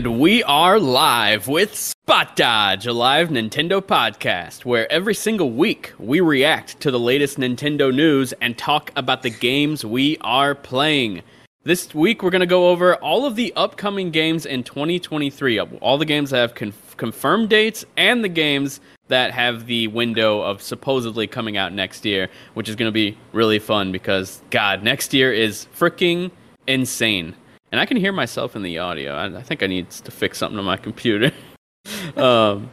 And 0.00 0.18
we 0.18 0.42
are 0.44 0.80
live 0.80 1.46
with 1.46 1.74
Spot 1.74 2.34
Dodge, 2.34 2.86
a 2.86 2.92
live 2.94 3.28
Nintendo 3.28 3.82
podcast 3.82 4.64
where 4.64 4.90
every 4.90 5.12
single 5.12 5.50
week 5.50 5.92
we 5.98 6.20
react 6.20 6.80
to 6.80 6.90
the 6.90 6.98
latest 6.98 7.36
Nintendo 7.36 7.94
news 7.94 8.32
and 8.40 8.56
talk 8.56 8.92
about 8.96 9.22
the 9.22 9.28
games 9.28 9.84
we 9.84 10.16
are 10.22 10.54
playing. 10.54 11.20
This 11.64 11.94
week 11.94 12.22
we're 12.22 12.30
going 12.30 12.40
to 12.40 12.46
go 12.46 12.70
over 12.70 12.94
all 12.94 13.26
of 13.26 13.36
the 13.36 13.52
upcoming 13.56 14.10
games 14.10 14.46
in 14.46 14.64
2023, 14.64 15.58
uh, 15.58 15.66
all 15.82 15.98
the 15.98 16.06
games 16.06 16.30
that 16.30 16.38
have 16.38 16.54
conf- 16.54 16.96
confirmed 16.96 17.50
dates 17.50 17.84
and 17.98 18.24
the 18.24 18.30
games 18.30 18.80
that 19.08 19.32
have 19.32 19.66
the 19.66 19.88
window 19.88 20.40
of 20.40 20.62
supposedly 20.62 21.26
coming 21.26 21.58
out 21.58 21.74
next 21.74 22.06
year, 22.06 22.30
which 22.54 22.70
is 22.70 22.74
going 22.74 22.88
to 22.88 22.90
be 22.90 23.18
really 23.34 23.58
fun 23.58 23.92
because, 23.92 24.40
God, 24.48 24.82
next 24.82 25.12
year 25.12 25.30
is 25.30 25.66
freaking 25.76 26.30
insane. 26.66 27.34
And 27.72 27.80
I 27.80 27.86
can 27.86 27.96
hear 27.96 28.12
myself 28.12 28.56
in 28.56 28.62
the 28.62 28.78
audio. 28.78 29.14
I, 29.14 29.38
I 29.38 29.42
think 29.42 29.62
I 29.62 29.66
need 29.66 29.90
to 29.90 30.10
fix 30.10 30.38
something 30.38 30.58
on 30.58 30.64
my 30.64 30.76
computer. 30.76 31.30
um, 32.16 32.68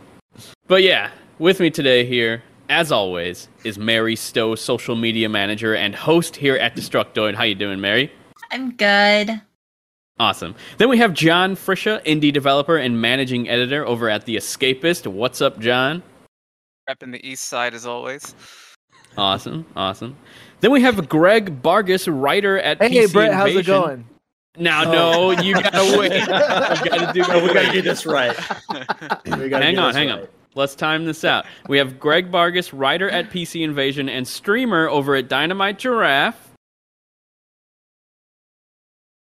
but 0.68 0.82
yeah, 0.84 1.12
with 1.40 1.60
me 1.60 1.70
today 1.70 2.04
here, 2.04 2.44
as 2.70 2.92
always, 2.92 3.48
is 3.64 3.78
Mary 3.78 4.16
Stowe, 4.16 4.56
social 4.56 4.96
media 4.96 5.30
manager 5.30 5.76
and 5.76 5.96
host 5.96 6.36
here 6.36 6.56
at 6.56 6.76
Destructoid. 6.76 7.36
How 7.36 7.44
you 7.44 7.56
doing, 7.56 7.80
Mary? 7.80 8.12
I'm 8.52 8.72
good. 8.72 9.42
Awesome. 10.20 10.56
Then 10.80 10.90
we 10.90 10.98
have 10.98 11.14
John 11.14 11.56
Frisha, 11.56 12.04
indie 12.04 12.34
developer 12.34 12.78
and 12.78 13.00
managing 13.00 13.48
editor 13.48 13.86
over 13.86 14.10
at 14.10 14.26
The 14.26 14.36
Escapist. 14.36 15.06
What's 15.06 15.42
up, 15.42 15.60
John? 15.60 16.02
Repping 16.90 17.12
the 17.12 17.26
east 17.26 17.46
side 17.46 17.76
as 17.76 17.86
always. 17.86 18.34
Awesome, 19.16 19.66
awesome. 19.76 20.16
Then 20.60 20.72
we 20.72 20.82
have 20.82 21.08
Greg 21.08 21.62
Bargus, 21.62 22.08
writer 22.10 22.58
at 22.60 22.82
Hey, 22.82 22.90
PC 22.90 23.14
Brett, 23.14 23.34
how's 23.34 23.56
it 23.56 23.66
going? 23.66 24.06
Now, 24.58 24.86
oh. 24.86 24.92
no, 25.34 25.42
you 25.42 25.54
gotta 25.54 25.98
wait. 26.00 26.12
we 26.12 26.90
gotta 26.90 27.14
do. 27.14 27.22
No, 27.22 27.44
we 27.44 27.54
gotta 27.54 27.72
get 27.72 27.84
this 27.84 28.06
right. 28.06 28.36
Hang 29.26 29.78
on, 29.78 29.94
hang 29.94 30.10
right. 30.10 30.22
on. 30.22 30.28
Let's 30.56 30.74
time 30.74 31.06
this 31.06 31.24
out. 31.24 31.46
We 31.68 31.78
have 31.78 32.00
Greg 32.00 32.32
Bargus, 32.32 32.72
writer 32.74 33.10
at 33.10 33.30
PC 33.30 33.64
Invasion 33.64 34.10
and 34.10 34.28
streamer 34.28 34.90
over 34.90 35.16
at 35.16 35.28
Dynamite 35.28 35.78
Giraffe. 35.78 36.48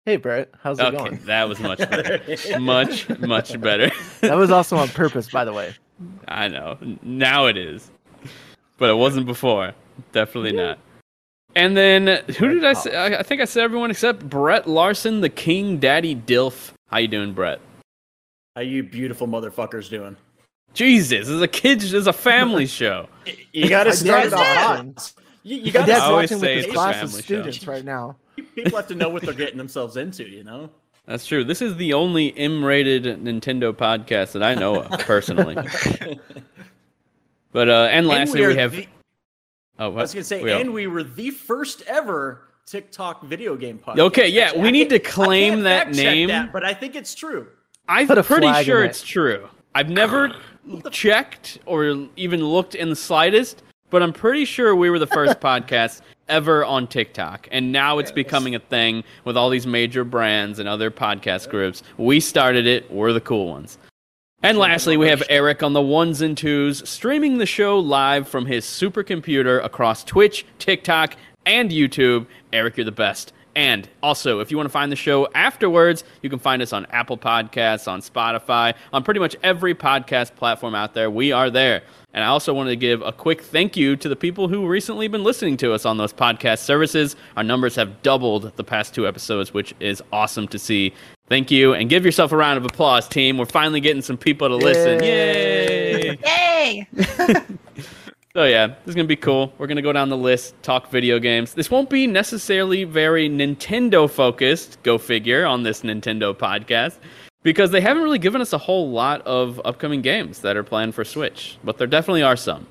Hey, 0.05 0.17
Brett, 0.17 0.51
how's 0.63 0.79
it 0.79 0.85
Okay, 0.85 0.97
going? 0.99 1.19
that 1.25 1.49
was 1.49 1.59
much 1.61 1.79
better. 1.79 2.21
much, 2.61 3.09
much 3.21 3.59
better. 3.59 3.91
That 4.21 4.37
was 4.37 4.51
also 4.51 4.77
on 4.77 4.89
purpose, 4.89 5.31
by 5.31 5.47
the 5.47 5.53
way. 5.55 5.75
I 6.29 6.49
know. 6.49 6.77
Now 7.03 7.47
it 7.47 7.57
is. 7.57 7.91
But 8.77 8.91
it 8.91 8.95
wasn't 8.95 9.25
before. 9.25 9.73
Definitely 10.13 10.53
not. 10.53 10.79
And 11.57 11.77
then 11.77 12.23
who 12.39 12.49
did 12.49 12.65
I 12.65 12.73
say? 12.73 12.95
I 12.97 13.21
I 13.21 13.23
think 13.23 13.41
I 13.41 13.45
said 13.45 13.63
everyone 13.63 13.91
except 13.91 14.29
Brett 14.29 14.69
Larson, 14.69 15.21
the 15.21 15.29
King 15.29 15.79
Daddy 15.79 16.15
Dilf. 16.17 16.73
How 16.89 16.99
you 16.99 17.09
doing, 17.09 17.33
Brett? 17.33 17.61
How 18.57 18.63
you 18.63 18.83
beautiful 18.83 19.27
motherfuckers 19.27 19.89
doing? 19.89 20.17
Jesus, 20.75 21.11
this 21.27 21.29
is 21.29 21.41
a 21.43 21.49
kids, 21.49 21.85
this 21.85 21.93
is 21.93 22.07
a 22.07 22.13
family 22.13 22.67
show. 22.67 23.09
You 23.53 23.69
gotta 23.69 23.93
start 23.93 24.31
dad's 24.31 24.33
it 24.33 24.39
off. 24.39 25.15
You, 25.45 25.59
you 25.59 25.73
gotta 25.73 25.87
dad's 25.87 26.03
I 26.03 26.13
watching 26.13 26.39
say 26.39 26.57
with 26.57 26.65
it's 26.65 26.67
his 26.67 26.75
class 26.75 26.95
of 26.95 27.11
family 27.11 27.23
show. 27.23 27.25
students 27.25 27.67
right 27.69 27.85
now. 27.85 28.17
people 28.55 28.77
have 28.77 28.89
to 28.89 28.95
know 28.97 29.09
what 29.09 29.23
they're 29.23 29.33
getting 29.33 29.59
themselves 29.59 29.97
into. 29.97 30.25
You 30.29 30.43
know. 30.43 30.71
That's 31.07 31.27
true. 31.27 31.45
This 31.45 31.63
is 31.63 31.77
the 31.77 31.93
only 31.93 32.37
M-rated 32.37 33.05
Nintendo 33.05 33.73
podcast 33.73 34.33
that 34.33 34.43
I 34.43 34.55
know 34.55 34.83
of 34.83 34.91
personally. 35.01 35.57
But 37.53 37.69
uh, 37.69 37.89
and 37.93 38.09
lastly, 38.09 38.41
we, 38.41 38.49
we, 38.49 38.57
have. 38.57 38.73
the- 38.73 38.89
oh, 39.79 39.87
I 39.87 39.89
was 39.89 40.13
gonna 40.15 40.25
say, 40.25 40.43
We 40.43 40.53
are- 40.53 40.61
and 40.61 40.73
we 40.73 40.87
were 40.87 41.03
the 41.03 41.31
first 41.31 41.83
ever 41.87 42.43
TikTok 42.67 43.23
video 43.25 43.57
game 43.57 43.79
podcast. 43.79 43.99
Okay, 43.99 44.29
yeah, 44.29 44.45
Actually, 44.47 44.63
we 44.63 44.69
I 44.69 44.71
need 44.73 44.89
to 44.91 44.99
can't- 44.99 45.11
I 45.19 45.25
claim 45.25 45.63
that 45.65 45.91
name. 45.93 46.29
that, 46.29 46.53
but 46.53 46.65
I 46.65 46.73
think 46.75 46.95
it's 46.97 47.15
true. 47.15 47.49
I'm 47.89 48.07
Put 48.07 48.25
pretty 48.25 48.47
flag 48.47 48.61
in 48.61 48.65
sure 48.65 48.83
it. 48.85 48.89
it's 48.89 49.03
true. 49.03 49.49
I've 49.75 49.91
never 49.91 50.33
checked 50.91 51.59
or 51.67 52.07
even 52.17 52.45
looked 52.45 52.75
in 52.75 52.89
the 52.91 52.97
slightest, 52.97 53.63
but 53.91 54.03
I'm 54.03 54.13
pretty 54.13 54.45
sure 54.45 54.75
we 54.75 54.91
were 54.91 54.99
the 54.99 55.07
first 55.07 55.41
podcast 55.41 56.01
ever 56.29 56.65
on 56.65 56.87
TikTok. 56.87 57.49
And 57.51 57.71
now 57.71 57.99
it's 57.99 58.11
becoming 58.13 58.55
a 58.55 58.59
thing 58.59 59.05
with 59.25 59.37
all 59.37 59.51
these 59.51 59.67
major 59.67 60.05
brands 60.05 60.59
and 60.59 60.67
other 60.69 60.91
podcast 60.91 61.51
groups. 61.51 61.83
We 61.99 62.19
started 62.21 62.67
it, 62.67 62.91
we're 62.91 63.13
the 63.13 63.21
cool 63.21 63.49
ones. 63.51 63.77
And 64.45 64.59
lastly, 64.59 64.99
we 64.99 65.09
have 65.09 65.23
Eric 65.31 65.63
on 65.63 65.73
the 65.73 65.81
ones 65.81 66.21
and 66.21 66.37
twos, 66.37 66.87
streaming 66.87 67.39
the 67.39 67.47
show 67.47 67.79
live 67.79 68.29
from 68.29 68.45
his 68.45 68.67
supercomputer 68.67 69.65
across 69.65 70.05
Twitch, 70.05 70.45
TikTok, 70.59 71.17
and 71.47 71.71
YouTube. 71.71 72.27
Eric, 72.53 72.77
you're 72.77 72.85
the 72.85 72.93
best. 72.93 73.33
And 73.57 73.89
also, 74.03 74.41
if 74.41 74.51
you 74.51 74.57
want 74.57 74.67
to 74.67 74.73
find 74.73 74.91
the 74.91 74.97
show 74.97 75.29
afterwards, 75.35 76.03
you 76.23 76.31
can 76.31 76.39
find 76.39 76.61
us 76.61 76.73
on 76.73 76.87
Apple 76.87 77.17
Podcasts, 77.17 77.87
on 77.87 78.01
Spotify, 78.01 78.75
on 78.93 79.05
pretty 79.05 79.21
much 79.21 79.37
every 79.43 79.75
podcast 79.75 80.35
platform 80.35 80.75
out 80.75 80.95
there. 80.95 81.11
We 81.11 81.31
are 81.33 81.51
there. 81.51 81.83
And 82.13 82.23
I 82.23 82.29
also 82.29 82.55
wanted 82.55 82.71
to 82.71 82.77
give 82.77 83.03
a 83.03 83.13
quick 83.13 83.43
thank 83.43 83.77
you 83.77 83.97
to 83.97 84.09
the 84.09 84.17
people 84.17 84.49
who 84.49 84.67
recently 84.67 85.09
been 85.09 85.25
listening 85.25 85.57
to 85.59 85.73
us 85.73 85.85
on 85.85 85.99
those 85.99 86.13
podcast 86.13 86.61
services. 86.61 87.17
Our 87.37 87.43
numbers 87.43 87.75
have 87.77 88.03
doubled 88.03 88.57
the 88.57 88.65
past 88.65 88.95
two 88.95 89.07
episodes, 89.07 89.53
which 89.53 89.75
is 89.81 90.03
awesome 90.13 90.47
to 90.49 90.59
see. 90.59 90.95
Thank 91.29 91.51
you, 91.51 91.73
and 91.73 91.89
give 91.89 92.05
yourself 92.05 92.33
a 92.33 92.37
round 92.37 92.59
of 92.59 92.65
applause, 92.67 93.09
team. 93.09 93.39
We're 93.39 93.47
finally 93.47 93.81
getting 93.81 94.03
some 94.03 94.19
people 94.19 94.49
to 94.49 94.57
listen. 94.57 95.03
Yay! 95.03 96.19
Yay! 96.25 97.47
So 98.37 98.43
yeah, 98.43 98.67
this 98.67 98.89
is 98.89 98.95
gonna 98.97 99.07
be 99.07 99.15
cool. 99.15 99.53
We're 99.59 99.69
gonna 99.69 99.81
go 99.81 99.93
down 99.93 100.09
the 100.09 100.17
list, 100.17 100.61
talk 100.61 100.91
video 100.91 101.21
games. 101.21 101.55
This 101.55 101.71
won't 101.71 101.89
be 101.89 102.09
necessarily 102.09 102.83
very 102.83 103.29
Nintendo 103.29 104.11
focused, 104.11 104.83
go 104.83 104.99
figure, 104.99 105.47
on 105.47 105.63
this 105.63 105.83
Nintendo 105.83 106.35
podcast, 106.35 106.99
because 107.45 107.71
they 107.71 107.81
haven't 107.81 108.03
really 108.03 108.19
given 108.19 108.41
us 108.41 108.53
a 108.53 108.59
whole 108.59 108.91
lot 108.91 109.23
of 109.23 109.61
upcoming 109.65 110.03
games 110.03 110.41
that 110.41 110.57
are 110.57 110.65
planned 110.65 110.97
for 110.97 111.05
Switch. 111.05 111.59
But 111.63 111.79
there 111.79 111.87
definitely 111.87 112.25
are 112.25 112.35
some. 112.35 112.67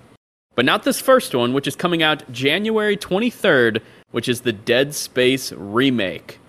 But 0.55 0.65
not 0.65 0.83
this 0.83 0.99
first 0.99 1.33
one, 1.33 1.53
which 1.53 1.65
is 1.65 1.77
coming 1.77 2.03
out 2.03 2.29
January 2.29 2.97
23rd, 2.97 3.81
which 4.11 4.27
is 4.27 4.41
the 4.41 4.51
Dead 4.51 4.93
Space 4.93 5.53
remake. 5.53 6.39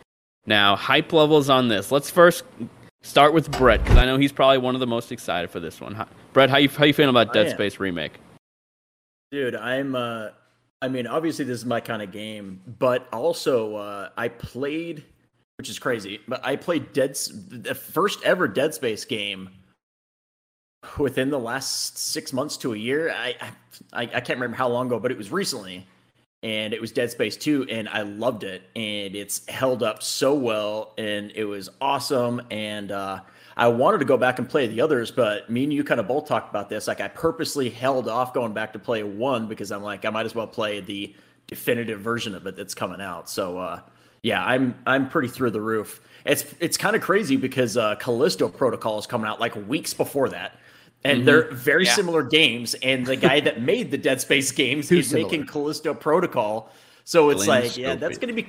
Now, 0.45 0.75
hype 0.75 1.13
levels 1.13 1.49
on 1.49 1.69
this. 1.69 1.93
Let's 1.93 2.11
first 2.11 2.43
start 3.03 3.33
with 3.33 3.49
Brett, 3.53 3.85
because 3.85 3.97
I 3.97 4.07
know 4.07 4.19
he's 4.19 4.33
probably 4.33 4.59
one 4.59 4.75
of 4.75 4.81
the 4.81 4.89
most 4.89 5.13
excited 5.13 5.51
for 5.51 5.61
this 5.61 5.81
one. 5.81 6.05
Brett, 6.33 6.51
how 6.51 6.57
you 6.57 6.69
how 6.69 6.85
you 6.85 6.93
feeling 6.93 7.11
about 7.11 7.31
I 7.31 7.45
Dead. 7.45 7.51
Space 7.53 7.79
remake? 7.79 8.15
Dude, 9.35 9.57
I'm 9.57 9.97
uh 9.97 10.29
I 10.81 10.87
mean, 10.87 11.09
obviously 11.09 11.45
this 11.45 11.59
is 11.59 11.65
my 11.65 11.81
kind 11.81 12.03
of 12.03 12.13
game, 12.13 12.61
but 12.79 13.09
also 13.13 13.75
uh 13.75 14.11
I 14.17 14.29
played 14.29 15.03
which 15.59 15.69
is 15.69 15.77
crazy, 15.77 16.21
but 16.29 16.41
I 16.45 16.55
played 16.55 16.93
Dead 16.93 17.17
the 17.49 17.75
first 17.75 18.23
ever 18.23 18.47
Dead 18.47 18.75
Space 18.75 19.05
game 19.05 19.51
within 20.99 21.31
the 21.31 21.39
last 21.41 21.99
6 21.99 22.33
months 22.33 22.57
to 22.59 22.75
a 22.75 22.77
year. 22.77 23.11
I 23.11 23.35
I 23.93 24.03
I 24.03 24.21
can't 24.21 24.39
remember 24.39 24.57
how 24.57 24.69
long 24.69 24.87
ago, 24.87 25.01
but 25.01 25.11
it 25.11 25.19
was 25.19 25.33
recently. 25.33 25.85
And 26.45 26.73
it 26.73 26.81
was 26.81 26.93
Dead 26.93 27.11
Space 27.11 27.37
2 27.37 27.67
and 27.69 27.89
I 27.89 28.03
loved 28.03 28.45
it 28.45 28.63
and 28.77 29.17
it's 29.17 29.49
held 29.49 29.83
up 29.83 30.01
so 30.05 30.33
well 30.33 30.95
and 30.97 31.33
it 31.35 31.47
was 31.47 31.71
awesome 31.81 32.41
and 32.53 32.93
uh 32.93 33.19
I 33.57 33.69
wanted 33.69 33.99
to 33.99 34.05
go 34.05 34.17
back 34.17 34.39
and 34.39 34.49
play 34.49 34.67
the 34.67 34.81
others, 34.81 35.11
but 35.11 35.49
me 35.49 35.65
and 35.65 35.73
you 35.73 35.85
kind 35.85 36.01
of 36.01 36.09
both 36.09 36.27
talked 36.27 36.51
about 36.51 36.69
this. 36.69 36.89
Like 36.89 37.01
I 37.01 37.09
purposely 37.09 37.71
held 37.71 38.09
off 38.09 38.35
going 38.35 38.53
back 38.53 38.73
to 38.73 38.79
play 38.79 39.03
one 39.03 39.47
because 39.47 39.71
I'm 39.71 39.83
like, 39.83 40.05
I 40.05 40.11
might 40.11 40.27
as 40.27 40.35
well 40.35 40.47
play 40.47 40.81
the 40.81 41.15
definitive 41.47 42.01
version 42.01 42.35
of 42.35 42.47
it 42.47 42.57
that's 42.57 42.75
coming 42.75 43.01
out. 43.01 43.29
So 43.31 43.59
uh 43.59 43.81
yeah, 44.23 44.45
I'm 44.45 44.75
I'm 44.87 45.09
pretty 45.09 45.29
through 45.29 45.51
the 45.51 45.61
roof. 45.61 46.01
It's 46.25 46.45
it's 46.59 46.77
kind 46.77 46.97
of 46.97 47.03
crazy 47.03 47.37
because 47.37 47.77
uh 47.77 47.95
Callisto 47.97 48.49
Protocol 48.49 48.99
is 48.99 49.07
coming 49.07 49.29
out 49.29 49.41
like 49.41 49.55
weeks 49.69 49.95
before 49.95 50.29
that. 50.31 50.59
And 51.07 51.29
they're 51.29 51.51
very 51.53 51.85
Yeah. 51.85 51.93
similar 51.93 52.23
games, 52.23 52.73
and 52.83 53.05
the 53.05 53.15
guy 53.17 53.39
that 53.41 53.61
made 53.73 53.91
the 53.91 53.99
Dead 53.99 54.23
Space 54.23 54.51
games 54.51 54.89
Too 54.89 54.99
is 54.99 55.11
similar. 55.11 55.29
making 55.29 55.47
Callisto 55.47 55.93
Protocol. 55.93 56.73
So 57.05 57.29
it's 57.29 57.45
Glenn 57.45 57.65
like, 57.65 57.77
yeah, 57.77 57.95
that's 57.95 58.17
gonna 58.17 58.33
be 58.33 58.49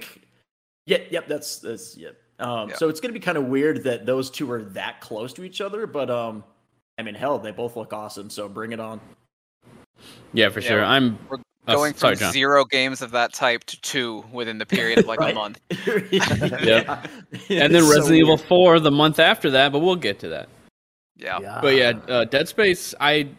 Yep, 0.86 1.08
yep, 1.12 1.28
that's 1.28 1.60
that's 1.60 1.98
yep. 1.98 2.16
Um, 2.40 2.70
Yeah. 2.70 2.76
so 2.76 2.90
it's 2.90 3.00
gonna 3.00 3.14
be 3.14 3.20
kind 3.20 3.38
of 3.38 3.46
weird 3.46 3.84
that 3.84 4.06
those 4.06 4.30
two 4.30 4.50
are 4.52 4.64
that 4.64 5.00
close 5.02 5.34
to 5.34 5.44
each 5.44 5.62
other, 5.62 5.88
but 5.88 6.10
um, 6.10 6.44
I 6.98 7.02
mean, 7.04 7.16
hell, 7.16 7.40
they 7.40 7.52
both 7.52 7.76
look 7.76 7.94
awesome. 7.94 8.30
So 8.30 8.48
bring 8.50 8.72
it 8.72 8.80
on. 8.80 9.00
Yeah, 10.34 10.50
for 10.50 10.60
Yeah, 10.60 10.68
sure. 10.70 10.84
I'm 10.84 11.18
We're 11.30 11.38
Oh, 11.68 11.74
going 11.78 11.96
sorry, 11.96 12.16
from 12.16 12.26
John. 12.26 12.34
zero 12.34 12.64
games 12.64 13.02
of 13.02 13.10
that 13.12 13.34
type 13.34 13.64
to 13.64 13.82
two 13.82 14.24
within 14.32 14.60
the 14.60 14.68
period 14.68 15.00
of 15.00 15.06
like 15.08 15.20
a 15.20 15.34
month. 15.34 15.60
yeah. 16.62 17.02
and 17.50 17.74
then 17.74 17.76
It's 17.76 17.86
so 17.88 17.92
Resident 17.92 18.20
Evil 18.20 18.38
4 18.38 18.80
the 18.82 18.92
month 18.92 19.18
after 19.18 19.50
that, 19.50 19.72
but 19.72 19.80
we'll 19.80 19.96
get 19.96 20.20
to 20.20 20.30
that. 20.30 20.48
Yeah. 21.18 21.60
But 21.64 21.76
yeah, 21.76 21.94
uh, 22.08 22.26
Dead 22.26 22.48
Space. 22.48 22.94
I, 23.00 23.30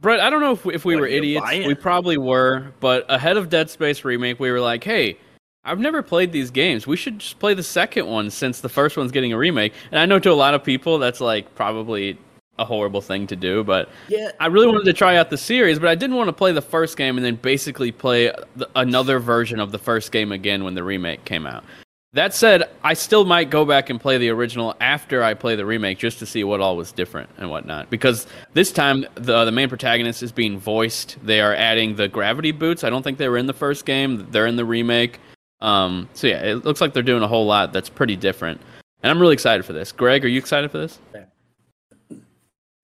Brett, 0.00 0.20
I 0.20 0.30
don't 0.30 0.40
know 0.40 0.52
if 0.52 0.64
we, 0.64 0.74
if 0.74 0.86
we 0.86 0.94
What, 0.94 1.02
were 1.02 1.06
idiots. 1.06 1.50
We 1.50 1.74
probably 1.74 2.16
were, 2.16 2.72
but 2.80 3.04
ahead 3.10 3.36
of 3.36 3.50
Dead 3.50 3.68
Space 3.68 4.04
remake, 4.04 4.40
we 4.40 4.50
were 4.50 4.60
like, 4.60 4.82
hey. 4.82 5.18
I've 5.66 5.80
never 5.80 6.00
played 6.02 6.30
these 6.30 6.50
games. 6.50 6.86
We 6.86 6.96
should 6.96 7.18
just 7.18 7.40
play 7.40 7.52
the 7.52 7.62
second 7.62 8.06
one 8.06 8.30
since 8.30 8.60
the 8.60 8.68
first 8.68 8.96
one's 8.96 9.10
getting 9.10 9.32
a 9.32 9.38
remake. 9.38 9.74
And 9.90 9.98
I 9.98 10.06
know 10.06 10.20
to 10.20 10.30
a 10.30 10.34
lot 10.34 10.54
of 10.54 10.62
people 10.62 10.98
that's 10.98 11.20
like 11.20 11.54
probably 11.56 12.18
a 12.58 12.64
horrible 12.64 13.00
thing 13.00 13.26
to 13.26 13.36
do, 13.36 13.64
but 13.64 13.88
Yeah, 14.08 14.30
I 14.40 14.46
really 14.46 14.68
wanted 14.68 14.84
to 14.84 14.92
try 14.92 15.16
out 15.16 15.28
the 15.28 15.36
series, 15.36 15.78
but 15.78 15.88
I 15.88 15.94
didn't 15.94 16.16
want 16.16 16.28
to 16.28 16.32
play 16.32 16.52
the 16.52 16.62
first 16.62 16.96
game 16.96 17.16
and 17.16 17.26
then 17.26 17.34
basically 17.34 17.92
play 17.92 18.32
the, 18.54 18.68
another 18.76 19.18
version 19.18 19.60
of 19.60 19.72
the 19.72 19.78
first 19.78 20.12
game 20.12 20.32
again 20.32 20.64
when 20.64 20.74
the 20.74 20.84
remake 20.84 21.24
came 21.24 21.46
out. 21.46 21.64
That 22.12 22.32
said, 22.32 22.70
I 22.82 22.94
still 22.94 23.26
might 23.26 23.50
go 23.50 23.66
back 23.66 23.90
and 23.90 24.00
play 24.00 24.16
the 24.16 24.30
original 24.30 24.74
after 24.80 25.22
I 25.22 25.34
play 25.34 25.54
the 25.54 25.66
remake 25.66 25.98
just 25.98 26.18
to 26.20 26.26
see 26.26 26.44
what 26.44 26.62
all 26.62 26.74
was 26.74 26.90
different 26.92 27.28
and 27.36 27.50
whatnot. 27.50 27.90
Because 27.90 28.26
this 28.54 28.72
time 28.72 29.04
the 29.16 29.44
the 29.44 29.52
main 29.52 29.68
protagonist 29.68 30.22
is 30.22 30.32
being 30.32 30.58
voiced. 30.58 31.18
They 31.22 31.42
are 31.42 31.54
adding 31.54 31.96
the 31.96 32.08
gravity 32.08 32.52
boots. 32.52 32.84
I 32.84 32.90
don't 32.90 33.02
think 33.02 33.18
they 33.18 33.28
were 33.28 33.36
in 33.36 33.46
the 33.46 33.52
first 33.52 33.84
game. 33.84 34.28
They're 34.30 34.46
in 34.46 34.56
the 34.56 34.64
remake. 34.64 35.20
Um, 35.60 36.08
so 36.12 36.26
yeah, 36.26 36.42
it 36.42 36.64
looks 36.64 36.80
like 36.80 36.92
they're 36.92 37.02
doing 37.02 37.22
a 37.22 37.28
whole 37.28 37.46
lot 37.46 37.72
that's 37.72 37.88
pretty 37.88 38.16
different. 38.16 38.60
And 39.02 39.10
I'm 39.10 39.20
really 39.20 39.34
excited 39.34 39.64
for 39.64 39.72
this. 39.72 39.92
Greg, 39.92 40.24
are 40.24 40.28
you 40.28 40.38
excited 40.38 40.70
for 40.70 40.78
this? 40.78 40.98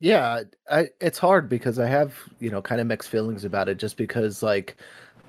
Yeah, 0.01 0.43
I, 0.71 0.89
it's 1.01 1.19
hard 1.19 1.49
because 1.49 1.79
I 1.79 1.87
have, 1.87 2.15
you 2.41 2.51
know, 2.51 2.61
kind 2.61 2.81
of 2.81 2.87
mixed 2.87 3.09
feelings 3.09 3.45
about 3.45 3.69
it 3.69 3.79
just 3.79 3.97
because 3.97 4.43
like 4.43 4.77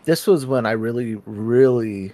this 0.06 0.25
was 0.25 0.45
when 0.45 0.66
I 0.66 0.72
really 0.72 1.16
really 1.25 2.13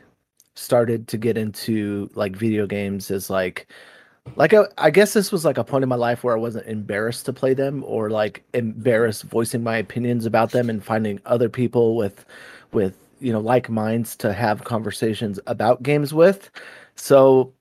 started 0.55 1.07
to 1.07 1.17
get 1.17 1.37
into 1.37 2.09
like 2.15 2.35
video 2.35 2.67
games 2.67 3.11
as 3.11 3.29
like 3.29 3.71
like 4.35 4.53
I 4.77 4.89
guess 4.89 5.13
this 5.13 5.31
was 5.31 5.45
like 5.45 5.57
a 5.57 5.63
point 5.63 5.83
in 5.83 5.89
my 5.89 5.95
life 5.95 6.23
where 6.23 6.35
I 6.35 6.39
wasn't 6.39 6.67
embarrassed 6.67 7.25
to 7.27 7.33
play 7.33 7.53
them 7.53 7.83
or 7.87 8.09
like 8.09 8.43
embarrassed 8.53 9.23
voicing 9.23 9.63
my 9.63 9.77
opinions 9.77 10.25
about 10.25 10.51
them 10.51 10.69
and 10.69 10.83
finding 10.83 11.19
other 11.25 11.49
people 11.49 11.95
with 11.95 12.25
with 12.73 12.97
you 13.19 13.31
know 13.31 13.39
like 13.39 13.69
minds 13.69 14.15
to 14.17 14.33
have 14.33 14.63
conversations 14.63 15.39
about 15.47 15.83
games 15.83 16.13
with. 16.13 16.49
So 16.95 17.53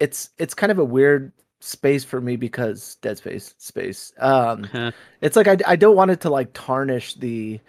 it's 0.00 0.30
it's 0.38 0.54
kind 0.54 0.72
of 0.72 0.78
a 0.78 0.84
weird 0.84 1.32
space 1.60 2.04
for 2.04 2.20
me 2.20 2.36
because 2.36 2.96
Dead 2.96 3.18
Space 3.18 3.54
space. 3.58 4.12
Um 4.18 4.68
it's 5.20 5.36
like 5.36 5.48
I, 5.48 5.56
I 5.66 5.76
don't 5.76 5.96
want 5.96 6.10
it 6.10 6.20
to 6.22 6.30
like 6.30 6.52
tarnish 6.52 7.14
the 7.14 7.60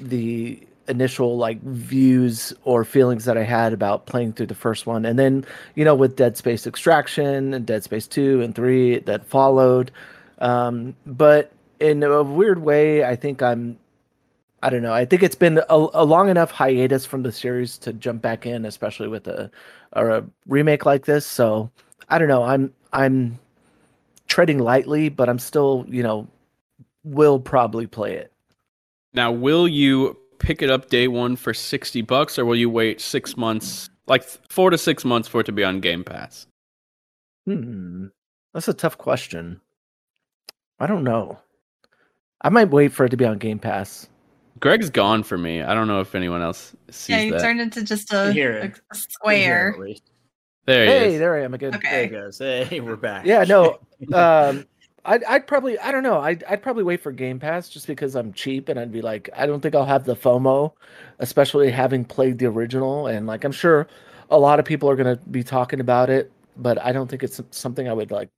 the 0.00 0.66
initial 0.88 1.36
like 1.36 1.62
views 1.62 2.52
or 2.64 2.84
feelings 2.84 3.26
that 3.26 3.36
I 3.36 3.44
had 3.44 3.72
about 3.72 4.06
playing 4.06 4.32
through 4.32 4.46
the 4.46 4.54
first 4.54 4.86
one. 4.86 5.04
And 5.04 5.18
then, 5.18 5.44
you 5.74 5.84
know, 5.84 5.94
with 5.94 6.16
Dead 6.16 6.36
Space 6.36 6.66
Extraction 6.66 7.54
and 7.54 7.66
Dead 7.66 7.84
Space 7.84 8.06
2 8.06 8.40
and 8.40 8.54
3 8.54 9.00
that 9.00 9.26
followed. 9.26 9.90
Um, 10.38 10.96
but 11.06 11.52
in 11.78 12.02
a 12.02 12.22
weird 12.22 12.60
way, 12.62 13.04
I 13.04 13.16
think 13.16 13.42
I'm 13.42 13.78
I 14.62 14.70
don't 14.70 14.82
know. 14.82 14.92
I 14.92 15.04
think 15.04 15.22
it's 15.22 15.36
been 15.36 15.58
a, 15.58 15.86
a 15.94 16.04
long 16.04 16.28
enough 16.28 16.50
hiatus 16.50 17.06
from 17.06 17.22
the 17.22 17.32
series 17.32 17.78
to 17.78 17.92
jump 17.92 18.22
back 18.22 18.44
in, 18.44 18.64
especially 18.64 19.08
with 19.08 19.28
a 19.28 19.50
or 19.94 20.10
a 20.10 20.24
remake 20.46 20.84
like 20.84 21.04
this. 21.04 21.24
So 21.24 21.70
I 22.08 22.18
don't 22.18 22.28
know. 22.28 22.42
I'm 22.42 22.72
I'm 22.92 23.38
treading 24.26 24.58
lightly, 24.58 25.08
but 25.08 25.28
I'm 25.28 25.38
still, 25.38 25.84
you 25.88 26.02
know, 26.02 26.26
will 27.04 27.38
probably 27.38 27.86
play 27.86 28.14
it. 28.14 28.32
Now, 29.14 29.32
will 29.32 29.66
you 29.66 30.16
pick 30.38 30.62
it 30.62 30.70
up 30.70 30.88
day 30.88 31.08
one 31.08 31.36
for 31.36 31.54
60 31.54 32.02
bucks 32.02 32.38
or 32.38 32.44
will 32.44 32.56
you 32.56 32.70
wait 32.70 33.00
six 33.00 33.36
months, 33.36 33.90
like 34.06 34.22
four 34.48 34.70
to 34.70 34.78
six 34.78 35.04
months 35.04 35.28
for 35.28 35.40
it 35.40 35.44
to 35.44 35.52
be 35.52 35.64
on 35.64 35.80
Game 35.80 36.04
Pass? 36.04 36.46
Hmm. 37.46 38.06
That's 38.52 38.68
a 38.68 38.74
tough 38.74 38.98
question. 38.98 39.60
I 40.78 40.86
don't 40.86 41.04
know. 41.04 41.38
I 42.42 42.50
might 42.50 42.70
wait 42.70 42.92
for 42.92 43.06
it 43.06 43.10
to 43.10 43.16
be 43.16 43.24
on 43.24 43.38
Game 43.38 43.58
Pass. 43.58 44.08
Greg's 44.60 44.90
gone 44.90 45.22
for 45.22 45.38
me. 45.38 45.62
I 45.62 45.74
don't 45.74 45.88
know 45.88 46.00
if 46.00 46.14
anyone 46.14 46.42
else 46.42 46.74
sees 46.90 47.06
that. 47.06 47.18
Yeah, 47.18 47.20
you 47.22 47.32
that. 47.32 47.40
turned 47.42 47.60
into 47.60 47.82
just 47.84 48.12
I 48.12 48.26
a, 48.28 48.32
hear 48.32 48.58
a, 48.58 48.64
it. 48.66 48.80
a 48.92 48.94
square. 48.94 49.70
At 49.74 49.78
least. 49.80 50.02
there 50.66 50.86
he 50.86 50.92
Hey, 50.92 51.14
is. 51.14 51.18
there 51.18 51.36
I 51.36 51.44
am 51.44 51.54
again. 51.54 51.74
Okay. 51.74 51.88
There 51.88 52.04
it 52.04 52.08
goes. 52.10 52.38
Hey, 52.38 52.80
we're 52.80 52.96
back. 52.96 53.26
Yeah, 53.26 53.44
no. 53.44 53.78
Um, 54.12 54.66
I'd, 55.04 55.24
I'd 55.24 55.46
probably, 55.48 55.78
I 55.80 55.90
don't 55.90 56.02
know. 56.04 56.20
I'd, 56.20 56.44
I'd 56.44 56.62
probably 56.62 56.84
wait 56.84 57.00
for 57.00 57.10
Game 57.12 57.40
Pass 57.40 57.68
just 57.68 57.86
because 57.88 58.14
I'm 58.14 58.32
cheap 58.32 58.68
and 58.68 58.78
I'd 58.78 58.92
be 58.92 59.02
like, 59.02 59.28
I 59.34 59.46
don't 59.46 59.60
think 59.60 59.74
I'll 59.74 59.84
have 59.86 60.04
the 60.04 60.14
FOMO, 60.14 60.72
especially 61.18 61.70
having 61.70 62.04
played 62.04 62.38
the 62.38 62.46
original. 62.46 63.08
And 63.08 63.26
like, 63.26 63.44
I'm 63.44 63.52
sure 63.52 63.88
a 64.30 64.38
lot 64.38 64.60
of 64.60 64.64
people 64.66 64.88
are 64.90 64.96
going 64.96 65.16
to 65.16 65.22
be 65.30 65.42
talking 65.42 65.80
about 65.80 66.10
it, 66.10 66.30
but 66.56 66.80
I 66.84 66.92
don't 66.92 67.08
think 67.08 67.22
it's 67.24 67.40
something 67.50 67.88
I 67.88 67.92
would 67.92 68.10
like 68.12 68.28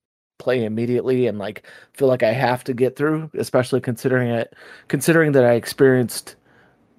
play 0.41 0.65
immediately 0.65 1.29
and 1.29 1.39
like 1.39 1.63
feel 1.93 2.09
like 2.09 2.25
I 2.25 2.33
have 2.33 2.65
to 2.65 2.75
get 2.75 2.97
through, 2.97 3.31
especially 3.35 3.81
considering 3.81 4.31
it, 4.31 4.55
considering 4.89 5.33
that 5.33 5.45
I 5.45 5.53
experienced 5.53 6.35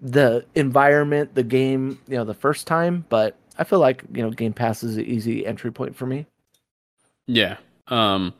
the 0.01 0.45
environment, 0.55 1.35
the 1.35 1.43
game, 1.43 1.99
you 2.07 2.15
know, 2.15 2.23
the 2.23 2.33
first 2.33 2.67
time. 2.67 3.05
But 3.09 3.35
I 3.57 3.65
feel 3.65 3.79
like, 3.79 4.03
you 4.13 4.21
know, 4.23 4.29
Game 4.29 4.53
Pass 4.53 4.83
is 4.83 4.97
an 4.97 5.05
easy 5.05 5.45
entry 5.45 5.71
point 5.71 5.95
for 5.95 6.05
me. 6.05 6.25
Yeah. 7.27 7.57
Um, 7.87 8.33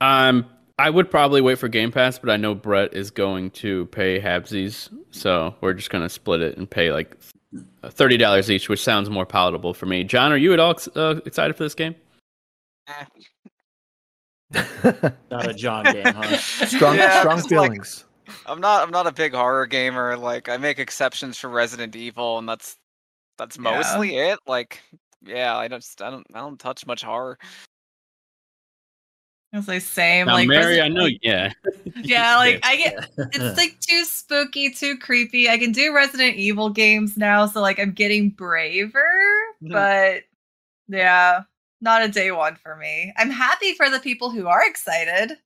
I'm. 0.00 0.46
I 0.76 0.90
would 0.90 1.08
probably 1.08 1.40
wait 1.40 1.60
for 1.60 1.68
Game 1.68 1.92
Pass, 1.92 2.18
but 2.18 2.30
I 2.30 2.36
know 2.36 2.52
Brett 2.52 2.94
is 2.94 3.12
going 3.12 3.52
to 3.52 3.86
pay 3.86 4.20
Habsies, 4.20 4.92
so 5.12 5.54
we're 5.60 5.72
just 5.72 5.88
gonna 5.88 6.08
split 6.08 6.40
it 6.42 6.58
and 6.58 6.68
pay 6.68 6.90
like 6.90 7.16
thirty 7.90 8.16
dollars 8.16 8.50
each, 8.50 8.68
which 8.68 8.82
sounds 8.82 9.08
more 9.08 9.24
palatable 9.24 9.72
for 9.72 9.86
me. 9.86 10.02
John, 10.02 10.32
are 10.32 10.36
you 10.36 10.52
at 10.52 10.58
all 10.58 10.72
ex- 10.72 10.88
uh, 10.96 11.20
excited 11.24 11.54
for 11.54 11.62
this 11.62 11.76
game? 11.76 11.94
Not 15.30 15.48
a 15.48 15.54
John 15.54 15.84
game, 15.84 16.04
huh? 16.04 16.36
strong, 16.66 16.96
Yeah, 16.96 17.20
strong 17.20 17.38
it's 17.38 17.50
like- 17.50 17.50
feelings. 17.50 18.04
I'm 18.46 18.58
not. 18.60 18.82
I'm 18.82 18.90
not 18.90 19.06
a 19.06 19.12
big 19.12 19.34
horror 19.34 19.66
gamer. 19.66 20.16
Like 20.16 20.48
I 20.48 20.56
make 20.56 20.78
exceptions 20.78 21.38
for 21.38 21.48
Resident 21.50 21.94
Evil, 21.94 22.38
and 22.38 22.48
that's 22.48 22.78
that's 23.36 23.56
Yeah. 23.56 23.62
mostly 23.62 24.16
it. 24.16 24.38
Like 24.46 24.80
yeah, 25.22 25.54
I 25.56 25.68
don't. 25.68 25.84
I 26.00 26.10
don't. 26.10 26.26
I 26.34 26.38
don't 26.38 26.58
touch 26.58 26.86
much 26.86 27.02
horror. 27.02 27.38
As 29.52 29.56
I 29.56 29.56
was 29.58 29.68
like, 29.68 29.82
same. 29.82 30.26
Now, 30.26 30.32
like, 30.34 30.48
Mary, 30.48 30.80
I 30.80 30.88
know. 30.88 31.08
Yeah. 31.22 31.52
Yeah, 31.96 32.36
like 32.36 32.60
I 32.64 32.76
get 32.76 33.08
it's 33.18 33.56
like 33.56 33.78
too 33.80 34.04
spooky, 34.04 34.70
too 34.70 34.98
creepy. 34.98 35.48
I 35.48 35.56
can 35.58 35.70
do 35.70 35.94
Resident 35.94 36.36
Evil 36.36 36.70
games 36.70 37.16
now, 37.16 37.46
so 37.46 37.60
like 37.60 37.78
I'm 37.78 37.92
getting 37.92 38.30
braver, 38.30 39.04
Mhm. 39.62 39.70
but 39.72 40.22
yeah, 40.88 41.42
not 41.84 42.02
a 42.02 42.08
day 42.08 42.32
one 42.32 42.56
for 42.56 42.74
me. 42.76 43.12
I'm 43.16 43.30
happy 43.30 43.74
for 43.74 43.88
the 43.88 44.00
people 44.00 44.30
who 44.30 44.48
are 44.48 44.66
excited. 44.66 45.36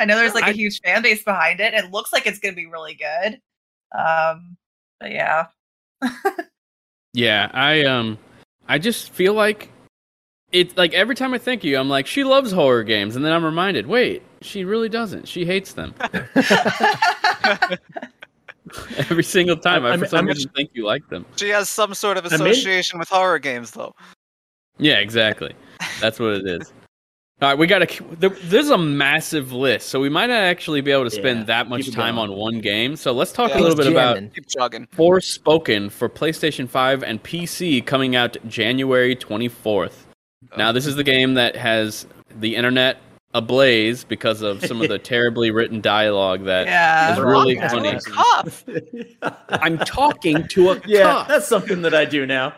I 0.00 0.04
know 0.06 0.16
there's 0.16 0.34
like 0.34 0.42
a 0.44 0.48
I- 0.48 0.52
huge 0.52 0.80
fan 0.80 1.02
base 1.02 1.22
behind 1.22 1.60
it. 1.60 1.74
It 1.74 1.92
looks 1.92 2.12
like 2.12 2.26
it's 2.26 2.40
gonna 2.40 2.56
be 2.56 2.66
really 2.66 2.94
good. 2.94 3.38
Um, 3.96 4.56
but 4.98 5.12
yeah. 5.12 5.46
Yeah, 7.14 7.50
I 7.52 7.82
um 7.84 8.16
I 8.68 8.78
just 8.78 9.10
feel 9.10 9.34
like 9.34 9.68
it's 10.50 10.74
like 10.78 10.94
every 10.94 11.14
time 11.14 11.34
I 11.34 11.38
think 11.38 11.60
of 11.60 11.64
you, 11.66 11.76
I'm 11.78 11.90
like, 11.90 12.06
she 12.06 12.24
loves 12.24 12.50
horror 12.52 12.82
games, 12.84 13.16
and 13.16 13.24
then 13.24 13.32
I'm 13.34 13.44
reminded, 13.44 13.86
wait, 13.86 14.22
she 14.40 14.64
really 14.64 14.88
doesn't. 14.88 15.28
She 15.28 15.44
hates 15.44 15.74
them 15.74 15.94
every 18.96 19.24
single 19.24 19.56
time. 19.56 19.84
I, 19.84 19.90
I'm- 19.90 19.98
for 20.00 20.06
some 20.06 20.18
I'm- 20.18 20.26
reason 20.28 20.50
think 20.56 20.70
you 20.74 20.86
like 20.86 21.06
them. 21.08 21.24
She 21.36 21.48
has 21.50 21.68
some 21.68 21.94
sort 21.94 22.16
of 22.16 22.24
I'm 22.26 22.32
in- 22.32 22.46
association 22.46 22.98
with 22.98 23.08
horror 23.08 23.38
games, 23.38 23.70
though. 23.72 23.94
Yeah, 24.78 24.98
exactly. 24.98 25.54
That's 26.00 26.18
what 26.18 26.32
it 26.34 26.46
is. 26.46 26.72
All 27.40 27.48
right, 27.48 27.58
we 27.58 27.66
got 27.66 27.80
to. 27.80 28.04
There, 28.20 28.28
there's 28.30 28.70
a 28.70 28.78
massive 28.78 29.52
list, 29.52 29.88
so 29.88 29.98
we 30.00 30.08
might 30.08 30.26
not 30.26 30.42
actually 30.42 30.80
be 30.80 30.92
able 30.92 31.04
to 31.04 31.10
spend 31.10 31.40
Yeah, 31.40 31.44
that 31.46 31.68
much 31.68 31.90
time 31.90 32.14
going. 32.14 32.30
on 32.30 32.36
one 32.36 32.60
game. 32.60 32.94
So 32.94 33.10
let's 33.12 33.32
talk 33.32 33.50
Yeah, 33.50 33.56
a 33.56 33.60
little 33.62 33.76
let's 33.76 33.88
bit 33.88 33.92
about 33.92 34.14
jamming. 34.14 34.30
Keep 34.30 34.48
chugging. 34.48 34.86
Forspoken 34.96 35.90
for 35.90 36.08
PlayStation 36.08 36.68
5 36.68 37.02
and 37.02 37.20
PC 37.22 37.84
coming 37.84 38.14
out 38.14 38.36
January 38.46 39.16
24th. 39.16 39.94
Now, 40.56 40.70
this 40.70 40.86
is 40.86 40.94
the 40.94 41.02
game 41.04 41.34
that 41.34 41.56
has 41.56 42.06
the 42.38 42.54
internet 42.54 42.98
ablaze 43.34 44.04
because 44.04 44.42
of 44.42 44.64
some 44.64 44.80
of 44.82 44.88
the 44.88 44.98
terribly 45.00 45.50
written 45.50 45.80
dialogue 45.80 46.44
that 46.44 46.66
Yeah. 46.66 47.12
is 47.14 47.18
really 47.18 47.56
Talking 47.56 47.68
funny. 47.70 47.98
to 47.98 49.22
a 49.22 49.30
cup. 49.30 49.48
I'm 49.62 49.78
talking 49.78 50.46
to 50.48 50.70
a 50.72 50.80
yeah, 50.86 51.02
cup. 51.04 51.28
that's 51.28 51.48
something 51.48 51.82
that 51.82 51.94
I 51.94 52.04
do 52.04 52.24
now. 52.26 52.52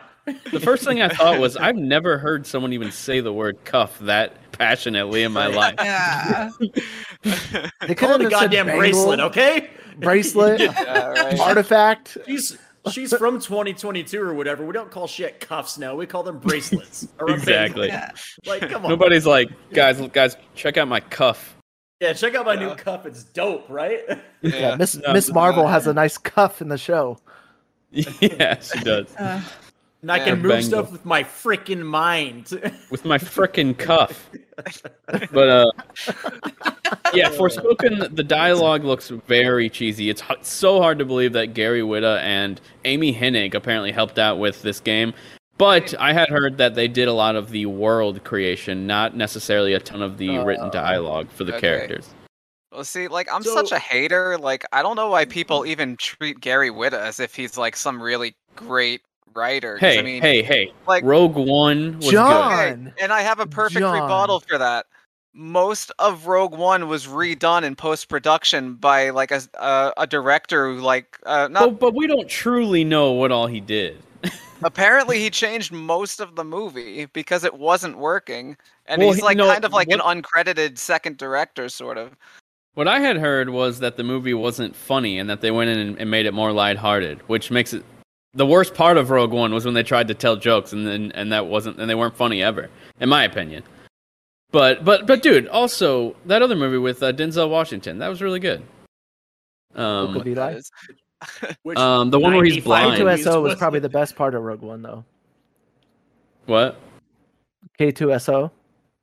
The 0.51 0.59
first 0.59 0.83
thing 0.83 1.01
I 1.01 1.09
thought 1.09 1.39
was 1.39 1.55
I've 1.57 1.75
never 1.75 2.17
heard 2.17 2.47
someone 2.47 2.73
even 2.73 2.91
say 2.91 3.19
the 3.19 3.33
word 3.33 3.63
cuff 3.65 3.97
that 3.99 4.51
passionately 4.51 5.23
in 5.23 5.31
my 5.31 5.47
life. 5.47 5.75
Yeah. 5.77 6.49
They 7.87 7.95
Call 7.95 8.13
it 8.15 8.21
a 8.21 8.23
have 8.23 8.31
said 8.31 8.31
goddamn 8.31 8.65
bangle, 8.67 8.79
bracelet, 8.79 9.19
okay? 9.19 9.69
Bracelet, 9.99 10.59
Yeah, 10.59 11.07
right. 11.09 11.39
artifact. 11.39 12.17
She's 12.25 12.57
she's 12.91 13.13
from 13.15 13.39
2022 13.39 14.21
or 14.21 14.33
whatever. 14.33 14.65
We 14.65 14.73
don't 14.73 14.91
call 14.91 15.07
shit 15.07 15.39
cuffs 15.39 15.77
now. 15.77 15.95
We 15.95 16.05
call 16.05 16.23
them 16.23 16.39
bracelets. 16.39 17.07
or 17.19 17.29
Exactly. 17.31 17.87
yeah. 17.87 18.11
Like, 18.45 18.69
come 18.69 18.85
on. 18.85 18.89
Nobody's 18.91 19.25
like, 19.25 19.49
guys, 19.73 19.99
guys, 20.09 20.37
check 20.55 20.77
out 20.77 20.87
my 20.87 20.99
cuff. 20.99 21.55
Yeah, 22.01 22.13
check 22.13 22.35
out 22.35 22.45
my 22.45 22.55
new 22.55 22.75
cuff. 22.75 23.05
It's 23.05 23.23
dope, 23.23 23.69
right? 23.69 24.01
Yeah, 24.09 24.15
Yeah. 24.41 24.75
Miss 24.79 24.95
No, 24.95 25.13
Miss. 25.13 25.31
Marvel 25.31 25.67
has 25.67 25.87
a 25.87 25.93
nice 25.93 26.17
cuff 26.17 26.61
in 26.61 26.67
the 26.69 26.77
show. 26.77 27.17
yeah, 27.91 28.59
she 28.59 28.79
does. 28.81 29.15
Uh, 29.15 29.41
And 30.05 30.11
I 30.11 30.19
can 30.19 30.39
move 30.39 30.51
Bangle. 30.51 30.61
stuff 30.69 30.91
with 30.91 31.03
my 31.03 31.23
freaking 31.23 31.81
mind. 31.83 32.51
with 32.91 33.05
my 33.05 33.17
frickin' 33.17 33.75
cuff. 33.75 34.29
But 35.31 35.49
uh, 35.49 35.71
yeah, 37.11 37.29
Forspoken, 37.31 38.15
the 38.15 38.23
dialogue 38.23 38.83
looks 38.83 39.09
very 39.09 39.67
cheesy. 39.67 40.11
It's 40.11 40.21
h- 40.29 40.37
so 40.43 40.79
hard 40.79 40.99
to 40.99 41.05
believe 41.05 41.33
that 41.33 41.55
Gary 41.55 41.81
Whitta 41.81 42.19
and 42.21 42.61
Amy 42.83 43.15
Hennig 43.15 43.55
apparently 43.55 43.91
helped 43.91 44.19
out 44.19 44.37
with 44.37 44.61
this 44.61 44.79
game. 44.79 45.11
But 45.57 45.95
I 45.99 46.13
had 46.13 46.29
heard 46.29 46.59
that 46.59 46.75
they 46.75 46.87
did 46.87 47.07
a 47.07 47.13
lot 47.13 47.35
of 47.35 47.49
the 47.49 47.65
world 47.65 48.23
creation, 48.23 48.85
not 48.85 49.15
necessarily 49.17 49.73
a 49.73 49.79
ton 49.79 50.03
of 50.03 50.19
the 50.19 50.37
written 50.37 50.67
Uh, 50.67 50.69
dialogue 50.69 51.29
for 51.31 51.45
the 51.45 51.53
okay. 51.55 51.61
characters. 51.61 52.07
Well, 52.71 52.83
see, 52.83 53.07
like 53.07 53.27
I'm 53.33 53.41
So- 53.41 53.55
such 53.55 53.71
a 53.71 53.79
hater. 53.79 54.37
Like 54.37 54.65
I 54.71 54.83
don't 54.83 54.97
know 54.97 55.09
why 55.09 55.25
people 55.25 55.65
even 55.65 55.97
treat 55.97 56.39
Gary 56.41 56.69
Whitta 56.69 56.99
as 56.99 57.19
if 57.19 57.33
he's 57.33 57.57
like 57.57 57.75
some 57.75 57.99
really 57.99 58.35
great 58.55 59.01
writer. 59.35 59.73
'cause, 59.75 59.81
Hey, 59.81 59.99
I 59.99 60.01
mean, 60.01 60.21
hey, 60.21 60.41
hey! 60.41 60.71
like 60.87 61.03
Rogue 61.03 61.35
One 61.35 61.97
was 61.97 62.11
John. 62.11 62.49
good. 62.49 62.87
Okay, 62.93 63.03
and 63.03 63.13
I 63.13 63.21
have 63.21 63.39
a 63.39 63.45
perfect 63.47 63.79
John. 63.79 64.01
rebuttal 64.01 64.39
for 64.39 64.57
that. 64.57 64.85
Most 65.33 65.91
of 65.99 66.27
Rogue 66.27 66.55
One 66.57 66.87
was 66.87 67.07
redone 67.07 67.63
in 67.63 67.75
post 67.75 68.07
production 68.07 68.75
by 68.75 69.09
like 69.09 69.31
a 69.31 69.41
a, 69.55 69.93
a 69.97 70.07
director 70.07 70.73
who 70.73 70.79
like 70.79 71.19
uh, 71.25 71.49
not 71.51 71.71
But, 71.71 71.79
but 71.79 71.93
we 71.93 72.07
don't 72.07 72.29
truly 72.29 72.83
know 72.85 73.11
what 73.11 73.31
all 73.31 73.47
he 73.47 73.59
did. 73.59 74.01
apparently 74.63 75.19
he 75.19 75.29
changed 75.29 75.71
most 75.71 76.19
of 76.21 76.35
the 76.35 76.43
movie 76.45 77.05
because 77.07 77.43
it 77.43 77.53
wasn't 77.53 77.97
working, 77.97 78.55
and 78.85 79.01
Well, 79.01 79.11
he's 79.11 79.21
like 79.21 79.37
no, 79.37 79.47
kind 79.47 79.65
of 79.65 79.73
like 79.73 79.89
an 79.91 79.99
uncredited 79.99 80.77
second 80.77 81.17
director 81.17 81.67
sort 81.69 81.97
of. 81.97 82.15
What 82.75 82.87
I 82.87 82.99
had 82.99 83.17
heard 83.17 83.49
was 83.49 83.79
that 83.79 83.95
the 83.97 84.03
movie 84.03 84.33
wasn't 84.33 84.75
funny 84.75 85.17
and 85.17 85.29
that 85.29 85.39
they 85.41 85.51
went 85.51 85.69
in 85.69 85.79
and, 85.79 85.99
and 85.99 86.11
made 86.11 86.25
it 86.25 86.33
more 86.33 86.51
lighthearted, 86.51 87.21
which 87.29 87.49
makes 87.51 87.73
it 87.73 87.83
the 88.35 88.45
worst 88.45 88.73
part 88.73 88.97
of 88.97 89.09
Rogue 89.09 89.31
One 89.31 89.53
was 89.53 89.65
when 89.65 89.73
they 89.73 89.83
tried 89.83 90.07
to 90.09 90.13
tell 90.13 90.35
jokes 90.35 90.73
and 90.73 90.85
then 90.85 91.11
and 91.13 91.31
that 91.31 91.47
wasn't 91.47 91.79
and 91.79 91.89
they 91.89 91.95
weren't 91.95 92.15
funny 92.15 92.43
ever, 92.43 92.69
in 92.99 93.09
my 93.09 93.23
opinion. 93.23 93.63
But 94.51 94.85
but 94.85 95.07
but 95.07 95.21
dude, 95.23 95.47
also 95.47 96.15
that 96.25 96.41
other 96.41 96.55
movie 96.55 96.77
with 96.77 97.01
uh, 97.01 97.11
Denzel 97.13 97.49
Washington 97.49 97.97
that 97.99 98.07
was 98.09 98.21
really 98.21 98.39
good. 98.39 98.61
Book 99.73 99.79
Um, 99.81 100.15
of 100.17 100.27
Eli. 100.27 100.35
That 100.53 100.57
is- 100.57 100.71
um, 101.77 102.09
the 102.11 102.19
one 102.19 102.35
where 102.35 102.43
he's 102.45 102.55
95 102.63 102.63
blind. 102.63 103.03
movies 103.03 103.25
K2SO 103.25 103.41
was 103.41 103.49
was- 103.51 103.55
probably 103.59 103.79
the 103.79 103.89
best 103.89 104.15
part 104.15 104.35
of 104.35 104.43
Rogue 104.43 104.61
One, 104.61 104.81
though. 104.81 105.03
What? 106.45 106.77
K2SO. 107.79 108.51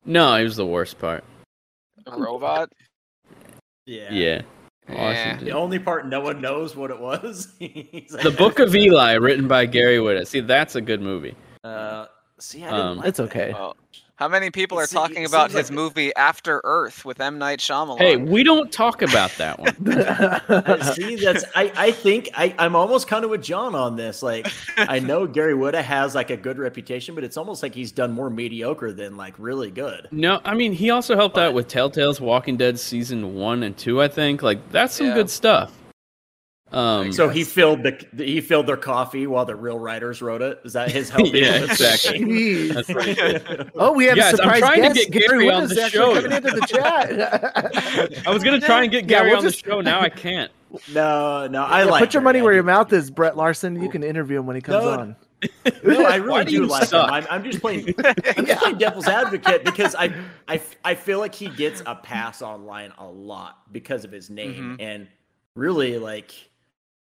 No, 0.04 0.36
he 0.36 0.44
was 0.44 0.56
the 0.56 0.66
worst 0.66 0.98
part. 0.98 1.24
a 2.06 2.16
robot. 2.18 2.70
Yeah. 3.86 4.12
Yeah. 4.12 4.42
Yeah. 4.88 4.94
Washington. 5.02 5.44
The 5.46 5.52
only 5.52 5.78
part 5.78 6.06
no 6.08 6.20
one 6.20 6.40
knows 6.40 6.74
what 6.76 6.90
it 6.90 6.98
was. 6.98 7.48
Like, 7.60 8.22
The 8.22 8.34
Book 8.36 8.58
of 8.58 8.74
Eli, 8.76 9.12
written 9.14 9.46
by 9.48 9.66
Gary 9.66 9.98
Whitta. 9.98 10.26
See, 10.26 10.40
that's 10.40 10.74
a 10.74 10.80
good 10.80 11.00
movie. 11.00 11.34
Uh, 11.64 12.06
see, 12.38 12.64
I 12.64 12.70
didn't 12.70 12.80
Um, 12.80 12.96
like 12.98 13.08
It's 13.08 13.20
okay. 13.20 13.52
Well, 13.52 13.76
how 14.22 14.28
many 14.28 14.50
people 14.50 14.78
are 14.78 14.84
It 14.84 14.90
talking 14.90 15.24
about 15.24 15.50
seems 15.50 15.54
like 15.54 15.60
his 15.62 15.68
the- 15.68 15.74
movie 15.74 16.14
After 16.14 16.60
Earth 16.64 17.04
with 17.04 17.20
M 17.20 17.38
Night 17.38 17.58
Shyamalan? 17.58 17.98
Hey, 17.98 18.16
we 18.16 18.44
don't 18.44 18.70
talk 18.72 19.02
about 19.02 19.32
that 19.38 19.58
one. 19.58 19.74
See, 20.94 21.16
that's 21.16 21.44
I. 21.56 21.72
I 21.76 21.90
think 21.92 22.28
I. 22.34 22.54
I'm 22.58 22.76
almost 22.76 23.08
kind 23.08 23.24
of 23.24 23.30
with 23.30 23.42
John 23.42 23.74
on 23.74 23.96
this. 23.96 24.22
Like, 24.22 24.46
I 24.76 25.00
know 25.00 25.26
Gary 25.38 25.54
Whitta 25.54 25.82
has 25.82 26.14
like 26.14 26.30
a 26.30 26.36
good 26.36 26.58
reputation, 26.58 27.14
but 27.14 27.24
it's 27.24 27.36
almost 27.36 27.62
like 27.62 27.74
he's 27.74 27.90
done 27.92 28.12
more 28.12 28.30
mediocre 28.30 28.92
than 28.92 29.16
like 29.16 29.34
really 29.38 29.70
good. 29.70 30.08
No, 30.12 30.40
I 30.44 30.54
mean 30.54 30.72
he 30.72 30.90
also 30.90 31.16
helped 31.16 31.36
out 31.38 31.52
with 31.54 31.68
Telltale's 31.68 32.20
Walking 32.20 32.56
Dead 32.56 32.78
season 32.78 33.34
one 33.34 33.62
and 33.62 33.76
two. 33.76 34.00
I 34.00 34.08
think 34.08 34.42
like 34.42 34.70
that's 34.70 34.94
some 34.94 35.08
Yeah. 35.08 35.14
good 35.14 35.30
stuff. 35.30 35.72
Um, 36.72 37.12
So 37.12 37.28
he 37.28 37.44
filled 37.44 37.82
the 37.82 38.06
he 38.16 38.40
filled 38.40 38.66
their 38.66 38.76
coffee 38.76 39.26
while 39.26 39.44
the 39.44 39.54
real 39.54 39.78
writers 39.78 40.22
wrote 40.22 40.40
it. 40.42 40.60
Is 40.64 40.72
that 40.72 40.90
his 40.90 41.10
help? 41.10 41.28
Yeah, 41.32 41.64
exactly. 41.64 42.68
That's 42.68 42.88
right. 42.94 43.70
Oh, 43.74 43.92
we 43.92 44.06
have 44.06 44.16
Guys, 44.16 44.38
a 44.38 44.42
I'm 44.42 44.54
surprise 44.54 44.58
trying 44.60 44.82
to 44.82 44.88
guest. 44.94 45.10
get 45.10 45.28
Gary 45.28 45.50
on 45.50 45.62
Whitta's 45.62 45.76
the 45.76 45.88
show. 45.90 46.14
coming 46.14 46.32
into 46.32 46.50
the 46.50 46.66
chat. 46.66 48.26
I 48.26 48.30
was 48.32 48.42
gonna 48.42 48.60
try 48.60 48.82
and 48.82 48.90
get 48.90 49.02
Yeah, 49.10 49.18
Gary 49.18 49.28
we'll 49.30 49.38
on 49.38 49.42
just- 49.44 49.62
the 49.64 49.70
show. 49.70 49.80
Now 49.80 50.00
I 50.00 50.08
can't. 50.08 50.50
no, 50.94 51.46
no, 51.48 51.64
I 51.64 51.80
Yeah, 51.84 51.90
like. 51.90 52.00
put 52.00 52.14
your 52.14 52.22
Gary. 52.22 52.24
money 52.24 52.38
I 52.40 52.42
where 52.42 52.54
your 52.54 52.62
mouth 52.62 52.92
is, 52.92 53.10
Brett 53.10 53.36
Larson. 53.36 53.82
You 53.82 53.90
can 53.90 54.02
interview 54.02 54.38
him 54.38 54.46
when 54.46 54.56
he 54.56 54.62
comes 54.62 54.84
No, 54.84 54.90
on. 54.90 55.16
No, 55.84 56.04
I 56.06 56.16
really 56.16 56.44
do, 56.44 56.50
do 56.60 56.66
like 56.66 56.84
suck? 56.88 57.08
him. 57.08 57.14
I'm, 57.14 57.26
I'm 57.28 57.44
just 57.44 57.60
playing. 57.60 57.92
I'm 58.36 58.46
just 58.46 58.60
playing 58.62 58.78
devil's 58.78 59.08
advocate 59.08 59.64
because 59.64 59.94
I, 59.94 60.14
I, 60.48 60.62
I 60.84 60.94
feel 60.94 61.18
like 61.18 61.34
he 61.34 61.48
gets 61.48 61.82
a 61.84 61.94
pass 61.96 62.40
online 62.42 62.92
a 62.96 63.04
lot 63.06 63.70
because 63.72 64.04
of 64.04 64.12
his 64.12 64.30
name, 64.30 64.78
Mhm. 64.78 64.82
and 64.82 65.08
really 65.56 65.98
like, 65.98 66.30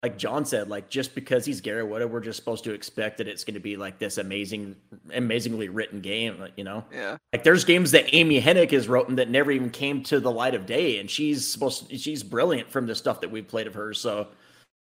like 0.07 0.19
John 0.19 0.45
said, 0.45 0.69
like 0.69 0.89
just 0.89 1.15
because 1.15 1.45
he's 1.45 1.61
Gary 1.61 1.83
Whitta, 1.83 2.09
we're 2.09 2.21
just 2.21 2.39
supposed 2.39 2.63
to 2.65 2.73
expect 2.73 3.19
that 3.19 3.27
it's 3.27 3.43
going 3.43 3.55
to 3.55 3.61
be 3.61 3.77
like 3.77 3.99
this 3.99 4.19
amazing, 4.19 4.77
amazingly 5.13 5.69
written 5.69 6.01
game. 6.01 6.43
You 6.57 6.63
know, 6.65 6.85
Yeah. 6.93 7.17
like 7.33 7.43
there's 7.43 7.65
games 7.65 7.91
that 7.91 8.05
Amy 8.15 8.41
Hennig 8.41 8.71
has 8.71 8.87
written 8.89 9.17
that 9.17 9.29
never 9.29 9.51
even 9.51 9.71
came 9.71 10.03
to 10.05 10.21
the 10.21 10.31
light 10.31 10.55
of 10.55 10.65
day, 10.67 10.99
and 10.99 11.11
she's 11.11 11.45
supposed 11.47 11.91
to, 11.91 11.99
she's 11.99 12.23
brilliant 12.23 12.71
from 12.71 12.87
the 12.87 12.95
stuff 12.95 13.21
that 13.23 13.31
we've 13.31 13.49
played 13.49 13.67
of 13.67 13.75
hers. 13.75 13.99
So, 13.99 14.29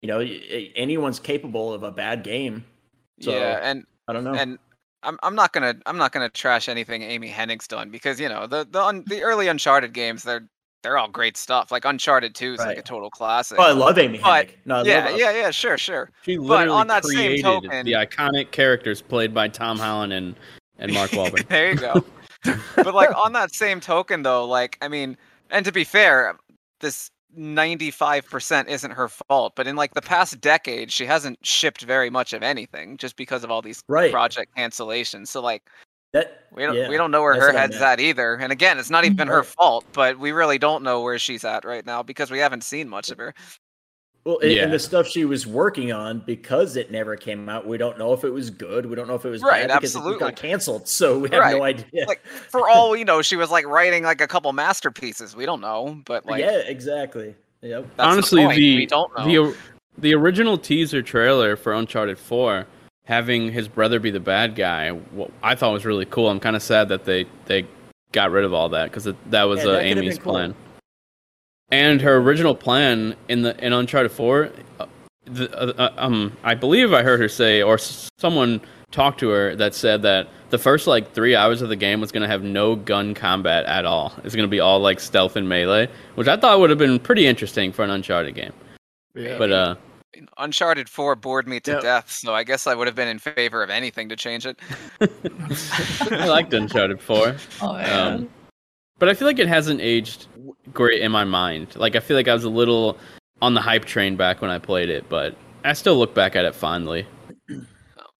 you 0.03 0.07
know, 0.07 0.19
anyone's 0.75 1.19
capable 1.19 1.73
of 1.73 1.81
a 1.83 1.91
bad 1.91 2.23
game. 2.23 2.63
So 3.21 3.31
yeah, 3.31 3.59
and 3.63 3.83
I 4.07 4.13
don't 4.13 4.23
know. 4.23 4.35
and 4.35 4.59
I'm 5.03 5.17
I'm 5.23 5.33
not 5.35 5.53
gonna 5.53 5.75
I'm 5.87 5.97
not 5.97 6.11
gonna 6.11 6.29
trash 6.29 6.69
anything 6.69 7.01
Amy 7.01 7.31
Hennig's 7.31 7.67
done 7.67 7.89
because 7.89 8.19
you 8.19 8.29
know 8.29 8.45
the 8.45 8.67
the 8.69 8.81
un, 8.83 9.03
the 9.07 9.23
early 9.23 9.47
Uncharted 9.47 9.93
games 9.93 10.21
they're 10.23 10.47
they're 10.87 10.97
all 10.97 11.09
great 11.09 11.35
stuff. 11.35 11.69
Like 11.69 11.83
Uncharted 11.83 12.33
Two 12.33 12.53
is 12.53 12.59
like 12.59 12.77
a 12.77 12.81
total 12.81 13.09
classic. 13.09 13.57
Oh, 13.59 13.63
I 13.63 13.73
love 13.73 13.97
Amy 13.97 14.19
But- 14.19 14.47
Hennig. 14.47 14.51
No, 14.63 14.83
yeah, 14.85 15.05
love 15.09 15.19
yeah, 15.19 15.31
yeah, 15.33 15.51
sure, 15.51 15.77
sure. 15.77 16.09
She 16.21 16.37
But 16.37 16.43
literally 16.45 16.69
on 16.79 16.87
that 16.87 17.03
same 17.03 17.15
created 17.15 17.43
token- 17.43 17.85
the 17.85 17.91
iconic 17.91 18.51
characters 18.51 19.01
played 19.01 19.33
by 19.33 19.49
Tom 19.49 19.77
Holland 19.77 20.13
and 20.13 20.35
and 20.79 20.93
Mark 20.93 21.09
Wahlberg. 21.17 21.45
there 21.49 21.71
you 21.71 21.75
go. 21.75 22.05
but 22.77 22.93
like 22.95 23.13
on 23.17 23.33
that 23.33 23.53
same 23.53 23.81
token 23.81 24.23
though, 24.23 24.45
like 24.45 24.77
I 24.81 24.87
mean, 24.87 25.17
and 25.51 25.65
to 25.65 25.73
be 25.73 25.83
fair, 25.83 26.37
this 26.79 27.11
95% 27.37 28.67
isn't 28.69 28.91
her 28.91 29.09
fault, 29.09 29.53
but 29.57 29.67
in 29.67 29.75
like 29.75 29.93
the 29.93 30.01
past 30.01 30.39
decade, 30.39 30.89
she 30.91 31.05
hasn't 31.05 31.37
shipped 31.45 31.81
very 31.81 32.09
much 32.09 32.31
of 32.31 32.41
anything 32.43 32.95
just 32.95 33.17
because 33.17 33.43
of 33.43 33.51
all 33.51 33.61
these 33.61 33.83
Right. 33.89 34.09
project 34.11 34.55
cancellations. 34.57 35.27
So 35.27 35.41
like 35.41 35.63
That 36.13 36.45
we 36.51 36.63
don't 36.63 36.75
yeah, 36.75 36.87
we 36.89 36.95
don't 36.97 37.11
know 37.11 37.21
where 37.21 37.39
her 37.39 37.51
head's 37.51 37.75
at 37.81 37.99
either. 37.99 38.35
And 38.35 38.51
again, 38.51 38.79
it's 38.79 38.89
not 38.89 39.03
even 39.05 39.27
her 39.27 39.43
fault, 39.43 39.85
but 39.93 40.17
we 40.17 40.31
really 40.31 40.57
don't 40.57 40.81
know 40.83 41.01
where 41.01 41.19
she's 41.19 41.43
at 41.43 41.65
right 41.65 41.85
now 41.85 42.01
because 42.01 42.31
we 42.31 42.39
haven't 42.39 42.63
seen 42.63 42.87
much 42.87 43.11
of 43.11 43.17
her. 43.17 43.33
Well, 44.23 44.39
and, 44.39 44.51
Yeah. 44.51 44.63
and 44.63 44.73
the 44.73 44.79
stuff 44.79 45.07
she 45.07 45.23
was 45.25 45.45
working 45.47 45.91
on 45.91 46.19
because 46.19 46.75
it 46.75 46.91
never 46.91 47.15
came 47.15 47.47
out, 47.47 47.65
we 47.67 47.77
don't 47.77 47.97
know 47.97 48.11
if 48.13 48.23
it 48.23 48.29
was 48.29 48.49
good. 48.49 48.85
We 48.85 48.95
don't 48.95 49.07
know 49.07 49.15
if 49.15 49.23
it 49.25 49.29
was 49.29 49.41
Right, 49.41 49.67
bad 49.67 49.79
because 49.79 49.95
it 49.95 49.99
absolutely. 49.99 50.19
got 50.19 50.35
canceled. 50.35 50.87
So 50.87 51.17
we 51.19 51.29
have 51.29 51.51
no 51.51 51.63
idea. 51.63 52.05
Like 52.07 52.25
for 52.25 52.69
all 52.69 52.89
we 52.91 53.03
know, 53.03 53.21
she 53.21 53.35
was 53.35 53.51
like 53.51 53.65
writing 53.65 54.03
like 54.03 54.21
a 54.21 54.27
couple 54.27 54.51
masterpieces. 54.53 55.35
We 55.35 55.45
don't 55.45 55.61
know, 55.61 56.01
but 56.05 56.25
like 56.25 56.39
yeah, 56.41 56.57
exactly. 56.57 57.35
Yep. 57.61 57.83
that's 57.83 57.95
the 57.97 58.03
Honestly, 58.03 58.45
point. 58.45 58.57
the 58.57 58.75
we 58.77 58.85
don't 58.85 59.17
know. 59.17 59.25
the 59.51 59.57
the 59.97 60.13
original 60.13 60.57
teaser 60.57 61.01
trailer 61.01 61.55
for 61.55 61.73
Uncharted 61.73 62.19
Four, 62.19 62.67
having 63.07 63.51
his 63.51 63.67
brother 63.67 63.99
be 63.99 64.11
the 64.11 64.19
bad 64.19 64.55
guy, 64.55 64.91
wh- 65.17 65.31
I 65.41 65.55
thought 65.55 65.71
was 65.71 65.85
really 65.85 66.05
cool. 66.05 66.29
I'm 66.29 66.39
kind 66.39 66.55
of 66.55 66.61
sad 66.61 66.89
that 66.89 67.05
they 67.05 67.25
they 67.45 67.65
got 68.11 68.31
rid 68.31 68.43
of 68.45 68.53
all 68.53 68.69
that 68.69 68.91
because 68.91 69.07
that 69.29 69.43
was 69.43 69.63
Yeah, 69.63 69.71
uh, 69.71 69.71
that 69.73 69.93
could've 69.95 70.19
cool. 70.23 70.33
plan. 70.33 70.55
And 71.71 72.01
her 72.01 72.15
original 72.17 72.55
plan 72.55 73.15
in 73.27 73.41
the 73.41 73.57
in 73.65 73.73
Uncharted 73.73 74.11
Four, 74.11 74.51
uh, 74.79 74.85
the, 75.25 75.51
uh, 75.57 75.73
uh, 75.89 75.93
um, 75.97 76.31
I 76.43 76.55
believe 76.55 76.93
I 76.93 77.03
heard 77.03 77.19
her 77.19 77.27
say, 77.27 77.61
or 77.61 77.73
s- 77.75 78.07
someone 78.17 78.61
talked 78.91 79.19
to 79.19 79.27
her 79.29 79.53
that 79.57 79.75
said 79.75 80.01
that 80.03 80.29
the 80.49 80.57
first 80.57 80.87
like 80.87 81.11
three 81.13 81.35
hours 81.35 81.61
of 81.61 81.67
the 81.67 81.75
game 81.75 81.99
was 81.99 82.13
going 82.13 82.21
to 82.21 82.27
have 82.29 82.41
no 82.43 82.75
gun 82.77 83.13
combat 83.13 83.65
at 83.65 83.83
all. 83.83 84.13
It's 84.23 84.33
going 84.33 84.47
to 84.47 84.51
be 84.51 84.61
all 84.61 84.79
like 84.79 85.01
stealth 85.01 85.35
and 85.35 85.49
melee, 85.49 85.89
which 86.15 86.29
I 86.29 86.37
thought 86.37 86.57
would 86.61 86.69
have 86.69 86.79
been 86.79 86.99
pretty 86.99 87.27
interesting 87.27 87.73
for 87.73 87.83
an 87.83 87.89
Uncharted 87.89 88.33
game. 88.35 88.53
Yeah. 89.13 89.37
But 89.37 89.51
uh, 89.51 89.75
Uncharted 90.37 90.89
4 90.89 91.15
bored 91.15 91.47
me 91.47 91.59
to 91.61 91.71
Yeah. 91.71 91.79
death, 91.79 92.11
so 92.11 92.33
I 92.33 92.43
guess 92.43 92.67
I 92.67 92.75
would 92.75 92.87
have 92.87 92.95
been 92.95 93.07
in 93.07 93.19
favor 93.19 93.63
of 93.63 93.69
anything 93.69 94.09
to 94.09 94.15
change 94.15 94.45
it. 94.45 94.59
I 96.11 96.27
liked 96.27 96.53
Uncharted 96.53 97.01
Four. 97.01 97.35
Oh 97.61 97.73
man. 97.73 98.13
Um, 98.13 98.29
but 98.99 99.09
I 99.09 99.13
feel 99.13 99.27
like 99.27 99.39
it 99.39 99.47
hasn't 99.47 99.79
aged 99.81 100.27
great 100.73 101.01
in 101.01 101.11
my 101.11 101.23
mind. 101.23 101.75
Like 101.75 101.95
I 101.95 101.99
feel 101.99 102.17
like 102.17 102.27
I 102.27 102.33
was 102.33 102.43
a 102.43 102.49
little 102.49 102.97
on 103.41 103.53
the 103.53 103.61
hype 103.61 103.85
train 103.85 104.15
back 104.15 104.41
when 104.41 104.49
I 104.49 104.57
played 104.59 104.89
it, 104.89 105.07
but 105.09 105.35
I 105.63 105.73
still 105.73 105.97
look 105.97 106.13
back 106.15 106.35
at 106.35 106.45
it 106.45 106.55
fondly. 106.55 107.05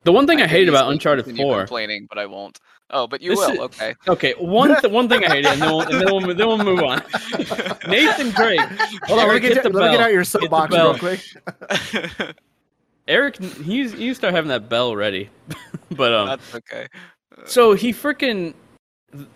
The 0.03 0.13
one 0.13 0.25
thing 0.25 0.37
I, 0.37 0.43
could 0.43 0.51
hate 0.51 0.69
about 0.69 0.89
Uncharted 0.89 1.25
Four. 1.35 1.57
complaining, 1.57 2.05
but 2.07 2.17
I 2.17 2.27
won't. 2.27 2.57
Oh, 2.89 3.05
but 3.05 3.21
you 3.21 3.31
This 3.31 3.39
will. 3.39 3.51
is- 3.51 3.59
Okay. 3.59 3.95
Okay, 4.07 4.33
one 4.39 4.69
th- 4.79 4.91
one 4.91 5.09
thing 5.09 5.25
I 5.25 5.29
hated, 5.29 5.47
and 5.47 5.61
then 5.61 5.69
we'll, 5.69 5.81
and 5.81 6.01
then 6.01 6.05
we'll, 6.13 6.35
then 6.35 6.47
we'll 6.47 6.57
move 6.63 6.79
on. 6.81 7.01
Nathan 7.87 8.29
Drake. 8.31 8.61
Hold 8.61 9.19
on, 9.19 9.27
let 9.27 9.27
me 9.27 9.31
Eric, 9.31 9.41
get, 9.43 9.53
hit 9.55 9.63
the 9.63 9.69
let 9.69 9.91
me 9.91 9.97
get 9.97 10.01
out 10.03 10.11
your 10.11 10.21
Hit 10.21 10.31
the 10.31 10.39
soapbox 10.39 10.73
real 10.73 10.97
quick. 10.97 12.35
Eric, 13.07 13.37
he's 13.41 13.93
you 13.93 14.13
start 14.13 14.33
having 14.33 14.49
that 14.49 14.67
bell 14.69 14.95
ready, 14.95 15.29
but 15.91 16.13
um, 16.13 16.27
That's 16.27 16.55
okay. 16.55 16.87
So 17.45 17.73
he 17.73 17.93
freaking 17.93 18.53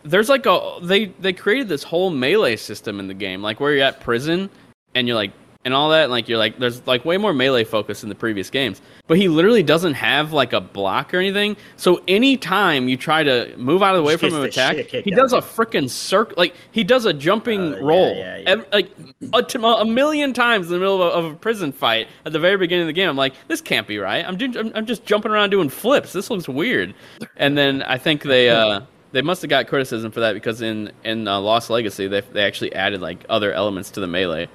there's 0.03 0.27
like 0.29 0.46
a 0.46 0.79
they 0.81 1.05
they 1.05 1.31
created 1.34 1.70
this 1.70 1.84
whole 1.84 2.10
melee 2.10 2.58
system 2.58 3.00
in 3.00 3.08
the 3.08 3.13
game, 3.13 3.41
like 3.41 3.60
where 3.60 3.74
you're 3.74 3.84
at 3.86 4.00
prison 4.01 4.50
and 4.96 5.08
you're 5.08 5.15
like 5.15 5.31
and 5.63 5.74
all 5.75 5.89
that, 5.91 6.10
like 6.10 6.27
you're 6.27 6.38
like 6.39 6.58
there's 6.58 6.86
like 6.88 7.06
way 7.06 7.18
more 7.18 7.34
melee 7.34 7.63
focus 7.63 8.01
in 8.03 8.10
the 8.10 8.15
previous 8.15 8.50
games. 8.50 8.82
But 9.08 9.18
he 9.18 9.27
literally 9.27 9.62
doesn't 9.63 9.94
have 9.96 10.32
like 10.34 10.53
a 10.53 10.62
block 10.62 11.13
or 11.13 11.18
anything. 11.20 11.58
So 11.75 12.01
anytime 12.08 12.88
you 12.88 12.98
try 12.98 13.24
to 13.24 13.53
move 13.58 13.84
out 13.84 13.94
of 13.96 13.98
the 14.01 14.03
way 14.08 14.18
from 14.18 14.34
an 14.34 14.44
attack, 14.44 14.77
he 14.88 15.12
does 15.12 15.34
a 15.34 15.38
freaking 15.39 15.89
circle 15.89 16.36
like 16.38 16.56
he 16.72 16.84
does 16.84 17.06
a 17.06 17.13
jumping 17.13 17.74
Uh, 17.75 17.80
roll. 17.82 18.15
yeah, 18.15 18.38
yeah. 18.38 18.50
Ev- 18.50 18.65
like 18.72 18.89
a, 19.34 19.44
t- 19.44 19.60
a 19.62 19.86
million 19.86 20.34
times 20.34 20.68
in 20.68 20.74
the 20.74 20.80
middle 20.80 21.01
of 21.01 21.13
a, 21.13 21.27
of 21.27 21.34
a 21.34 21.36
prison 21.36 21.72
fight 21.72 22.08
at 22.25 22.32
the 22.34 22.39
very 22.39 22.58
beginning 22.58 22.84
of 22.84 22.88
the 22.88 22.94
game. 22.94 23.10
I'm 23.10 23.18
like, 23.18 23.34
this 23.48 23.62
can't 23.62 23.88
be 23.88 24.00
right. 24.00 24.25
I'm, 24.25 24.38
do- 24.38 24.58
I'm 24.58 24.72
I'm 24.74 24.86
just 24.86 25.06
jumping 25.06 25.32
around 25.32 25.50
doing 25.51 25.70
flips. 25.70 26.13
This 26.13 26.30
looks 26.30 26.48
weird. 26.50 26.94
And 27.38 27.58
then 27.58 27.84
I 27.84 27.98
think 27.98 28.24
they 28.24 28.50
uh 28.50 28.82
they 29.12 29.22
must 29.22 29.41
have 29.41 29.50
got 29.50 29.68
criticism 29.68 30.12
for 30.12 30.22
that 30.22 30.34
because 30.34 30.62
in 30.62 30.91
in 31.03 31.27
uh, 31.27 31.39
Lost 31.39 31.70
Legacy 31.70 32.08
they 32.08 32.22
they 32.22 32.44
actually 32.44 32.74
added 32.74 33.01
like 33.01 33.25
other 33.30 33.51
elements 33.51 33.91
to 33.91 34.00
the 34.00 34.08
melee, 34.08 34.48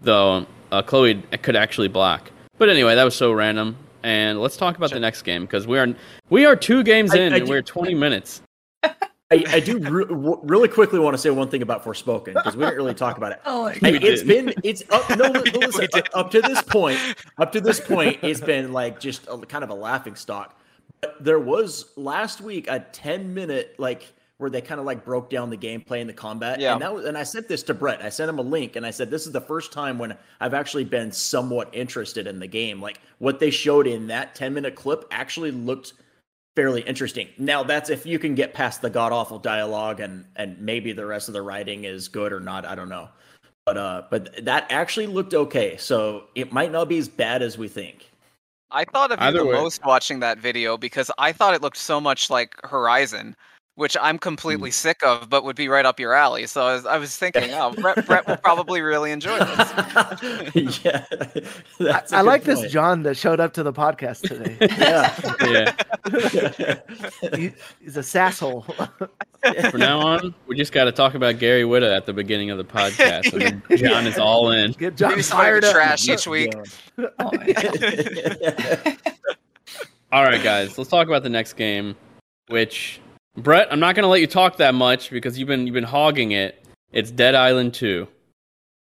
though 0.00 0.46
uh, 0.72 0.82
Chloe 0.82 1.22
could 1.42 1.56
actually 1.56 1.88
block. 1.88 2.30
But 2.58 2.68
anyway, 2.68 2.94
that 2.94 3.04
was 3.04 3.14
so 3.14 3.32
random. 3.32 3.76
and 4.02 4.40
let's 4.40 4.56
talk 4.56 4.76
about 4.76 4.90
the 4.90 5.00
next 5.00 5.22
game 5.22 5.42
because 5.42 5.66
we 5.66 5.78
are 5.78 5.88
we 6.30 6.44
are 6.46 6.56
two 6.56 6.82
games 6.82 7.12
I- 7.14 7.18
in 7.18 7.32
I 7.32 7.36
and 7.38 7.46
do- 7.46 7.50
we're 7.50 7.62
20 7.62 7.94
minutes. 8.06 8.42
I, 9.30 9.44
I 9.48 9.60
do 9.60 9.78
re- 9.78 10.04
w- 10.06 10.40
really 10.42 10.68
quickly 10.68 10.98
want 10.98 11.12
to 11.12 11.18
say 11.18 11.28
one 11.28 11.50
thing 11.50 11.60
about 11.60 11.84
Forspoken 11.84 12.32
because 12.32 12.56
we 12.56 12.64
didn't 12.64 12.76
really 12.76 12.94
talk 12.94 13.18
about 13.18 13.32
it. 13.32 13.40
Oh 13.44 13.64
my 13.64 13.72
Hey, 13.74 13.92
We 13.92 13.98
it's 14.08 14.22
did. 14.22 14.46
been 14.46 14.54
it's 14.64 14.82
up 14.90 15.06
no, 15.10 15.28
no, 15.28 15.40
listen, 15.58 15.86
up, 15.92 16.08
up 16.14 16.30
to 16.30 16.40
this 16.40 16.62
point 16.62 16.98
up 17.36 17.52
to 17.52 17.60
this 17.60 17.78
point 17.78 18.18
it's 18.22 18.40
been 18.40 18.72
like 18.72 18.98
just 19.00 19.26
a, 19.28 19.36
kind 19.38 19.62
of 19.64 19.68
a 19.70 19.74
laughing 19.74 20.14
stock 20.14 20.58
but 21.02 21.22
there 21.22 21.38
was 21.38 21.92
last 21.96 22.40
week 22.40 22.68
a 22.70 22.80
10 22.80 23.34
minute 23.34 23.74
like 23.78 24.10
where 24.38 24.48
they 24.50 24.60
kind 24.60 24.80
of 24.80 24.86
like 24.86 25.04
broke 25.04 25.28
down 25.28 25.50
the 25.50 25.56
gameplay 25.56 26.00
and 26.00 26.08
the 26.08 26.14
combat 26.14 26.60
Yeah. 26.60 26.72
and 26.72 26.82
that 26.82 26.94
was, 26.94 27.04
and 27.04 27.18
I 27.18 27.24
sent 27.24 27.48
this 27.48 27.62
to 27.64 27.74
Brett 27.74 28.00
I 28.02 28.08
sent 28.08 28.28
him 28.30 28.38
a 28.38 28.42
link 28.42 28.76
and 28.76 28.86
I 28.86 28.90
said 28.90 29.10
this 29.10 29.26
is 29.26 29.32
the 29.32 29.40
first 29.40 29.72
time 29.72 29.98
when 29.98 30.16
I've 30.40 30.54
actually 30.54 30.84
been 30.84 31.12
somewhat 31.12 31.68
interested 31.72 32.26
in 32.26 32.38
the 32.38 32.46
game 32.46 32.80
like 32.80 33.00
what 33.18 33.40
they 33.40 33.50
showed 33.50 33.86
in 33.86 34.06
that 34.06 34.34
10 34.34 34.54
minute 34.54 34.74
clip 34.74 35.04
actually 35.10 35.50
looked 35.50 35.92
fairly 36.56 36.80
interesting. 36.82 37.28
Now 37.38 37.62
that's 37.62 37.88
if 37.90 38.04
you 38.06 38.18
can 38.18 38.34
get 38.34 38.52
past 38.54 38.80
the 38.82 38.90
god 38.90 39.12
awful 39.12 39.38
dialogue 39.38 40.00
and 40.00 40.24
and 40.34 40.58
maybe 40.60 40.92
the 40.92 41.06
rest 41.06 41.28
of 41.28 41.34
the 41.34 41.42
writing 41.42 41.84
is 41.84 42.08
good 42.08 42.32
or 42.32 42.40
not. 42.40 42.64
I 42.64 42.74
don't 42.74 42.88
know, 42.88 43.08
but 43.64 43.76
uh, 43.76 44.02
but 44.10 44.44
that 44.44 44.66
actually 44.70 45.06
looked 45.06 45.34
okay. 45.34 45.76
So 45.76 46.24
it 46.34 46.52
might 46.52 46.72
not 46.72 46.88
be 46.88 46.98
as 46.98 47.08
bad 47.08 47.42
as 47.42 47.56
we 47.58 47.68
think. 47.68 48.10
I 48.72 48.84
thought 48.84 49.12
of 49.12 49.20
you 49.22 49.38
the 49.38 49.46
way. 49.46 49.52
most 49.52 49.84
watching 49.84 50.18
that 50.20 50.38
video 50.38 50.76
because 50.76 51.10
I 51.16 51.30
thought 51.32 51.54
it 51.54 51.62
looked 51.62 51.76
so 51.78 52.00
much 52.00 52.28
like 52.28 52.54
Horizon, 52.64 53.36
which 53.78 53.96
I'm 54.00 54.16
Hmm. 54.16 54.18
completely 54.18 54.70
sick 54.72 55.02
of, 55.04 55.30
but 55.30 55.44
would 55.44 55.54
be 55.54 55.68
right 55.68 55.86
up 55.86 56.00
your 56.00 56.12
alley. 56.12 56.46
So 56.46 56.66
I 56.66 56.72
was, 56.74 56.84
I 56.86 56.98
was 56.98 57.16
thinking, 57.22 57.50
oh, 57.54 57.72
Brett, 57.72 58.04
Brett 58.06 58.26
will 58.26 58.36
probably 58.36 58.80
really 58.80 59.12
enjoy 59.12 59.38
this. 59.38 59.58
yeah, 60.84 61.04
I, 61.12 61.42
that's 61.78 62.12
a 62.12 62.16
I 62.16 62.20
good 62.22 62.26
like 62.26 62.42
this. 62.44 62.70
John 62.72 63.04
that 63.04 63.16
showed 63.16 63.38
up 63.38 63.52
to 63.54 63.62
the 63.62 63.72
podcast 63.72 64.22
today. 64.28 64.56
Yeah. 64.60 65.14
he, 67.36 67.52
he's 67.80 67.96
a 67.96 68.00
sasshole. 68.00 68.64
From 69.70 69.80
now 69.80 70.00
on, 70.00 70.34
we 70.48 70.56
just 70.56 70.72
got 70.72 70.84
to 70.86 70.92
talk 70.92 71.14
about 71.14 71.38
Gary 71.38 71.62
Whitta 71.62 71.96
at 71.96 72.04
the 72.06 72.12
beginning 72.12 72.50
of 72.50 72.58
the 72.58 72.64
podcast. 72.64 73.32
And 73.32 73.62
then 73.70 73.78
John 73.78 74.06
is 74.06 74.18
all 74.18 74.50
in. 74.50 74.72
Get 74.72 74.96
John 74.96 75.10
Maybe 75.10 75.22
somebody 75.22 75.48
fired 75.48 75.62
to 75.62 75.68
up. 75.68 75.74
trash 75.74 76.08
each 76.08 76.26
week. 76.26 76.52
Yeah. 76.96 77.06
Oh. 77.20 77.30
All 80.10 80.24
right, 80.24 80.42
guys, 80.42 80.76
let's 80.78 80.90
talk 80.90 81.06
about 81.06 81.22
the 81.22 81.28
next 81.28 81.52
game. 81.52 81.94
Which 82.48 83.00
Brett, 83.42 83.68
I'm 83.72 83.80
not 83.80 83.94
going 83.94 84.02
to 84.02 84.08
let 84.08 84.20
you 84.20 84.26
talk 84.26 84.56
that 84.56 84.74
much 84.74 85.10
because 85.10 85.38
you've 85.38 85.48
been 85.48 85.66
you've 85.66 85.74
been 85.74 85.84
hogging 85.84 86.32
it. 86.32 86.64
It's 86.92 87.10
Dead 87.10 87.34
Island 87.34 87.74
2. 87.74 88.06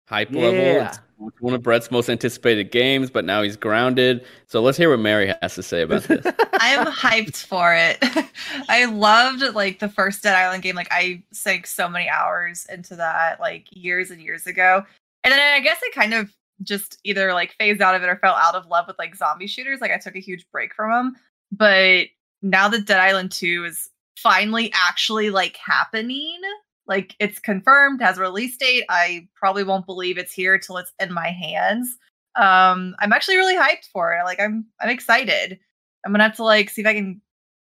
Hype 0.08 0.32
level. 0.32 0.54
Yeah. 0.54 0.94
It's 1.28 1.40
one 1.40 1.54
of 1.54 1.62
Brett's 1.62 1.92
most 1.92 2.10
anticipated 2.10 2.72
games, 2.72 3.12
but 3.12 3.26
now 3.26 3.44
he's 3.44 3.56
grounded. 3.56 4.26
So 4.48 4.62
let's 4.62 4.78
hear 4.78 4.90
what 4.90 5.00
Mary 5.00 5.34
has 5.42 5.54
to 5.56 5.64
say 5.64 5.84
about 5.84 6.04
this. 6.04 6.26
I'm 6.54 6.88
hyped 6.88 7.46
for 7.46 7.76
it. 7.76 7.98
I 8.70 8.86
loved 8.86 9.44
like 9.54 9.80
the 9.80 9.90
first 9.90 10.24
Dead 10.24 10.36
Island 10.36 10.64
game. 10.64 10.76
Like 10.76 10.88
I 10.90 11.24
sank 11.32 11.68
so 11.68 11.88
many 11.88 12.10
hours 12.10 12.66
into 12.72 12.96
that 12.96 13.40
like 13.40 13.68
years 13.70 14.10
and 14.10 14.20
years 14.20 14.48
ago. 14.48 14.84
And 15.24 15.32
then 15.32 15.40
I 15.40 15.60
guess 15.60 15.80
I 15.84 15.92
kind 15.94 16.16
of 16.16 16.34
just 16.64 17.00
either 17.04 17.34
like 17.34 17.54
phased 17.60 17.82
out 17.82 17.94
of 17.94 18.02
it 18.02 18.10
or 18.10 18.18
fell 18.18 18.34
out 18.34 18.56
of 18.56 18.66
love 18.68 18.88
with 18.88 18.98
like 18.98 19.16
zombie 19.16 19.48
shooters. 19.48 19.80
Like 19.80 19.92
I 19.92 19.98
took 19.98 20.16
a 20.16 20.20
huge 20.20 20.46
break 20.52 20.74
from 20.74 20.92
them. 20.92 21.16
But 21.52 22.08
now 22.42 22.68
that 22.70 22.86
Dead 22.86 23.00
Island 23.00 23.32
2 23.32 23.66
is 23.66 23.90
finally 24.22 24.72
actually 24.74 25.30
like 25.30 25.58
happening, 25.58 26.40
like 26.88 27.16
it's 27.20 27.40
confirmed, 27.40 28.02
has 28.02 28.18
a 28.18 28.22
release 28.22 28.58
date. 28.58 28.84
I 28.90 29.28
probably 29.36 29.64
won't 29.64 29.86
believe 29.86 30.18
it's 30.18 30.34
here 30.34 30.58
till 30.58 30.78
it's 30.78 30.94
in 31.00 31.14
my 31.14 31.30
hands. 31.30 31.98
Um, 32.36 32.96
I'm 33.00 33.14
actually 33.14 33.38
really 33.38 33.58
hyped 33.58 33.90
for 33.92 34.14
it. 34.14 34.24
Like 34.24 34.40
I'm 34.40 34.66
I'm 34.80 34.90
excited. 34.90 35.60
I'm 36.06 36.12
gonna 36.12 36.24
have 36.24 36.36
to 36.38 36.44
like 36.44 36.70
see 36.70 36.82
if 36.82 36.88
I 36.88 36.94
can 36.94 37.22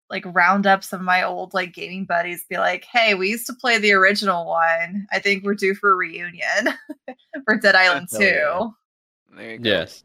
like 0.09 0.23
round 0.27 0.67
up 0.67 0.83
some 0.83 0.99
of 0.99 1.05
my 1.05 1.23
old 1.23 1.53
like 1.53 1.73
gaming 1.73 2.05
buddies, 2.05 2.45
be 2.49 2.57
like, 2.57 2.85
hey, 2.85 3.15
we 3.15 3.29
used 3.29 3.47
to 3.47 3.53
play 3.53 3.77
the 3.77 3.93
original 3.93 4.45
one. 4.45 5.07
I 5.11 5.19
think 5.19 5.43
we're 5.43 5.55
due 5.55 5.73
for 5.73 5.93
a 5.93 5.95
reunion 5.95 6.77
for 7.45 7.57
Dead 7.57 7.75
Island 7.75 8.09
Hell 8.11 8.19
2. 8.19 8.25
yeah. 8.25 8.67
There 9.35 9.51
you 9.51 9.57
go. 9.57 9.69
Yes. 9.69 10.03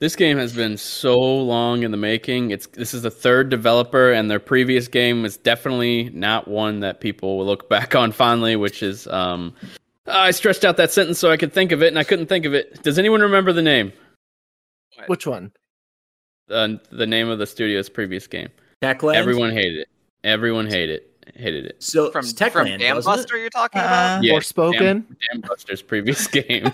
This 0.00 0.14
game 0.14 0.38
has 0.38 0.52
been 0.52 0.76
so 0.76 1.18
long 1.18 1.82
in 1.82 1.90
the 1.90 1.96
making. 1.96 2.52
It's 2.52 2.68
this 2.68 2.94
is 2.94 3.02
the 3.02 3.10
third 3.10 3.48
developer, 3.48 4.12
and 4.12 4.30
their 4.30 4.38
previous 4.38 4.86
game 4.86 5.22
was 5.22 5.36
definitely 5.36 6.10
not 6.10 6.46
one 6.46 6.80
that 6.80 7.00
people 7.00 7.36
will 7.38 7.46
look 7.46 7.68
back 7.68 7.96
on 7.96 8.12
fondly. 8.12 8.54
Which 8.54 8.80
is, 8.82 9.08
um, 9.08 9.54
I 10.06 10.30
stretched 10.30 10.64
out 10.64 10.76
that 10.76 10.92
sentence 10.92 11.18
so 11.18 11.32
I 11.32 11.36
could 11.36 11.52
think 11.52 11.72
of 11.72 11.82
it, 11.82 11.88
and 11.88 11.98
I 11.98 12.04
couldn't 12.04 12.26
think 12.26 12.44
of 12.44 12.54
it. 12.54 12.80
Does 12.84 12.96
anyone 12.98 13.20
remember 13.22 13.52
the 13.52 13.62
name? 13.62 13.92
Which 15.08 15.26
one? 15.26 15.50
Uh, 16.48 16.74
the 16.92 17.06
name 17.06 17.28
of 17.28 17.38
the 17.40 17.46
studio's 17.46 17.88
previous 17.88 18.26
game. 18.26 18.48
Techland? 18.80 19.16
Everyone 19.16 19.50
hated 19.50 19.78
it. 19.80 19.88
Everyone 20.22 20.66
hated 20.66 20.90
it. 20.90 21.04
Hated 21.36 21.66
it. 21.66 21.82
So 21.82 22.10
From, 22.10 22.20
it's 22.24 22.32
from 22.32 22.48
Techland, 22.50 22.78
Dam 22.78 22.96
wasn't 22.96 23.14
it? 23.16 23.18
Buster, 23.18 23.36
you're 23.36 23.50
talking 23.50 23.80
Uh, 23.80 23.84
about? 23.84 24.22
Yeah, 24.24 24.32
Forspoken? 24.34 24.78
Damn, 24.78 25.16
Damn 25.32 25.40
Buster's 25.42 25.82
previous 25.82 26.26
game. 26.28 26.72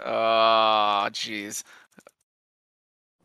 Oh, 0.00 1.06
jeez. 1.12 1.62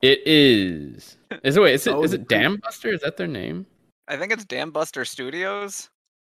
It 0.02 0.20
is. 0.26 1.18
Is 1.44 1.58
it 1.58 1.62
wait? 1.62 1.74
Is 1.74 1.88
it 1.88 1.94
Oh, 1.94 2.04
is 2.04 2.14
it 2.14 2.28
Dambuster? 2.28 2.94
Is 2.94 3.02
that 3.02 3.18
their 3.18 3.28
name? 3.28 3.66
I 4.08 4.16
think 4.18 4.32
it's 4.32 4.46
Dambuster 4.46 5.06
Studios. 5.08 5.90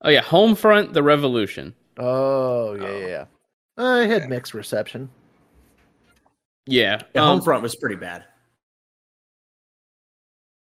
Oh 0.02 0.08
yeah, 0.10 0.22
Homefront: 0.22 0.92
The 0.94 1.02
Revolution. 1.02 1.74
Oh 1.98 2.74
yeah, 2.74 2.82
Oh. 2.86 2.98
yeah. 3.00 3.06
yeah. 3.06 3.24
I 3.76 3.98
had 4.06 4.22
Okay. 4.22 4.26
mixed 4.28 4.54
reception. 4.54 5.08
Yeah. 6.66 7.00
The 7.12 7.20
um, 7.22 7.40
Homefront 7.40 7.62
was 7.62 7.74
pretty 7.76 7.96
bad. 7.96 8.24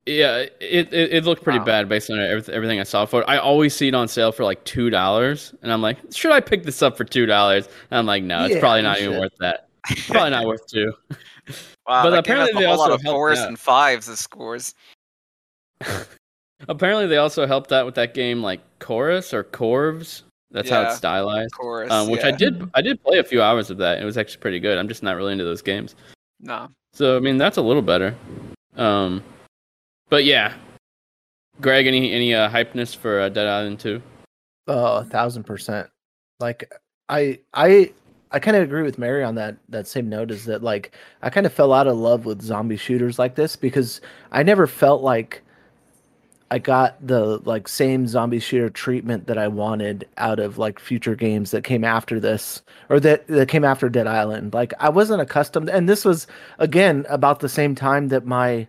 Yeah, 0.05 0.37
it, 0.37 0.93
it 0.93 0.93
it 0.93 1.25
looked 1.25 1.43
pretty 1.43 1.59
Wow. 1.59 1.65
bad 1.65 1.89
based 1.89 2.09
on 2.09 2.17
everything 2.19 2.79
I 2.79 2.83
saw 2.83 3.05
for 3.05 3.21
it. 3.21 3.25
I 3.27 3.37
always 3.37 3.75
see 3.75 3.89
it 3.89 3.93
on 3.93 4.07
sale 4.07 4.31
for 4.31 4.45
like 4.45 4.63
two 4.63 4.89
dollars, 4.89 5.53
and 5.61 5.71
I'm 5.71 5.81
like, 5.81 5.97
should 6.13 6.31
I 6.31 6.39
pick 6.39 6.63
this 6.63 6.81
up 6.81 6.95
for 6.95 7.03
two 7.03 7.25
dollars? 7.25 7.67
And 7.91 7.99
I'm 7.99 8.05
like, 8.05 8.23
no, 8.23 8.45
it's 8.45 8.55
Yeah, 8.55 8.61
probably 8.61 8.83
not 8.83 8.99
even 8.99 9.13
should. 9.13 9.19
worth 9.19 9.35
that. 9.39 9.67
Probably 10.07 10.29
not 10.29 10.45
worth 10.45 10.65
two. 10.67 10.93
Wow, 11.87 12.03
But 12.03 12.09
that 12.09 12.25
game 12.25 12.37
has 12.37 12.49
apparently 12.49 12.51
a 12.51 12.59
they 12.59 12.65
whole 12.65 12.77
lot 12.77 12.83
also 12.91 12.93
of 12.95 13.01
helped 13.01 13.15
fours 13.15 13.39
out. 13.39 13.47
and 13.47 13.59
fives 13.59 14.09
as 14.09 14.19
scores. 14.19 14.73
Apparently, 16.67 17.05
they 17.07 17.17
also 17.17 17.45
helped 17.45 17.71
out 17.71 17.85
with 17.85 17.95
that 17.95 18.13
game 18.13 18.41
like 18.41 18.61
Chorus 18.79 19.33
or 19.33 19.43
Chorvs. 19.43 20.23
That's 20.49 20.69
how 20.69 20.81
it's 20.83 20.97
stylized. 20.97 21.53
Chorus, 21.53 21.91
Um, 21.91 22.09
which 22.09 22.23
I 22.23 22.31
did. 22.31 22.67
I 22.73 22.81
did 22.81 23.01
play 23.03 23.19
a 23.19 23.23
few 23.23 23.41
hours 23.41 23.69
of 23.69 23.77
that. 23.77 24.01
It 24.01 24.05
was 24.05 24.17
actually 24.17 24.41
pretty 24.41 24.59
good. 24.59 24.77
I'm 24.77 24.87
just 24.87 25.03
not 25.03 25.15
really 25.17 25.33
into 25.33 25.43
those 25.43 25.61
games. 25.61 25.95
No. 26.39 26.69
So 26.93 27.15
I 27.15 27.19
mean, 27.19 27.37
that's 27.37 27.57
a 27.57 27.61
little 27.61 27.81
better. 27.81 28.15
Um, 28.75 29.23
but 30.09 30.23
yeah, 30.25 30.53
Greg, 31.61 31.85
any 31.85 32.11
any 32.11 32.33
uh, 32.33 32.49
hypeness 32.49 32.95
for 32.95 33.19
uh, 33.21 33.29
Dead 33.29 33.45
Island 33.45 33.79
Two? 33.79 34.01
Oh, 34.67 34.97
a 34.97 35.03
thousand 35.03 35.43
percent. 35.43 35.89
Like 36.39 36.71
I 37.09 37.39
I 37.53 37.91
I 38.31 38.39
kind 38.39 38.57
of 38.57 38.63
agree 38.63 38.83
with 38.83 38.97
Mary 38.97 39.23
on 39.23 39.35
that 39.35 39.57
that 39.69 39.87
same 39.87 40.09
note 40.09 40.31
is 40.31 40.45
that 40.45 40.63
like 40.63 40.93
I 41.21 41.29
kind 41.29 41.45
of 41.45 41.53
fell 41.53 41.73
out 41.73 41.87
of 41.87 41.97
love 41.97 42.25
with 42.25 42.41
zombie 42.41 42.77
shooters 42.77 43.17
like 43.17 43.35
this 43.35 43.55
because 43.55 44.01
I 44.31 44.43
never 44.43 44.67
felt 44.67 45.01
like 45.01 45.43
I 46.49 46.59
got 46.59 46.95
the 47.05 47.39
like 47.45 47.67
same 47.67 48.07
zombie 48.07 48.39
shooter 48.39 48.69
treatment 48.69 49.27
that 49.27 49.37
I 49.37 49.47
wanted 49.47 50.07
out 50.17 50.39
of 50.39 50.57
like 50.57 50.79
future 50.79 51.15
games 51.15 51.51
that 51.51 51.63
came 51.63 51.83
after 51.83 52.19
this 52.19 52.61
or 52.89 52.99
that 53.01 53.27
that 53.27 53.49
came 53.49 53.63
after 53.63 53.89
Dead 53.89 54.07
Island. 54.07 54.53
Like 54.53 54.73
I 54.79 54.89
wasn't 54.89 55.21
accustomed 55.21 55.69
and 55.69 55.87
this 55.87 56.03
was 56.05 56.27
again 56.59 57.05
about 57.09 57.39
the 57.39 57.49
same 57.49 57.75
time 57.75 58.09
that 58.09 58.25
my 58.25 58.67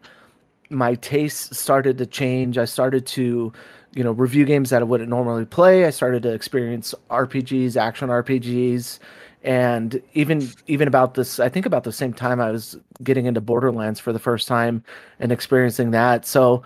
my 0.70 0.94
tastes 0.96 1.58
started 1.58 1.98
to 1.98 2.06
change. 2.06 2.58
I 2.58 2.64
started 2.64 3.06
to, 3.08 3.52
you 3.94 4.04
know, 4.04 4.12
review 4.12 4.44
games 4.44 4.70
that 4.70 4.82
I 4.82 4.84
wouldn't 4.84 5.08
normally 5.10 5.44
play. 5.44 5.84
I 5.86 5.90
started 5.90 6.22
to 6.24 6.32
experience 6.32 6.94
RPGs, 7.10 7.76
action 7.76 8.08
RPGs, 8.08 8.98
and 9.42 10.02
even 10.14 10.48
even 10.66 10.88
about 10.88 11.14
this. 11.14 11.40
I 11.40 11.48
think 11.48 11.66
about 11.66 11.84
the 11.84 11.92
same 11.92 12.12
time 12.12 12.40
I 12.40 12.50
was 12.50 12.76
getting 13.02 13.26
into 13.26 13.40
Borderlands 13.40 14.00
for 14.00 14.12
the 14.12 14.18
first 14.18 14.48
time 14.48 14.82
and 15.20 15.32
experiencing 15.32 15.92
that. 15.92 16.26
So, 16.26 16.62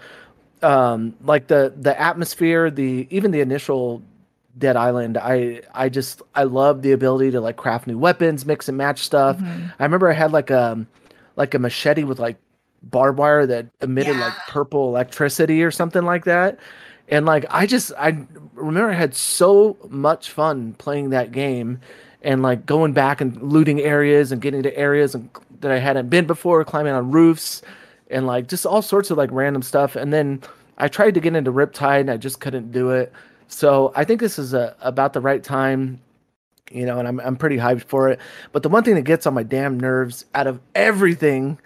um, 0.62 1.14
like 1.24 1.46
the 1.48 1.72
the 1.76 1.98
atmosphere, 2.00 2.70
the 2.70 3.06
even 3.10 3.30
the 3.30 3.40
initial 3.40 4.02
Dead 4.58 4.76
Island, 4.76 5.16
I 5.16 5.62
I 5.74 5.88
just 5.88 6.22
I 6.34 6.44
love 6.44 6.82
the 6.82 6.92
ability 6.92 7.30
to 7.32 7.40
like 7.40 7.56
craft 7.56 7.86
new 7.86 7.98
weapons, 7.98 8.44
mix 8.44 8.68
and 8.68 8.76
match 8.76 9.00
stuff. 9.00 9.38
Mhm. 9.38 9.72
I 9.78 9.84
remember 9.84 10.10
I 10.10 10.14
had 10.14 10.32
like 10.32 10.50
a 10.50 10.84
like 11.36 11.54
a 11.54 11.58
machete 11.58 12.04
with 12.04 12.18
like 12.18 12.36
barbed 12.82 13.18
wire 13.18 13.46
that 13.46 13.66
emitted 13.80 14.16
like 14.16 14.34
purple 14.48 14.88
electricity 14.88 15.62
or 15.62 15.70
something 15.70 16.02
like 16.02 16.24
that. 16.24 16.58
And 17.08 17.26
like 17.26 17.44
I 17.50 17.66
just 17.66 17.92
I 17.98 18.26
remember 18.54 18.90
I 18.90 18.94
had 18.94 19.14
so 19.14 19.76
much 19.88 20.30
fun 20.30 20.74
playing 20.74 21.10
that 21.10 21.32
game 21.32 21.80
and 22.22 22.42
like 22.42 22.64
going 22.66 22.92
back 22.92 23.20
and 23.20 23.40
looting 23.42 23.80
areas 23.80 24.32
and 24.32 24.40
getting 24.40 24.62
to 24.62 24.76
areas 24.76 25.14
and, 25.14 25.28
that 25.60 25.70
I 25.70 25.78
hadn't 25.78 26.08
been 26.08 26.26
before, 26.26 26.64
climbing 26.64 26.92
on 26.92 27.10
roofs 27.10 27.62
and 28.10 28.26
like 28.26 28.48
just 28.48 28.66
all 28.66 28.82
sorts 28.82 29.10
of 29.10 29.18
like 29.18 29.30
random 29.32 29.62
stuff. 29.62 29.96
And 29.96 30.12
then 30.12 30.42
I 30.78 30.88
tried 30.88 31.14
to 31.14 31.20
get 31.20 31.36
into 31.36 31.52
Riptide 31.52 32.00
and 32.00 32.10
I 32.10 32.16
just 32.16 32.40
couldn't 32.40 32.72
do 32.72 32.90
it. 32.90 33.12
So 33.48 33.92
I 33.94 34.04
think 34.04 34.20
this 34.20 34.38
is 34.38 34.54
a, 34.54 34.74
about 34.80 35.12
the 35.12 35.20
right 35.20 35.42
time 35.42 36.00
you 36.72 36.86
know, 36.86 36.98
and 36.98 37.06
I'm 37.06 37.20
I'm 37.20 37.36
pretty 37.36 37.56
hyped 37.56 37.84
for 37.84 38.08
it. 38.08 38.18
But 38.52 38.62
the 38.62 38.68
one 38.68 38.82
thing 38.82 38.94
that 38.94 39.02
gets 39.02 39.26
on 39.26 39.34
my 39.34 39.42
damn 39.42 39.78
nerves 39.78 40.24
out 40.34 40.46
of 40.46 40.60
everything 40.74 41.58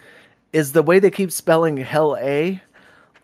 is 0.53 0.73
the 0.73 0.83
way 0.83 0.99
they 0.99 1.11
keep 1.11 1.31
spelling 1.31 1.77
Hell 1.77 2.17
A 2.21 2.61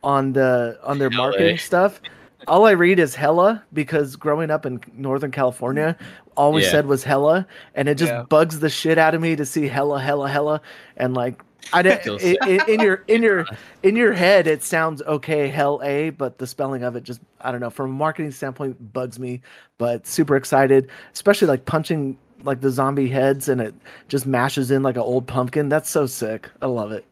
on 0.03 0.33
the 0.33 0.79
on 0.83 0.99
their 0.99 1.11
Hell 1.11 1.19
marketing 1.19 1.59
stuff. 1.59 2.01
All 2.49 2.67
I 2.67 2.73
read 2.73 2.99
is 2.99 3.15
Hella 3.15 3.63
because 3.73 4.17
growing 4.17 4.51
up 4.51 4.67
in 4.67 4.81
Northern 4.95 5.31
California, 5.31 5.97
all 6.37 6.53
we 6.53 6.63
Yeah. 6.63 6.71
said 6.71 6.87
was 6.87 7.05
Hella, 7.05 7.47
and 7.77 7.89
it 7.89 7.95
just 7.95 8.13
Yeah. 8.13 8.25
bugs 8.29 8.59
the 8.59 8.69
shit 8.69 8.99
out 8.99 9.15
of 9.15 9.21
me 9.21 9.37
to 9.37 9.47
see 9.47 9.69
Hella, 9.69 10.01
Hella, 10.01 10.29
Hella, 10.29 10.61
and 10.97 11.15
like 11.15 11.41
I 11.73 11.83
didn't 11.83 12.03
Feels 12.03 12.23
in, 12.23 12.37
in, 12.47 12.61
in 12.69 12.81
your 12.81 13.05
in 13.07 13.23
your 13.23 13.47
in 13.85 13.95
your 13.97 14.13
head 14.13 14.47
it 14.49 14.63
sounds 14.65 15.03
okay, 15.03 15.49
Hell 15.49 15.81
A, 15.85 16.11
but 16.11 16.39
the 16.39 16.47
spelling 16.47 16.83
of 16.83 16.97
it 16.97 17.05
just 17.05 17.21
I 17.41 17.53
don't 17.53 17.61
know 17.61 17.71
from 17.71 17.91
a 17.91 17.95
marketing 17.95 18.33
standpoint 18.33 18.93
bugs 18.93 19.19
me. 19.19 19.41
But 19.79 20.07
super 20.07 20.35
excited, 20.37 20.89
especially 21.15 21.49
like 21.49 21.65
punching 21.65 22.19
like 22.45 22.61
the 22.61 22.71
zombie 22.71 23.09
heads 23.09 23.49
and 23.49 23.61
it 23.61 23.75
just 24.09 24.27
mashes 24.27 24.73
in 24.73 24.83
like 24.83 24.97
an 24.97 25.03
old 25.03 25.29
pumpkin. 25.29 25.69
That's 25.69 25.89
so 25.89 26.07
sick. 26.07 26.51
I 26.61 26.67
love 26.67 26.91
it. 26.91 27.05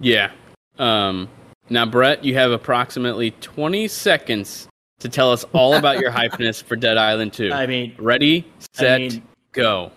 Yeah. 0.00 0.30
Um, 0.78 1.28
now, 1.70 1.86
Brett, 1.86 2.24
you 2.24 2.34
have 2.34 2.50
approximately 2.52 3.32
20 3.32 3.88
seconds 3.88 4.68
to 5.00 5.08
tell 5.08 5.32
us 5.32 5.44
all 5.52 5.74
about 5.74 5.98
your 5.98 6.10
hypeness 6.12 6.62
for 6.62 6.76
Dead 6.76 6.98
Island 6.98 7.32
2. 7.32 7.52
I 7.52 7.66
mean, 7.66 7.94
Ready, 7.98 8.50
set, 8.74 9.00
mean- 9.00 9.22
go. 9.52 9.92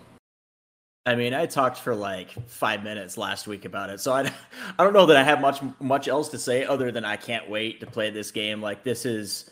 I 1.06 1.14
mean, 1.14 1.34
I 1.34 1.46
talked 1.46 1.78
for 1.78 1.94
like 1.94 2.30
five 2.48 2.82
minutes 2.82 3.16
last 3.16 3.46
week 3.46 3.64
about 3.64 3.90
it, 3.90 4.00
so 4.00 4.12
I, 4.12 4.22
I 4.78 4.82
don't 4.82 4.92
know 4.92 5.06
that 5.06 5.16
I 5.16 5.22
have 5.22 5.40
much 5.40 5.60
much 5.78 6.08
else 6.08 6.28
to 6.30 6.38
say 6.38 6.64
other 6.64 6.90
than 6.90 7.04
I 7.04 7.16
can't 7.16 7.48
wait 7.48 7.78
to 7.78 7.86
play 7.86 8.10
this 8.10 8.32
game. 8.32 8.60
Like 8.60 8.82
this 8.82 9.06
is 9.06 9.48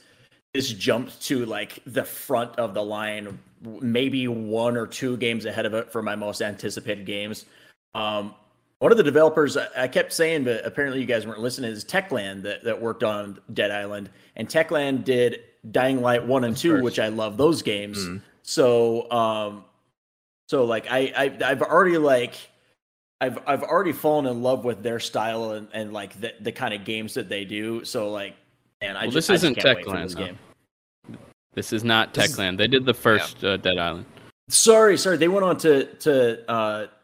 this 0.52 0.72
jumped 0.72 1.22
to 1.26 1.46
like 1.46 1.80
the 1.86 2.02
front 2.02 2.56
of 2.58 2.74
the 2.74 2.82
line, 2.82 3.38
maybe 3.62 4.26
one 4.26 4.76
or 4.76 4.86
two 4.86 5.16
games 5.16 5.44
ahead 5.44 5.64
of 5.64 5.74
it 5.74 5.92
for 5.92 6.02
my 6.02 6.16
most 6.16 6.42
anticipated 6.42 7.06
games. 7.06 7.46
Um, 7.94 8.34
one 8.84 8.92
of 8.92 8.98
the 8.98 9.02
developers 9.02 9.56
I 9.56 9.66
I 9.74 9.88
kept 9.88 10.12
saying, 10.12 10.44
but 10.44 10.62
apparently 10.66 11.00
you 11.00 11.06
guys 11.06 11.26
weren't 11.26 11.40
listening, 11.40 11.70
is 11.70 11.86
Techland 11.86 12.42
that, 12.42 12.64
that 12.64 12.78
worked 12.78 13.02
on 13.02 13.40
Dead 13.54 13.70
Island, 13.70 14.10
and 14.36 14.46
Techland 14.46 15.04
did 15.04 15.40
Dying 15.70 16.02
Light 16.02 16.26
one 16.26 16.44
and 16.44 16.54
2, 16.54 16.82
which 16.82 16.98
I 16.98 17.08
love 17.08 17.38
those 17.38 17.62
games. 17.62 17.96
Mm. 17.96 18.20
So, 18.42 19.10
um, 19.10 19.64
so 20.50 20.66
like 20.66 20.86
I, 20.90 21.14
I 21.16 21.50
I've 21.50 21.62
already 21.62 21.96
like 21.96 22.34
I've 23.22 23.38
I've 23.46 23.62
already 23.62 23.92
fallen 23.92 24.26
in 24.26 24.42
love 24.42 24.66
with 24.66 24.82
their 24.82 25.00
style 25.00 25.52
and, 25.52 25.66
and 25.72 25.94
like 25.94 26.20
the 26.20 26.34
the 26.42 26.52
kind 26.52 26.74
of 26.74 26.84
games 26.84 27.14
that 27.14 27.30
they 27.30 27.46
do. 27.46 27.86
So 27.86 28.10
like, 28.10 28.36
and 28.82 28.98
I 28.98 29.04
Well, 29.04 29.12
just 29.12 29.28
this 29.28 29.30
I 29.30 29.32
just 29.32 29.44
isn't 29.44 29.54
can't 29.54 29.78
wait 29.78 29.84
for 29.86 29.92
Techland, 29.92 30.02
this 30.02 30.14
though. 30.14 30.26
game. 30.26 30.38
This 31.54 31.72
is 31.72 31.84
not 31.84 32.12
Techland. 32.12 32.58
They 32.58 32.68
did 32.68 32.84
the 32.84 32.92
first 32.92 33.42
uh, 33.42 33.56
Dead 33.56 33.78
Island. 33.78 34.04
Sorry, 34.50 34.98
sorry. 34.98 35.16
They 35.16 35.28
went 35.28 35.46
on 35.46 35.56
to 35.56 35.86
to 35.86 36.50
uh, 36.50 36.86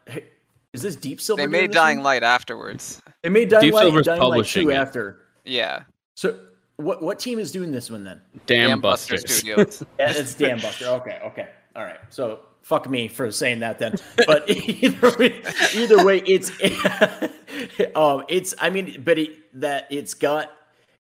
is 0.73 0.81
this 0.81 0.95
Deep 0.95 1.19
Silver? 1.19 1.41
They 1.41 1.47
made 1.47 1.71
this 1.71 1.75
Dying? 1.75 2.01
Light 2.01 2.23
afterwards. 2.23 3.01
They 3.23 3.29
made 3.29 3.49
Dying 3.49 3.65
Deep 3.65 3.73
Light 3.73 3.83
Silver's 3.83 4.05
Dying 4.05 4.21
Light 4.21 4.29
publishing 4.29 4.63
two 4.63 4.69
it. 4.71 4.75
after. 4.75 5.21
Yeah. 5.43 5.83
So 6.15 6.39
what 6.77 7.01
what 7.01 7.19
team 7.19 7.39
is 7.39 7.51
doing 7.51 7.71
this 7.71 7.89
one 7.89 8.03
then? 8.03 8.21
Damn, 8.45 8.81
Buster 8.81 9.15
Busters. 9.15 9.35
Studios. 9.35 9.83
Yeah, 9.99 10.11
it's 10.11 10.35
Dambuster. 10.35 10.87
Okay, 10.99 11.19
okay, 11.25 11.49
all 11.75 11.83
right. 11.83 11.99
So 12.09 12.39
fuck 12.61 12.89
me 12.89 13.07
for 13.07 13.31
saying 13.31 13.59
that 13.59 13.79
then. 13.79 13.95
But 14.25 14.49
either 14.49 15.11
way, 15.17 15.41
either 15.75 16.05
way, 16.05 16.19
it's 16.19 16.51
um, 17.95 18.23
it's. 18.29 18.53
I 18.59 18.69
mean, 18.69 19.01
but 19.03 19.19
it, 19.19 19.59
that 19.59 19.87
it's 19.89 20.13
got 20.13 20.51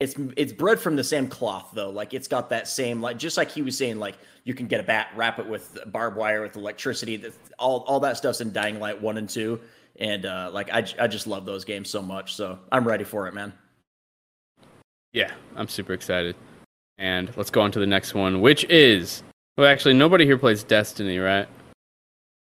it's 0.03 0.15
it's 0.37 0.53
bred 0.53 0.81
from 0.81 0.97
the 0.97 1.05
same 1.05 1.29
cloth 1.29 1.71
though. 1.73 1.91
Like 1.91 2.13
it's 2.13 2.27
got 2.29 2.51
that 2.51 2.67
same 2.67 3.01
like 3.01 3.19
just 3.19 3.37
like 3.37 3.51
he 3.51 3.63
was 3.63 3.77
saying 3.79 3.99
like 3.99 4.17
you 4.45 4.55
can 4.55 4.67
get 4.67 4.81
a 4.81 4.83
bat, 4.83 5.09
wrap 5.15 5.39
it 5.39 5.47
with 5.47 5.79
barbed 5.87 6.17
wire 6.17 6.43
with 6.43 6.57
electricity. 6.57 7.17
That 7.17 7.33
all 7.59 7.85
all 7.87 8.01
that 8.01 8.17
stuff's 8.17 8.41
in 8.41 8.53
Dying 8.53 8.81
Light 8.81 9.01
one 9.01 9.17
and 9.19 9.29
two. 9.29 9.61
And 10.01 10.27
uh, 10.27 10.51
like 10.53 10.73
I, 10.73 10.81
j- 10.83 10.97
I 10.99 11.07
just 11.07 11.27
love 11.27 11.45
those 11.45 11.65
games 11.65 11.89
so 11.91 12.01
much, 12.03 12.35
so 12.35 12.59
I'm 12.73 12.87
ready 12.89 13.05
for 13.05 13.29
it, 13.29 13.35
man. 13.35 13.53
Yeah, 15.13 15.31
I'm 15.55 15.69
super 15.69 15.93
excited. 15.93 16.35
And 16.99 17.31
let's 17.37 17.51
go 17.51 17.61
on 17.61 17.71
to 17.73 17.79
the 17.79 17.87
next 17.87 18.15
one, 18.15 18.41
which 18.41 18.65
is. 18.65 19.23
Well, 19.57 19.67
actually, 19.69 19.95
nobody 19.95 20.25
here 20.25 20.39
plays 20.39 20.65
Destiny, 20.65 21.19
right? 21.19 21.47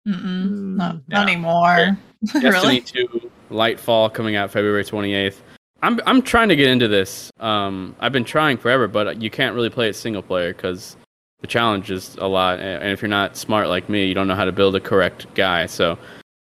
Mm-mm, 0.08 0.76
not, 0.78 0.96
Yeah. 0.96 1.02
not 1.20 1.28
anymore. 1.30 1.98
Destiny 2.26 2.50
really? 2.50 2.82
2 2.82 3.32
Lightfall 3.52 4.14
coming 4.14 4.38
out 4.38 4.50
February 4.50 4.86
28th. 4.86 5.36
I'm 5.84 6.00
I'm 6.06 6.22
trying 6.22 6.50
to 6.50 6.56
get 6.56 6.70
into 6.70 6.88
this. 6.88 7.30
Um, 7.40 7.96
I've 8.00 8.14
been 8.14 8.24
trying 8.24 8.58
forever, 8.58 8.88
but 8.88 9.22
you 9.22 9.30
can't 9.30 9.54
really 9.54 9.70
play 9.70 9.90
it 9.90 9.96
single 9.96 10.22
player 10.24 10.54
because 10.54 10.96
the 11.42 11.48
challenge 11.48 11.92
is 11.92 12.16
a 12.16 12.28
lot. 12.28 12.60
And 12.60 12.90
if 12.92 13.02
you're 13.02 13.10
not 13.10 13.36
smart 13.36 13.68
like 13.68 13.90
me, 13.90 14.06
you 14.08 14.14
don't 14.14 14.28
know 14.28 14.36
how 14.36 14.46
to 14.46 14.52
build 14.54 14.76
a 14.76 14.80
correct 14.80 15.32
guy. 15.36 15.66
So, 15.66 15.98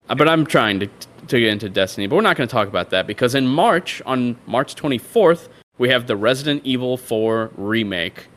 uh, 0.09 0.15
but 0.15 0.27
I'm 0.27 0.45
trying 0.45 0.81
to 0.81 0.87
to 1.27 1.39
get 1.39 1.49
into 1.49 1.69
Destiny. 1.69 2.07
But 2.07 2.17
we're 2.17 2.21
not 2.23 2.35
going 2.35 2.47
to 2.49 2.51
talk 2.51 2.67
about 2.67 2.89
that 2.89 3.07
because 3.07 3.33
in 3.33 3.47
March, 3.47 4.01
on 4.05 4.35
March 4.47 4.75
24th, 4.75 5.47
we 5.77 5.87
have 5.89 6.07
the 6.07 6.17
Resident 6.17 6.61
Evil 6.65 6.97
4 6.97 7.51
remake. 7.55 8.27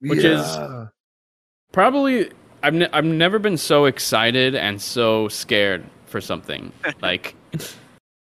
Which 0.00 0.22
is- 0.24 0.56
Probably, 1.72 2.30
I've 2.62 2.74
ne- 2.74 2.88
I've 2.92 3.04
never 3.04 3.38
been 3.38 3.56
so 3.56 3.86
excited 3.86 4.54
and 4.54 4.80
so 4.80 5.26
scared 5.28 5.84
for 6.06 6.20
something. 6.20 6.72
like, 7.02 7.34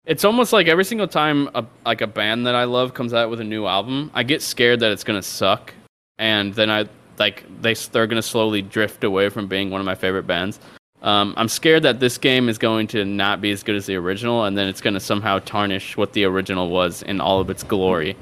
it's 0.06 0.24
almost 0.24 0.52
like 0.52 0.68
every 0.68 0.84
single 0.84 1.08
time 1.08 1.50
a 1.54 1.64
like 1.84 2.00
a 2.00 2.06
band 2.06 2.46
that 2.46 2.54
I 2.54 2.64
love 2.64 2.94
comes 2.94 3.12
out 3.12 3.28
with 3.28 3.40
a 3.40 3.44
new 3.44 3.66
album, 3.66 4.10
I 4.14 4.22
get 4.22 4.40
scared 4.40 4.80
that 4.80 4.92
it's 4.92 5.04
gonna 5.04 5.22
suck, 5.22 5.74
and 6.18 6.54
then 6.54 6.70
I 6.70 6.86
like 7.18 7.44
they 7.60 7.74
they're 7.74 8.06
gonna 8.06 8.22
slowly 8.22 8.62
drift 8.62 9.04
away 9.04 9.28
from 9.28 9.48
being 9.48 9.70
one 9.70 9.80
of 9.80 9.84
my 9.84 9.94
favorite 9.94 10.26
bands. 10.26 10.60
Um, 11.02 11.34
I'm 11.36 11.48
scared 11.48 11.82
that 11.82 12.00
this 12.00 12.18
game 12.18 12.48
is 12.48 12.56
going 12.56 12.86
to 12.88 13.04
not 13.04 13.40
be 13.40 13.50
as 13.50 13.62
good 13.62 13.76
as 13.76 13.86
the 13.86 13.96
original, 13.96 14.44
and 14.44 14.56
then 14.56 14.66
it's 14.66 14.80
going 14.80 14.94
to 14.94 15.00
somehow 15.00 15.38
tarnish 15.40 15.96
what 15.96 16.14
the 16.14 16.24
original 16.24 16.70
was 16.70 17.02
in 17.02 17.20
all 17.20 17.38
of 17.38 17.50
its 17.50 17.62
glory. 17.62 18.16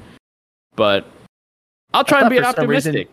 But 0.75 1.05
I'll 1.93 2.03
try 2.03 2.21
and 2.21 2.29
be 2.29 2.39
optimistic. 2.39 3.09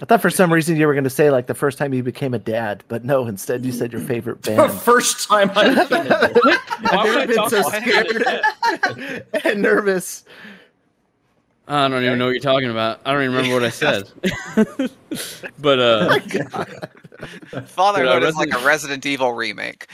I 0.00 0.04
thought 0.04 0.20
for 0.20 0.28
some 0.30 0.52
reason 0.52 0.76
you 0.76 0.86
were 0.86 0.92
going 0.92 1.04
to 1.04 1.10
say 1.10 1.30
like 1.30 1.46
the 1.46 1.54
first 1.54 1.78
time 1.78 1.94
you 1.94 2.02
became 2.02 2.34
a 2.34 2.38
dad, 2.38 2.84
but 2.88 3.04
no, 3.04 3.26
instead 3.26 3.64
you 3.64 3.72
said 3.72 3.92
your 3.92 4.02
favorite 4.02 4.42
band. 4.42 4.58
the 4.58 4.68
First 4.68 5.26
time 5.26 5.50
I 5.56 5.70
became 5.70 6.06
a 6.06 6.08
dad. 6.08 6.36
Why 6.90 7.04
would 7.04 7.16
I 7.16 7.22
I've 7.22 7.26
never 7.26 7.26
been 7.26 7.50
so 7.50 7.60
about 7.60 7.82
scared 7.82 9.24
and 9.44 9.62
nervous. 9.62 10.24
I 11.68 11.88
don't 11.88 12.04
even 12.04 12.18
know 12.18 12.26
what 12.26 12.30
you're 12.32 12.40
talking 12.40 12.70
about. 12.70 13.00
I 13.04 13.12
don't 13.12 13.22
even 13.24 13.34
remember 13.34 13.54
what 13.54 13.64
I 13.64 13.70
said. 13.70 14.04
but 15.58 15.78
uh, 15.80 16.18
Fatherhood 17.64 18.22
Yeah, 18.22 18.28
is 18.28 18.36
like 18.36 18.50
a 18.50 18.56
Resident- 18.58 18.64
Resident 18.64 19.06
Evil 19.06 19.32
remake. 19.32 19.88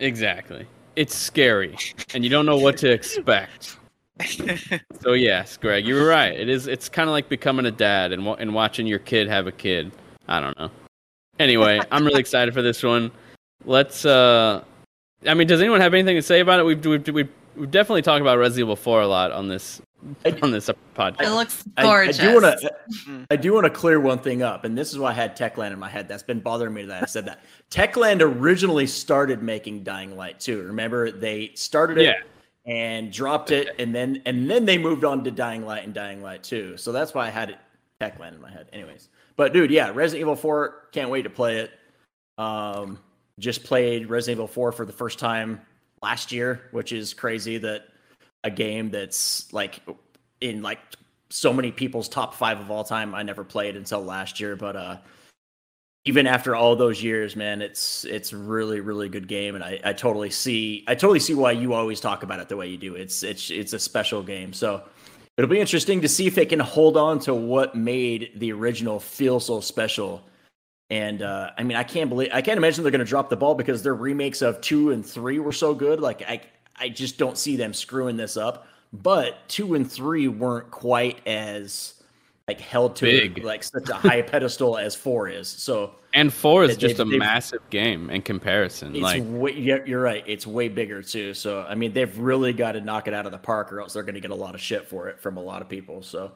exactly, 0.00 0.66
it's 0.96 1.14
scary, 1.14 1.78
and 2.12 2.24
you 2.24 2.28
don't 2.30 2.44
know 2.44 2.58
what 2.58 2.76
to 2.78 2.90
expect. 2.90 3.78
So 5.00 5.12
yes, 5.12 5.56
Greg, 5.56 5.86
you 5.86 5.96
were 5.96 6.06
right. 6.06 6.32
It 6.32 6.48
is. 6.48 6.66
It's 6.66 6.88
kind 6.88 7.08
of 7.08 7.12
like 7.12 7.28
becoming 7.28 7.66
a 7.66 7.70
dad 7.70 8.12
and 8.12 8.26
and 8.26 8.54
watching 8.54 8.86
your 8.86 8.98
kid 9.00 9.28
have 9.28 9.46
a 9.46 9.52
kid. 9.52 9.92
I 10.28 10.40
don't 10.40 10.56
know. 10.58 10.70
Anyway, 11.38 11.80
I'm 11.90 12.04
really 12.04 12.20
excited 12.26 12.54
for 12.54 12.62
this 12.62 12.82
one. 12.82 13.10
Let's. 13.64 14.04
uh 14.04 14.62
I 15.26 15.34
mean, 15.34 15.46
does 15.46 15.60
anyone 15.60 15.80
have 15.80 15.94
anything 15.94 16.16
to 16.16 16.22
say 16.22 16.40
about 16.40 16.60
it? 16.60 16.64
We've 16.64 16.84
we've 16.84 17.06
we've, 17.08 17.28
we've 17.56 17.70
definitely 17.70 18.02
talked 18.02 18.20
about 18.20 18.38
Resident 18.38 18.66
Evil 18.66 18.76
4 18.76 19.02
a 19.02 19.06
lot 19.06 19.32
on 19.32 19.48
this 19.48 19.80
on 20.42 20.50
this 20.50 20.70
podcast. 20.94 21.22
It 21.22 21.30
looks 21.30 21.64
I, 21.76 21.86
I 21.86 22.12
do 22.12 22.34
want 22.34 22.60
to. 22.60 22.72
Mm. 23.08 23.26
I 23.30 23.36
do 23.36 23.52
want 23.52 23.64
to 23.64 23.70
clear 23.70 24.00
one 24.00 24.18
thing 24.18 24.42
up, 24.42 24.64
and 24.64 24.76
this 24.76 24.92
is 24.92 24.98
why 24.98 25.10
I 25.10 25.14
had 25.14 25.36
Techland 25.36 25.72
in 25.72 25.78
my 25.78 25.88
head. 25.88 26.08
That's 26.08 26.22
been 26.22 26.40
bothering 26.40 26.74
me 26.74 26.84
that 26.84 27.02
I 27.02 27.06
said 27.06 27.26
that. 27.26 27.42
Techland 27.70 28.20
originally 28.20 28.86
started 28.86 29.42
making 29.42 29.82
Dying 29.82 30.16
Light 30.16 30.40
too. 30.40 30.62
Remember, 30.62 31.10
they 31.10 31.52
started 31.54 31.98
it 31.98 32.04
Yeah. 32.04 32.14
And 32.66 33.12
dropped 33.12 33.50
it, 33.50 33.74
and 33.78 33.94
then 33.94 34.22
and 34.26 34.50
then 34.50 34.64
they 34.64 34.78
moved 34.78 35.04
on 35.04 35.24
to 35.24 35.30
Dying 35.30 35.64
Light 35.64 35.84
and 35.84 35.92
Dying 35.92 36.22
Light 36.22 36.42
2. 36.42 36.76
So 36.76 36.92
that's 36.92 37.14
why 37.14 37.26
I 37.26 37.30
had 37.30 37.50
it 37.50 37.58
Techland 38.00 38.34
in 38.34 38.40
my 38.40 38.50
head. 38.50 38.68
Anyways, 38.72 39.08
but 39.36 39.52
dude, 39.52 39.70
yeah, 39.70 39.90
Resident 39.94 40.22
Evil 40.22 40.36
4. 40.36 40.88
Can't 40.92 41.10
wait 41.10 41.22
to 41.22 41.30
play 41.30 41.58
it. 41.58 41.70
Um, 42.38 42.98
just 43.38 43.64
played 43.64 44.08
Resident 44.08 44.38
Evil 44.38 44.48
4 44.48 44.72
for 44.72 44.86
the 44.86 44.92
first 44.92 45.18
time 45.18 45.60
last 46.02 46.32
year, 46.32 46.68
which 46.70 46.92
is 46.92 47.14
crazy 47.14 47.58
that 47.58 47.88
a 48.44 48.50
game 48.50 48.90
that's 48.90 49.52
like 49.52 49.80
in 50.40 50.62
like 50.62 50.78
so 51.30 51.52
many 51.52 51.72
people's 51.72 52.08
top 52.08 52.34
five 52.34 52.60
of 52.60 52.70
all 52.70 52.84
time. 52.84 53.14
I 53.14 53.22
never 53.22 53.44
played 53.44 53.76
until 53.76 54.02
last 54.02 54.38
year, 54.38 54.54
but 54.54 54.76
uh, 54.76 54.96
even 56.06 56.26
after 56.26 56.54
all 56.54 56.76
those 56.76 57.02
years, 57.02 57.34
man, 57.34 57.62
it's 57.62 58.04
it's 58.04 58.32
really 58.32 58.80
really 58.80 59.08
good 59.08 59.26
game, 59.26 59.54
and 59.54 59.64
I, 59.64 59.80
I 59.84 59.92
totally 59.92 60.30
see 60.30 60.84
I 60.86 60.94
totally 60.94 61.20
see 61.20 61.34
why 61.34 61.52
you 61.52 61.72
always 61.72 62.00
talk 62.00 62.22
about 62.22 62.40
it 62.40 62.48
the 62.48 62.56
way 62.56 62.68
you 62.68 62.76
do. 62.76 62.94
It's 62.94 63.22
it's 63.22 63.50
it's 63.50 63.72
a 63.72 63.78
special 63.78 64.22
game, 64.22 64.52
so 64.52 64.82
it'll 65.36 65.50
be 65.50 65.60
interesting 65.60 66.00
to 66.02 66.08
see 66.08 66.26
if 66.26 66.36
it 66.36 66.50
can 66.50 66.60
hold 66.60 66.96
on 66.96 67.18
to 67.20 67.34
what 67.34 67.74
made 67.74 68.32
the 68.36 68.52
original 68.52 69.00
feel 69.00 69.40
so 69.40 69.60
special. 69.60 70.22
And 70.90 71.22
uh, 71.22 71.50
I 71.56 71.62
mean, 71.62 71.76
I 71.76 71.82
can't 71.82 72.10
believe 72.10 72.28
I 72.32 72.42
can't 72.42 72.58
imagine 72.58 72.84
they're 72.84 72.90
going 72.90 72.98
to 72.98 73.06
drop 73.06 73.30
the 73.30 73.36
ball 73.36 73.54
because 73.54 73.82
their 73.82 73.94
remakes 73.94 74.42
of 74.42 74.60
two 74.60 74.90
and 74.90 75.04
three 75.04 75.38
were 75.38 75.52
so 75.52 75.74
good. 75.74 76.00
Like 76.00 76.22
I 76.22 76.42
I 76.76 76.90
just 76.90 77.16
don't 77.16 77.38
see 77.38 77.56
them 77.56 77.72
screwing 77.72 78.16
this 78.16 78.36
up. 78.36 78.66
But 78.92 79.48
two 79.48 79.74
and 79.74 79.90
three 79.90 80.28
weren't 80.28 80.70
quite 80.70 81.26
as 81.26 81.94
like 82.48 82.60
held 82.60 82.94
to 82.96 83.06
Big. 83.06 83.42
like 83.42 83.62
such 83.62 83.88
a 83.88 83.94
high 83.94 84.22
pedestal 84.32 84.76
as 84.76 84.94
four 84.94 85.28
is. 85.28 85.48
So 85.48 85.92
And 86.12 86.32
four 86.32 86.64
is 86.64 86.76
They- 86.76 86.88
just 86.88 87.00
a 87.00 87.04
they've- 87.04 87.18
massive 87.18 87.62
game 87.70 88.10
in 88.10 88.22
comparison. 88.22 88.94
it's 88.94 89.02
like 89.02 89.22
way, 89.26 89.52
yeah, 89.52 89.78
you're 89.86 90.02
right. 90.02 90.22
It's 90.26 90.46
way 90.46 90.68
bigger 90.68 91.02
too. 91.02 91.32
So 91.34 91.62
I 91.68 91.74
mean, 91.74 91.92
they've 91.92 92.16
really 92.18 92.52
got 92.52 92.72
to 92.72 92.80
knock 92.80 93.08
it 93.08 93.14
out 93.14 93.24
of 93.26 93.32
the 93.32 93.38
park, 93.38 93.72
or 93.72 93.80
else 93.80 93.94
they're 93.94 94.02
going 94.02 94.14
to 94.14 94.20
get 94.20 94.30
a 94.30 94.34
lot 94.34 94.54
of 94.54 94.60
shit 94.60 94.86
for 94.86 95.08
it 95.08 95.18
from 95.20 95.36
a 95.38 95.42
lot 95.42 95.62
of 95.62 95.68
people. 95.68 96.02
So 96.02 96.32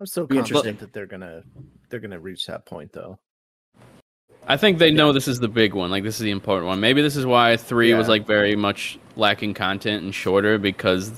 I'm 0.00 0.06
so 0.06 0.26
Be 0.26 0.36
interesting. 0.38 0.54
confident 0.54 0.80
that 0.80 0.92
they're 0.92 1.06
gonna 1.06 1.44
they're 1.90 2.00
gonna 2.00 2.18
reach 2.18 2.46
that 2.46 2.66
point 2.66 2.92
though. 2.92 3.18
I 4.48 4.56
think 4.56 4.78
they 4.78 4.90
know 4.90 5.12
this 5.12 5.28
is 5.28 5.38
the 5.38 5.46
big 5.46 5.72
one. 5.74 5.92
Like 5.92 6.02
this 6.02 6.16
is 6.16 6.22
the 6.22 6.32
important 6.32 6.66
one. 6.66 6.80
Maybe 6.80 7.00
this 7.02 7.14
is 7.14 7.24
why 7.24 7.56
three 7.56 7.94
was 7.94 8.08
like 8.08 8.26
very 8.26 8.56
much 8.56 8.98
lacking 9.14 9.54
content 9.54 10.02
and 10.02 10.12
shorter 10.12 10.58
because 10.58 11.12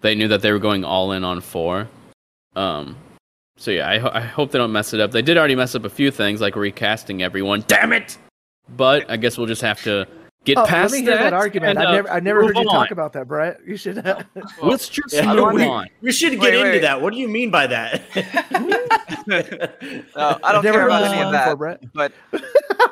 they 0.00 0.14
knew 0.14 0.28
that 0.28 0.40
they 0.40 0.50
were 0.52 0.58
going 0.58 0.82
all 0.84 1.12
in 1.12 1.22
on 1.22 1.42
four. 1.42 1.86
Um, 2.56 2.96
so 3.60 3.70
yeah, 3.70 3.88
I, 3.88 3.98
ho- 3.98 4.10
I 4.12 4.20
hope 4.20 4.50
they 4.52 4.58
don't 4.58 4.72
mess 4.72 4.92
it 4.94 5.00
up. 5.00 5.10
They 5.12 5.22
did 5.22 5.36
already 5.36 5.54
mess 5.54 5.74
up 5.74 5.84
a 5.84 5.90
few 5.90 6.10
things 6.10 6.40
like 6.40 6.56
recasting 6.56 7.22
everyone. 7.22 7.62
Damn 7.68 7.92
it! 7.92 8.16
But 8.76 9.08
I 9.10 9.16
guess 9.16 9.36
we'll 9.36 9.46
just 9.46 9.62
have 9.62 9.82
to 9.82 10.06
get 10.44 10.56
Oh, 10.56 10.64
past 10.64 10.92
let 10.92 11.00
me 11.00 11.04
hear 11.06 11.16
that, 11.18 11.24
that 11.24 11.32
argument. 11.34 11.78
and, 11.78 11.86
I 11.86 11.90
uh, 11.90 11.92
never 11.92 12.10
I 12.10 12.20
never 12.20 12.42
heard 12.46 12.56
you 12.56 12.62
on. 12.68 12.74
talk 12.74 12.90
about 12.90 13.12
that, 13.12 13.28
Brett. 13.28 13.58
You 13.66 13.76
should. 13.76 14.02
Let's 14.62 14.88
just 14.88 15.12
Yeah, 15.12 15.34
move 15.34 15.52
we, 15.52 15.64
on. 15.66 15.88
we 16.00 16.10
should 16.12 16.32
get 16.32 16.40
Wait, 16.40 16.54
into 16.54 16.62
wait. 16.70 16.78
that. 16.80 17.00
What 17.02 17.12
do 17.12 17.18
you 17.20 17.28
mean 17.28 17.50
by 17.50 17.66
that? 17.66 18.02
No, 19.26 20.38
I 20.42 20.52
don't 20.52 20.64
never 20.64 20.78
care 20.78 20.86
about 20.86 21.04
any 21.04 21.20
of 21.22 21.32
that. 21.32 21.44
before, 21.44 21.56
Brett. 21.56 21.82
But 21.94 22.12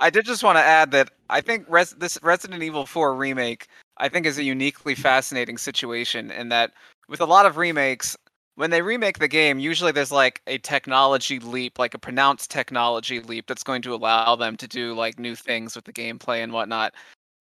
I 0.00 0.10
did 0.10 0.24
just 0.26 0.42
want 0.42 0.56
to 0.58 0.62
add 0.62 0.90
that 0.92 1.10
I 1.30 1.40
think 1.40 1.64
Res- 1.68 1.92
this 1.94 2.18
Resident 2.22 2.62
Evil 2.62 2.86
4 2.86 3.14
remake, 3.14 3.66
I 3.96 4.08
think, 4.08 4.26
is 4.26 4.38
a 4.38 4.44
uniquely 4.44 4.94
fascinating 4.94 5.58
situation 5.58 6.30
in 6.30 6.48
that 6.50 6.72
with 7.08 7.20
a 7.20 7.24
lot 7.26 7.46
of 7.46 7.56
remakes, 7.56 8.16
when 8.58 8.70
they 8.70 8.82
remake 8.82 9.20
the 9.20 9.28
game, 9.28 9.60
usually 9.60 9.92
there's 9.92 10.10
like 10.10 10.42
a 10.48 10.58
technology 10.58 11.38
leap, 11.38 11.78
like 11.78 11.94
a 11.94 11.98
pronounced 11.98 12.50
technology 12.50 13.20
leap 13.20 13.46
that's 13.46 13.62
going 13.62 13.82
to 13.82 13.94
allow 13.94 14.34
them 14.34 14.56
to 14.56 14.66
do 14.66 14.94
like 14.94 15.16
new 15.16 15.36
things 15.36 15.76
with 15.76 15.84
the 15.84 15.92
gameplay 15.92 16.42
and 16.42 16.52
whatnot. 16.52 16.92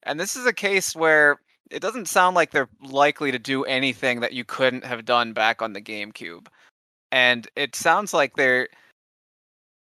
And 0.03 0.19
this 0.19 0.35
is 0.35 0.45
a 0.45 0.53
case 0.53 0.95
where 0.95 1.39
it 1.71 1.79
doesn't 1.79 2.07
sound 2.07 2.35
like 2.35 2.51
they're 2.51 2.69
likely 2.83 3.31
to 3.31 3.39
do 3.39 3.63
anything 3.63 4.19
that 4.19 4.33
you 4.33 4.45
couldn't 4.45 4.83
have 4.83 5.05
done 5.05 5.33
back 5.33 5.59
on 5.59 5.73
the 5.73 5.81
GameCube. 5.81 6.45
And 7.11 7.47
it 7.55 7.75
sounds 7.75 8.13
like 8.13 8.35
they're 8.35 8.67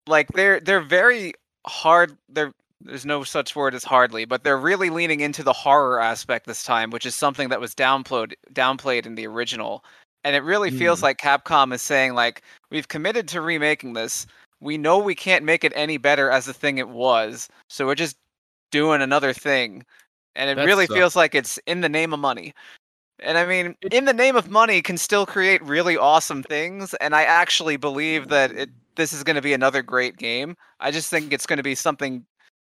like 0.05 0.27
they're 0.33 0.59
they're 0.59 0.81
very 0.81 1.33
hard 1.65 2.15
they're 2.29 2.53
there's 2.81 3.07
no 3.07 3.23
such 3.23 3.55
word 3.55 3.73
as 3.73 3.83
hardly, 3.83 4.25
but 4.25 4.43
they're 4.43 4.55
really 4.55 4.91
leaning 4.91 5.21
into 5.21 5.41
the 5.41 5.51
horror 5.51 5.99
aspect 5.99 6.45
this 6.45 6.61
time, 6.61 6.91
which 6.91 7.07
is 7.07 7.15
something 7.15 7.49
that 7.49 7.59
was 7.59 7.73
downplayed 7.73 8.33
downplayed 8.53 9.07
in 9.07 9.15
the 9.15 9.25
original. 9.25 9.83
And 10.27 10.35
it 10.35 10.43
really 10.43 10.71
feels 10.71 10.99
Mm. 10.99 11.03
like 11.03 11.19
Capcom 11.19 11.73
is 11.73 11.81
saying 11.81 12.13
like 12.13 12.43
we've 12.69 12.89
committed 12.89 13.29
to 13.29 13.39
remaking 13.41 13.93
this. 13.93 14.27
We 14.59 14.77
know 14.77 14.99
we 14.99 15.15
can't 15.15 15.45
make 15.45 15.63
it 15.63 15.71
any 15.73 15.97
better 15.97 16.29
as 16.29 16.45
the 16.47 16.53
thing 16.53 16.79
it 16.79 16.89
was, 16.89 17.47
so 17.69 17.85
we're 17.85 17.95
just 17.95 18.17
doing 18.71 19.01
another 19.01 19.31
thing. 19.33 19.85
And 20.35 20.49
it 20.49 20.57
That 20.57 20.65
really 20.65 20.87
sucks. 20.87 20.95
feels 20.97 21.15
like 21.15 21.33
it's 21.33 21.59
in 21.65 21.79
the 21.81 21.89
name 21.89 22.13
of 22.13 22.19
money. 22.19 22.53
And 23.19 23.37
I 23.37 23.45
mean, 23.45 23.75
in 23.91 24.05
the 24.05 24.13
name 24.13 24.35
of 24.35 24.49
money 24.49 24.81
can 24.81 24.97
still 24.97 25.25
create 25.25 25.63
really 25.63 25.97
awesome 25.97 26.43
things, 26.43 26.93
and 26.95 27.15
I 27.15 27.23
actually 27.23 27.77
believe 27.77 28.27
that 28.29 28.51
it 28.51 28.69
this 28.97 29.13
is 29.13 29.23
going 29.23 29.37
to 29.37 29.41
be 29.41 29.53
another 29.53 29.81
great 29.81 30.17
game. 30.17 30.57
I 30.81 30.91
just 30.91 31.09
think 31.09 31.31
it's 31.33 31.45
going 31.47 31.57
to 31.57 31.63
be 31.63 31.75
something 31.75 32.25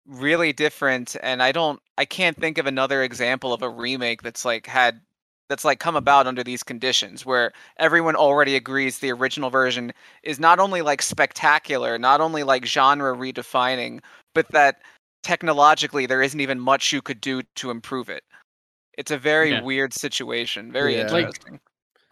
really 0.07 0.53
different 0.53 1.17
and 1.23 1.43
I 1.43 1.53
don't 1.53 1.81
I 1.99 2.05
can't 2.07 2.37
think 2.37 2.59
of 2.59 2.67
another 2.67 3.03
example 3.03 3.53
of 3.55 3.63
a 3.63 3.71
remake 3.71 4.23
that's 4.23 4.45
like 4.45 4.67
had 4.67 5.01
that's 5.49 5.65
like 5.65 5.81
come 5.81 5.97
about 5.97 6.27
under 6.27 6.45
these 6.45 6.63
conditions 6.63 7.25
where 7.25 7.53
everyone 7.79 8.17
already 8.17 8.55
agrees 8.55 8.99
the 8.99 9.11
original 9.11 9.51
version 9.51 9.93
is 10.23 10.39
not 10.39 10.59
only 10.59 10.83
like 10.83 11.03
spectacular, 11.03 11.99
not 11.99 12.21
only 12.21 12.43
like 12.43 12.65
genre 12.67 13.17
redefining, 13.17 14.01
but 14.35 14.47
that 14.53 14.81
technologically 15.23 16.07
there 16.07 16.23
isn't 16.23 16.41
even 16.41 16.61
much 16.61 16.93
you 16.93 17.03
could 17.03 17.21
do 17.21 17.43
to 17.57 17.71
improve 17.71 18.09
it. 18.09 18.23
It's 18.97 19.11
a 19.11 19.19
very 19.19 19.51
Yeah. 19.51 19.63
weird 19.63 19.93
situation, 19.95 20.71
very 20.73 20.97
Yeah. 20.97 21.11
Like- 21.11 21.27
interesting. 21.27 21.61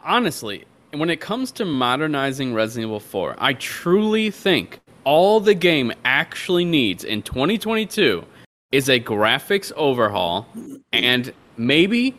honestly, 0.01 0.65
when 0.93 1.09
it 1.09 1.19
comes 1.19 1.51
to 1.53 1.65
modernizing 1.65 2.53
Resident 2.53 2.87
Evil 2.87 2.99
4, 2.99 3.35
I 3.37 3.53
truly 3.53 4.31
think 4.31 4.79
all 5.03 5.39
the 5.39 5.53
game 5.53 5.91
actually 6.05 6.65
needs 6.65 7.03
in 7.03 7.21
2022 7.21 8.25
is 8.71 8.89
a 8.89 8.99
graphics 8.99 9.71
overhaul 9.75 10.47
mm. 10.55 10.81
and 10.91 11.33
maybe 11.57 12.13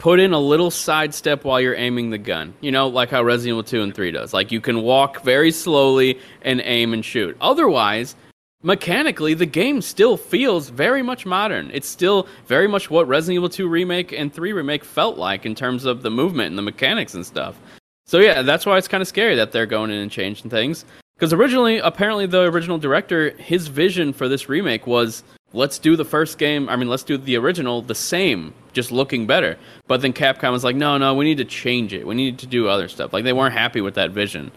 put 0.00 0.18
in 0.18 0.32
a 0.32 0.40
little 0.40 0.70
sidestep 0.70 1.44
while 1.44 1.60
you're 1.60 1.76
aiming 1.76 2.08
the 2.10 2.18
gun. 2.18 2.54
You 2.62 2.72
know, 2.72 2.88
like 2.88 3.10
how 3.10 3.22
Resident 3.22 3.50
Evil 3.50 3.62
2 3.62 3.82
and 3.82 3.94
3 3.94 4.10
does. 4.10 4.34
Like 4.34 4.50
you 4.50 4.60
can 4.60 4.82
walk 4.82 5.22
very 5.22 5.52
slowly 5.52 6.18
and 6.42 6.60
aim 6.64 6.92
and 6.94 7.04
shoot. 7.04 7.36
Otherwise, 7.40 8.16
mechanically 8.62 9.34
the 9.34 9.46
game 9.46 9.82
still 9.82 10.16
feels 10.16 10.70
very 10.70 11.02
much 11.02 11.26
modern. 11.26 11.70
It's 11.72 11.88
still 11.88 12.26
very 12.46 12.66
much 12.66 12.90
what 12.90 13.06
Resident 13.06 13.36
Evil 13.36 13.50
2 13.50 13.68
remake 13.68 14.12
and 14.12 14.32
3 14.32 14.52
remake 14.54 14.84
felt 14.84 15.18
like 15.18 15.44
in 15.44 15.54
terms 15.54 15.84
of 15.84 16.02
the 16.02 16.10
movement 16.10 16.48
and 16.48 16.58
the 16.58 16.62
mechanics 16.62 17.14
and 17.14 17.24
stuff. 17.24 17.60
So 18.06 18.18
yeah, 18.18 18.42
that's 18.42 18.66
why 18.66 18.78
it's 18.78 18.88
kind 18.88 19.02
of 19.02 19.06
scary 19.06 19.36
that 19.36 19.52
they're 19.52 19.66
going 19.66 19.90
in 19.90 19.98
and 19.98 20.10
changing 20.10 20.50
things. 20.50 20.84
Because 21.14 21.34
originally, 21.34 21.76
apparently, 21.76 22.24
the 22.24 22.44
original 22.44 22.78
director, 22.78 23.30
his 23.36 23.68
vision 23.68 24.14
for 24.14 24.26
this 24.26 24.48
remake 24.48 24.86
was 24.86 25.22
let's 25.52 25.78
do 25.78 25.96
the 25.96 26.04
first 26.04 26.38
game. 26.38 26.68
I 26.68 26.76
mean, 26.76 26.88
let's 26.88 27.02
do 27.02 27.16
the 27.16 27.36
original 27.36 27.82
the 27.82 27.94
same, 27.94 28.54
just 28.72 28.92
looking 28.92 29.26
better. 29.26 29.56
But 29.86 30.02
then 30.02 30.12
Capcom 30.12 30.52
was 30.52 30.64
like, 30.64 30.76
no, 30.76 30.98
no, 30.98 31.14
we 31.14 31.24
need 31.24 31.38
to 31.38 31.44
change 31.44 31.92
it. 31.92 32.06
We 32.06 32.14
need 32.14 32.38
to 32.38 32.46
do 32.46 32.68
other 32.68 32.88
stuff. 32.88 33.12
Like 33.12 33.24
they 33.24 33.32
weren't 33.32 33.54
happy 33.54 33.80
with 33.80 33.94
that 33.94 34.10
vision. 34.10 34.50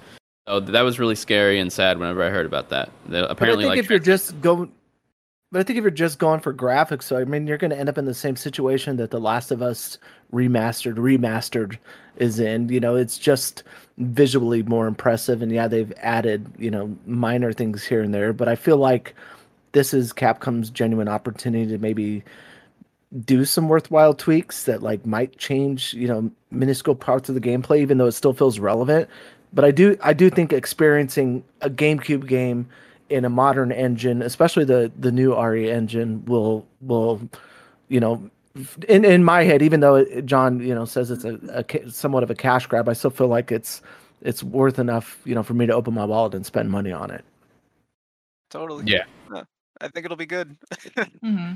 So 0.47 0.59
that 0.59 0.81
was 0.81 0.99
really 0.99 1.15
scary 1.15 1.59
and 1.59 1.71
sad 1.71 1.97
whenever 1.97 2.23
I 2.23 2.29
heard 2.29 2.45
about 2.45 2.69
that. 2.69 2.89
They, 3.07 3.21
But 3.21 3.41
I 3.41 3.55
think 3.55 3.63
like 3.63 3.79
if 3.79 3.89
you're 3.89 3.99
just 3.99 4.39
going, 4.41 4.71
but 5.51 5.59
I 5.59 5.63
think 5.63 5.77
if 5.77 5.83
you're 5.83 5.91
just 5.91 6.19
going 6.19 6.41
for 6.41 6.53
graphics, 6.53 7.03
so 7.03 7.17
I 7.17 7.25
mean, 7.25 7.47
you're 7.47 7.57
going 7.57 7.71
to 7.71 7.77
end 7.77 7.87
up 7.87 7.97
in 7.97 8.05
the 8.05 8.13
same 8.13 8.35
situation 8.35 8.97
that 8.97 9.11
The 9.11 9.19
Last 9.19 9.51
of 9.51 9.61
Us 9.61 9.99
remastered, 10.33 10.95
remastered 10.95 11.77
is 12.17 12.39
in. 12.39 12.67
You 12.69 12.79
know, 12.79 12.95
it's 12.95 13.17
just 13.17 13.63
visually 13.99 14.63
more 14.63 14.87
impressive, 14.87 15.41
and 15.41 15.51
yeah, 15.51 15.67
they've 15.67 15.93
added 15.97 16.51
you 16.57 16.71
know 16.71 16.93
minor 17.05 17.53
things 17.53 17.83
here 17.83 18.01
and 18.01 18.13
there, 18.13 18.33
but 18.33 18.49
I 18.49 18.55
feel 18.55 18.77
like 18.77 19.15
this 19.73 19.93
is 19.93 20.13
Capcom's 20.13 20.69
genuine 20.69 21.07
opportunity 21.07 21.67
to 21.67 21.77
maybe 21.77 22.23
do 23.25 23.45
some 23.45 23.67
worthwhile 23.69 24.13
tweaks 24.13 24.63
that 24.63 24.81
like 24.81 25.05
might 25.05 25.37
change 25.37 25.93
you 25.93 26.07
know 26.07 26.31
minuscule 26.49 26.95
parts 26.95 27.29
of 27.29 27.35
the 27.35 27.41
gameplay 27.41 27.79
even 27.79 27.97
though 27.99 28.07
it 28.07 28.13
still 28.13 28.33
feels 28.33 28.57
relevant 28.57 29.07
but 29.53 29.63
i 29.63 29.69
do 29.69 29.95
i 30.01 30.13
do 30.13 30.31
think 30.31 30.51
experiencing 30.51 31.43
a 31.61 31.69
gamecube 31.69 32.25
game 32.25 32.67
in 33.09 33.23
a 33.23 33.29
modern 33.29 33.71
engine 33.71 34.23
especially 34.23 34.65
the 34.65 34.91
the 34.97 35.11
new 35.11 35.39
re 35.39 35.69
engine 35.69 36.25
will 36.25 36.65
will 36.81 37.21
you 37.87 37.99
know 37.99 38.31
in 38.89 39.05
in 39.05 39.23
my 39.23 39.43
head 39.43 39.61
even 39.61 39.79
though 39.79 39.95
it, 39.95 40.25
john 40.25 40.59
you 40.59 40.73
know 40.73 40.85
says 40.85 41.11
it's 41.11 41.23
a, 41.23 41.35
a 41.53 41.91
somewhat 41.91 42.23
of 42.23 42.31
a 42.31 42.35
cash 42.35 42.65
grab 42.65 42.89
i 42.89 42.93
still 42.93 43.11
feel 43.11 43.27
like 43.27 43.51
it's 43.51 43.83
it's 44.21 44.41
worth 44.41 44.79
enough 44.79 45.21
you 45.23 45.35
know 45.35 45.43
for 45.43 45.53
me 45.53 45.67
to 45.67 45.73
open 45.73 45.93
my 45.93 46.05
wallet 46.05 46.33
and 46.33 46.47
spend 46.47 46.71
money 46.71 46.91
on 46.91 47.11
it 47.11 47.23
Totally. 48.53 48.83
Yeah. 48.85 49.05
I 49.83 49.89
think 49.89 50.05
it'll 50.05 50.17
be 50.17 50.25
good. 50.25 50.55
hmm 51.21 51.53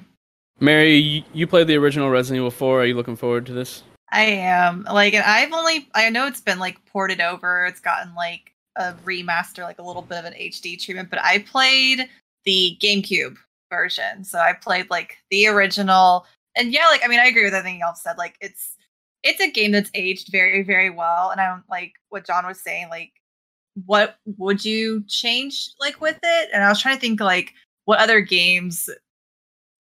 Mary, 0.60 0.96
you, 0.96 1.24
you 1.34 1.48
played 1.48 1.68
the 1.68 1.76
original 1.76 2.10
Resident 2.10 2.38
Evil 2.38 2.52
4. 2.52 2.82
Are 2.82 2.86
you 2.86 2.96
looking 2.96 3.16
forward 3.16 3.46
to 3.46 3.54
this? 3.54 3.84
I 4.12 4.24
am 4.24 4.84
like, 4.84 5.14
I've 5.14 5.54
only 5.54 5.90
I 5.94 6.10
know 6.10 6.28
it's 6.28 6.42
been 6.42 6.60
like 6.60 6.84
ported 6.86 7.22
over. 7.22 7.66
It's 7.66 7.80
gotten 7.80 8.16
like 8.16 8.54
a 8.76 8.94
remaster, 9.06 9.64
like 9.64 9.80
a 9.80 9.84
little 9.84 10.02
bit 10.02 10.18
of 10.18 10.26
an 10.26 10.34
HD 10.34 10.82
treatment. 10.82 11.10
But 11.10 11.20
I 11.24 11.40
played 11.40 12.08
the 12.46 12.78
GameCube 12.82 13.38
version, 13.70 14.24
so 14.24 14.40
I 14.40 14.54
played 14.54 14.90
like 14.90 15.18
the 15.30 15.48
original. 15.48 16.26
And 16.56 16.72
yeah, 16.72 16.88
like 16.88 17.02
I 17.04 17.08
mean, 17.08 17.20
I 17.20 17.26
agree 17.26 17.44
with 17.44 17.54
everything 17.54 17.80
y'all 17.80 17.96
said. 17.96 18.18
Like 18.18 18.38
it's 18.40 18.76
it's 19.24 19.42
a 19.42 19.52
game 19.52 19.74
that's 19.74 19.92
aged 19.94 20.32
very 20.32 20.64
very 20.64 20.90
well, 20.90 21.32
and 21.32 21.42
I'm 21.42 21.64
like 21.70 21.94
what 22.10 22.26
John 22.26 22.48
was 22.48 22.62
saying. 22.62 22.88
Like, 22.90 23.12
what 23.86 24.18
would 24.38 24.64
you 24.64 25.04
change 25.08 25.70
like 25.82 26.00
with 26.00 26.18
it? 26.24 26.50
And 26.54 26.64
I 26.64 26.70
was 26.70 26.82
trying 26.82 26.96
to 26.96 27.02
think 27.02 27.20
like 27.20 27.54
what 27.88 28.00
other 28.00 28.20
games 28.20 28.90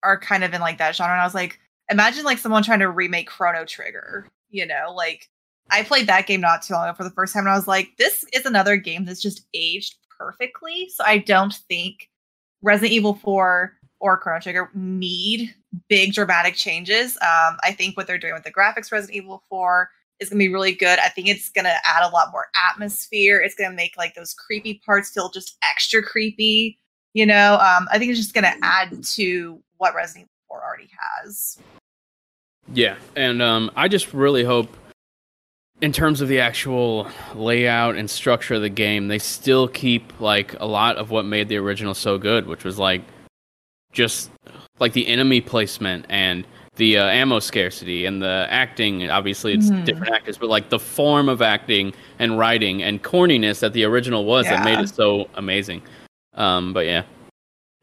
are 0.01 0.17
kind 0.17 0.45
of 0.45 0.53
in 0.53 0.61
like 0.61 0.77
that 0.77 0.95
genre. 0.95 1.11
And 1.11 1.21
I 1.21 1.25
was 1.25 1.35
like, 1.35 1.59
imagine 1.91 2.23
like 2.23 2.37
someone 2.37 2.63
trying 2.63 2.79
to 2.79 2.89
remake 2.89 3.27
Chrono 3.27 3.65
Trigger, 3.65 4.25
you 4.49 4.65
know, 4.65 4.93
like 4.95 5.27
I 5.69 5.83
played 5.83 6.07
that 6.07 6.25
game 6.25 6.39
not 6.39 6.61
too 6.61 6.73
long 6.73 6.87
ago 6.87 6.95
for 6.95 7.03
the 7.03 7.09
first 7.09 7.33
time 7.33 7.41
and 7.41 7.49
I 7.49 7.55
was 7.57 7.67
like, 7.67 7.89
this 7.97 8.23
is 8.31 8.45
another 8.45 8.77
game 8.77 9.03
that's 9.03 9.21
just 9.21 9.45
aged 9.53 9.95
perfectly. 10.17 10.89
So 10.95 11.03
I 11.05 11.17
don't 11.17 11.53
think 11.67 12.09
Resident 12.61 12.93
Evil 12.93 13.15
4 13.15 13.73
or 13.99 14.17
Chrono 14.19 14.39
Trigger 14.39 14.71
need 14.73 15.53
big 15.89 16.13
dramatic 16.13 16.55
changes. 16.55 17.17
Um, 17.17 17.57
I 17.61 17.75
think 17.77 17.97
what 17.97 18.07
they're 18.07 18.17
doing 18.17 18.35
with 18.35 18.43
the 18.43 18.53
graphics 18.53 18.89
Resident 18.89 19.17
Evil 19.17 19.43
4 19.49 19.89
is 20.21 20.29
gonna 20.29 20.39
be 20.39 20.47
really 20.47 20.71
good. 20.71 20.97
I 20.99 21.09
think 21.09 21.27
it's 21.27 21.49
gonna 21.49 21.75
add 21.83 22.07
a 22.07 22.13
lot 22.13 22.31
more 22.31 22.47
atmosphere. 22.69 23.41
It's 23.41 23.55
gonna 23.55 23.75
make 23.75 23.97
like 23.97 24.15
those 24.15 24.33
creepy 24.33 24.81
parts 24.85 25.09
feel 25.09 25.29
just 25.29 25.57
extra 25.61 26.01
creepy. 26.01 26.79
You 27.17 27.25
know, 27.25 27.55
um, 27.55 27.87
I 27.91 27.97
think 27.97 28.11
it's 28.11 28.19
just 28.19 28.35
gonna 28.35 28.53
add 28.61 29.03
to 29.15 29.59
what 29.77 29.95
Resident 29.95 30.25
Evil 30.49 30.59
4 30.59 30.63
already 30.63 30.87
has. 31.25 31.57
Yeah, 32.71 32.95
and 33.15 33.41
um, 33.41 33.71
I 33.75 33.87
just 33.87 34.13
really 34.13 34.43
hope 34.43 34.69
in 35.81 35.91
terms 35.91 36.21
of 36.21 36.27
the 36.27 36.39
actual 36.39 37.09
layout 37.33 37.95
and 37.95 38.07
structure 38.07 38.53
of 38.53 38.61
the 38.61 38.69
game, 38.69 39.07
they 39.07 39.17
still 39.17 39.67
keep 39.67 40.21
like 40.21 40.53
a 40.59 40.67
lot 40.67 40.97
of 40.97 41.09
what 41.09 41.25
made 41.25 41.47
the 41.49 41.57
original 41.57 41.95
so 41.95 42.19
good, 42.19 42.45
which 42.45 42.63
was 42.63 42.77
like 42.77 43.01
just 43.93 44.29
like 44.79 44.93
the 44.93 45.07
enemy 45.07 45.41
placement 45.41 46.05
and 46.09 46.45
the 46.75 46.99
uh, 46.99 47.07
ammo 47.07 47.39
scarcity 47.39 48.05
and 48.05 48.21
the 48.21 48.45
acting. 48.51 49.09
Obviously, 49.09 49.53
it's 49.53 49.71
Mhm. 49.71 49.85
different 49.85 50.13
actors, 50.13 50.37
but 50.37 50.49
like 50.49 50.69
the 50.69 50.77
form 50.77 51.29
of 51.29 51.41
acting 51.41 51.95
and 52.19 52.37
writing 52.37 52.83
and 52.83 53.01
corniness 53.01 53.59
that 53.61 53.73
the 53.73 53.85
original 53.85 54.23
was 54.23 54.45
that 54.45 54.63
made 54.63 54.79
it 54.79 54.89
so 54.89 55.27
amazing. 55.33 55.81
Um, 56.37 56.73
but 56.73 56.85
yeah, 56.85 57.03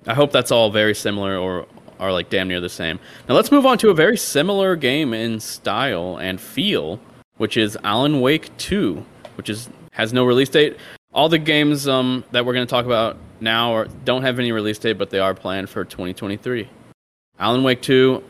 I 0.07 0.14
hope 0.14 0.33
that's 0.33 0.51
all 0.51 0.71
very 0.71 0.95
similar 0.95 1.37
or 1.37 1.67
are 1.99 2.12
like 2.12 2.31
damn 2.31 2.49
near 2.49 2.61
the 2.61 2.69
same. 2.69 2.99
Now 3.29 3.35
let's 3.35 3.51
move 3.51 3.67
on 3.67 3.79
to 3.79 3.90
a 3.90 3.95
very 3.95 4.17
similar 4.17 4.77
game 4.77 5.14
in 5.14 5.40
style 5.40 6.19
and 6.19 6.40
feel, 6.40 7.01
which 7.37 7.57
is 7.57 7.77
Alan 7.85 8.21
Wake 8.21 8.57
2, 8.59 9.05
which 9.37 9.49
is 9.49 9.69
has 9.93 10.12
no 10.12 10.25
release 10.25 10.49
date. 10.49 10.77
All 11.12 11.29
the 11.29 11.38
games 11.38 11.87
um, 11.87 12.25
that 12.33 12.45
we're 12.45 12.55
going 12.55 12.67
to 12.67 12.71
talk 12.71 12.85
about 12.87 13.17
now 13.40 13.73
are, 13.73 13.87
don't 14.05 14.23
have 14.23 14.38
any 14.40 14.51
release 14.51 14.79
date, 14.79 14.95
but 14.95 15.11
they 15.11 15.21
are 15.21 15.35
planned 15.35 15.71
for 15.71 15.85
2023. 15.85 16.69
Alan 17.38 17.62
Wake 17.62 17.81
2, 17.81 18.23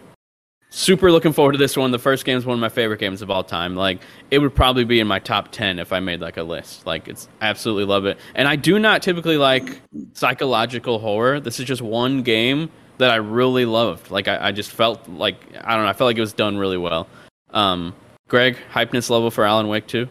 super 0.75 1.13
looking 1.13 1.33
forward 1.33 1.53
to 1.53 1.59
this 1.59 1.77
one. 1.77 1.93
The 1.93 1.99
first 1.99 2.25
game 2.25 2.37
is 2.37 2.45
one 2.45 2.55
of 2.55 2.61
my 2.61 2.69
favorite 2.69 2.99
games 2.99 3.23
of 3.23 3.31
all 3.31 3.45
time. 3.45 3.77
Like 3.77 4.01
it 4.31 4.41
would 4.41 4.55
probably 4.55 4.85
be 4.85 4.99
in 5.01 5.07
my 5.07 5.21
top 5.21 5.53
10 5.53 5.79
if 5.79 5.93
I 5.93 6.01
made 6.01 6.21
like 6.21 6.37
a 6.37 6.43
list. 6.43 6.85
Like 6.85 7.07
it's 7.09 7.29
absolutely 7.41 7.85
love 7.85 8.05
it. 8.07 8.19
And 8.35 8.49
I 8.49 8.57
do 8.57 8.79
not 8.79 9.03
typically 9.03 9.37
like 9.37 9.81
psychological 10.13 10.99
horror. 10.99 11.39
This 11.41 11.61
is 11.61 11.67
just 11.67 11.81
one 11.81 12.23
game 12.23 12.71
that 12.99 13.11
I 13.11 13.17
really 13.17 13.65
loved. 13.65 14.11
Like 14.11 14.27
I, 14.27 14.49
I 14.49 14.53
just 14.53 14.73
felt 14.73 15.09
like 15.09 15.37
I 15.63 15.75
don't 15.75 15.85
know, 15.85 15.91
I 15.91 15.93
felt 15.93 16.07
like 16.07 16.17
it 16.17 16.23
was 16.23 16.33
done 16.33 16.57
really 16.57 16.79
well. 16.79 17.07
Um 17.51 17.95
Greg, 18.29 18.59
hypeness 18.73 19.11
level 19.11 19.31
for 19.31 19.45
Alan 19.45 19.69
Wake 19.69 19.87
2? 19.87 20.09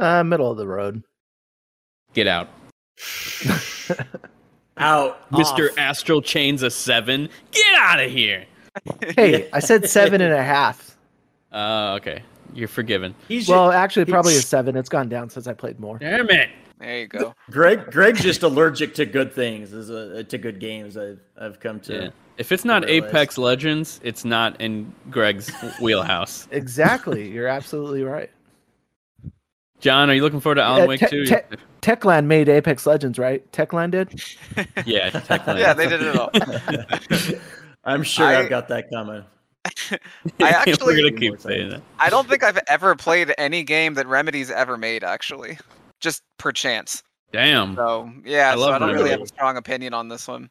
Uh, 0.00 0.24
middle 0.24 0.50
of 0.50 0.58
the 0.58 0.66
road. 0.66 1.02
Get 2.12 2.26
out. 2.26 2.48
Out, 4.76 5.30
Mr. 5.30 5.70
off. 5.70 5.78
Astral 5.78 6.20
Chains 6.20 6.64
a 6.64 6.70
7. 6.70 7.28
Get 7.52 7.74
out 7.76 8.00
of 8.00 8.10
here. 8.10 8.44
Hey, 9.16 9.48
I 9.52 9.60
said 9.60 9.88
seven 9.90 10.20
and 10.20 10.32
a 10.34 10.42
half. 10.42 10.96
Uh 11.52 11.96
okay. 12.00 12.22
You're 12.52 12.68
forgiven. 12.68 13.14
He's 13.28 13.48
Well, 13.48 13.72
actually, 13.72 14.04
probably 14.04 14.36
a 14.36 14.40
seven. 14.40 14.76
It's 14.76 14.88
gone 14.88 15.08
down 15.08 15.28
since 15.30 15.46
I 15.46 15.54
played 15.54 15.80
more. 15.80 15.98
Damn 15.98 16.30
it. 16.30 16.50
There 16.78 16.98
you 17.00 17.06
go. 17.06 17.34
Greg. 17.50 17.90
Greg's 17.90 18.22
just 18.22 18.42
allergic 18.42 18.94
to 18.94 19.06
good 19.06 19.32
things, 19.32 19.72
is 19.72 19.90
a, 19.90 20.22
to 20.24 20.38
good 20.38 20.60
games. 20.60 20.96
I've 20.96 21.20
I've 21.40 21.58
come 21.60 21.80
to. 21.80 21.94
Yeah. 21.94 22.08
If 22.36 22.50
it's 22.52 22.64
not 22.64 22.84
realize. 22.84 23.10
Apex 23.10 23.38
Legends, 23.38 24.00
it's 24.02 24.24
not 24.24 24.60
in 24.60 24.92
Greg's 25.10 25.50
wheelhouse. 25.80 26.48
Exactly. 26.52 27.28
You're 27.30 27.46
absolutely 27.48 28.02
right. 28.02 28.30
John, 29.80 30.10
are 30.10 30.14
you 30.14 30.22
looking 30.22 30.40
forward 30.40 30.56
to 30.56 30.62
Alan 30.62 30.80
Yeah, 30.82 30.86
Wake 30.86 31.00
te- 31.00 31.06
2? 31.08 31.26
te- 31.26 31.36
Techland 31.82 32.24
made 32.26 32.48
Apex 32.48 32.86
Legends, 32.86 33.18
right? 33.18 33.50
Techland 33.52 33.90
did. 33.92 34.20
yeah, 34.86 35.10
Techland. 35.10 35.58
yeah, 35.60 35.74
they 35.74 35.86
did 35.88 36.00
it 36.02 36.16
all. 36.16 36.30
I'm 37.86 38.02
sure 38.02 38.26
I- 38.26 38.30
I, 38.30 38.32
have 38.42 38.48
got 38.50 38.68
that 38.68 38.90
coming. 38.90 39.24
I 39.64 39.98
We're 40.38 40.46
actually, 40.48 40.96
gonna 40.96 41.18
keep 41.18 41.40
saying 41.40 41.70
that. 41.70 41.82
I 41.98 42.10
don't 42.10 42.28
think 42.28 42.42
I've 42.42 42.58
ever 42.68 42.94
played 42.96 43.32
any 43.38 43.62
game 43.62 43.94
that 43.94 44.06
Remedy's 44.06 44.50
ever 44.50 44.76
made. 44.76 45.02
Actually, 45.04 45.58
just 46.00 46.22
per 46.38 46.52
chance. 46.52 47.02
Damn. 47.32 47.74
So 47.76 48.12
yeah, 48.24 48.50
I 48.50 48.54
so 48.54 48.60
love 48.60 48.70
I 48.74 48.78
don't 48.78 48.94
really 48.94 49.10
have 49.10 49.22
a 49.22 49.26
strong 49.26 49.56
opinion 49.56 49.94
on 49.94 50.08
this 50.08 50.28
one. 50.28 50.50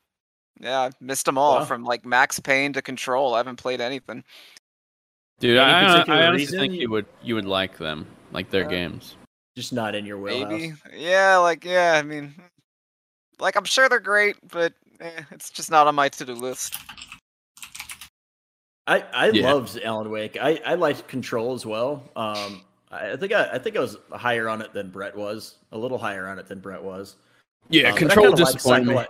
Yeah, 0.59 0.81
I've 0.81 0.99
missed 1.01 1.25
them 1.25 1.37
all 1.37 1.57
Wow. 1.57 1.65
from 1.65 1.83
like 1.83 2.05
Max 2.05 2.39
Payne 2.39 2.73
to 2.73 2.81
Control. 2.81 3.33
I 3.35 3.37
haven't 3.37 3.57
played 3.57 3.81
anything. 3.81 4.23
Dude, 5.39 5.57
Any 5.57 5.59
I, 5.59 5.83
I, 5.85 5.91
particular 5.93 6.19
honestly 6.23 6.37
reason 6.45 6.59
think 6.59 6.73
you- 6.73 6.79
you 6.81 6.89
would 6.89 7.05
you 7.21 7.35
would 7.35 7.45
like 7.45 7.77
them, 7.77 8.07
like 8.31 8.49
their 8.49 8.65
Uh, 8.65 8.69
games. 8.69 9.15
Just 9.55 9.73
not 9.73 9.93
in 9.93 10.05
your 10.05 10.17
wheelhouse. 10.17 10.49
Maybe. 10.51 10.73
Yeah, 10.95 11.37
like 11.37 11.63
yeah. 11.63 11.93
I 11.95 12.01
mean, 12.01 12.33
like 13.39 13.55
I'm 13.55 13.65
sure 13.65 13.87
they're 13.89 13.99
great, 13.99 14.35
but 14.51 14.73
eh, 14.99 15.21
it's 15.31 15.51
just 15.51 15.69
not 15.69 15.85
on 15.85 15.93
my 15.95 16.09
to-do 16.09 16.33
list. 16.33 16.75
I, 18.87 18.99
I 19.13 19.29
Yeah. 19.29 19.53
loved 19.53 19.79
Alan 19.83 20.09
Wake. 20.09 20.37
I, 20.39 20.59
I 20.65 20.75
liked 20.75 21.07
Control 21.07 21.53
as 21.53 21.65
well. 21.65 22.03
Um, 22.15 22.61
I, 22.91 23.11
I 23.11 23.17
think 23.17 23.31
I, 23.33 23.51
I 23.53 23.57
think 23.59 23.77
I 23.77 23.79
was 23.79 23.97
higher 24.11 24.49
on 24.49 24.61
it 24.61 24.73
than 24.73 24.89
Brett 24.89 25.15
was. 25.15 25.55
A 25.71 25.77
little 25.77 25.97
higher 25.97 26.27
on 26.27 26.37
it 26.39 26.47
than 26.47 26.59
Brett 26.59 26.83
was. 26.83 27.15
Yeah, 27.69 27.91
Um, 27.91 27.97
Control 27.97 28.31
disappointed 28.33 28.89
psycholo- 28.89 29.07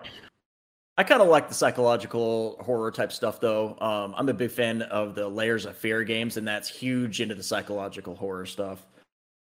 I 0.96 1.04
kind 1.04 1.24
of 1.24 1.28
like 1.28 1.48
the 1.48 1.56
psychological 1.56 2.56
horror 2.64 2.92
type 2.92 3.12
stuff, 3.12 3.40
though. 3.40 3.76
Um, 3.82 4.14
I'm 4.16 4.30
a 4.30 4.34
big 4.34 4.52
fan 4.52 4.84
of 4.84 5.16
the 5.16 5.28
Layers 5.28 5.66
of 5.66 5.76
Fear 5.76 6.04
games, 6.04 6.38
and 6.38 6.48
that's 6.48 6.70
huge 6.70 7.20
into 7.20 7.34
the 7.34 7.42
psychological 7.42 8.16
horror 8.16 8.46
stuff. 8.46 8.86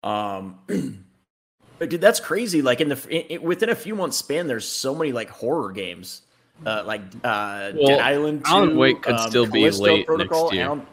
Um, 0.02 0.59
but 1.78 1.88
dude, 1.88 2.00
that's 2.02 2.20
crazy. 2.20 2.61
Like 2.61 2.83
in 2.83 2.90
the 2.90 3.33
in- 3.33 3.40
within 3.42 3.70
a 3.70 3.74
few 3.74 3.94
months 3.94 4.18
span, 4.18 4.48
there's 4.48 4.68
so 4.68 4.94
many 4.94 5.12
like 5.12 5.30
horror 5.30 5.72
games, 5.72 6.20
uh, 6.66 6.85
like 6.87 7.03
uh, 7.25 7.73
Well, 7.75 7.87
Dead 7.87 8.01
Island. 8.01 8.44
2, 8.44 8.51
Alan 8.51 8.77
Wake 8.77 9.03
could 9.03 9.14
um, 9.14 9.29
still 9.29 9.46
be 9.46 9.61
Callisto 9.61 9.85
late 9.85 9.96
next 9.99 10.07
Protocol, 10.07 10.55
year. 10.55 10.64
Alan- 10.64 10.87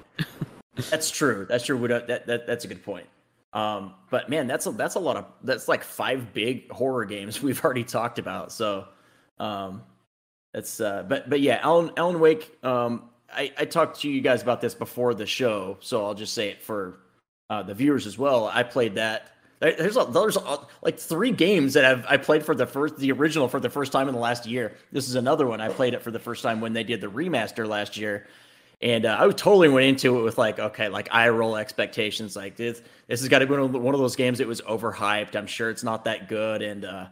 that's 0.89 1.09
true. 1.09 1.45
That's 1.49 1.65
true. 1.65 1.77
We 1.77 1.87
That, 1.87 2.07
that 2.27 2.47
that's 2.47 2.65
a 2.65 2.67
good 2.67 2.83
point. 2.83 3.07
Um, 3.53 3.95
but 4.09 4.29
man, 4.29 4.47
that's 4.47 4.67
a 4.67 4.71
that's 4.71 4.95
a 4.95 4.99
lot 4.99 5.17
of 5.17 5.25
that's 5.43 5.67
like 5.67 5.83
five 5.83 6.33
big 6.33 6.71
horror 6.71 7.05
games 7.05 7.41
we've 7.43 7.63
already 7.63 7.83
talked 7.83 8.19
about. 8.19 8.51
So, 8.51 8.87
um, 9.39 9.83
that's 10.53 10.79
uh, 10.79 11.03
but 11.07 11.29
but 11.29 11.41
yeah, 11.41 11.59
Alan 11.61 11.91
Alan 11.97 12.19
Wake. 12.19 12.57
Um, 12.63 13.09
I 13.31 13.51
I 13.57 13.65
talked 13.65 14.01
to 14.01 14.09
you 14.09 14.21
guys 14.21 14.41
about 14.41 14.61
this 14.61 14.75
before 14.75 15.13
the 15.13 15.25
show, 15.25 15.77
so 15.79 16.05
I'll 16.05 16.13
just 16.13 16.33
say 16.33 16.49
it 16.49 16.61
for 16.61 16.99
uh, 17.49 17.63
the 17.63 17.73
viewers 17.73 18.05
as 18.05 18.17
well. 18.17 18.47
I 18.47 18.63
played 18.63 18.95
that. 18.95 19.31
There- 19.59 19.75
There's 19.77 19.97
a, 19.97 20.05
there's 20.05 20.37
a, 20.37 20.59
like 20.81 20.99
three 20.99 21.31
games 21.31 21.73
that 21.73 21.85
I've 21.85 22.05
I 22.05 22.17
played 22.17 22.45
for 22.45 22.55
the 22.55 22.65
first 22.65 22.97
the 22.97 23.11
original 23.11 23.47
for 23.47 23.59
the 23.59 23.69
first 23.69 23.91
time 23.91 24.07
in 24.07 24.13
the 24.13 24.19
last 24.21 24.45
year. 24.45 24.75
This 24.91 25.07
is 25.09 25.15
another 25.15 25.47
one 25.47 25.61
I 25.61 25.69
played 25.69 25.93
it 25.93 26.01
for 26.01 26.11
the 26.11 26.19
first 26.19 26.43
time 26.43 26.61
when 26.61 26.73
they 26.73 26.83
did 26.83 27.01
the 27.01 27.07
remaster 27.07 27.67
last 27.67 27.97
year. 27.97 28.27
And 28.79 29.05
uh, 29.05 29.17
I 29.19 29.25
totally 29.29 29.69
went 29.69 29.87
into 29.87 30.19
it 30.19 30.23
with 30.23 30.37
like, 30.37 30.59
okay, 30.59 30.87
like 30.87 31.07
eye 31.11 31.29
roll 31.29 31.55
expectations. 31.57 32.35
Like 32.35 32.55
this, 32.55 32.81
this 33.07 33.21
has 33.21 33.27
got 33.29 33.39
to 33.39 33.47
be 33.47 33.53
one 33.53 33.61
of, 33.61 33.71
one 33.81 33.95
of 33.95 33.99
those 33.99 34.15
games 34.15 34.37
that 34.37 34.47
was 34.47 34.61
overhyped. 34.61 35.35
I'm 35.35 35.47
sure 35.47 35.71
it's 35.71 35.83
not 35.83 36.05
that 36.05 36.29
good. 36.29 36.61
And 36.61 36.85
uh, 36.85 37.07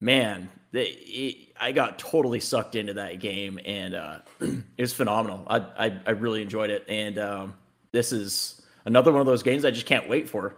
man, 0.00 0.48
they, 0.72 0.86
it, 0.86 1.36
I 1.60 1.70
got 1.70 2.00
totally 2.00 2.40
sucked 2.40 2.74
into 2.74 2.94
that 2.94 3.20
game, 3.20 3.60
and 3.64 3.94
uh, 3.94 4.18
it 4.40 4.62
was 4.80 4.92
phenomenal. 4.92 5.44
I, 5.46 5.58
I 5.86 5.98
I 6.06 6.10
really 6.10 6.42
enjoyed 6.42 6.70
it. 6.70 6.84
And 6.88 7.16
um, 7.18 7.54
this 7.92 8.12
is 8.12 8.60
another 8.84 9.12
one 9.12 9.20
of 9.20 9.26
those 9.26 9.44
games 9.44 9.64
I 9.64 9.70
just 9.70 9.86
can't 9.86 10.08
wait 10.08 10.28
for. 10.28 10.56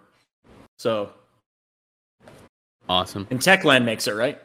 So, 0.81 1.11
Awesome. 2.89 3.27
and 3.31 3.39
Techland 3.39 3.85
makes 3.85 4.07
it 4.09 4.13
right. 4.13 4.41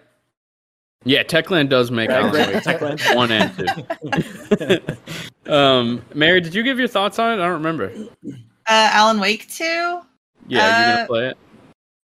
Yeah, 1.06 1.24
Techland 1.24 1.70
does 1.70 1.92
make 1.92 2.10
Right, 2.10 2.24
Alan 2.26 2.34
right, 2.34 2.56
Wake 2.56 2.64
Techland. 2.64 3.16
one 3.16 3.32
and 3.32 4.86
two. 5.46 5.50
um, 5.54 6.04
Mary, 6.14 6.42
did 6.42 6.54
you 6.54 6.62
give 6.62 6.78
your 6.78 6.90
thoughts 6.90 7.20
on 7.20 7.32
it? 7.32 7.36
I 7.36 7.46
don't 7.46 7.54
remember. 7.54 7.90
Uh, 8.28 8.34
Alan 8.68 9.22
Wake 9.22 9.48
2? 9.48 9.64
Yeah, 9.64 10.02
you're 10.50 10.60
gonna 10.60 11.04
Uh, 11.04 11.08
play 11.08 11.28
it. 11.30 11.38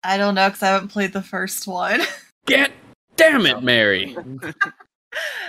I 0.05 0.15
don't 0.17 0.33
know 0.35 0.47
because 0.47 0.63
I 0.63 0.67
haven't 0.67 0.87
played 0.93 1.11
the 1.11 1.21
first 1.21 1.67
one. 1.67 1.99
Get, 2.45 2.71
damn 3.17 3.45
it, 3.45 3.61
Mary. 3.61 4.15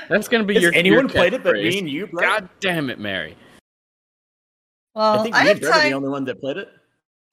That's 0.09 0.27
gonna 0.27 0.43
be 0.43 0.55
Has 0.55 0.63
your. 0.65 0.75
anyone 0.75 1.03
your 1.05 1.09
played 1.09 1.35
it 1.35 1.45
but 1.45 1.55
catchphrase. 1.55 1.71
me 1.71 1.79
and 1.79 1.89
you? 1.89 2.07
Brett? 2.09 2.29
God 2.29 2.49
damn 2.59 2.91
it, 2.91 2.99
Mary. 2.99 3.37
well, 4.97 5.05
I 5.13 5.19
I, 5.19 5.23
think 5.23 5.35
me 5.37 5.51
and 5.53 5.61
Brett 5.61 5.73
are 5.87 5.89
the 5.89 5.95
only 5.95 6.09
one 6.09 6.25
that 6.25 6.41
played 6.41 6.57
it. 6.57 6.69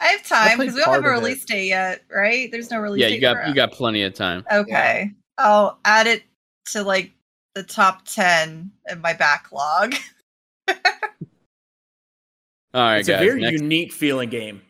I 0.01 0.07
have 0.07 0.23
time 0.25 0.57
because 0.57 0.75
we 0.75 0.81
don't 0.81 0.93
have 0.93 1.03
a 1.03 1.07
of 1.09 1.13
it. 1.15 1.17
release 1.19 1.43
date 1.45 1.67
yet, 1.67 2.03
right? 2.09 2.49
There's 2.51 2.71
no 2.71 2.79
release 2.79 3.01
Yeah, 3.01 3.09
date. 3.09 3.15
you 3.15 3.21
got 3.21 3.37
for- 3.43 3.47
you 3.49 3.53
got 3.55 3.71
plenty 3.71 4.03
of 4.03 4.13
time. 4.13 4.45
Okay. 4.51 5.11
I'll 5.37 5.77
add 5.85 6.07
it 6.07 6.23
to 6.67 6.83
like 6.83 7.11
the 7.55 7.63
top 7.63 8.05
10 8.05 8.71
in 8.89 9.01
my 9.01 9.13
backlog. 9.13 9.95
All 10.69 10.75
right, 12.73 12.99
it's 12.99 13.09
guys. 13.09 13.21
a 13.21 13.25
very 13.25 13.41
next- 13.41 13.61
unique 13.61 13.91
feeling 13.91 14.29
game. 14.29 14.61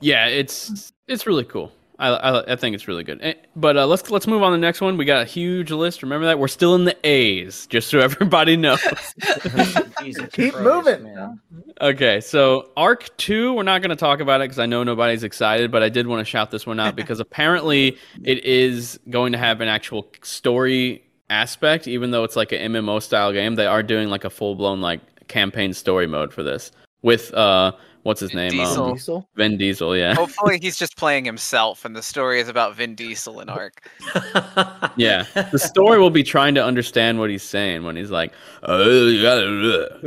Yeah, 0.00 0.26
it's 0.26 0.92
it's 1.08 1.26
really 1.26 1.44
cool. 1.44 1.72
I, 2.00 2.08
I, 2.08 2.52
I 2.52 2.56
think 2.56 2.74
it's 2.74 2.88
really 2.88 3.04
good. 3.04 3.20
Eh, 3.22 3.34
But 3.54 3.76
uh, 3.76 3.86
let's 3.86 4.10
let's 4.10 4.26
move 4.26 4.42
on 4.42 4.52
to 4.52 4.56
the 4.56 4.60
next 4.60 4.80
one. 4.80 4.96
We 4.96 5.04
got 5.04 5.20
a 5.20 5.24
huge 5.26 5.70
list. 5.70 6.02
Remember 6.02 6.26
that 6.26 6.38
we're 6.38 6.48
still 6.48 6.74
in 6.74 6.84
the 6.86 6.96
A's, 7.06 7.66
just 7.66 7.88
so 7.88 7.98
everybody 8.08 8.56
knows. 8.56 8.80
Jesus 10.00 10.28
Keep 10.32 10.54
Christ, 10.54 10.58
moving. 10.60 11.04
man. 11.04 11.40
okay, 11.80 12.20
so 12.20 12.70
Ark 12.76 13.08
Two, 13.16 13.52
we're 13.52 13.62
not 13.62 13.82
going 13.82 13.90
to 13.90 13.96
talk 13.96 14.20
about 14.20 14.40
it 14.40 14.44
because 14.44 14.58
I 14.58 14.66
know 14.66 14.82
nobody's 14.82 15.22
excited, 15.24 15.70
but 15.70 15.82
I 15.82 15.88
did 15.88 16.06
want 16.06 16.20
to 16.20 16.24
shout 16.24 16.50
this 16.50 16.66
one 16.66 16.80
out 16.80 16.96
because 16.96 17.20
apparently 17.26 17.96
it 18.24 18.44
is 18.44 18.98
going 19.10 19.32
to 19.32 19.38
have 19.38 19.60
an 19.60 19.68
actual 19.68 20.08
story 20.22 21.04
aspect, 21.28 21.86
even 21.86 22.10
though 22.10 22.24
it's 22.24 22.36
like 22.36 22.52
an 22.52 22.72
MMO 22.72 23.02
style 23.02 23.32
game. 23.32 23.54
They 23.56 23.66
are 23.66 23.82
doing 23.82 24.08
like 24.08 24.24
a 24.24 24.30
full 24.30 24.54
blown 24.54 24.80
like 24.80 25.00
campaign 25.28 25.72
story 25.74 26.06
mode 26.06 26.32
for 26.32 26.42
this. 26.42 26.72
with 27.02 27.32
uh, 27.34 27.72
what's 28.02 28.20
his 28.20 28.30
Vin 28.32 28.48
name? 28.48 28.50
Diesel. 28.50 28.84
Um, 28.84 28.92
Diesel. 28.94 29.28
Vin 29.36 29.56
Diesel. 29.56 29.96
Yeah, 29.96 30.14
Hopefully, 30.14 30.58
he's 30.60 30.76
just 30.76 30.96
playing 30.98 31.24
himself, 31.24 31.84
and 31.84 31.94
the 31.96 32.02
story 32.02 32.40
is 32.40 32.48
about 32.48 32.74
Vin 32.76 32.94
Diesel 32.94 33.40
and 33.40 33.50
Ark. 33.50 33.88
yeah. 34.96 35.24
The 35.52 35.58
story 35.58 35.98
will 35.98 36.10
be 36.10 36.22
trying 36.22 36.54
to 36.54 36.64
understand 36.64 37.18
what 37.18 37.30
he's 37.30 37.42
saying 37.42 37.84
when 37.84 37.96
he's 37.96 38.10
like, 38.10 38.32
"Oh, 38.62 39.06
you 39.06 39.22
got, 39.22 39.38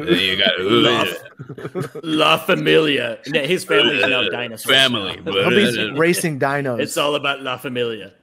you 0.09 0.37
got 0.37 1.93
La 2.03 2.37
Familia. 2.37 3.19
Yeah, 3.27 3.41
His 3.41 3.63
family 3.65 3.97
is 3.97 4.07
now 4.07 4.29
dinosaurs. 4.29 4.75
family." 4.75 5.19
now. 5.23 5.31
He'll 5.49 5.49
be 5.49 5.91
racing 5.91 6.39
dinos. 6.39 6.79
It's 6.79 6.97
all 6.97 7.15
about 7.15 7.41
La 7.41 7.57
Familia. 7.57 8.13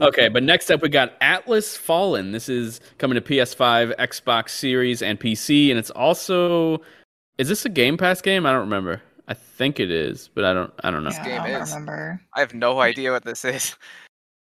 Okay, 0.00 0.28
but 0.28 0.42
next 0.42 0.70
up 0.70 0.82
we 0.82 0.88
got 0.88 1.12
Atlas 1.20 1.76
Fallen. 1.76 2.32
This 2.32 2.48
is 2.48 2.80
coming 2.98 3.14
to 3.14 3.20
PS5, 3.20 3.96
Xbox 3.96 4.50
Series, 4.50 5.02
and 5.02 5.20
PC, 5.20 5.70
and 5.70 5.78
it's 5.78 5.90
also 5.90 6.80
is 7.38 7.48
this 7.48 7.64
a 7.64 7.68
Game 7.68 7.96
Pass 7.96 8.20
game? 8.20 8.46
I 8.46 8.52
don't 8.52 8.60
remember. 8.60 9.02
I 9.28 9.34
think 9.34 9.80
it 9.80 9.90
is, 9.90 10.28
but 10.34 10.44
I 10.44 10.52
don't. 10.52 10.72
I 10.84 10.90
don't 10.90 11.02
know. 11.04 11.10
Yeah, 11.10 11.24
game 11.24 11.40
I 11.42 11.50
don't 11.50 11.62
is. 11.62 11.70
remember. 11.72 12.20
I 12.34 12.40
have 12.40 12.54
no 12.54 12.80
idea 12.80 13.10
what 13.12 13.24
this 13.24 13.44
is. 13.44 13.74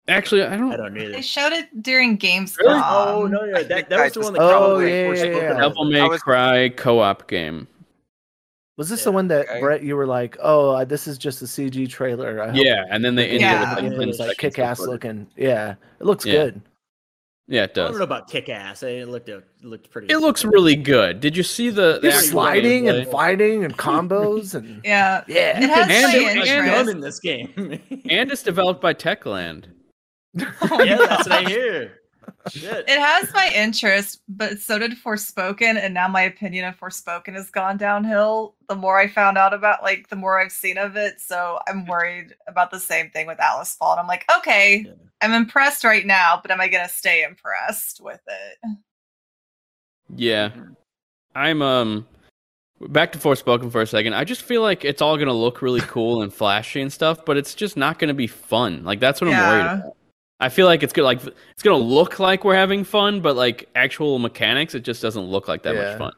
Actually, 0.08 0.42
I 0.42 0.56
don't. 0.56 0.72
I 0.72 0.76
don't 0.76 0.96
either. 0.96 1.12
They 1.12 1.22
showed 1.22 1.52
it 1.52 1.82
during 1.82 2.16
Gamescom. 2.18 2.58
Really? 2.58 2.80
Oh 2.82 3.28
no, 3.30 3.44
yeah, 3.44 3.62
that, 3.62 3.90
that 3.90 4.04
was 4.04 4.12
the 4.14 4.20
one 4.20 4.32
that 4.32 4.40
Oh, 4.42 4.48
probably 4.48 4.90
yeah, 4.90 5.08
first 5.08 5.24
yeah, 5.24 5.30
spoke 5.32 5.42
yeah. 5.42 5.50
about 5.50 5.68
Devil. 5.68 5.84
May 5.84 6.08
was- 6.08 6.22
Cry 6.22 6.68
co-op 6.70 7.28
game. 7.28 7.68
Was 8.78 8.88
this 8.88 9.00
Yeah. 9.00 9.04
the 9.04 9.12
one 9.12 9.28
that 9.28 9.46
Okay. 9.50 9.60
Brett? 9.60 9.82
You 9.82 9.94
were 9.94 10.06
like, 10.06 10.38
"Oh, 10.42 10.70
uh, 10.70 10.84
this 10.86 11.06
is 11.06 11.18
just 11.18 11.42
a 11.42 11.44
CG 11.44 11.86
trailer." 11.90 12.42
I 12.42 12.46
hope 12.46 12.56
Yeah, 12.56 12.84
and 12.90 13.04
then 13.04 13.14
they 13.14 13.26
ended 13.26 13.42
Yeah. 13.42 13.76
it 13.78 13.82
with 13.82 13.92
like 13.92 14.02
it 14.02 14.06
was 14.06 14.18
like 14.20 14.36
kick 14.38 14.58
ass 14.58 14.80
looking. 14.80 15.26
Yeah, 15.36 15.74
it 16.00 16.06
looks 16.06 16.24
Yeah. 16.24 16.32
good. 16.32 16.62
Yeah, 17.50 17.64
it 17.64 17.74
does. 17.74 17.88
I 17.88 17.90
don't 17.90 17.98
know 17.98 18.04
about 18.04 18.30
kick 18.30 18.48
ass. 18.48 18.84
It 18.84 19.08
looked 19.08 19.28
it 19.28 19.42
looked 19.62 19.90
pretty. 19.90 20.06
It 20.12 20.18
looks 20.18 20.44
really 20.44 20.76
good. 20.76 21.18
Did 21.18 21.36
you 21.36 21.42
see 21.42 21.68
the, 21.68 21.98
the 22.00 22.12
sliding 22.12 22.88
and 22.88 23.08
fighting 23.08 23.64
and 23.64 23.76
combos 23.78 24.54
and 24.54 24.80
Yeah. 24.84 25.24
yeah. 25.26 25.60
It 25.60 25.68
has 25.68 25.88
And 25.90 26.02
my 26.04 26.30
it- 26.30 26.38
Like 26.38 26.48
interest. 26.48 26.90
in 26.90 27.00
this 27.00 27.18
game. 27.18 27.52
and 28.08 28.30
it's 28.30 28.44
developed 28.44 28.80
by 28.80 28.94
Techland. 28.94 29.64
Oh 30.40 30.82
yeah, 30.84 30.96
that's 30.96 31.28
what 31.28 31.44
I 31.44 31.48
hear. 31.50 31.99
Shit. 32.48 32.88
It 32.88 32.98
has 32.98 33.32
my 33.34 33.50
interest, 33.54 34.22
but 34.28 34.58
so 34.58 34.78
did 34.78 34.92
Forspoken, 34.92 35.76
and 35.76 35.92
now 35.92 36.08
my 36.08 36.22
opinion 36.22 36.64
of 36.64 36.78
Forspoken 36.78 37.34
has 37.34 37.50
gone 37.50 37.76
downhill. 37.76 38.54
The 38.68 38.76
more 38.76 38.98
I 38.98 39.08
found 39.08 39.36
out 39.36 39.52
about, 39.52 39.82
like, 39.82 40.08
the 40.08 40.16
more 40.16 40.40
I've 40.40 40.52
seen 40.52 40.78
of 40.78 40.96
it, 40.96 41.20
so 41.20 41.58
I'm 41.68 41.84
worried 41.86 42.34
about 42.46 42.70
the 42.70 42.80
same 42.80 43.10
thing 43.10 43.26
with 43.26 43.40
Atlas 43.40 43.74
Fallen. 43.76 43.98
I'm 43.98 44.06
like, 44.06 44.24
okay, 44.38 44.84
Yeah. 44.86 44.92
I'm 45.22 45.32
impressed 45.34 45.84
right 45.84 46.06
now, 46.06 46.38
but 46.40 46.50
am 46.50 46.60
I 46.60 46.68
gonna 46.68 46.88
stay 46.88 47.22
impressed 47.24 48.00
with 48.00 48.20
it? 48.26 48.76
Yeah, 50.16 50.50
I'm 51.34 51.60
um 51.62 52.06
back 52.88 53.12
to 53.12 53.18
Forspoken 53.18 53.70
for 53.70 53.82
a 53.82 53.86
second. 53.86 54.14
I 54.14 54.24
just 54.24 54.42
feel 54.42 54.62
like 54.62 54.84
it's 54.84 55.02
all 55.02 55.18
gonna 55.18 55.34
look 55.34 55.60
really 55.60 55.82
cool 55.82 56.22
and 56.22 56.32
flashy 56.32 56.80
and 56.80 56.90
stuff, 56.92 57.24
but 57.26 57.36
it's 57.36 57.54
just 57.54 57.76
not 57.76 57.98
gonna 57.98 58.14
be 58.14 58.26
fun. 58.26 58.82
Like 58.82 58.98
that's 58.98 59.20
what 59.20 59.32
I'm 59.32 59.36
worried 59.38 59.80
about. 59.80 59.96
I 60.40 60.48
feel 60.48 60.66
like 60.66 60.82
it's 60.82 60.92
gonna 60.92 61.06
like 61.06 61.20
it's 61.24 61.62
gonna 61.62 61.76
look 61.76 62.18
like 62.18 62.44
we're 62.44 62.54
having 62.56 62.82
fun, 62.84 63.20
but 63.20 63.36
like 63.36 63.68
actual 63.74 64.18
mechanics, 64.18 64.74
it 64.74 64.80
just 64.80 65.02
doesn't 65.02 65.24
look 65.24 65.48
like 65.48 65.62
that 65.64 65.74
Yeah. 65.74 65.82
much 65.90 65.98
fun. 65.98 66.12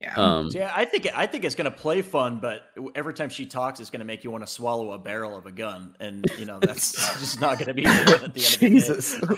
Yeah. 0.00 0.14
Um, 0.16 0.48
Yeah, 0.52 0.72
I 0.74 0.84
think 0.84 1.06
I 1.14 1.26
think 1.26 1.44
it's 1.44 1.54
gonna 1.54 1.70
play 1.70 2.02
fun, 2.02 2.38
but 2.40 2.62
every 2.96 3.14
time 3.14 3.28
she 3.28 3.46
talks, 3.46 3.78
it's 3.78 3.90
gonna 3.90 4.04
make 4.04 4.24
you 4.24 4.30
want 4.32 4.44
to 4.44 4.52
swallow 4.52 4.92
a 4.92 4.98
barrel 4.98 5.36
of 5.36 5.46
a 5.46 5.52
gun, 5.52 5.94
and 6.00 6.24
you 6.38 6.44
know 6.44 6.58
that's 6.60 6.92
just 7.20 7.40
not 7.40 7.58
gonna 7.58 7.74
be 7.74 7.84
fun 7.84 8.24
at 8.24 8.34
the 8.34 8.44
end 8.44 8.58
Jesus. 8.58 9.14
of 9.14 9.28
the 9.28 9.36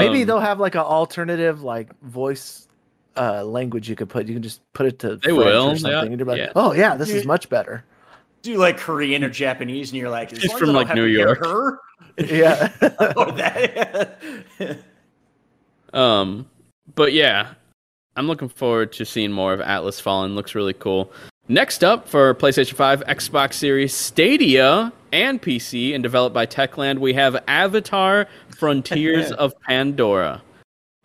Maybe 0.00 0.22
Um, 0.22 0.26
they'll 0.26 0.40
have 0.40 0.60
like 0.60 0.74
an 0.74 0.80
alternative 0.82 1.62
like 1.62 1.98
voice 2.02 2.68
uh 3.16 3.44
language 3.44 3.88
you 3.88 3.94
could 3.96 4.08
put. 4.08 4.26
You 4.26 4.34
can 4.34 4.42
just 4.42 4.60
put 4.72 4.86
it 4.86 4.98
to 5.00 5.10
They 5.16 5.30
French 5.30 5.36
will, 5.36 5.66
or 5.66 5.70
yeah, 5.70 5.76
something. 5.76 6.12
And 6.12 6.18
you're 6.18 6.26
like, 6.28 6.38
yeah. 6.38 6.52
oh 6.56 6.72
yeah, 6.72 6.96
this 6.96 7.10
is 7.10 7.24
much 7.24 7.48
better. 7.48 7.84
Do 8.44 8.56
like 8.58 8.78
Korean 8.78 9.24
or 9.24 9.30
Japanese, 9.30 9.90
and 9.90 9.98
you're 9.98 10.10
like, 10.10 10.30
She's 10.30 10.52
from, 10.52 10.70
like, 10.70 10.94
New 10.94 11.04
York. 11.06 11.44
Her? 11.44 11.80
Yeah. 12.16 12.70
oh, 13.16 13.32
that. 13.32 14.20
Um, 15.92 16.48
but 16.94 17.12
yeah, 17.12 17.54
I'm 18.14 18.28
looking 18.28 18.48
forward 18.48 18.92
to 18.92 19.04
seeing 19.04 19.32
more 19.32 19.52
of 19.52 19.60
Atlas 19.60 19.98
Fallen. 19.98 20.36
Looks 20.36 20.54
really 20.54 20.74
cool. 20.74 21.12
Next 21.48 21.82
up 21.82 22.08
for 22.08 22.32
PlayStation 22.36 22.74
5, 22.74 23.02
Xbox 23.08 23.54
Series, 23.54 23.92
Stadia, 23.92 24.92
and 25.12 25.42
PC, 25.42 25.92
and 25.92 26.04
developed 26.04 26.34
by 26.34 26.46
Techland, 26.46 27.00
we 27.00 27.14
have 27.14 27.42
Avatar: 27.48 28.28
Frontiers 28.56 29.32
of 29.32 29.52
Pandora. 29.62 30.40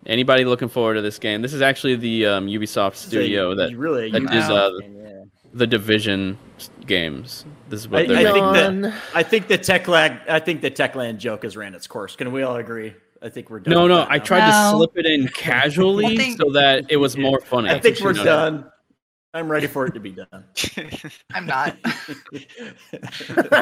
Anybody 0.06 0.46
looking 0.46 0.70
forward 0.70 0.94
to 0.94 1.02
this 1.02 1.18
game? 1.18 1.42
This 1.42 1.54
is 1.54 1.64
actually 1.64 1.96
the 1.96 2.28
um, 2.28 2.48
Ubisoft 2.48 2.96
studio 2.98 3.56
that 3.56 3.76
really 3.76 4.12
that 4.12 4.20
did, 4.20 4.32
uh, 4.32 4.72
yeah. 4.80 5.24
the 5.54 5.66
Division 5.66 6.38
games. 6.86 7.46
This 7.70 7.82
is 7.82 7.88
what 7.90 8.02
I- 8.02 8.06
they're 8.08 8.18
I 8.18 8.24
making. 8.24 8.34
think 8.34 8.54
that- 8.54 8.82
Done. 8.82 8.94
I 9.16 9.24
think 9.24 9.48
the 9.48 9.58
Techland. 9.58 10.20
I 10.30 10.40
think 10.40 10.62
the 10.62 10.72
Techland 10.72 11.18
joke 11.18 11.44
has 11.44 11.56
ran 11.58 11.74
its 11.76 11.88
course. 11.88 12.16
Can 12.16 12.32
we 12.32 12.44
all 12.44 12.56
agree? 12.58 12.94
I 13.22 13.28
think 13.30 13.50
we're 13.50 13.60
done. 13.60 13.74
No, 13.74 13.88
no, 13.88 13.98
that 13.98 14.12
I 14.12 14.18
now. 14.18 14.24
tried 14.24 14.50
to 14.50 14.70
slip 14.78 14.92
it 14.96 15.06
in 15.06 15.28
casually 15.30 16.16
think- 16.18 16.40
so 16.42 16.52
that 16.52 16.86
it 16.90 16.98
was 16.98 17.18
more 17.18 17.40
funny. 17.42 17.70
I 17.70 17.80
think 17.80 18.00
we're 18.00 18.12
You 18.12 18.18
know? 18.20 18.24
done. 18.24 18.72
I'm 19.34 19.52
ready 19.52 19.68
for 19.68 19.86
it 19.86 19.94
to 19.94 20.00
be 20.00 20.12
done. 20.12 20.46
I'm 21.34 21.46
not. 21.46 21.78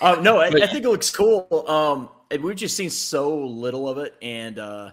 uh, 0.00 0.16
no, 0.22 0.38
I, 0.38 0.46
I 0.46 0.66
think 0.66 0.84
it 0.84 0.88
looks 0.88 1.10
cool. 1.14 1.64
Um, 1.68 2.08
we've 2.40 2.56
just 2.56 2.76
seen 2.76 2.90
so 2.90 3.36
little 3.44 3.88
of 3.88 3.98
it, 3.98 4.14
and 4.22 4.58
uh, 4.58 4.90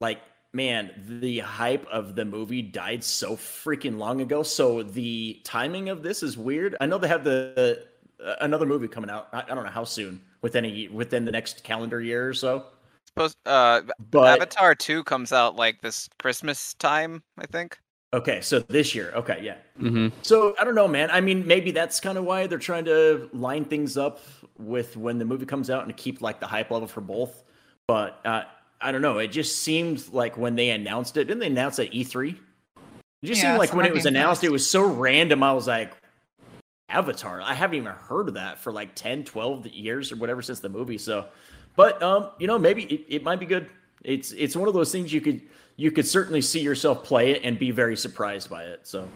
like, 0.00 0.20
man, 0.54 0.90
the 1.20 1.40
hype 1.40 1.86
of 1.86 2.14
the 2.14 2.24
movie 2.24 2.62
died 2.62 3.04
so 3.04 3.36
freaking 3.36 3.98
long 3.98 4.20
ago. 4.20 4.42
So 4.42 4.82
the 4.82 5.40
timing 5.44 5.88
of 5.88 6.02
this 6.02 6.22
is 6.22 6.38
weird. 6.38 6.76
I 6.80 6.86
know 6.86 6.98
they 6.98 7.08
have 7.08 7.24
the 7.24 7.86
uh, 8.24 8.34
another 8.40 8.66
movie 8.66 8.88
coming 8.88 9.10
out. 9.10 9.28
I, 9.32 9.42
I 9.42 9.54
don't 9.54 9.64
know 9.64 9.70
how 9.70 9.84
soon, 9.84 10.20
within 10.42 10.64
a 10.64 10.88
within 10.88 11.24
the 11.24 11.32
next 11.32 11.64
calendar 11.64 12.00
year 12.00 12.28
or 12.28 12.34
so. 12.34 12.66
Suppose 13.08 13.36
uh, 13.46 13.82
But 14.10 14.42
Avatar 14.42 14.74
2 14.74 15.04
comes 15.04 15.32
out 15.32 15.56
like 15.56 15.80
this 15.82 16.08
Christmas 16.18 16.74
time, 16.74 17.22
I 17.38 17.46
think. 17.46 17.78
okay, 18.12 18.40
so 18.40 18.60
this 18.60 18.94
year, 18.94 19.12
okay, 19.16 19.40
yeah. 19.42 19.56
Mhm. 19.80 20.12
So 20.22 20.54
I 20.58 20.64
don't 20.64 20.74
know, 20.74 20.86
man. 20.88 21.10
I 21.10 21.20
mean, 21.20 21.46
maybe 21.46 21.70
that's 21.72 22.00
kind 22.00 22.16
of 22.18 22.24
why 22.24 22.46
they're 22.46 22.58
trying 22.58 22.84
to 22.86 23.28
line 23.32 23.64
things 23.64 23.96
up 23.96 24.20
with 24.58 24.96
when 24.96 25.18
the 25.18 25.24
movie 25.24 25.46
comes 25.46 25.68
out 25.70 25.84
and 25.84 25.96
keep 25.96 26.20
like 26.22 26.38
the 26.40 26.46
hype 26.46 26.70
level 26.70 26.86
for 26.88 27.00
both. 27.00 27.42
But 27.86 28.20
uh, 28.24 28.44
I 28.80 28.92
don't 28.92 29.02
know. 29.02 29.18
It 29.18 29.28
just 29.28 29.62
seemed 29.62 30.12
like 30.12 30.36
when 30.36 30.56
they 30.56 30.70
announced 30.70 31.16
it, 31.16 31.24
didn't 31.24 31.40
they 31.40 31.46
announce 31.46 31.78
at 31.78 31.90
E3? 31.92 32.30
It 32.30 32.36
just 33.26 33.42
Yeah, 33.42 33.50
seemed 33.50 33.58
like 33.58 33.72
when 33.74 33.86
it 33.86 33.94
was 33.94 34.06
announced, 34.06 34.42
Fest. 34.42 34.48
it 34.48 34.52
was 34.52 34.68
so 34.68 34.84
random. 34.84 35.42
I 35.42 35.52
was 35.52 35.66
like, 35.66 35.94
Avatar. 36.88 37.40
I 37.40 37.54
haven't 37.54 37.76
even 37.76 37.92
heard 37.92 38.28
of 38.28 38.34
that 38.34 38.58
for 38.58 38.72
like 38.72 38.94
10, 38.94 39.24
12 39.24 39.66
years 39.68 40.12
or 40.12 40.16
whatever 40.16 40.42
since 40.42 40.60
the 40.60 40.68
movie. 40.68 40.98
So, 40.98 41.26
but 41.76 42.02
um, 42.02 42.30
you 42.38 42.46
know, 42.46 42.58
maybe 42.58 42.84
it, 42.84 43.06
it 43.08 43.22
might 43.22 43.40
be 43.40 43.46
good. 43.46 43.68
It's 44.02 44.32
it's 44.32 44.54
one 44.54 44.68
of 44.68 44.74
those 44.74 44.92
things 44.92 45.12
you 45.12 45.20
could 45.22 45.40
you 45.76 45.90
could 45.90 46.06
certainly 46.06 46.42
see 46.42 46.60
yourself 46.60 47.02
play 47.02 47.30
it 47.30 47.40
and 47.42 47.58
be 47.58 47.70
very 47.70 47.96
surprised 47.96 48.50
by 48.50 48.64
it. 48.64 48.80
So. 48.86 49.08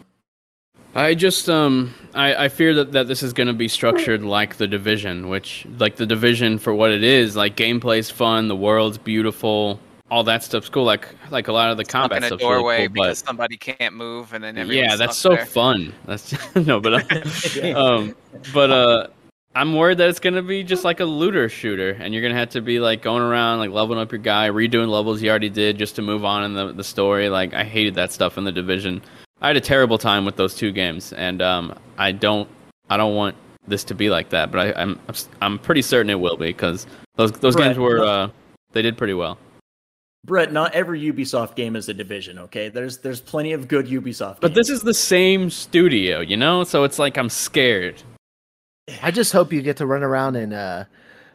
I 0.95 1.13
just 1.13 1.49
um 1.49 1.93
I, 2.13 2.45
I 2.45 2.49
fear 2.49 2.73
that, 2.75 2.91
that 2.93 3.07
this 3.07 3.21
is 3.21 3.33
gonna 3.33 3.53
be 3.53 3.67
structured 3.67 4.23
like 4.23 4.57
the 4.57 4.67
division, 4.67 5.29
which 5.29 5.65
like 5.77 5.95
the 5.95 6.05
division 6.05 6.57
for 6.57 6.73
what 6.73 6.91
it 6.91 7.03
is, 7.03 7.35
like 7.35 7.55
gameplay's 7.55 8.09
fun, 8.09 8.47
the 8.47 8.55
world's 8.55 8.97
beautiful, 8.97 9.79
all 10.09 10.23
that 10.23 10.43
stuff's 10.43 10.69
cool. 10.69 10.83
Like 10.83 11.07
like 11.29 11.47
a 11.47 11.53
lot 11.53 11.69
of 11.69 11.77
the 11.77 11.85
Stuck 11.85 12.01
combat 12.01 12.17
in 12.19 12.23
a 12.23 12.27
stuff's 12.27 12.41
doorway 12.41 12.75
really 12.75 12.87
cool, 12.87 12.93
because 12.93 13.21
but 13.21 13.27
somebody 13.27 13.57
can't 13.57 13.93
move 13.93 14.33
and 14.33 14.43
then 14.43 14.55
yeah, 14.69 14.95
that's 14.95 15.17
so 15.17 15.29
there. 15.29 15.45
fun. 15.45 15.93
That's 16.05 16.33
no, 16.55 16.79
but 16.79 17.11
uh, 17.11 17.75
um, 17.77 18.15
but 18.53 18.71
uh, 18.71 19.07
I'm 19.55 19.75
worried 19.75 19.97
that 19.99 20.09
it's 20.09 20.19
gonna 20.19 20.41
be 20.41 20.63
just 20.63 20.83
like 20.83 20.99
a 20.99 21.05
looter 21.05 21.49
shooter, 21.49 21.91
and 21.91 22.13
you're 22.13 22.23
gonna 22.23 22.39
have 22.39 22.49
to 22.51 22.61
be 22.61 22.79
like 22.79 23.01
going 23.01 23.21
around 23.21 23.59
like 23.59 23.71
leveling 23.71 23.99
up 23.99 24.11
your 24.11 24.19
guy, 24.19 24.49
redoing 24.49 24.89
levels 24.89 25.21
you 25.21 25.29
already 25.29 25.49
did 25.49 25.77
just 25.77 25.95
to 25.97 26.01
move 26.01 26.25
on 26.25 26.43
in 26.43 26.53
the 26.53 26.73
the 26.73 26.83
story. 26.83 27.29
Like 27.29 27.53
I 27.53 27.63
hated 27.63 27.95
that 27.95 28.11
stuff 28.11 28.37
in 28.37 28.43
the 28.43 28.51
division. 28.51 29.01
I 29.41 29.47
had 29.47 29.57
a 29.57 29.61
terrible 29.61 29.97
time 29.97 30.25
with 30.25 30.35
those 30.35 30.53
two 30.55 30.71
games, 30.71 31.13
and 31.13 31.41
um, 31.41 31.77
I 31.97 32.11
don't 32.11 32.47
I 32.89 32.97
don't 32.97 33.15
want 33.15 33.35
this 33.67 33.83
to 33.85 33.95
be 33.95 34.09
like 34.09 34.29
that. 34.29 34.51
But 34.51 34.59
I, 34.77 34.81
I'm 34.81 34.99
I'm 35.41 35.59
pretty 35.59 35.81
certain 35.81 36.09
it 36.09 36.19
will 36.19 36.37
be 36.37 36.47
because 36.47 36.85
those 37.15 37.31
those 37.33 37.55
Right. 37.55 37.65
games 37.65 37.77
were 37.77 38.03
uh, 38.03 38.29
they 38.73 38.81
did 38.81 38.97
pretty 38.97 39.13
well. 39.13 39.37
Brett, 40.25 40.51
not 40.51 40.73
every 40.73 41.01
Ubisoft 41.01 41.55
game 41.55 41.77
is 41.77 41.87
a 41.87 41.93
division, 41.93 42.37
okay? 42.39 42.67
There's 42.67 42.97
there's 42.97 43.21
plenty 43.21 43.53
of 43.53 43.67
good 43.69 43.87
Ubisoft 43.87 44.41
But 44.41 44.49
games. 44.49 44.55
this 44.55 44.69
is 44.69 44.81
the 44.81 44.93
same 44.93 45.49
studio, 45.49 46.19
you 46.19 46.35
know, 46.35 46.65
so 46.65 46.83
it's 46.83 46.99
like 46.99 47.17
I'm 47.17 47.29
scared. 47.29 48.03
I 49.01 49.11
just 49.11 49.31
hope 49.31 49.53
you 49.53 49.61
get 49.61 49.77
to 49.77 49.85
run 49.85 50.03
around 50.03 50.35
and 50.35 50.53
uh, 50.53 50.83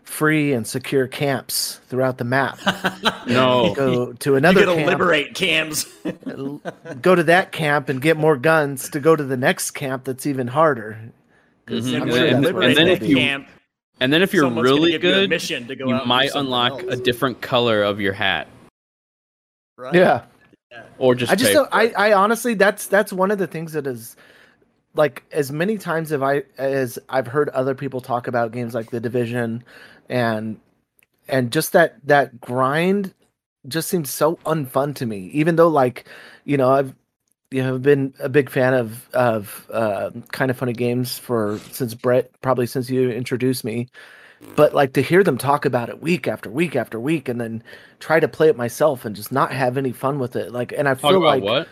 free 0.04 0.52
and 0.52 0.66
secure 0.66 1.06
camps 1.08 1.80
throughout 1.88 2.18
the 2.18 2.24
map. 2.24 2.58
No. 3.26 3.74
Go 3.74 4.12
to 4.12 4.30
You're 4.30 4.36
another 4.38 4.66
gonna 4.66 4.76
camp, 4.76 4.86
liberate 4.90 5.34
cams. 5.34 5.86
go 7.00 7.14
to 7.14 7.22
that 7.24 7.52
camp 7.52 7.88
and 7.88 8.00
get 8.02 8.18
more 8.18 8.36
guns 8.36 8.90
to 8.90 9.00
go 9.00 9.16
to 9.16 9.24
the 9.24 9.36
next 9.36 9.70
camp 9.72 10.04
that's 10.04 10.26
even 10.26 10.46
harder. 10.48 10.98
'Cause 11.66 11.86
Mhm. 11.86 11.94
I'm 11.96 12.02
And 12.02 12.12
sure 12.12 12.20
then- 12.30 12.42
that's 12.42 12.54
and 12.66 12.76
then 12.76 12.88
if 12.88 13.02
you- 13.02 13.16
camp, 13.16 13.48
And 14.00 14.12
then 14.12 14.20
if 14.20 14.34
you're 14.34 14.50
really 14.50 14.90
give 14.92 15.02
you 15.04 15.10
a 15.10 15.12
good, 15.22 15.30
mission 15.30 15.66
to 15.68 15.74
go 15.76 15.88
you 15.88 15.94
out 15.94 16.02
and 16.02 16.08
might 16.08 16.30
something 16.32 16.46
unlock 16.52 16.82
a 16.82 16.96
different 16.96 17.40
color 17.40 17.82
of 17.82 17.98
your 18.00 18.12
hat. 18.12 18.46
right? 19.78 19.94
yeah, 19.94 20.22
or 20.98 21.14
just 21.14 21.32
I 21.32 21.36
just 21.36 21.52
don't, 21.54 21.68
I. 21.72 21.88
I 21.96 22.12
honestly 22.12 22.52
that's 22.54 22.86
that's 22.86 23.12
one 23.12 23.30
of 23.30 23.38
the 23.38 23.46
things 23.46 23.72
that 23.72 23.86
is 23.86 24.16
like 24.94 25.22
as 25.32 25.50
many 25.50 25.78
times 25.78 26.12
as 26.12 26.20
I 26.20 26.42
as 26.58 26.98
I've 27.08 27.26
heard 27.28 27.48
other 27.50 27.74
people 27.74 28.00
talk 28.02 28.26
about 28.26 28.52
games 28.52 28.74
like 28.74 28.90
the 28.90 29.00
division 29.00 29.64
and 30.08 30.58
and 31.28 31.50
just 31.52 31.72
that 31.72 31.96
that 32.06 32.40
grind 32.40 33.14
just 33.68 33.88
seems 33.88 34.10
so 34.10 34.36
unfun 34.44 34.94
to 34.94 35.06
me 35.06 35.30
even 35.32 35.56
though 35.56 35.68
like 35.68 36.04
you 36.44 36.56
know 36.56 36.70
I've 36.70 36.94
you 37.50 37.62
know 37.62 37.78
been 37.78 38.12
a 38.20 38.28
big 38.28 38.50
fan 38.50 38.74
of 38.74 39.08
of 39.14 39.66
uh, 39.72 40.10
kind 40.32 40.50
of 40.50 40.56
funny 40.56 40.72
games 40.72 41.18
for 41.18 41.58
since 41.70 41.94
Brett 41.94 42.30
probably 42.42 42.66
since 42.66 42.90
you 42.90 43.10
introduced 43.10 43.64
me 43.64 43.88
but 44.56 44.74
like 44.74 44.92
to 44.92 45.00
hear 45.00 45.24
them 45.24 45.38
talk 45.38 45.64
about 45.64 45.88
it 45.88 46.02
week 46.02 46.28
after 46.28 46.50
week 46.50 46.76
after 46.76 47.00
week 47.00 47.28
and 47.30 47.40
then 47.40 47.62
try 48.00 48.20
to 48.20 48.28
play 48.28 48.48
it 48.48 48.56
myself 48.56 49.04
and 49.06 49.16
just 49.16 49.32
not 49.32 49.52
have 49.52 49.78
any 49.78 49.92
fun 49.92 50.18
with 50.18 50.36
it 50.36 50.52
like 50.52 50.72
and 50.76 50.86
I 50.88 50.92
Talk 50.94 51.00
feel 51.12 51.16
about 51.18 51.40
like 51.40 51.42
what? 51.42 51.68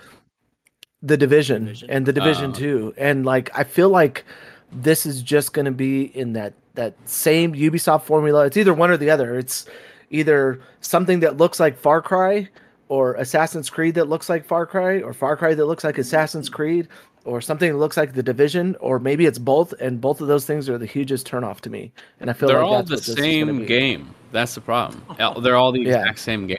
the 1.02 1.16
division, 1.16 1.64
Division. 1.64 1.90
and 1.90 2.06
the 2.06 2.12
division 2.12 2.52
Oh. 2.52 2.54
too 2.54 2.94
and 2.96 3.26
like 3.26 3.50
i 3.58 3.64
feel 3.64 3.88
like 3.88 4.24
this 4.70 5.04
is 5.04 5.20
just 5.20 5.52
going 5.52 5.64
to 5.66 5.72
be 5.72 6.04
in 6.16 6.32
that 6.34 6.54
that 6.74 6.94
same 7.08 7.52
ubisoft 7.54 8.02
formula 8.04 8.46
it's 8.46 8.56
either 8.56 8.74
one 8.74 8.90
or 8.90 8.96
the 8.96 9.10
other 9.10 9.38
it's 9.38 9.66
either 10.10 10.60
something 10.80 11.20
that 11.20 11.36
looks 11.36 11.58
like 11.60 11.76
far 11.76 12.00
cry 12.02 12.48
or 12.88 13.14
assassin's 13.14 13.70
creed 13.70 13.94
that 13.94 14.08
looks 14.08 14.28
like 14.28 14.44
far 14.44 14.66
cry 14.66 15.00
or 15.00 15.12
far 15.12 15.36
cry 15.36 15.54
that 15.54 15.66
looks 15.66 15.84
like 15.84 15.98
assassin's 15.98 16.48
creed 16.48 16.88
or 17.24 17.40
something 17.40 17.70
that 17.72 17.78
looks 17.78 17.96
like 17.96 18.12
the 18.14 18.22
division 18.22 18.74
or 18.80 18.98
maybe 18.98 19.26
it's 19.26 19.38
both 19.38 19.72
and 19.80 20.00
both 20.00 20.20
of 20.20 20.28
those 20.28 20.44
things 20.44 20.68
are 20.68 20.76
the 20.78 20.86
hugest 20.86 21.26
turnoff 21.26 21.60
to 21.60 21.70
me 21.70 21.92
and 22.20 22.28
i 22.28 22.32
feel 22.32 22.48
They're 22.48 22.58
like 22.58 22.66
all 22.66 22.82
that's 22.82 22.88
the 22.88 22.94
what 22.96 23.00
this 23.00 23.08
is 23.10 23.14
gonna 23.14 23.30
same 23.30 23.66
game. 23.66 24.14
That's 24.32 24.54
the 24.54 24.62
problem. 24.62 25.02
They're 25.42 25.56
all 25.56 25.72
the 25.72 25.80
Yeah. 25.84 25.98
exact 26.00 26.18
same 26.20 26.46
game. 26.46 26.58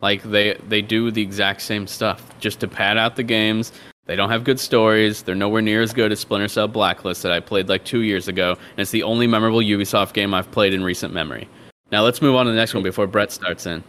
Like 0.00 0.22
they 0.24 0.58
they 0.68 0.82
do 0.82 1.10
the 1.10 1.22
exact 1.22 1.62
same 1.62 1.86
stuff 1.86 2.22
just 2.40 2.60
to 2.60 2.68
pad 2.68 2.98
out 2.98 3.16
the 3.16 3.22
games. 3.22 3.72
They 4.06 4.16
don't 4.16 4.30
have 4.30 4.44
good 4.44 4.60
stories. 4.60 5.22
They're 5.22 5.34
nowhere 5.34 5.62
near 5.62 5.80
as 5.80 5.92
good 5.92 6.12
as 6.12 6.20
Splinter 6.20 6.48
Cell 6.48 6.68
Blacklist 6.68 7.22
that 7.22 7.32
I 7.32 7.40
played 7.40 7.68
like 7.68 7.84
two 7.84 8.00
years 8.00 8.28
ago, 8.28 8.50
and 8.52 8.78
it's 8.78 8.90
the 8.90 9.02
only 9.02 9.26
memorable 9.26 9.60
Ubisoft 9.60 10.12
game 10.12 10.34
I've 10.34 10.50
played 10.50 10.74
in 10.74 10.84
recent 10.84 11.14
memory. 11.14 11.48
Now 11.90 12.02
let's 12.02 12.20
move 12.20 12.34
on 12.34 12.46
to 12.46 12.52
the 12.52 12.56
next 12.56 12.74
one 12.74 12.82
before 12.82 13.06
Brett 13.06 13.32
starts 13.32 13.66
in. 13.66 13.82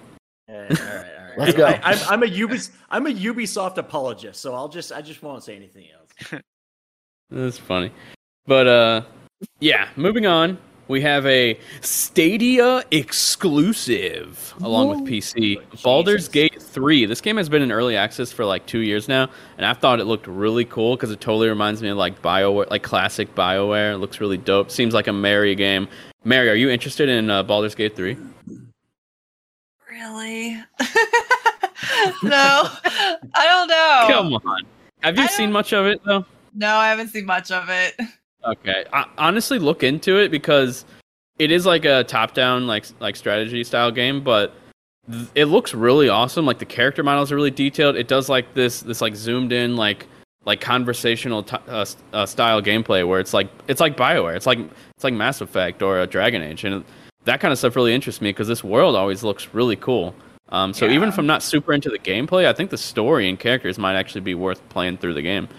All 0.47 0.55
right, 0.57 0.80
all 0.80 0.86
right, 0.86 0.95
all 0.95 1.26
right. 1.26 1.38
Let's 1.38 1.53
go. 1.53 1.66
I, 1.66 1.80
I'm, 1.84 1.97
I'm 2.09 2.24
a 2.24 2.28
Ubis, 2.28 2.72
I'm 2.89 3.07
a 3.07 3.11
Ubisoft 3.11 3.78
apologist, 3.78 4.41
so 4.41 4.53
I'll 4.53 4.70
just 4.70 4.91
I 4.91 5.01
just 5.01 5.22
won't 5.22 5.43
say 5.43 5.55
anything 5.55 5.88
else. 5.93 6.41
That's 7.30 7.57
funny. 7.57 7.91
But 8.45 8.68
uh 8.68 9.01
yeah, 9.59 9.89
moving 9.97 10.26
on. 10.26 10.57
We 10.88 11.01
have 11.01 11.25
a 11.25 11.59
Stadia 11.81 12.83
exclusive 12.91 14.53
along 14.61 14.89
with 14.89 14.99
PC. 14.99 15.59
Jesus. 15.59 15.81
Baldur's 15.81 16.27
Gate 16.27 16.61
3. 16.61 17.05
This 17.05 17.21
game 17.21 17.38
has 17.38 17.49
been 17.49 17.61
in 17.63 17.71
early 17.71 17.97
access 17.97 18.31
for 18.31 18.45
like 18.45 18.65
2 18.67 18.79
years 18.79 19.07
now, 19.07 19.27
and 19.57 19.65
I 19.65 19.73
thought 19.73 19.99
it 19.99 20.05
looked 20.05 20.27
really 20.27 20.65
cool 20.65 20.95
cuz 20.95 21.09
it 21.09 21.19
totally 21.19 21.49
reminds 21.49 21.81
me 21.81 21.89
of 21.89 21.97
like 21.97 22.21
BioWare, 22.21 22.69
like 22.69 22.83
classic 22.83 23.33
BioWare. 23.33 23.93
It 23.95 23.97
looks 23.97 24.21
really 24.21 24.38
dope. 24.38 24.69
Seems 24.69 24.93
like 24.93 25.07
a 25.07 25.13
Mary 25.13 25.55
game. 25.55 25.88
Mary, 26.23 26.49
are 26.49 26.55
you 26.55 26.69
interested 26.69 27.09
in 27.09 27.29
uh, 27.29 27.41
Baldur's 27.43 27.75
Gate 27.75 27.95
3? 27.95 28.15
Really? 29.89 30.51
no, 32.23 32.69
I 33.33 33.45
don't 33.47 33.67
know. 33.67 34.05
Come 34.07 34.33
on. 34.33 34.61
Have 35.01 35.17
you 35.17 35.23
I 35.23 35.27
seen 35.27 35.45
don't- 35.47 35.53
much 35.53 35.73
of 35.73 35.86
it 35.88 36.01
though? 36.05 36.25
No, 36.53 36.75
I 36.75 36.89
haven't 36.89 37.09
seen 37.09 37.25
much 37.25 37.51
of 37.51 37.69
it. 37.69 37.99
Okay. 38.45 38.85
I, 38.93 39.05
honestly, 39.17 39.59
look 39.59 39.83
into 39.83 40.17
it 40.17 40.29
because 40.29 40.85
it 41.39 41.51
is 41.51 41.65
like 41.65 41.85
a 41.85 42.03
top-down 42.03 42.67
like 42.67 42.85
like 42.99 43.15
strategy 43.15 43.63
style 43.63 43.91
game, 43.91 44.23
but 44.23 44.53
th- 45.11 45.27
it 45.35 45.45
looks 45.45 45.73
really 45.73 46.09
awesome. 46.09 46.45
Like 46.45 46.59
the 46.59 46.65
character 46.65 47.03
models 47.03 47.31
are 47.31 47.35
really 47.35 47.51
detailed. 47.51 47.95
It 47.95 48.07
does 48.07 48.29
like 48.29 48.53
this 48.53 48.81
this 48.81 49.01
like 49.01 49.15
zoomed 49.15 49.51
in 49.51 49.75
like 49.75 50.07
like 50.45 50.61
conversational 50.61 51.43
t- 51.43 51.57
uh, 51.67 51.85
uh, 52.13 52.25
style 52.25 52.61
gameplay 52.61 53.07
where 53.07 53.19
it's 53.19 53.33
like 53.33 53.49
it's 53.67 53.81
like 53.81 53.97
Bioware. 53.97 54.35
It's 54.35 54.45
like 54.45 54.59
it's 54.59 55.03
like 55.03 55.13
Mass 55.13 55.41
Effect 55.41 55.81
or 55.81 55.99
a 55.99 56.07
Dragon 56.07 56.41
Age, 56.41 56.63
and 56.63 56.85
that 57.25 57.39
kind 57.39 57.51
of 57.51 57.57
stuff 57.57 57.75
really 57.75 57.93
interests 57.93 58.21
me 58.21 58.29
because 58.29 58.47
this 58.47 58.63
world 58.63 58.95
always 58.95 59.23
looks 59.23 59.53
really 59.53 59.75
cool. 59.75 60.15
Um, 60.49 60.73
so 60.73 60.87
even 60.87 61.09
if 61.09 61.17
I'm 61.17 61.25
not 61.25 61.41
super 61.41 61.73
into 61.73 61.89
the 61.89 61.97
gameplay, 61.97 62.45
I 62.45 62.53
think 62.53 62.69
the 62.69 62.77
story 62.77 63.27
and 63.27 63.39
characters 63.39 63.79
might 63.79 63.95
actually 63.95 64.21
be 64.21 64.35
worth 64.35 64.67
playing 64.69 64.97
through 64.97 65.15
the 65.15 65.23
game. 65.23 65.49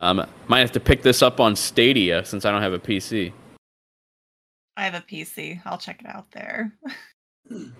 Um, 0.00 0.26
might 0.48 0.60
have 0.60 0.72
to 0.72 0.80
pick 0.80 1.02
this 1.02 1.22
up 1.22 1.40
on 1.40 1.56
Stadia 1.56 2.24
since 2.24 2.44
I 2.44 2.50
don't 2.50 2.62
have 2.62 2.72
a 2.74 2.78
PC. 2.78 3.32
I 4.76 4.84
have 4.84 4.94
a 4.94 5.00
PC. 5.00 5.60
I'll 5.64 5.78
check 5.78 6.00
it 6.00 6.06
out 6.06 6.30
there. 6.32 6.72
Can 7.48 7.72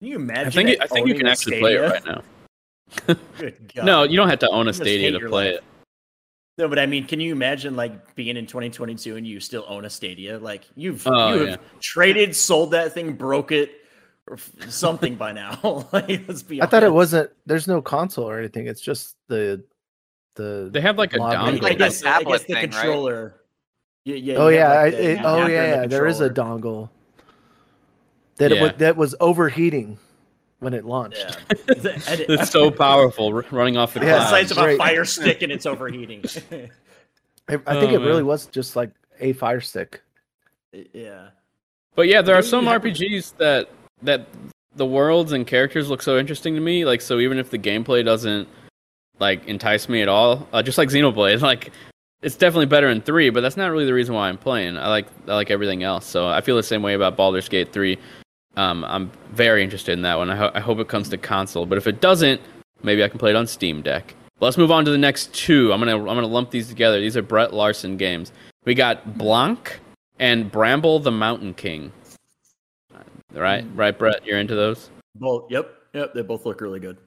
you 0.00 0.16
imagine? 0.16 0.46
I 0.46 0.50
think 0.50 0.68
it, 0.70 0.72
it 0.72 0.82
I 0.82 0.86
think 0.86 1.06
you 1.06 1.14
can 1.14 1.26
a 1.26 1.30
actually 1.30 1.60
play 1.60 1.76
it 1.76 1.80
right 1.80 2.04
now. 2.04 2.22
Good 3.38 3.72
God. 3.74 3.84
No, 3.84 4.02
you 4.02 4.16
don't 4.16 4.28
have 4.28 4.40
to 4.40 4.50
own 4.50 4.66
a 4.66 4.72
Stadia 4.72 5.12
to 5.12 5.20
play 5.28 5.52
life. 5.52 5.54
it. 5.58 5.64
No, 6.58 6.68
but 6.68 6.78
I 6.78 6.86
mean, 6.86 7.06
can 7.06 7.20
you 7.20 7.32
imagine 7.32 7.76
like 7.76 8.14
being 8.16 8.36
in 8.36 8.46
2022 8.46 9.16
and 9.16 9.26
you 9.26 9.38
still 9.38 9.64
own 9.68 9.84
a 9.84 9.90
Stadia? 9.90 10.38
Like 10.38 10.64
you've 10.74 11.06
Oh, 11.06 11.32
you 11.32 11.40
have 11.40 11.48
yeah. 11.50 11.56
traded, 11.80 12.34
sold 12.34 12.72
that 12.72 12.92
thing, 12.92 13.12
broke 13.12 13.52
it, 13.52 13.70
or 14.26 14.36
something 14.68 15.14
by 15.14 15.32
now. 15.32 15.88
like, 15.92 16.28
let's 16.28 16.42
be. 16.42 16.60
i 16.60 16.66
thought 16.66 16.82
it 16.82 16.92
wasn't 16.92 17.30
there's 17.46 17.68
no 17.68 17.80
console 17.80 18.28
or 18.28 18.38
anything 18.38 18.66
it's 18.66 18.80
just 18.80 19.16
the 19.28 19.62
the 20.34 20.70
They 20.72 20.80
have 20.80 20.98
like 20.98 21.14
a 21.14 21.18
Log 21.18 21.34
I, 21.34 21.52
dongle. 21.52 21.58
I 21.58 21.68
Like 21.70 21.78
guess, 21.78 22.00
the 22.00 22.08
I 22.10 22.22
guess 22.22 22.40
the 22.42 22.54
thing, 22.54 22.54
right? 22.54 22.70
controller. 22.70 23.36
Yeah, 24.04 24.16
yeah. 24.16 24.34
oh 24.36 24.48
yeah, 24.48 24.68
like, 24.74 24.92
the 24.92 25.10
it, 25.10 25.20
oh 25.22 25.46
yeah, 25.46 25.82
the. 25.82 25.88
There 25.88 26.06
is 26.06 26.20
a 26.20 26.30
dongle 26.30 26.88
that 28.36 28.50
Yeah. 28.50 28.62
was, 28.62 28.72
that 28.78 28.96
was 28.96 29.14
overheating 29.20 29.98
when 30.60 30.74
it 30.74 30.84
launched. 30.84 31.18
Yeah. 31.18 31.96
It's 32.08 32.50
so 32.50 32.70
powerful, 32.70 33.32
running 33.50 33.76
off 33.76 33.94
the 33.94 34.00
Yeah, 34.00 34.18
the 34.18 34.30
size 34.30 34.50
of 34.50 34.58
a 34.58 34.64
Right. 34.64 34.78
fire 34.78 35.04
stick 35.16 35.42
and 35.42 35.52
it's 35.52 35.66
overheating. 35.66 36.24
I, 37.48 37.54
I 37.54 37.80
think 37.80 37.92
Oh, 37.92 37.94
it 37.94 38.00
really 38.00 38.22
was 38.22 38.46
just 38.46 38.76
like 38.76 38.90
a 39.20 39.32
fire 39.34 39.60
stick. 39.60 40.00
yeah. 40.92 41.28
But 41.94 42.08
yeah, 42.08 42.22
there 42.22 42.36
are 42.36 42.42
some 42.42 42.64
you 42.64 42.70
RPGs 42.70 43.36
that 43.38 43.68
that 44.02 44.26
the 44.76 44.86
worlds 44.86 45.32
and 45.32 45.46
characters 45.46 45.90
look 45.90 46.00
so 46.00 46.16
interesting 46.16 46.54
to 46.54 46.60
me. 46.60 46.84
Like, 46.84 47.00
so 47.00 47.18
even 47.18 47.38
if 47.38 47.50
the 47.50 47.58
gameplay 47.58 48.04
doesn't 48.04 48.48
like 49.20 49.46
entice 49.46 49.88
me 49.88 50.02
at 50.02 50.08
all, 50.08 50.48
uh, 50.52 50.62
just 50.62 50.78
like 50.78 50.88
Xenoblade, 50.88 51.40
like 51.42 51.72
it's 52.22 52.36
definitely 52.36 52.66
better 52.66 52.88
in 52.88 53.00
three. 53.00 53.30
But 53.30 53.42
that's 53.42 53.56
not 53.56 53.70
really 53.70 53.86
the 53.86 53.94
reason 53.94 54.14
why 54.14 54.28
I'm 54.28 54.38
playing. 54.38 54.76
I 54.76 54.88
like 54.88 55.06
I 55.28 55.34
like 55.34 55.50
everything 55.50 55.82
else. 55.82 56.06
So 56.06 56.28
I 56.28 56.40
feel 56.40 56.56
the 56.56 56.62
same 56.62 56.82
way 56.82 56.94
about 56.94 57.16
Baldur's 57.16 57.48
Gate 57.48 57.72
three. 57.72 57.98
Um, 58.56 58.84
I'm 58.84 59.12
very 59.32 59.62
interested 59.62 59.92
in 59.92 60.02
that 60.02 60.18
one. 60.18 60.28
I, 60.28 60.36
ho- 60.36 60.50
I 60.54 60.60
hope 60.60 60.80
it 60.80 60.88
comes 60.88 61.08
to 61.10 61.16
console. 61.16 61.66
But 61.66 61.78
if 61.78 61.86
it 61.86 62.00
doesn't, 62.00 62.40
maybe 62.82 63.04
I 63.04 63.08
can 63.08 63.18
play 63.18 63.30
it 63.30 63.36
on 63.36 63.46
Steam 63.46 63.80
Deck. 63.80 64.14
Let's 64.40 64.58
move 64.58 64.72
on 64.72 64.84
to 64.86 64.90
the 64.90 64.98
next 64.98 65.32
two. 65.34 65.72
I'm 65.72 65.80
gonna 65.80 65.96
I'm 65.96 66.04
gonna 66.04 66.26
lump 66.26 66.50
these 66.50 66.68
together. 66.68 67.00
These 67.00 67.16
are 67.16 67.22
Brett 67.22 67.52
Larson 67.52 67.96
games. 67.96 68.32
We 68.64 68.74
got 68.74 69.16
Blanc 69.16 69.80
and 70.18 70.50
Bramble 70.50 70.98
the 70.98 71.10
Mountain 71.10 71.54
King. 71.54 71.92
Right, 73.32 73.64
right, 73.74 73.96
Brett. 73.96 74.26
You're 74.26 74.38
into 74.38 74.54
those. 74.56 74.90
Both. 75.14 75.50
Yep. 75.50 75.72
Yep. 75.94 76.14
They 76.14 76.22
both 76.22 76.46
look 76.46 76.60
really 76.60 76.80
good. 76.80 76.98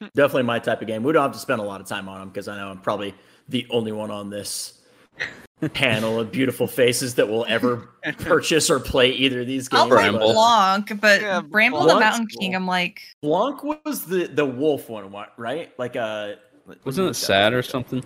Definitely 0.00 0.42
my 0.42 0.58
type 0.58 0.82
of 0.82 0.86
game. 0.86 1.02
We 1.02 1.12
don't 1.12 1.22
have 1.22 1.32
to 1.32 1.38
spend 1.38 1.60
a 1.60 1.64
lot 1.64 1.80
of 1.80 1.86
time 1.86 2.08
on 2.08 2.20
them 2.20 2.28
because 2.28 2.48
I 2.48 2.56
know 2.56 2.68
I'm 2.68 2.80
probably 2.80 3.14
the 3.48 3.66
only 3.70 3.92
one 3.92 4.10
on 4.10 4.28
this 4.28 4.82
panel 5.72 6.20
of 6.20 6.30
beautiful 6.30 6.66
faces 6.66 7.14
that 7.14 7.28
will 7.28 7.46
ever 7.48 7.88
purchase 8.18 8.68
or 8.68 8.78
play 8.78 9.12
either 9.12 9.40
of 9.40 9.46
these 9.46 9.68
games. 9.68 9.82
I'll 9.82 9.88
play 9.88 10.10
Blanc, 10.10 11.00
but 11.00 11.22
Yeah, 11.22 11.40
Bramble 11.40 11.86
the 11.86 11.98
Mountain 11.98 12.26
cool. 12.28 12.40
King, 12.40 12.54
I'm 12.54 12.66
like, 12.66 13.00
Blanc 13.22 13.62
was 13.64 14.04
the 14.04 14.26
the 14.26 14.44
wolf 14.44 14.90
one, 14.90 15.14
right? 15.38 15.72
Like 15.78 15.96
a 15.96 16.36
Wasn't 16.84 17.08
it 17.08 17.14
sad 17.14 17.54
or 17.54 17.62
something? 17.62 18.04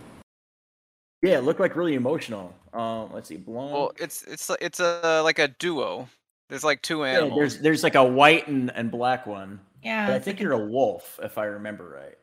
Yeah, 1.22 1.38
it 1.38 1.44
looked 1.44 1.60
like 1.60 1.76
really 1.76 1.94
emotional. 1.94 2.54
Um, 2.72 3.12
let's 3.12 3.28
see, 3.28 3.36
Blanc. 3.36 3.72
Well, 3.72 3.92
it's 3.98 4.22
it's 4.22 4.48
it's 4.60 4.78
a 4.80 5.20
like 5.22 5.38
a 5.40 5.48
duo. 5.48 6.08
There's 6.48 6.64
like 6.64 6.82
two 6.82 7.00
yeah, 7.00 7.18
animals. 7.18 7.38
there's 7.38 7.58
there's 7.58 7.82
like 7.82 7.94
a 7.96 8.04
white 8.04 8.46
and, 8.48 8.70
and 8.74 8.90
black 8.90 9.26
one. 9.26 9.60
Yeah, 9.82 10.06
But 10.06 10.16
I 10.16 10.18
think 10.18 10.36
like, 10.36 10.42
you're 10.42 10.52
a 10.52 10.64
wolf, 10.66 11.18
if 11.22 11.38
I 11.38 11.44
remember 11.46 11.88
right. 11.88 12.18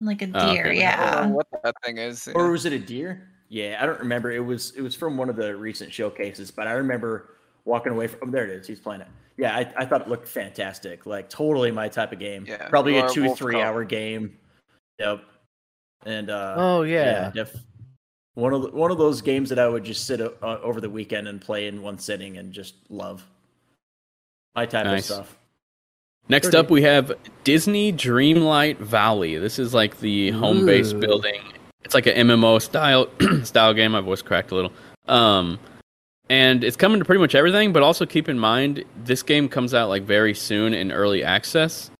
like 0.00 0.22
a 0.22 0.30
Oh, 0.34 0.52
deer. 0.52 0.66
okay. 0.66 0.84
I 0.84 0.96
don't 0.96 1.14
Yeah, 1.14 1.26
know 1.26 1.34
what 1.34 1.46
that 1.62 1.74
thing 1.84 1.98
is. 1.98 2.28
Or 2.34 2.50
was 2.50 2.64
it 2.66 2.72
a 2.72 2.78
deer? 2.78 3.28
Yeah, 3.48 3.78
I 3.80 3.86
don't 3.86 3.98
remember. 3.98 4.30
It 4.30 4.44
was 4.44 4.72
it 4.76 4.82
was 4.82 4.94
from 4.94 5.16
one 5.16 5.30
of 5.30 5.36
the 5.36 5.56
recent 5.56 5.92
showcases, 5.92 6.50
but 6.50 6.66
I 6.66 6.72
remember 6.72 7.30
walking 7.64 7.92
away 7.92 8.06
from. 8.06 8.28
Oh, 8.28 8.30
there 8.30 8.44
it 8.44 8.50
is. 8.50 8.66
He's 8.66 8.78
playing 8.80 9.00
it. 9.00 9.08
Yeah, 9.38 9.56
I, 9.56 9.72
I 9.76 9.86
thought 9.86 10.02
it 10.02 10.08
looked 10.08 10.28
fantastic. 10.28 11.06
Like 11.06 11.30
totally 11.30 11.70
my 11.70 11.88
type 11.88 12.12
of 12.12 12.18
game. 12.18 12.44
Yeah, 12.46 12.68
Probably 12.68 12.98
a 12.98 13.08
two 13.08 13.34
three 13.34 13.54
cub. 13.54 13.62
hour 13.62 13.84
game. 13.84 14.36
Yep. 14.98 15.22
And 16.04 16.28
uh, 16.30 16.54
Oh 16.58 16.82
yeah. 16.82 17.30
def- 17.34 17.56
one 18.34 18.52
of 18.52 18.62
the, 18.62 18.70
one 18.70 18.90
of 18.90 18.98
those 18.98 19.22
games 19.22 19.48
that 19.48 19.58
I 19.58 19.66
would 19.66 19.82
just 19.84 20.06
sit 20.06 20.20
o- 20.20 20.34
uh, 20.42 20.58
over 20.62 20.80
the 20.80 20.90
weekend 20.90 21.26
and 21.26 21.40
play 21.40 21.66
in 21.68 21.80
one 21.82 21.98
sitting 21.98 22.36
and 22.36 22.52
just 22.52 22.74
love. 22.90 23.24
My 24.54 24.66
type 24.66 24.84
Nice. 24.86 25.08
of 25.10 25.14
stuff. 25.26 25.38
Next 26.28 26.54
up, 26.54 26.68
we 26.70 26.82
have 26.82 27.12
Disney 27.44 27.92
Dreamlight 27.92 28.76
Valley. 28.78 29.38
This 29.38 29.58
is 29.58 29.72
like 29.72 29.98
the 30.00 30.30
home 30.32 30.66
base 30.66 30.92
building. 30.92 31.40
It's 31.84 31.94
like 31.94 32.06
an 32.06 32.28
MMO 32.28 32.60
style 32.60 33.08
style 33.44 33.72
game. 33.72 33.92
My 33.92 34.00
voice 34.02 34.20
cracked 34.20 34.50
a 34.50 34.54
little. 34.54 34.72
Um, 35.06 35.58
and 36.28 36.62
it's 36.62 36.76
coming 36.76 36.98
to 36.98 37.04
pretty 37.06 37.20
much 37.20 37.34
everything. 37.34 37.72
But 37.72 37.82
also 37.82 38.04
keep 38.04 38.28
in 38.28 38.38
mind, 38.38 38.84
this 39.04 39.22
game 39.22 39.48
comes 39.48 39.72
out 39.72 39.88
like 39.88 40.02
very 40.02 40.34
soon 40.34 40.74
in 40.74 40.92
early 40.92 41.24
access. 41.24 41.90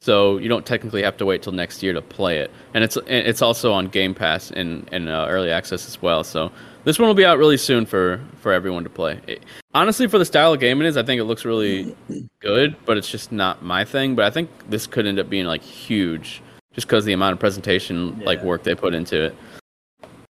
so 0.00 0.38
you 0.38 0.48
don't 0.48 0.66
technically 0.66 1.02
have 1.02 1.16
to 1.16 1.24
wait 1.26 1.42
till 1.42 1.52
next 1.52 1.82
year 1.82 1.92
to 1.92 2.02
play 2.02 2.38
it. 2.38 2.50
And 2.74 2.84
it's 2.84 2.96
it's 3.06 3.42
also 3.42 3.72
on 3.72 3.88
Game 3.88 4.14
Pass 4.14 4.52
in 4.52 4.86
in 4.92 5.08
uh, 5.08 5.26
early 5.28 5.50
access 5.50 5.88
as 5.88 6.00
well. 6.00 6.22
So 6.22 6.52
this 6.84 6.98
one 6.98 7.08
will 7.08 7.14
be 7.14 7.24
out 7.24 7.38
really 7.38 7.56
soon 7.56 7.86
for 7.86 8.20
for 8.40 8.52
everyone 8.52 8.84
to 8.84 8.90
play. 8.90 9.20
It, 9.26 9.44
honestly, 9.74 10.06
for 10.08 10.18
the 10.18 10.24
style 10.24 10.52
of 10.52 10.60
game 10.60 10.80
it 10.82 10.86
is, 10.86 10.96
I 10.96 11.02
think 11.02 11.20
it 11.20 11.24
looks 11.24 11.44
really 11.44 11.94
good, 12.40 12.76
but 12.84 12.96
it's 12.96 13.08
just 13.10 13.32
not 13.32 13.62
my 13.62 13.84
thing. 13.84 14.14
But 14.14 14.24
I 14.26 14.30
think 14.30 14.50
this 14.68 14.86
could 14.86 15.06
end 15.06 15.18
up 15.18 15.28
being 15.30 15.46
like 15.46 15.62
huge, 15.62 16.42
just 16.74 16.86
because 16.86 17.04
the 17.04 17.12
amount 17.12 17.34
of 17.34 17.40
presentation 17.40 18.18
like 18.20 18.42
work 18.42 18.62
they 18.62 18.74
put 18.74 18.94
into 18.94 19.26
it. 19.26 19.36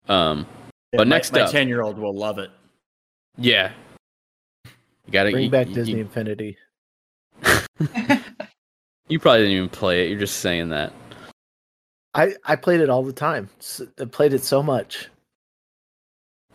Um, 0.10 0.46
Yeah, 0.92 0.98
But 0.98 1.08
my, 1.08 1.16
next 1.16 1.32
my 1.34 1.46
ten 1.46 1.68
year 1.68 1.82
old 1.82 1.98
will 1.98 2.14
love 2.16 2.38
it. 2.40 2.52
yeah, 3.38 3.72
you 4.66 5.12
gotta 5.12 5.32
Bring 5.32 5.46
you, 5.46 5.50
back 5.50 5.68
you- 5.70 5.76
Disney 5.76 5.94
You, 5.96 6.02
Infinity. 6.02 6.58
you 9.08 9.20
probably 9.20 9.40
didn't 9.40 9.52
even 9.58 9.70
play 9.70 10.06
it. 10.06 10.10
You're 10.10 10.20
just 10.20 10.38
saying 10.38 10.70
that. 10.70 10.94
I 12.14 12.36
I 12.46 12.56
played 12.56 12.80
it 12.82 12.90
all 12.90 13.02
the 13.04 13.14
time. 13.14 13.50
I 14.00 14.06
played 14.06 14.34
it 14.34 14.44
so 14.44 14.62
much. 14.62 15.08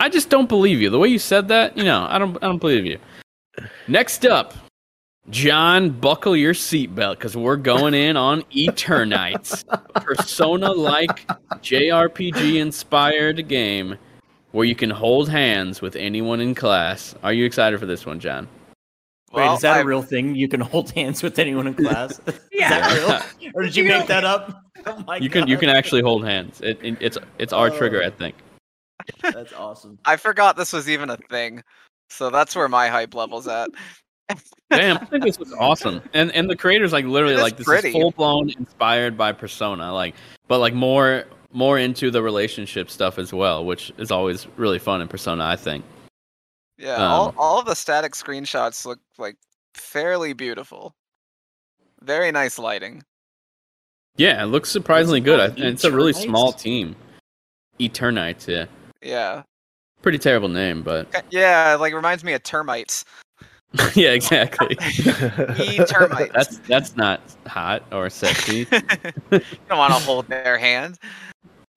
I 0.00 0.08
just 0.08 0.30
don't 0.30 0.48
believe 0.48 0.80
you. 0.80 0.90
The 0.90 0.98
way 0.98 1.08
you 1.08 1.18
said 1.18 1.48
that, 1.48 1.76
you 1.76 1.84
know, 1.84 2.06
I 2.08 2.18
don't 2.18 2.36
I 2.42 2.46
don't 2.46 2.58
believe 2.58 2.86
you. 2.86 2.98
Next 3.88 4.24
up, 4.24 4.54
John, 5.30 5.90
buckle 5.90 6.36
your 6.36 6.54
seatbelt 6.54 7.16
because 7.16 7.36
we're 7.36 7.56
going 7.56 7.94
in 7.94 8.16
on 8.16 8.42
Eternights, 8.44 9.64
Persona 9.94 10.70
like 10.70 11.26
JRPG 11.62 12.56
inspired 12.60 13.46
game 13.48 13.96
where 14.52 14.64
you 14.64 14.74
can 14.74 14.88
hold 14.90 15.28
hands 15.28 15.82
with 15.82 15.96
anyone 15.96 16.40
in 16.40 16.54
class. 16.54 17.14
Are 17.22 17.32
you 17.32 17.44
excited 17.44 17.78
for 17.78 17.86
this 17.86 18.06
one, 18.06 18.20
John? 18.20 18.48
Wait, 19.32 19.42
Well, 19.42 19.54
is 19.56 19.60
that 19.60 19.82
a 19.82 19.84
real 19.84 20.00
thing? 20.00 20.34
You 20.34 20.48
can 20.48 20.60
hold 20.60 20.90
hands 20.92 21.22
with 21.22 21.38
anyone 21.38 21.66
in 21.66 21.74
class? 21.74 22.18
Is 22.26 22.40
Yeah. 22.50 22.70
that 22.70 22.96
real? 23.40 23.50
Or 23.54 23.62
did 23.62 23.76
you 23.76 23.82
You 23.82 23.88
make 23.90 23.98
don't- 23.98 24.08
that 24.08 24.24
up? 24.24 24.62
Oh 24.86 25.04
my 25.06 25.16
You 25.18 25.28
can 25.28 25.46
you 25.48 25.58
can 25.58 25.68
actually 25.68 26.00
hold 26.00 26.24
hands. 26.24 26.60
It, 26.62 26.78
it- 26.82 26.96
it's 27.00 27.18
it's 27.38 27.52
our 27.52 27.66
oh. 27.70 27.76
trigger, 27.76 28.02
I 28.02 28.08
think. 28.08 28.36
That's 29.22 29.52
awesome. 29.52 29.98
I 30.04 30.16
forgot 30.16 30.56
this 30.56 30.72
was 30.72 30.88
even 30.88 31.10
a 31.10 31.16
thing. 31.16 31.62
So 32.10 32.30
that's 32.30 32.56
where 32.56 32.68
my 32.68 32.88
hype 32.88 33.14
level's 33.14 33.48
at. 33.48 33.70
Damn, 34.70 34.98
I 34.98 35.04
think 35.06 35.24
this 35.24 35.38
was 35.38 35.52
awesome. 35.54 36.02
And 36.14 36.30
and 36.32 36.48
the 36.50 36.56
creators 36.56 36.92
like 36.92 37.04
literally 37.06 37.34
It 37.34 37.38
is 37.38 37.42
like 37.42 37.56
this 37.56 37.66
pretty. 37.66 37.88
is 37.88 37.92
full 37.94 38.10
blown 38.12 38.50
inspired 38.50 39.16
by 39.16 39.32
Persona, 39.32 39.92
like 39.92 40.14
but 40.48 40.58
like 40.58 40.74
more 40.74 41.24
more 41.52 41.78
into 41.78 42.10
the 42.10 42.22
relationship 42.22 42.90
stuff 42.90 43.18
as 43.18 43.32
well, 43.32 43.64
which 43.64 43.90
is 43.96 44.10
always 44.10 44.46
really 44.56 44.78
fun 44.78 45.00
in 45.00 45.08
Persona, 45.08 45.44
I 45.44 45.56
think. 45.56 45.84
Yeah, 46.76 46.96
all, 46.96 47.28
Um, 47.28 47.34
all 47.38 47.58
of 47.58 47.64
the 47.66 47.74
static 47.74 48.12
screenshots 48.12 48.84
look 48.84 49.00
like 49.16 49.36
fairly 49.74 50.34
beautiful. 50.34 50.94
Very 52.02 52.30
nice 52.30 52.58
lighting. 52.58 53.02
Yeah, 54.16 54.42
it 54.42 54.46
looks 54.46 54.70
surprisingly 54.70 55.20
good. 55.20 55.40
I, 55.40 55.46
and 55.46 55.58
it's 55.64 55.84
a 55.84 55.90
really 55.92 56.12
small 56.12 56.52
team. 56.52 56.94
Eternights, 57.80 58.46
yeah. 58.46 58.66
Yeah. 59.02 59.42
Pretty 60.02 60.18
terrible 60.18 60.48
name, 60.48 60.82
but 60.82 61.24
Yeah, 61.30 61.76
like 61.78 61.92
reminds 61.92 62.22
me 62.24 62.32
of 62.32 62.42
termites. 62.42 63.04
yeah, 63.94 64.10
exactly. 64.12 64.76
E 65.60 65.84
termites. 65.84 66.32
that's 66.32 66.58
that's 66.60 66.96
not 66.96 67.20
hot 67.46 67.82
or 67.92 68.08
sexy. 68.08 68.66
you 69.30 69.40
don't 69.68 69.78
want 69.78 69.92
to 69.92 70.00
hold 70.00 70.26
their 70.28 70.56
hand. 70.56 70.98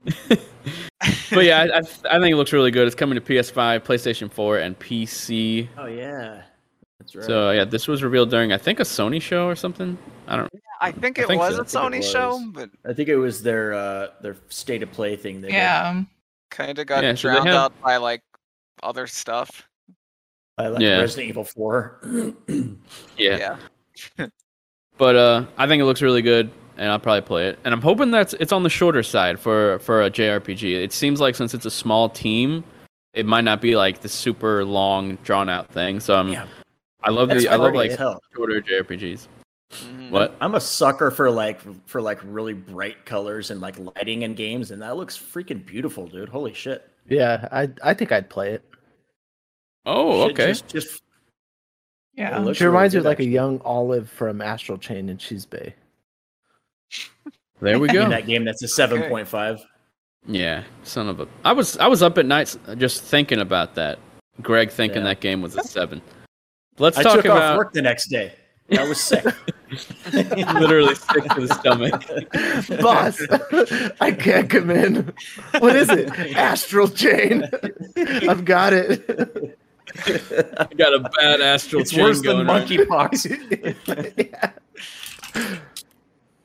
but 0.05 1.43
yeah, 1.43 1.65
I, 1.73 1.77
I 1.77 1.81
I 2.15 2.19
think 2.19 2.31
it 2.31 2.35
looks 2.37 2.53
really 2.53 2.71
good. 2.71 2.87
It's 2.87 2.95
coming 2.95 3.15
to 3.15 3.21
PS5, 3.21 3.81
PlayStation 3.81 4.31
4, 4.31 4.59
and 4.59 4.79
PC. 4.79 5.67
Oh 5.77 5.87
yeah, 5.87 6.43
that's 6.99 7.15
right. 7.15 7.25
So 7.25 7.51
yeah, 7.51 7.65
this 7.65 7.87
was 7.87 8.03
revealed 8.03 8.29
during 8.29 8.53
I 8.53 8.57
think 8.57 8.79
a 8.79 8.83
Sony 8.83 9.21
show 9.21 9.47
or 9.47 9.55
something. 9.55 9.97
I 10.27 10.37
don't. 10.37 10.49
I 10.79 10.91
think 10.91 11.19
I 11.19 11.23
it 11.23 11.27
think 11.27 11.41
was 11.41 11.55
so. 11.55 11.61
a 11.79 11.85
I 11.87 11.89
think 11.91 12.03
it 12.03 12.07
Sony 12.07 12.11
show, 12.11 12.51
but 12.53 12.69
I 12.85 12.93
think 12.93 13.09
it 13.09 13.17
was 13.17 13.43
their 13.43 13.73
uh 13.73 14.07
their 14.21 14.37
state 14.49 14.81
of 14.81 14.91
play 14.91 15.15
thing. 15.17 15.41
They 15.41 15.49
did. 15.49 16.05
Yeah. 16.51 16.65
kind 16.65 16.79
of 16.79 16.85
got 16.87 17.03
Yeah, 17.03 17.15
so 17.15 17.29
drowned 17.31 17.47
have- 17.47 17.55
out 17.55 17.81
by 17.81 17.97
like 17.97 18.21
other 18.83 19.07
stuff. 19.07 19.67
I 20.57 20.67
like 20.67 20.81
Yeah. 20.81 20.99
Resident 20.99 21.29
Evil 21.29 21.43
Four. 21.43 21.99
Yeah. 23.17 23.57
Yeah. 24.17 24.27
But 24.97 25.15
uh, 25.15 25.45
I 25.57 25.65
think 25.65 25.81
it 25.81 25.85
looks 25.85 26.03
really 26.03 26.21
good, 26.21 26.51
and 26.77 26.91
I'll 26.91 26.99
probably 26.99 27.21
play 27.21 27.47
it. 27.47 27.57
And 27.63 27.73
I'm 27.73 27.81
hoping 27.81 28.11
that's 28.11 28.33
it's 28.33 28.51
on 28.51 28.61
the 28.61 28.69
shorter 28.69 29.01
side 29.01 29.39
for 29.39 29.79
for 29.79 30.03
a 30.03 30.11
JRPG. 30.11 30.75
It 30.83 30.93
seems 30.93 31.19
like 31.19 31.33
since 31.33 31.55
it's 31.55 31.65
a 31.65 31.71
small 31.71 32.07
team, 32.07 32.63
it 33.13 33.25
might 33.25 33.43
not 33.43 33.61
be 33.61 33.75
like 33.75 34.01
the 34.01 34.09
super 34.09 34.63
long, 34.63 35.15
drawn 35.23 35.49
out 35.49 35.69
thing. 35.69 35.99
So 35.99 36.15
I'm, 36.15 36.29
Yeah. 36.29 36.45
I 37.01 37.09
love 37.09 37.29
That's 37.29 37.43
the 37.45 37.49
I 37.49 37.55
love 37.55 37.73
like 37.73 37.97
hell. 37.97 38.21
shorter 38.35 38.61
JRPGs. 38.61 39.27
Mhm. 39.71 40.09
What? 40.11 40.35
I'm 40.41 40.55
a 40.55 40.59
sucker 40.59 41.11
for 41.11 41.31
like 41.31 41.59
for 41.87 42.01
like 42.01 42.19
really 42.23 42.53
bright 42.53 43.05
colors 43.05 43.51
and 43.51 43.61
like 43.61 43.75
lighting 43.77 44.23
in 44.23 44.33
games, 44.35 44.71
and 44.71 44.81
that 44.81 44.97
looks 44.97 45.17
freaking 45.17 45.65
beautiful, 45.65 46.07
dude. 46.07 46.29
Holy 46.29 46.53
shit! 46.53 46.89
Yeah, 47.09 47.47
I 47.51 47.69
I 47.83 47.93
think 47.93 48.11
I'd 48.11 48.29
play 48.29 48.51
it. 48.51 48.63
Oh, 49.85 50.27
Shit, 50.27 50.31
okay. 50.39 50.47
Just, 50.47 50.67
just 50.67 51.03
Yeah. 52.15 52.45
It 52.47 52.53
She 52.55 52.65
reminds 52.65 52.93
me 52.93 52.99
really 52.99 53.07
of 53.07 53.09
like 53.11 53.17
good, 53.17 53.27
a 53.27 53.29
young 53.29 53.61
Olive 53.65 54.09
from 54.09 54.41
Astral 54.41 54.77
Chain 54.77 55.09
and 55.09 55.19
Cheese 55.19 55.45
Bay. 55.45 55.73
There 57.61 57.79
we 57.79 57.87
go. 57.87 58.01
in 58.03 58.09
go. 58.09 58.09
that 58.09 58.27
game, 58.27 58.43
that's 58.45 58.61
a 58.63 58.67
seven 58.67 59.03
point 59.09 59.27
five. 59.27 59.59
Yeah, 60.27 60.63
son 60.83 61.07
of 61.09 61.19
a. 61.19 61.27
I 61.43 61.51
was 61.53 61.77
I 61.77 61.87
was 61.87 62.03
up 62.03 62.17
at 62.17 62.25
night 62.25 62.55
just 62.77 63.01
thinking 63.03 63.39
about 63.39 63.73
that. 63.75 63.97
Greg 64.41 64.69
thinking 64.69 64.99
Yeah. 64.99 65.05
that 65.09 65.19
game 65.19 65.41
was 65.41 65.55
a 65.55 65.63
seven. 65.63 66.01
Let's 66.77 66.97
I 66.97 67.03
talk 67.03 67.15
took 67.17 67.25
off 67.25 67.37
about 67.37 67.57
work 67.57 67.73
the 67.73 67.81
next 67.81 68.07
day. 68.07 68.33
I 68.77 68.87
was 68.87 68.99
sick. 69.01 69.25
literally 70.13 70.95
sick 70.95 71.23
to 71.23 71.47
the 71.47 71.53
stomach. 71.59 72.81
Boss, 72.81 73.21
I 74.01 74.11
can't 74.11 74.49
come 74.49 74.69
in. 74.69 75.13
What 75.59 75.75
is 75.75 75.89
it? 75.89 76.09
Astral 76.35 76.89
Chain. 76.89 77.49
I've 77.95 78.45
got 78.45 78.73
it. 78.73 79.57
I 79.95 80.67
got 80.77 80.93
a 80.93 80.99
bad 81.17 81.41
astral 81.41 81.81
it's 81.81 81.91
chain 81.91 82.03
worse 82.03 82.21
going 82.21 82.45
than 82.45 82.49
on. 82.49 82.61
monkeypox. 82.61 83.25
yeah. 84.33 84.51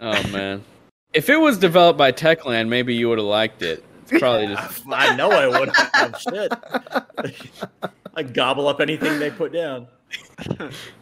Oh 0.01 0.29
man. 0.31 0.65
If 1.13 1.31
it 1.31 1.37
was 1.37 1.59
developed 1.59 1.99
by 1.99 2.13
Techland, 2.13 2.69
maybe 2.69 2.95
you 2.95 3.09
would 3.09 3.19
have 3.19 3.27
liked 3.27 3.63
it. 3.63 3.85
It's 4.09 4.21
probably 4.21 4.49
just 4.49 4.83
I 4.89 5.17
know 5.17 5.31
I 5.31 5.47
would 5.47 5.75
have 5.75 6.15
oh, 6.15 6.19
shit. 6.19 6.53
I 8.15 8.23
gobble 8.23 8.69
up 8.69 8.81
anything 8.81 9.19
they 9.19 9.31
put 9.31 9.53
down. 9.53 9.89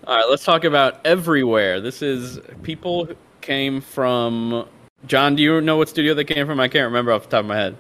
All 0.07 0.17
right, 0.17 0.27
let's 0.29 0.45
talk 0.45 0.65
about 0.65 1.05
everywhere. 1.07 1.81
This 1.81 2.03
is 2.03 2.41
people 2.63 3.09
came 3.41 3.81
from 3.81 4.67
John, 5.07 5.35
do 5.37 5.43
you 5.43 5.61
know 5.61 5.77
what 5.77 5.89
studio 5.89 6.15
they 6.15 6.25
came 6.25 6.47
from? 6.47 6.61
I 6.61 6.69
can't 6.69 6.87
remember 6.87 7.13
off 7.13 7.25
the 7.25 7.29
top 7.31 7.41
of 7.41 7.47
my 7.47 7.57
head. 7.57 7.77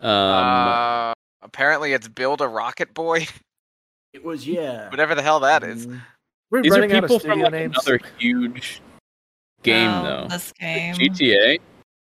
Um 0.00 0.10
uh, 0.10 1.12
apparently, 1.42 1.92
it's 1.92 2.08
Build 2.08 2.40
a 2.40 2.48
Rocket 2.48 2.94
Boy, 2.94 3.26
It 4.12 4.24
was 4.24 4.46
yeah. 4.46 4.88
whatever 4.90 5.14
the 5.14 5.22
hell 5.22 5.40
that 5.40 5.62
is. 5.64 5.86
Mm, 5.86 6.00
We're 6.50 6.62
these 6.62 6.72
are 6.72 6.80
running 6.80 6.92
out 6.96 7.02
people 7.04 7.16
of 7.16 7.22
from 7.22 7.40
like 7.40 7.52
names. 7.52 7.76
another 7.76 8.00
huge 8.18 8.80
game 9.62 9.90
Oh, 9.90 10.02
though. 10.04 10.26
This 10.28 10.52
game. 10.52 10.94
GTA? 10.94 11.58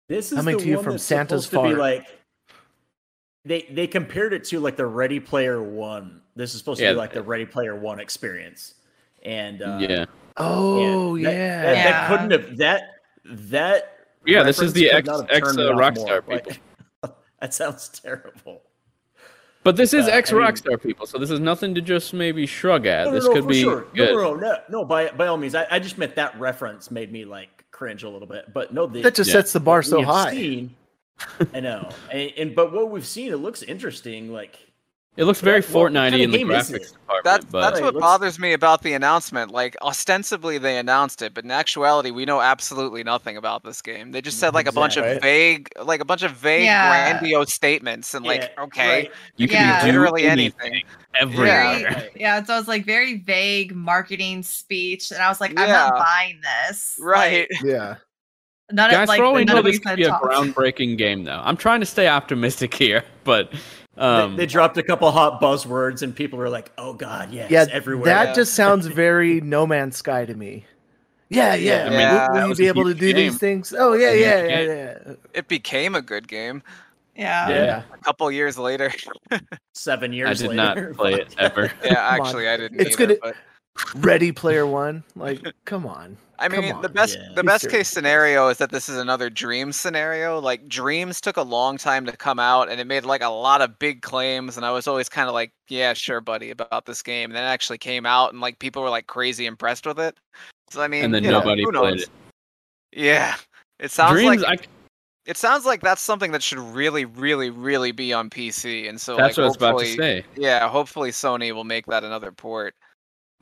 This 0.08 0.32
is 0.32 0.38
Coming 0.38 0.56
the 0.56 0.62
to 0.64 0.68
you 0.68 0.76
one 0.76 0.84
from 0.84 0.98
Santa's 0.98 1.44
supposed 1.46 1.64
to 1.64 1.68
be 1.70 1.74
Far. 1.74 1.90
like 1.94 2.06
they 3.44 3.62
they 3.70 3.86
compared 3.86 4.32
it 4.32 4.44
to 4.44 4.60
like 4.60 4.76
the 4.76 4.86
Ready 4.86 5.20
Player 5.20 5.62
One. 5.62 6.20
This 6.36 6.52
is 6.54 6.58
supposed 6.58 6.80
to 6.80 6.88
be 6.88 6.94
like 6.94 7.12
the 7.12 7.22
Ready 7.22 7.46
Player 7.46 7.76
One 7.76 8.00
experience, 8.00 8.74
and 9.22 9.62
uh, 9.62 9.78
yeah. 9.80 10.04
Oh 10.36 11.16
that- 11.16 11.22
yeah. 11.22 11.62
that, 11.62 11.74
that 11.74 11.74
Yeah. 11.84 12.08
couldn't 12.08 12.30
have 12.32 12.56
that 12.58 12.82
that. 13.24 13.90
Yeah, 14.26 14.42
this 14.42 14.60
is 14.60 14.72
the 14.72 14.88
could 14.88 15.08
ex- 15.08 15.22
ex, 15.30 15.48
uh, 15.56 15.72
Rockstar 15.72 16.26
more. 16.26 16.36
Like, 16.36 16.60
that 17.40 17.52
sounds 17.54 17.88
terrible. 17.88 18.62
But 19.62 19.76
this 19.76 19.94
is 19.94 20.06
Uh, 20.06 20.10
ex 20.12 20.32
I 20.32 20.36
mean- 20.36 20.42
Rockstar 20.46 20.82
people, 20.82 21.06
so 21.06 21.18
this 21.18 21.30
is 21.30 21.40
nothing 21.40 21.74
to 21.74 21.80
just 21.80 22.12
maybe 22.14 22.46
shrug 22.46 22.86
at. 22.86 23.04
No, 23.04 23.10
no, 23.10 23.14
this 23.16 23.24
no, 23.26 23.32
could 23.32 23.42
for 23.44 23.48
be 23.50 23.60
sure. 23.62 23.86
good. 23.94 24.10
No, 24.14 24.16
no, 24.16 24.34
no, 24.34 24.40
no, 24.50 24.58
no. 24.70 24.84
By 24.84 25.10
by 25.10 25.26
all 25.28 25.36
means, 25.36 25.54
I, 25.54 25.66
I 25.70 25.78
just 25.78 25.98
meant 25.98 26.16
that 26.16 26.38
reference 26.40 26.90
made 26.90 27.12
me 27.12 27.24
like 27.24 27.64
cringe 27.70 28.02
a 28.02 28.08
little 28.08 28.28
bit. 28.28 28.52
But 28.52 28.74
no, 28.74 28.86
the, 28.86 29.02
that 29.02 29.14
just 29.14 29.28
Yeah. 29.28 29.34
sets 29.34 29.52
the 29.52 29.60
bar 29.60 29.82
so 29.82 30.02
high. 30.02 30.32
Seen, 30.32 30.74
I 31.54 31.60
know, 31.60 31.88
and, 32.10 32.32
and 32.36 32.54
but 32.56 32.72
what 32.72 32.90
we've 32.90 33.06
seen, 33.06 33.30
it 33.32 33.36
looks 33.36 33.62
interesting. 33.62 34.32
Like 34.32 34.58
It 35.16 35.24
looks 35.26 35.40
very 35.40 35.60
What- 35.60 35.70
what 35.70 35.92
Fortnite 35.92 35.94
kind 36.10 36.14
of 36.16 36.20
in 36.22 36.30
the 36.32 36.38
graphics 36.42 36.92
department, 36.92 37.22
That's 37.24 37.44
but 37.44 37.60
that's 37.60 37.80
what 37.80 37.94
bothers 38.00 38.38
me 38.40 38.52
about 38.52 38.82
the 38.82 38.94
announcement. 38.94 39.52
Like 39.52 39.76
ostensibly 39.80 40.58
they 40.58 40.76
announced 40.76 41.22
it, 41.22 41.32
but 41.34 41.44
in 41.44 41.52
actuality 41.52 42.10
we 42.10 42.24
know 42.24 42.40
absolutely 42.40 43.04
nothing 43.04 43.36
about 43.36 43.62
this 43.62 43.80
game. 43.80 44.10
They 44.10 44.20
just 44.20 44.40
said 44.40 44.54
like 44.54 44.66
a 44.66 44.72
bunch 44.72 44.96
of 44.96 45.04
Exactly. 45.04 45.28
vague, 45.30 45.68
like 45.84 46.00
a 46.00 46.04
bunch 46.04 46.24
of 46.24 46.32
vague, 46.32 46.64
Yeah. 46.64 47.10
grandiose 47.20 47.54
statements, 47.54 48.12
and 48.14 48.26
like 48.26 48.40
yeah, 48.56 48.64
okay, 48.64 48.88
right. 49.02 49.12
you 49.36 49.46
can 49.46 49.68
Yeah. 49.68 49.80
do 49.82 49.86
literally 49.92 50.26
anything, 50.26 50.82
anything. 51.20 51.46
Yeah. 51.46 51.78
Very, 51.78 52.10
yeah, 52.16 52.42
so 52.42 52.54
it 52.56 52.58
was 52.58 52.68
like 52.68 52.84
very 52.84 53.18
vague 53.18 53.72
marketing 53.72 54.42
speech, 54.42 55.12
and 55.12 55.22
I 55.22 55.28
was 55.28 55.40
like, 55.40 55.52
I'm 55.56 55.68
Yeah. 55.68 55.90
not 55.90 55.98
buying 56.04 56.40
this. 56.66 56.96
Right. 57.00 57.46
Yeah. 57.62 57.88
Like, 57.90 57.98
none 58.72 58.90
Guys, 58.90 59.02
of 59.04 59.08
like 59.10 59.18
for 59.20 59.24
all 59.26 59.34
we 59.34 59.44
none 59.44 59.54
know, 59.54 59.60
of 59.60 59.64
this 59.66 59.78
could 59.78 59.94
be 59.96 60.02
a 60.04 60.08
talked. 60.08 60.24
groundbreaking 60.24 60.98
game, 60.98 61.22
though. 61.22 61.40
I'm 61.44 61.56
trying 61.56 61.78
to 61.80 61.86
stay 61.86 62.08
optimistic 62.08 62.74
here, 62.84 63.04
but 63.22 63.52
um, 63.96 64.36
they, 64.36 64.42
they 64.42 64.46
dropped 64.46 64.76
a 64.78 64.82
couple 64.82 65.10
hot 65.10 65.40
buzzwords, 65.40 66.02
and 66.02 66.14
people 66.14 66.40
are 66.40 66.48
like, 66.48 66.72
"Oh 66.78 66.92
God, 66.94 67.30
yes, 67.32 67.50
Yeah. 67.50 67.66
everywhere." 67.70 68.06
That 68.06 68.28
Yeah. 68.28 68.34
just 68.34 68.54
sounds 68.54 68.86
very 69.02 69.40
No 69.40 69.66
Man's 69.66 69.96
Sky 69.96 70.24
to 70.24 70.34
me. 70.34 70.64
Yeah, 71.30 71.54
yeah. 71.54 71.86
I 71.86 71.90
mean, 71.90 71.98
Will- 72.34 72.42
will, 72.42 72.48
you 72.50 72.54
be 72.54 72.68
able 72.68 72.82
to 72.84 72.88
huge 72.90 72.98
do 72.98 73.12
these 73.14 73.38
things? 73.38 73.74
Oh 73.76 73.94
yeah, 73.94 74.10
Huge 74.12 74.20
yeah, 74.20 74.44
yeah, 74.44 74.60
yeah. 75.06 75.14
It 75.32 75.48
became 75.48 75.94
a 75.94 76.02
good 76.02 76.28
game 76.28 76.62
Yeah. 77.16 77.48
Yeah. 77.48 77.82
a 77.92 77.98
couple 77.98 78.30
years 78.30 78.58
later. 78.58 78.92
Seven 79.72 80.12
years. 80.12 80.28
I 80.42 80.46
did 80.48 80.56
later. 80.56 80.88
not 80.88 80.96
play 80.96 81.14
it 81.14 81.34
ever. 81.38 81.72
yeah, 81.84 81.98
actually, 81.98 82.46
I 82.48 82.56
didn't. 82.56 82.80
It's 82.80 82.98
either, 83.00 83.16
gonna- 83.16 83.18
but 83.22 83.36
Ready 83.94 84.32
Player 84.32 84.66
One. 84.66 85.02
Like, 85.16 85.40
come 85.64 85.86
on. 85.86 86.16
I 86.38 86.48
Come 86.48 86.64
mean, 86.64 86.80
the 86.82 86.88
best 86.88 87.16
Yeah. 87.16 87.28
the 87.34 87.42
Be 87.42 87.46
best 87.46 87.62
serious. 87.62 87.78
case 87.78 87.88
scenario 87.88 88.48
is 88.48 88.58
that 88.58 88.70
this 88.70 88.88
is 88.88 88.98
another 88.98 89.30
Dream 89.30 89.70
scenario. 89.72 90.40
Like 90.40 90.66
Dreams 90.68 91.20
took 91.20 91.36
a 91.36 91.42
long 91.42 91.78
time 91.78 92.04
to 92.06 92.16
come 92.16 92.40
out, 92.40 92.68
and 92.68 92.80
it 92.80 92.86
made 92.88 93.04
like 93.04 93.22
a 93.22 93.28
lot 93.28 93.62
of 93.62 93.78
big 93.78 94.02
claims, 94.02 94.56
and 94.56 94.66
I 94.66 94.72
was 94.72 94.88
always 94.88 95.08
kind 95.08 95.28
of 95.28 95.34
like, 95.34 95.52
"Yeah, 95.68 95.92
sure, 95.94 96.20
buddy," 96.20 96.50
about 96.50 96.86
this 96.86 97.02
game. 97.02 97.30
And 97.30 97.36
then 97.36 97.44
it 97.44 97.48
actually 97.48 97.78
came 97.78 98.04
out, 98.04 98.32
and 98.32 98.40
like 98.40 98.58
people 98.58 98.82
were 98.82 98.90
like 98.90 99.06
crazy 99.06 99.46
impressed 99.46 99.86
with 99.86 100.00
it. 100.00 100.16
So 100.70 100.82
I 100.82 100.88
mean, 100.88 101.04
And 101.04 101.14
then 101.14 101.22
you 101.22 101.30
know, 101.30 101.38
nobody 101.38 101.62
who 101.62 101.70
played 101.70 101.82
knows? 101.94 102.02
it. 102.02 102.08
Yeah, 102.92 103.36
it 103.78 103.92
sounds 103.92 104.14
Dreams, 104.14 104.42
like 104.42 104.60
I, 104.60 104.64
it 105.26 105.36
sounds 105.36 105.64
like 105.64 105.82
that's 105.82 106.02
something 106.02 106.32
that 106.32 106.42
should 106.42 106.58
really, 106.58 107.04
really, 107.04 107.50
really 107.50 107.92
be 107.92 108.12
on 108.12 108.28
PC. 108.28 108.88
And 108.88 109.00
so 109.00 109.16
that's 109.16 109.36
like, 109.36 109.38
what 109.38 109.44
I 109.44 109.46
was 109.46 109.56
about 109.56 109.78
to 109.80 109.86
say. 109.96 110.24
Yeah, 110.36 110.68
hopefully 110.68 111.10
Sony 111.10 111.52
will 111.54 111.64
make 111.64 111.86
that 111.86 112.02
another 112.02 112.32
port. 112.32 112.74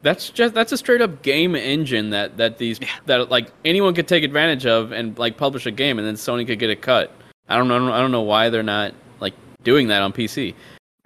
That's 0.02 0.30
just 0.30 0.52
that's 0.54 0.72
a 0.72 0.76
straight 0.76 1.00
up 1.00 1.22
game 1.22 1.54
engine 1.54 2.10
that 2.10 2.36
that 2.36 2.58
these 2.58 2.80
Yeah. 2.80 2.88
that 3.06 3.30
like 3.30 3.50
anyone 3.64 3.94
could 3.94 4.08
take 4.08 4.24
advantage 4.24 4.66
of 4.66 4.92
and 4.92 5.16
like 5.18 5.36
publish 5.36 5.64
a 5.66 5.70
game 5.70 5.98
and 5.98 6.06
then 6.06 6.14
Sony 6.14 6.46
could 6.46 6.58
get 6.58 6.70
a 6.70 6.76
cut. 6.76 7.12
I 7.48 7.56
don't 7.56 7.68
know 7.68 7.92
I 7.92 8.00
don't 8.00 8.12
know 8.12 8.22
why 8.22 8.48
they're 8.50 8.62
not 8.62 8.94
like 9.20 9.34
doing 9.62 9.88
that 9.88 10.02
on 10.02 10.12
PC. 10.12 10.54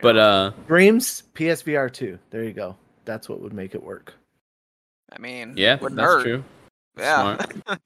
But 0.00 0.16
uh 0.16 0.52
Dreams 0.66 1.22
PSVR 1.34 1.92
two. 1.92 2.18
There 2.30 2.42
you 2.44 2.52
go. 2.52 2.76
That's 3.04 3.28
what 3.28 3.40
would 3.40 3.52
make 3.52 3.74
it 3.74 3.82
work. 3.82 4.14
I 5.12 5.18
mean, 5.18 5.54
yeah, 5.56 5.76
wouldn't 5.78 5.96
that's 5.96 6.06
hurt. 6.06 6.22
true. 6.22 6.44
Yeah. 6.98 7.44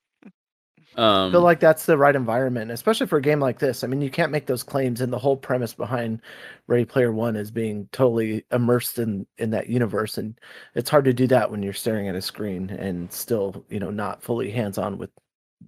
Um 1.01 1.29
I 1.29 1.33
feel 1.33 1.41
like 1.41 1.61
that's 1.61 1.87
the 1.87 1.97
right 1.97 2.15
environment, 2.15 2.71
especially 2.71 3.07
for 3.07 3.17
a 3.17 3.23
game 3.23 3.41
like 3.41 3.59
this. 3.59 3.83
I 3.83 3.87
mean, 3.87 4.03
you 4.03 4.11
can't 4.11 4.31
make 4.33 4.47
those 4.47 4.63
claims, 4.63 5.01
and 5.01 5.13
the 5.13 5.19
whole 5.19 5.37
premise 5.37 5.73
behind 5.73 6.21
Ready 6.67 6.85
Player 6.85 7.11
One 7.13 7.37
is 7.37 7.51
being 7.51 7.89
totally 7.93 8.45
immersed 8.53 8.99
in 8.99 9.27
in 9.39 9.51
that 9.51 9.69
universe, 9.69 10.19
and 10.19 10.39
it's 10.75 10.91
hard 10.91 11.07
to 11.07 11.13
do 11.13 11.27
that 11.29 11.51
when 11.51 11.63
you're 11.63 11.73
staring 11.73 12.09
at 12.09 12.15
a 12.15 12.23
screen 12.23 12.71
and 12.71 13.11
still, 13.13 13.65
you 13.71 13.81
know, 13.81 13.91
not 13.91 14.23
fully 14.23 14.51
hands 14.51 14.77
on 14.79 14.99
with 14.99 15.11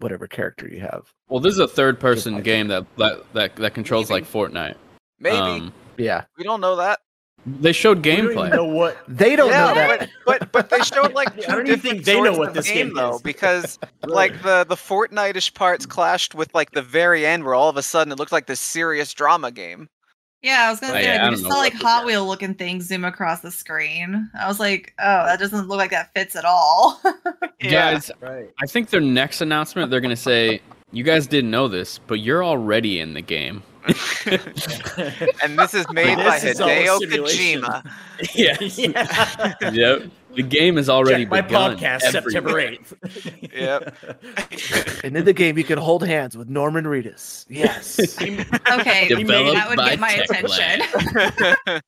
whatever 0.01 0.27
character 0.27 0.69
you 0.69 0.81
have. 0.81 1.13
well 1.29 1.39
this 1.41 1.53
is 1.53 1.59
a 1.61 1.69
third 1.69 2.01
person 2.01 2.35
like- 2.35 2.45
game 2.45 2.69
that 2.69 2.85
that 2.97 3.33
that, 3.35 3.57
that 3.57 3.75
controls 3.75 4.09
Maybe. 4.11 4.23
like 4.23 4.31
Fortnite. 4.33 4.77
Maybe 5.19 5.37
Um, 5.37 5.73
Yeah, 5.99 6.25
we 6.39 6.45
don't 6.45 6.61
know 6.61 6.77
that. 6.77 7.01
They 7.47 7.73
showed 7.73 8.05
We 8.05 8.17
don't 8.17 8.27
gameplay. 8.29 8.51
know 8.53 8.65
what. 8.65 8.99
they 9.09 9.35
don't 9.37 9.51
yeah, 9.51 9.67
know 9.69 9.75
that. 9.75 10.11
But, 10.25 10.39
but 10.41 10.53
but 10.53 10.71
they 10.71 10.81
showed 10.85 11.13
like 11.13 11.29
I 11.37 11.41
two 11.41 11.43
don't 11.53 11.65
different 11.65 11.83
think 11.83 12.05
they 12.05 12.21
know 12.21 12.33
what 12.39 12.49
of 12.49 12.55
this 12.55 12.67
game 12.69 12.89
game 12.89 12.95
though, 12.95 13.17
is. 13.17 13.23
because 13.23 13.79
like 14.07 14.43
the 14.43 14.65
the 14.69 14.77
Fortnite-ish 14.77 15.53
parts 15.55 15.85
clashed 15.87 16.35
with 16.35 16.55
like 16.55 16.71
the 16.73 16.83
very 16.83 17.27
end, 17.27 17.45
where 17.45 17.55
all 17.55 17.69
of 17.69 17.77
a 17.77 17.83
sudden 17.83 18.13
it 18.13 18.19
looked 18.19 18.33
like 18.33 18.47
this 18.47 18.61
serious 18.61 19.13
drama 19.13 19.51
game. 19.51 19.89
Yeah, 20.43 20.65
I 20.67 20.71
was 20.71 20.81
gonna 20.81 20.95
Oh, 20.95 20.97
say 20.97 21.09
I 21.09 21.13
like, 21.13 21.21
we 21.21 21.25
don't 21.25 21.33
just 21.35 21.43
saw 21.53 21.59
like 21.59 21.73
Hot. 21.75 22.05
Wheel 22.05 22.27
looking 22.27 22.55
things 22.55 22.85
zoom 22.87 23.05
across 23.05 23.41
the 23.41 23.51
screen. 23.53 24.29
I 24.39 24.49
was 24.49 24.59
like, 24.59 24.93
oh, 24.99 25.27
that 25.27 25.39
doesn't 25.39 25.69
look 25.69 25.79
like 25.79 25.91
that 25.93 26.13
fits 26.15 26.35
at 26.37 26.45
all. 26.45 27.01
Guys, 27.61 28.11
Right. 28.21 28.51
I 28.61 28.67
think 28.67 28.91
their 28.91 29.01
next 29.01 29.41
announcement 29.41 29.91
they're 29.91 30.01
gonna 30.01 30.17
say, 30.17 30.61
You 30.91 31.05
guys 31.05 31.27
didn't 31.29 31.51
know 31.51 31.69
this, 31.69 31.99
but 32.07 32.21
you're 32.21 32.45
already 32.45 32.99
in 33.01 33.15
the 33.15 33.21
game. 33.23 33.63
and 35.43 35.59
this 35.59 35.75
is 35.75 35.87
made 35.93 36.17
by 36.17 36.37
is 36.37 36.61
Hideo. 36.61 36.99
Kojima. 37.01 37.85
yes. 38.35 38.79
yeah. 39.61 39.71
Yep. 39.71 40.11
The 40.35 40.43
game 40.43 40.79
is 40.79 40.89
already 40.89 41.25
Check 41.25 41.31
my 41.31 41.41
begun 41.41 41.77
podcast 41.77 42.15
everywhere. 42.15 42.77
September 42.77 43.43
8th. 43.43 43.53
Yep. 43.55 45.05
And 45.05 45.17
in 45.17 45.25
the 45.25 45.33
game, 45.33 45.59
you 45.59 45.65
can 45.65 45.79
hold 45.79 46.07
hands 46.07 46.37
with 46.37 46.49
Norman 46.49 46.85
Reedus. 46.85 47.45
Yes. 47.49 47.99
okay, 48.01 49.09
Developed 49.09 49.55
that 49.57 49.69
would 49.69 49.79
get 49.79 49.99
my 49.99 50.13
Techland. 50.13 50.81
attention. 50.81 51.83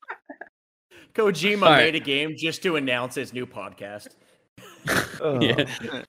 Kojima 1.15 1.63
All 1.63 1.69
right. 1.69 1.77
made 1.77 1.95
a 1.95 1.99
game 1.99 2.35
just 2.37 2.61
to 2.63 2.75
announce 2.75 3.15
his 3.15 3.33
new 3.33 3.45
podcast. 3.45 4.09
Oh. 5.21 5.39
Yeah. 5.41 5.65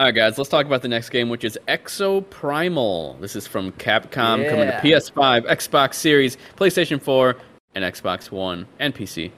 All 0.00 0.06
right, 0.06 0.14
guys, 0.14 0.38
let's 0.38 0.50
talk 0.50 0.66
about 0.66 0.82
the 0.82 0.88
next 0.88 1.10
game, 1.10 1.28
which 1.28 1.44
is 1.44 1.58
Exoprimal. 1.68 3.20
This 3.20 3.36
is 3.36 3.46
from 3.46 3.72
Capcom, 3.72 4.48
coming 4.48 4.66
to 4.66 4.80
PS5, 4.82 5.42
Xbox 5.46 5.94
Series, 5.94 6.36
PlayStation 6.56 7.00
4, 7.00 7.36
and 7.74 7.84
Xbox 7.84 8.30
One, 8.30 8.66
and 8.78 8.94
PC. 8.94 9.30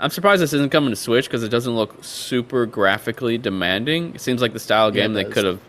I'm 0.00 0.10
surprised 0.10 0.42
this 0.42 0.52
isn't 0.52 0.70
coming 0.72 0.90
to 0.90 0.96
Switch 0.96 1.26
because 1.26 1.42
it 1.42 1.48
doesn't 1.48 1.74
look 1.74 2.02
super 2.02 2.66
graphically 2.66 3.38
demanding. 3.38 4.14
It 4.14 4.20
seems 4.20 4.42
like 4.42 4.52
the 4.52 4.58
style 4.60 4.94
Yeah, 4.94 5.02
game 5.02 5.12
it 5.12 5.14
they 5.14 5.30
could 5.30 5.44
have 5.44 5.60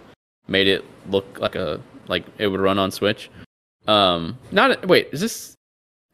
made 0.48 0.68
it 0.68 0.84
look 1.10 1.40
like 1.40 1.56
a 1.56 1.80
like 2.08 2.26
it 2.38 2.48
would 2.48 2.60
run 2.60 2.80
on 2.80 2.92
Switch. 2.92 3.30
Um, 3.88 4.38
not 4.52 4.88
wait, 4.88 5.10
is 5.12 5.22
this 5.22 5.56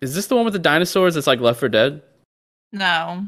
is 0.02 0.16
this 0.16 0.28
the 0.28 0.36
one 0.36 0.44
with 0.46 0.54
the 0.54 0.60
dinosaurs? 0.60 1.16
That's 1.16 1.28
like 1.28 1.40
Left 1.40 1.60
4 1.60 1.70
Dead. 1.70 2.02
no. 2.72 3.26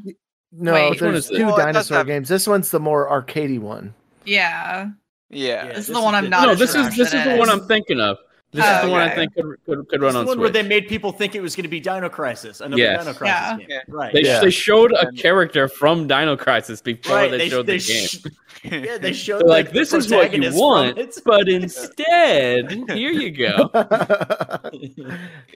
No, 0.53 0.73
Wait. 0.73 0.89
Which 0.89 1.01
one 1.01 1.11
there's 1.13 1.29
is 1.31 1.37
two 1.37 1.45
Well, 1.45 1.55
it 1.55 1.57
does 1.57 1.65
dinosaur 1.65 1.97
have- 1.99 2.07
games. 2.07 2.27
This 2.29 2.45
one's 2.47 2.71
the 2.71 2.79
more 2.79 3.09
arcadey 3.09 3.59
one. 3.59 3.93
Yeah. 4.25 4.89
yeah. 5.29 5.67
This 5.67 5.87
is 5.89 5.95
the 5.95 6.01
one 6.01 6.13
I'm 6.13 6.29
not 6.29 6.45
no, 6.45 6.51
as 6.51 6.59
this 6.59 6.75
is 6.75 6.87
this 6.95 7.07
is 7.07 7.13
interested 7.13 7.33
the 7.35 7.39
one. 7.39 7.49
I'm 7.49 7.67
thinking 7.67 7.99
of. 7.99 8.17
This 8.53 8.65
Oh, 8.67 8.75
is 8.79 8.81
the 8.83 8.91
one 8.91 8.99
I 8.99 9.15
think 9.15 9.33
could 9.33 9.45
could, 9.65 9.87
could 9.87 10.01
run 10.01 10.09
is 10.09 10.15
on 10.17 10.25
the 10.25 10.27
one 10.31 10.35
Switch. 10.37 10.41
where 10.41 10.49
they 10.61 10.67
made 10.67 10.89
people 10.89 11.13
think 11.13 11.35
it 11.35 11.41
was 11.41 11.55
going 11.55 11.63
to 11.63 11.69
be 11.69 11.79
Dino 11.79 12.09
Crisis, 12.09 12.59
another 12.59 12.81
Yes. 12.81 13.05
Dino 13.05 13.13
Crisis 13.17 13.39
Yeah. 13.39 13.57
game. 13.57 13.67
Yeah. 13.69 13.79
Right. 13.87 14.13
They, 14.13 14.23
Yeah. 14.23 14.41
they 14.41 14.49
showed 14.49 14.91
a 14.91 15.09
character 15.13 15.69
from 15.69 16.05
Dino 16.05 16.35
Crisis 16.35 16.81
before 16.81 17.15
right. 17.15 17.31
they, 17.31 17.47
showed 17.47 17.65
they 17.65 17.77
the 17.77 18.29
game. 18.63 18.83
yeah, 18.83 18.97
they 18.97 19.13
showed 19.25 19.39
They're 19.43 19.47
like, 19.47 19.67
the 19.71 19.79
this 19.79 19.93
is 19.93 20.11
what 20.11 20.33
you 20.33 20.51
want, 20.53 20.97
it. 20.97 21.17
but 21.23 21.47
instead, 22.01 22.69
here 22.89 23.11
you 23.13 23.31
go. 23.31 23.69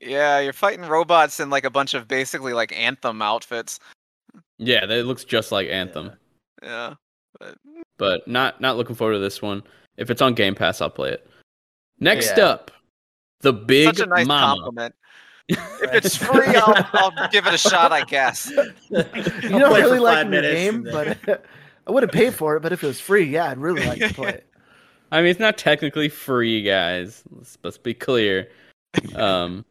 Yeah, 0.01 0.39
you're 0.39 0.53
fighting 0.53 0.85
robots 0.85 1.39
in 1.39 1.49
like 1.49 1.65
a 1.65 1.69
bunch 1.69 1.93
of 1.95 2.07
basically 2.07 2.53
like 2.53 2.71
Anthem 2.77 3.21
outfits. 3.21 3.79
Yeah, 4.58 4.86
that 4.86 5.06
looks 5.06 5.24
just 5.24 5.51
like 5.51 5.68
Anthem, 5.70 6.12
Yeah. 6.64 6.93
But 7.39 7.58
but 7.97 8.28
not 8.28 8.62
not 8.62 8.78
looking 8.78 8.95
forward 8.95 9.14
to 9.14 9.20
this 9.20 9.41
one. 9.41 9.64
If 9.97 10.10
it's 10.10 10.22
on 10.22 10.34
Game 10.34 10.56
Pass, 10.56 10.82
I'll 10.82 10.89
play 10.89 11.12
it. 11.12 11.28
Next 11.99 12.38
Yeah. 12.38 12.45
up, 12.45 12.72
the 13.41 13.51
Big 13.53 13.88
such 13.88 13.99
a 13.99 14.06
nice 14.06 14.26
Mama. 14.26 14.56
compliment. 14.56 14.95
If 15.47 15.60
it's 15.82 16.16
free, 16.16 16.56
I'll, 16.56 16.88
I'll 16.93 17.30
give 17.30 17.45
it 17.45 17.53
a 17.53 17.58
shot, 17.58 17.91
I 17.91 18.03
guess. 18.06 18.49
you 18.89 19.03
don't 19.49 19.74
really 19.74 19.99
like 19.99 20.26
the 20.26 20.30
minutes 20.32 20.53
game, 20.53 20.84
but 20.84 21.45
I 21.88 21.91
wouldn't 21.91 22.12
pay 22.12 22.32
for 22.32 22.56
it. 22.56 22.62
But 22.62 22.72
if 22.72 22.84
it 22.84 22.88
was 22.88 22.99
free, 22.99 23.26
yeah, 23.26 23.49
I'd 23.49 23.58
really 23.58 23.86
like 23.86 23.99
to 23.99 24.14
play 24.14 24.30
it. 24.30 24.47
I 25.12 25.22
mean, 25.22 25.30
it's 25.30 25.39
not 25.39 25.58
technically 25.58 26.10
free, 26.10 26.64
guys. 26.64 27.24
Let's, 27.32 27.58
let's 27.64 27.78
be 27.78 27.93
clear. 27.93 28.49
Um, 29.14 29.66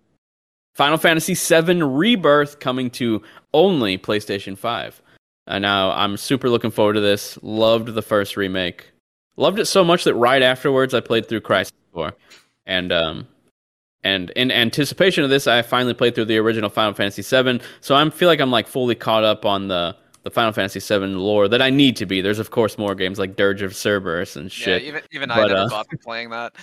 Final 0.75 0.99
Fantasy 0.99 1.35
VII 1.35 1.83
Rebirth 1.83 2.59
coming 2.61 2.91
to 2.91 3.23
only 3.53 3.97
PlayStation 3.97 4.59
5. 4.59 5.01
And 5.47 5.63
now 5.63 5.91
I'm 5.93 6.17
super 6.17 6.49
looking 6.51 6.71
forward 6.71 6.95
to 6.95 7.01
this. 7.01 7.39
Loved 7.43 7.95
the 7.95 8.03
first 8.03 8.37
remake. 8.37 8.91
Loved 9.37 9.59
it 9.59 9.67
so 9.67 9.85
much 9.85 10.05
that 10.05 10.15
right 10.15 10.43
afterwards 10.43 10.95
I 10.95 11.01
played 11.01 11.29
through 11.29 11.43
Crisis 11.43 11.73
Core. 11.93 12.15
And 12.67 12.93
um 12.93 13.29
and 14.03 14.31
in 14.31 14.51
anticipation 14.51 15.25
of 15.25 15.31
this, 15.31 15.47
I 15.47 15.63
finally 15.63 15.95
played 15.95 16.15
through 16.15 16.27
the 16.27 16.37
original 16.37 16.69
Final 16.69 16.93
Fantasy 16.93 17.23
VII. 17.23 17.61
So 17.81 17.95
I 17.95 18.11
feel 18.11 18.29
like 18.29 18.41
I'm 18.41 18.51
like 18.51 18.67
fully 18.67 18.95
caught 18.95 19.25
up 19.25 19.45
on 19.45 19.69
the 19.69 19.97
the 20.25 20.31
Final 20.31 20.53
Fantasy 20.53 20.81
VII 20.81 21.07
lore 21.09 21.49
that 21.49 21.61
I 21.61 21.69
need 21.69 21.97
to 21.97 22.07
be. 22.07 22.23
There's 22.23 22.39
of 22.39 22.51
course 22.51 22.79
more 22.79 22.95
games 22.95 23.19
like 23.19 23.37
Dirge 23.37 23.63
of 23.63 23.77
Cerberus 23.77 24.37
and 24.37 24.51
shit. 24.51 24.83
Yeah, 24.83 24.89
even 24.89 25.03
even 25.13 25.31
I 25.31 25.37
But, 25.37 25.49
never 25.49 25.61
uh, 25.61 25.69
bothered 25.69 26.01
playing 26.03 26.31
that. 26.31 26.55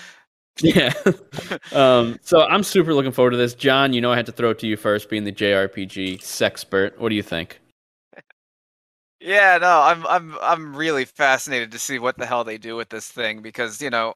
Yeah. 0.62 0.94
um, 1.74 2.20
so 2.22 2.42
I'm 2.42 2.64
super 2.64 2.94
looking 2.94 3.12
forward 3.12 3.32
to 3.32 3.38
this. 3.38 3.54
John, 3.54 3.94
you 3.94 4.02
know 4.02 4.12
I 4.12 4.16
had 4.16 4.26
to 4.28 4.32
throw 4.32 4.52
it 4.52 4.60
to 4.60 4.68
you 4.68 4.78
first, 4.78 5.10
being 5.10 5.24
the 5.24 5.32
JRPG 5.32 6.20
sexpert. 6.20 6.98
What 6.98 7.10
do 7.10 7.16
you 7.16 7.24
think? 7.24 7.60
Yeah, 9.20 9.60
no, 9.60 9.82
I'm 9.82 10.06
I'm 10.08 10.38
I'm 10.42 10.76
really 10.76 11.06
fascinated 11.06 11.72
to 11.72 11.80
see 11.80 12.00
what 12.00 12.18
the 12.18 12.26
hell 12.26 12.44
they 12.44 12.58
do 12.58 12.76
with 12.76 12.90
this 12.90 13.08
thing 13.08 13.42
because, 13.44 13.80
you 13.80 13.92
know, 13.92 14.16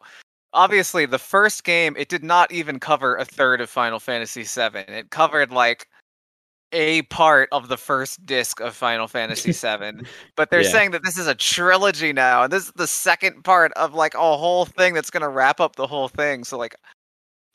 obviously 0.54 1.06
the 1.06 1.20
first 1.20 1.64
game 1.64 1.96
it 1.98 2.10
did 2.10 2.24
not 2.24 2.52
even 2.52 2.80
cover 2.80 3.16
a 3.16 3.26
third 3.26 3.62
of 3.62 3.70
Final 3.70 4.00
Fantasy 4.00 4.44
VII. 4.44 4.80
It 4.92 5.12
covered 5.12 5.52
like 5.52 5.88
a 6.72 7.04
part 7.04 7.50
of 7.52 7.68
the 7.70 7.78
first 7.78 8.26
disc 8.26 8.60
of 8.60 8.76
Final 8.76 9.08
Fantasy 9.08 9.52
VII. 9.54 10.02
But 10.36 10.50
they're 10.50 10.64
Yeah. 10.64 10.70
saying 10.70 10.92
that 10.92 11.04
this 11.04 11.18
is 11.18 11.28
a 11.28 11.36
trilogy 11.36 12.14
now, 12.14 12.44
and 12.44 12.54
this 12.54 12.66
is 12.66 12.72
the 12.76 12.88
second 12.88 13.44
part 13.44 13.72
of 13.74 13.94
like 13.94 14.14
a 14.14 14.18
whole 14.38 14.66
thing 14.66 14.94
that's 14.94 15.10
gonna 15.12 15.30
wrap 15.30 15.60
up 15.60 15.76
the 15.76 15.88
whole 15.88 16.08
thing. 16.10 16.44
So 16.44 16.58
like 16.58 16.76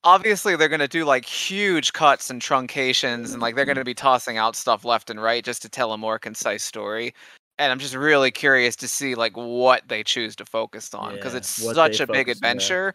obviously 0.05 0.57
they're 0.57 0.69
gonna 0.69 0.89
do 0.89 1.05
like 1.05 1.25
huge 1.25 1.93
cuts 1.93 2.31
and 2.31 2.41
truncations 2.41 3.33
and 3.33 3.41
like 3.43 3.55
they're 3.55 3.65
gonna 3.67 3.85
be 3.85 3.95
tossing 3.95 4.39
out 4.39 4.57
stuff 4.57 4.85
left 4.85 5.11
and 5.11 5.23
right 5.23 5.45
just 5.45 5.63
to 5.63 5.69
tell 5.69 5.93
a 5.93 5.99
more 5.99 6.19
concise 6.19 6.63
story 6.65 7.15
and 7.59 7.71
i'm 7.71 7.79
just 7.79 7.95
really 7.95 8.31
curious 8.31 8.75
to 8.77 8.89
see 8.89 9.15
like 9.15 9.37
what 9.37 9.83
they 9.89 10.03
choose 10.03 10.35
to 10.37 10.45
focus 10.45 10.95
on 10.95 11.15
because 11.15 11.35
Yeah, 11.35 11.39
it's 11.39 11.51
such 11.51 12.01
a 12.01 12.07
big 12.07 12.29
focus 12.29 12.41
on, 12.43 12.43
adventure 12.49 12.95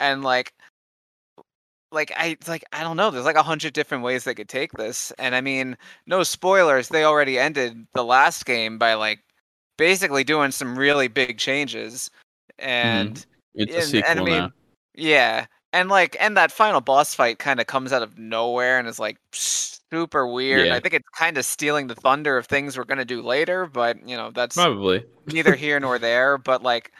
and 0.00 0.22
like 0.22 0.52
like 1.92 2.12
i 2.16 2.36
like 2.48 2.64
i 2.72 2.82
don't 2.82 2.96
know 2.96 3.10
there's 3.10 3.24
like 3.24 3.36
a 3.36 3.42
hundred 3.42 3.72
different 3.72 4.02
ways 4.02 4.24
they 4.24 4.34
could 4.34 4.48
take 4.48 4.72
this 4.72 5.12
and 5.18 5.34
i 5.34 5.40
mean 5.40 5.76
no 6.06 6.22
spoilers 6.22 6.88
they 6.88 7.04
already 7.04 7.38
ended 7.38 7.86
the 7.94 8.04
last 8.04 8.46
game 8.46 8.78
by 8.78 8.94
like 8.94 9.20
basically 9.76 10.24
doing 10.24 10.50
some 10.50 10.78
really 10.78 11.08
big 11.08 11.38
changes 11.38 12.10
mm-hmm. 12.60 12.70
and 12.70 13.26
It's 13.54 13.74
a 13.74 13.82
sequel 13.82 14.10
and 14.10 14.20
I 14.20 14.22
mean, 14.22 14.34
now. 14.34 14.50
yeah, 14.94 15.46
and 15.72 15.88
like, 15.88 16.16
and 16.20 16.36
that 16.36 16.52
final 16.52 16.80
boss 16.80 17.14
fight 17.14 17.38
kind 17.38 17.60
of 17.60 17.66
comes 17.66 17.92
out 17.92 18.02
of 18.02 18.18
nowhere 18.18 18.78
and 18.78 18.86
is 18.88 18.98
like 18.98 19.18
super 19.32 20.26
weird. 20.26 20.66
Yeah. 20.66 20.76
I 20.76 20.80
think 20.80 20.94
it's 20.94 21.08
kind 21.14 21.36
of 21.36 21.44
stealing 21.44 21.86
the 21.86 21.94
thunder 21.94 22.36
of 22.36 22.46
things 22.46 22.76
we're 22.76 22.84
gonna 22.84 23.04
do 23.04 23.22
later, 23.22 23.66
but 23.66 24.06
you 24.06 24.16
know 24.16 24.30
that's 24.30 24.56
Probably. 24.56 25.04
neither 25.26 25.54
here 25.64 25.80
nor 25.80 25.98
there. 25.98 26.38
But 26.38 26.62
like, 26.62 26.92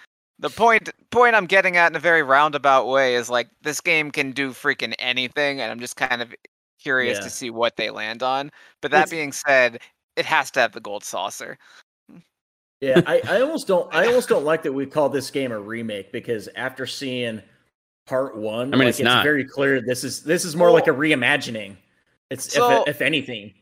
the 0.43 0.51
point 0.51 0.91
point 1.11 1.35
I'm 1.35 1.47
getting 1.47 1.77
at 1.79 1.91
in 1.91 1.97
a 1.97 2.01
very 2.01 2.23
roundabout 2.23 2.87
way 2.87 3.15
is 3.15 3.31
like 3.31 3.49
this 3.63 3.81
game 3.81 4.11
can 4.11 4.33
do 4.33 4.51
freaking 4.51 4.93
anything, 4.99 5.61
and 5.61 5.71
I'm 5.73 5.81
just 5.81 5.97
kind 5.97 6.21
of 6.21 6.35
curious 6.81 7.19
Yeah. 7.19 7.25
to 7.25 7.31
see 7.31 7.49
what 7.51 7.77
they 7.77 7.89
land 7.91 8.23
on. 8.23 8.51
But 8.83 8.91
that 8.91 9.05
It's- 9.07 9.11
being 9.11 9.33
said, 9.33 9.81
it 10.17 10.27
has 10.27 10.51
to 10.53 10.61
have 10.61 10.73
the 10.73 10.81
gold 10.81 11.05
saucer. 11.05 11.57
Yeah, 12.81 13.01
I, 13.07 13.23
I 13.29 13.41
almost 13.41 13.69
don't. 13.69 13.93
I 13.95 14.07
almost 14.09 14.29
don't 14.29 14.45
like 14.45 14.63
that 14.65 14.73
we 14.73 14.85
call 14.87 15.09
this 15.09 15.31
game 15.31 15.53
a 15.53 15.59
remake 15.59 16.11
because 16.11 16.49
after 16.57 16.85
seeing 16.85 17.41
part 18.07 18.37
one, 18.37 18.75
I 18.75 18.77
mean, 18.77 18.79
like, 18.81 18.89
it's 18.89 19.01
not. 19.01 19.23
very 19.23 19.45
clear 19.45 19.81
this 19.81 20.03
is 20.03 20.25
this 20.25 20.45
is 20.45 20.57
more 20.57 20.71
like 20.73 20.89
a 20.89 20.91
reimagining. 20.91 21.77
It's 22.31 22.53
So- 22.53 22.83
if 22.83 22.97
if 22.97 23.01
anything. 23.01 23.55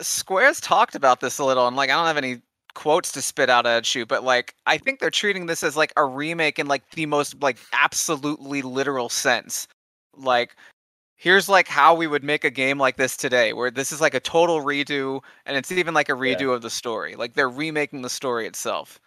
Square's 0.00 0.60
talked 0.60 0.94
about 0.94 1.20
this 1.20 1.38
a 1.38 1.44
little, 1.44 1.66
and 1.68 1.76
like 1.76 1.90
I 1.90 1.94
don't 1.94 2.06
have 2.06 2.16
any 2.16 2.40
quotes 2.76 3.10
to 3.10 3.22
spit 3.22 3.48
out 3.50 3.66
at 3.66 3.92
you, 3.94 4.04
but 4.06 4.22
like 4.22 4.54
I 4.66 4.76
think 4.78 5.00
they're 5.00 5.10
treating 5.10 5.46
this 5.46 5.64
as 5.64 5.76
like 5.76 5.92
a 5.96 6.04
remake 6.04 6.58
in 6.58 6.68
like 6.68 6.88
the 6.90 7.06
most 7.06 7.42
like 7.42 7.56
absolutely 7.72 8.60
literal 8.62 9.08
sense. 9.08 9.66
Like 10.14 10.54
here's 11.16 11.48
like 11.48 11.66
how 11.66 11.94
we 11.94 12.06
would 12.06 12.22
make 12.22 12.44
a 12.44 12.50
game 12.50 12.78
like 12.78 12.96
this 12.96 13.16
today, 13.16 13.54
where 13.54 13.70
this 13.70 13.90
is 13.92 14.00
like 14.02 14.12
a 14.14 14.20
total 14.20 14.60
redo, 14.60 15.22
and 15.46 15.56
it's 15.56 15.72
even 15.72 15.94
like 15.94 16.10
a 16.10 16.12
Yeah. 16.12 16.36
redo 16.36 16.54
of 16.54 16.60
the 16.60 16.70
story. 16.70 17.16
Like 17.16 17.32
they're 17.32 17.48
remaking 17.48 18.02
the 18.02 18.10
story 18.10 18.46
itself. 18.46 19.00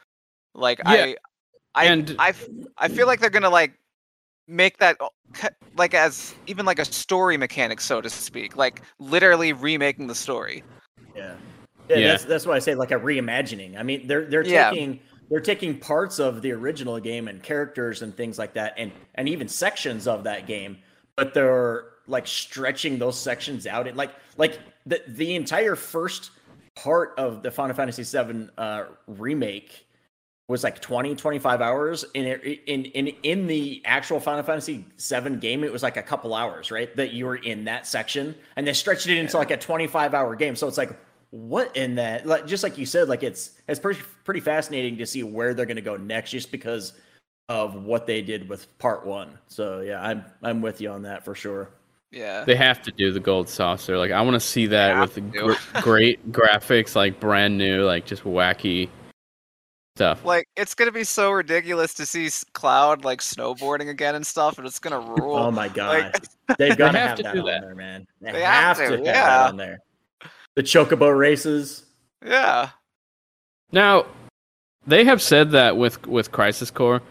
Like 0.55 0.80
Yeah, 0.80 1.13
I, 1.13 1.15
I, 1.76 1.86
and- 1.86 2.15
I, 2.17 2.34
I 2.80 2.88
feel 2.88 3.05
like 3.05 3.20
they're 3.20 3.30
gonna 3.30 3.51
like 3.51 3.74
make 4.47 4.80
that 4.80 4.97
like 5.78 5.93
as 5.93 6.34
even 6.47 6.65
like 6.65 6.80
a 6.80 6.86
story 6.86 7.38
mechanic, 7.38 7.80
so 7.82 8.01
to 8.01 8.09
speak. 8.09 8.57
Like 8.57 8.82
literally 8.97 9.53
remaking 9.53 10.07
the 10.07 10.15
story. 10.15 10.63
Yeah. 11.15 11.36
Yeah, 11.90 11.98
Yeah. 11.98 12.08
that's 12.12 12.26
that's 12.26 12.46
why 12.46 12.56
I 12.56 12.60
say 12.60 12.76
like 12.76 12.92
a 12.92 12.96
reimagining. 13.00 13.78
I 13.78 13.84
mean, 13.84 14.08
they're 14.08 14.26
they're 14.26 14.46
Yeah. 14.46 14.70
taking 14.72 15.00
they're 15.30 15.40
taking 15.40 15.78
parts 15.80 16.20
of 16.20 16.42
the 16.42 16.52
original 16.52 17.00
game 17.00 17.28
and 17.28 17.42
characters 17.44 18.02
and 18.02 18.16
things 18.16 18.38
like 18.40 18.54
that, 18.54 18.74
and 18.78 18.92
and 19.16 19.28
even 19.30 19.48
sections 19.48 20.08
of 20.08 20.24
that 20.26 20.48
game, 20.48 20.78
but 21.16 21.34
they're 21.34 21.86
like 22.08 22.26
stretching 22.28 22.98
those 22.98 23.20
sections 23.20 23.68
out. 23.68 23.88
And 23.88 23.96
like 23.98 24.12
like 24.38 24.60
the 24.86 25.02
the 25.08 25.36
entire 25.36 25.76
first 25.76 26.32
part 26.76 27.14
of 27.18 27.44
the 27.44 27.52
Final 27.52 27.76
Fantasy 27.76 28.04
VII 28.04 28.48
uh, 28.58 28.86
remake 29.08 29.86
was 30.48 30.64
like 30.64 30.80
20 30.82 31.14
25 31.16 31.62
hours 31.62 32.06
in 32.16 32.26
it- 32.26 32.44
in 32.66 32.86
in 32.86 33.08
in 33.22 33.46
the 33.48 33.82
actual 33.86 34.20
Final 34.20 34.42
Fantasy 34.42 34.84
7 34.98 35.38
game 35.40 35.64
it 35.64 35.72
was 35.72 35.84
like 35.84 35.98
a 35.98 36.02
couple 36.02 36.34
hours 36.34 36.72
right 36.72 36.96
that 36.96 37.12
you 37.12 37.28
were 37.28 37.36
in 37.36 37.66
that 37.66 37.86
section 37.86 38.34
and 38.56 38.66
they 38.66 38.74
stretched 38.74 39.06
it 39.08 39.18
into 39.20 39.38
like 39.38 39.52
a 39.52 39.58
25 39.58 40.16
hour 40.16 40.36
game 40.36 40.56
so 40.56 40.68
it's 40.68 40.78
like 40.80 40.98
what 41.32 41.76
in 41.78 41.96
that 41.96 42.26
like 42.26 42.48
just 42.48 42.64
like 42.64 42.78
you 42.78 42.86
said 42.86 43.08
like 43.08 43.22
it's 43.24 43.52
it's 43.68 43.80
pretty 43.80 44.02
pretty 44.24 44.40
fascinating 44.40 44.98
to 44.98 45.06
see 45.06 45.22
where 45.24 45.54
they're 45.54 45.66
going 45.68 45.76
to 45.76 45.82
go 45.82 45.96
next 45.96 46.32
just 46.32 46.52
because 46.52 46.94
of 47.50 47.76
what 47.84 48.08
they 48.08 48.22
did 48.22 48.50
with 48.50 48.76
part 48.80 49.06
1 49.06 49.38
so 49.48 49.82
yeah 49.82 50.02
I'm 50.02 50.26
I'm 50.42 50.62
with 50.62 50.82
you 50.82 50.90
on 50.90 51.04
that 51.04 51.24
for 51.24 51.36
sure 51.36 51.70
Yeah. 52.12 52.44
They 52.46 52.56
have 52.56 52.82
to 52.82 52.92
do 52.92 53.12
the 53.12 53.20
gold 53.20 53.48
saucer. 53.48 53.96
Like 53.98 54.10
I 54.12 54.22
want 54.24 54.34
to 54.34 54.40
see 54.40 54.66
that 54.68 55.00
with 55.00 55.14
to. 55.16 55.22
gr- 55.22 55.54
great 55.82 56.32
graphics, 56.32 56.96
like 56.96 57.20
brand 57.20 57.56
new, 57.58 57.84
like 57.86 58.08
just 58.08 58.24
wacky 58.24 58.90
stuff. 59.96 60.26
Like 60.26 60.48
it's 60.56 60.74
gonna 60.74 60.92
be 60.92 61.04
so 61.04 61.30
ridiculous 61.30 61.94
to 61.96 62.06
see 62.08 62.28
Cloud 62.54 63.04
like 63.06 63.20
snowboarding 63.22 63.90
again 63.90 64.16
and 64.16 64.26
stuff, 64.26 64.58
and 64.58 64.66
it's 64.66 64.80
gonna 64.80 64.98
oh 65.00 65.16
rule. 65.18 65.36
oh 65.36 65.52
my 65.52 65.68
god 65.68 66.12
Like, 66.50 66.58
they've 66.58 66.76
got 66.78 66.94
to 66.94 66.98
have 66.98 67.10
have, 67.10 67.18
to 67.18 67.24
that 67.24 67.34
do 67.36 67.40
on 67.42 67.46
that. 67.46 67.62
there 67.62 67.76
man 67.76 68.08
they, 68.22 68.32
They 68.32 68.42
have, 68.42 68.78
have 68.80 68.90
to, 68.90 68.98
to, 68.98 68.98
have 68.98 69.06
yeah. 69.06 69.14
that 69.28 69.50
on 69.50 69.58
there 69.58 69.80
the 70.60 70.64
chocobo 70.64 71.18
races 71.18 71.86
yeah. 72.26 72.72
Now, 73.72 74.07
they 74.86 75.05
have 75.05 75.22
said 75.22 75.51
that 75.51 75.78
with 75.78 76.05
with 76.05 76.34
Crisis 76.34 76.70
Core 76.70 77.01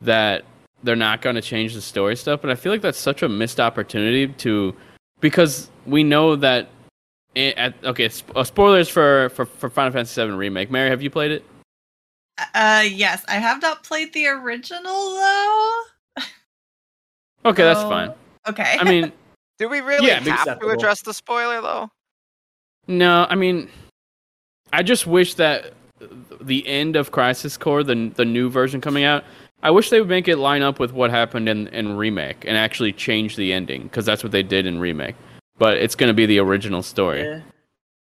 that 0.00 0.44
they're 0.82 0.96
not 0.96 1.22
going 1.22 1.36
to 1.36 1.40
change 1.40 1.72
the 1.74 1.80
story 1.80 2.16
stuff, 2.16 2.40
but 2.42 2.50
I 2.50 2.56
feel 2.56 2.72
like 2.72 2.80
that's 2.80 2.98
such 2.98 3.22
a 3.22 3.28
missed 3.28 3.60
opportunity 3.60 4.26
to 4.26 4.74
because 5.20 5.70
we 5.86 6.02
know 6.02 6.34
that 6.34 6.66
it, 7.36 7.56
at 7.56 7.74
okay, 7.84 8.08
sp- 8.10 8.34
uh, 8.34 8.42
spoilers 8.42 8.88
for, 8.88 9.28
for 9.28 9.46
for 9.46 9.70
Final 9.70 9.92
Fantasy 9.92 10.20
VII 10.20 10.32
remake. 10.32 10.68
Mary, 10.68 10.90
have 10.90 11.00
you 11.00 11.10
played 11.10 11.30
it? 11.30 11.44
Uh, 12.54 12.84
yes, 12.90 13.24
I 13.28 13.34
have 13.34 13.62
not 13.62 13.84
played 13.84 14.12
the 14.14 14.26
original 14.26 15.14
though. 15.14 15.82
Okay, 17.44 17.62
that's 17.62 17.82
fine. 17.82 18.12
Okay. 18.48 18.76
I 18.80 18.82
mean, 18.82 19.12
Do 19.58 19.68
we 19.68 19.80
really 19.80 20.08
Yeah, 20.08 20.20
have 20.20 20.58
to 20.58 20.68
address 20.68 21.02
the 21.02 21.14
spoiler 21.14 21.60
though? 21.62 21.90
No, 22.86 23.26
I 23.28 23.34
mean, 23.34 23.68
I 24.72 24.82
just 24.82 25.06
wish 25.06 25.34
that 25.34 25.72
the 26.40 26.66
end 26.66 26.96
of 26.96 27.10
Crisis 27.10 27.56
Core, 27.56 27.82
the 27.82 28.12
the 28.14 28.24
new 28.24 28.50
version 28.50 28.80
coming 28.80 29.04
out, 29.04 29.24
I 29.62 29.70
wish 29.70 29.90
they 29.90 30.00
would 30.00 30.08
make 30.08 30.28
it 30.28 30.36
line 30.36 30.62
up 30.62 30.78
with 30.78 30.92
what 30.92 31.10
happened 31.10 31.48
in 31.48 31.68
in 31.68 31.96
remake 31.96 32.44
and 32.46 32.56
actually 32.56 32.92
change 32.92 33.36
the 33.36 33.52
ending 33.52 33.84
because 33.84 34.04
that's 34.04 34.22
what 34.22 34.32
they 34.32 34.42
did 34.42 34.66
in 34.66 34.78
remake. 34.78 35.16
But 35.58 35.78
it's 35.78 35.94
going 35.94 36.08
to 36.08 36.14
be 36.14 36.26
the 36.26 36.38
original 36.38 36.82
story. 36.82 37.22
Yeah. 37.22 37.40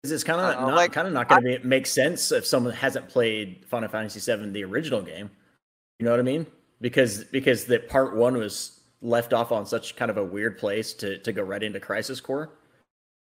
'Cause 0.03 0.13
it's 0.13 0.25
kind 0.25 0.41
of 0.41 0.57
Uh, 0.57 0.67
not 0.69 0.75
like, 0.77 0.93
kind 0.93 1.07
of 1.07 1.13
not 1.13 1.29
going 1.29 1.43
to 1.45 1.59
make 1.67 1.87
sense 1.87 2.33
if 2.33 2.47
someone 2.47 2.73
hasn't 2.73 3.09
played 3.11 3.65
Final 3.69 3.89
Fantasy 3.89 4.19
VII, 4.19 4.49
the 4.51 4.65
original 4.65 5.03
game. 5.03 5.31
You 5.99 6.05
know 6.07 6.11
what 6.11 6.21
I 6.21 6.23
mean? 6.23 6.47
Because 6.81 7.25
because 7.25 7.67
the 7.67 7.81
part 7.81 8.17
one 8.17 8.37
was 8.39 8.81
left 9.03 9.35
off 9.35 9.53
on 9.53 9.67
such 9.67 9.97
kind 9.97 10.11
of 10.11 10.17
a 10.17 10.25
weird 10.25 10.57
place 10.59 10.95
to 10.95 11.19
to 11.19 11.33
go 11.33 11.43
right 11.43 11.63
into 11.63 11.81
Crisis 11.81 12.21
Core. 12.21 12.51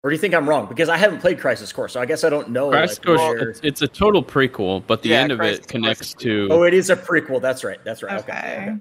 Or 0.05 0.11
do 0.11 0.14
you 0.16 0.20
think 0.20 0.34
I'm 0.34 0.48
wrong? 0.48 0.66
Because 0.66 0.88
I 0.88 0.96
haven't 0.96 1.20
played 1.20 1.38
Crisis 1.38 1.72
Core, 1.72 1.88
so 1.88 2.00
I 2.00 2.07
guess 2.07 2.24
I 2.24 2.28
don't 2.28 2.50
know. 2.50 2.70
Crisis 2.70 2.98
like, 2.98 3.18
Core, 3.18 3.38
it's, 3.38 3.61
it's 3.62 3.82
a 3.82 3.86
total 3.88 4.22
prequel, 4.22 4.82
but 4.84 5.00
the 5.03 5.11
Yeah, 5.11 5.20
end 5.20 5.32
of 5.32 5.38
Crisis 5.38 5.61
it 5.61 5.68
connects 5.68 6.14
to. 6.14 6.48
Oh, 6.50 6.64
it 6.64 6.74
is 6.74 6.90
a 6.90 6.96
prequel. 6.96 7.40
That's 7.40 7.62
right. 7.62 7.78
That's 7.84 8.03
right. 8.03 8.18
Okay. 8.20 8.32
Okay. 8.32 8.62
okay. 8.62 8.76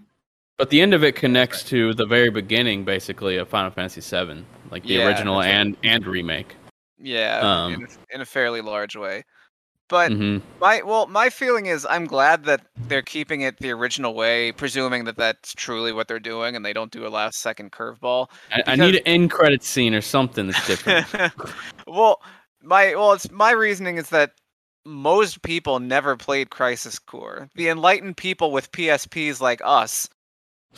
But 0.57 0.72
the 0.72 0.82
end 0.82 0.93
of 0.95 1.03
it 1.03 1.15
connects 1.15 1.63
to 1.65 1.93
the 1.93 2.05
very 2.07 2.30
beginning, 2.30 2.86
basically, 2.86 3.38
of 3.38 3.47
Final 3.49 3.69
Fantasy 3.72 4.01
VII, 4.01 4.43
like 4.72 4.84
the 4.84 4.95
Yeah, 4.95 5.05
original 5.07 5.38
that's 5.39 5.47
right. 5.47 5.55
and 5.55 5.78
and 5.84 6.05
remake. 6.07 6.55
Yeah, 6.97 7.39
Um, 7.65 7.74
in, 7.74 7.84
a- 7.84 8.15
in 8.15 8.22
a 8.22 8.26
fairly 8.26 8.61
large 8.61 8.95
way. 8.95 9.24
But 9.91 10.13
hmm 10.13 10.37
my 10.61 10.81
well, 10.83 11.07
my 11.07 11.29
feeling 11.29 11.65
is 11.65 11.85
I'm 11.89 12.05
glad 12.05 12.45
that 12.45 12.61
they're 12.87 13.01
keeping 13.01 13.41
it 13.41 13.57
the 13.57 13.71
original 13.71 14.13
way, 14.13 14.51
presuming 14.51 15.05
that 15.05 15.17
that's 15.17 15.53
truly 15.53 15.91
what 15.91 16.07
they're 16.07 16.19
doing, 16.19 16.55
and 16.55 16.63
they 16.63 16.71
don't 16.71 16.91
do 16.91 17.05
a 17.05 17.09
last 17.09 17.39
second 17.39 17.71
curveball. 17.71 18.29
I, 18.53 18.61
I 18.67 18.75
need 18.75 18.95
an 18.95 19.01
end 19.07 19.31
credit 19.31 19.63
scene 19.63 19.95
or 19.95 20.01
something 20.01 20.47
that's 20.47 20.67
different. 20.67 21.07
well, 21.87 22.21
my 22.61 22.93
well, 22.95 23.13
it's 23.13 23.29
my 23.31 23.51
reasoning 23.51 23.97
is 23.97 24.09
that 24.09 24.33
most 24.85 25.41
people 25.41 25.79
never 25.79 26.15
played 26.15 26.51
Crisis 26.51 26.99
Core. 26.99 27.49
The 27.55 27.69
enlightened 27.69 28.17
people 28.17 28.51
with 28.51 28.71
PSPs 28.71 29.41
like 29.41 29.61
us 29.65 30.07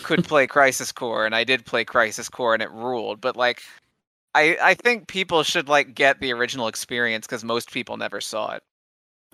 could 0.02 0.24
play 0.28 0.48
Crisis 0.48 0.94
Core, 0.94 1.26
and 1.26 1.36
I 1.36 1.44
did 1.44 1.66
play 1.66 1.84
Crisis 1.84 2.30
Core, 2.30 2.54
and 2.54 2.64
it 2.64 2.72
ruled. 2.72 3.20
But 3.20 3.36
like, 3.36 3.62
I 4.34 4.58
I 4.62 4.74
think 4.76 5.08
people 5.08 5.44
should 5.44 5.68
like 5.68 5.94
get 5.94 6.22
the 6.22 6.32
original 6.32 6.70
experience 6.70 7.28
because 7.28 7.44
most 7.44 7.70
people 7.72 7.98
never 7.98 8.22
saw 8.22 8.54
it. 8.54 8.64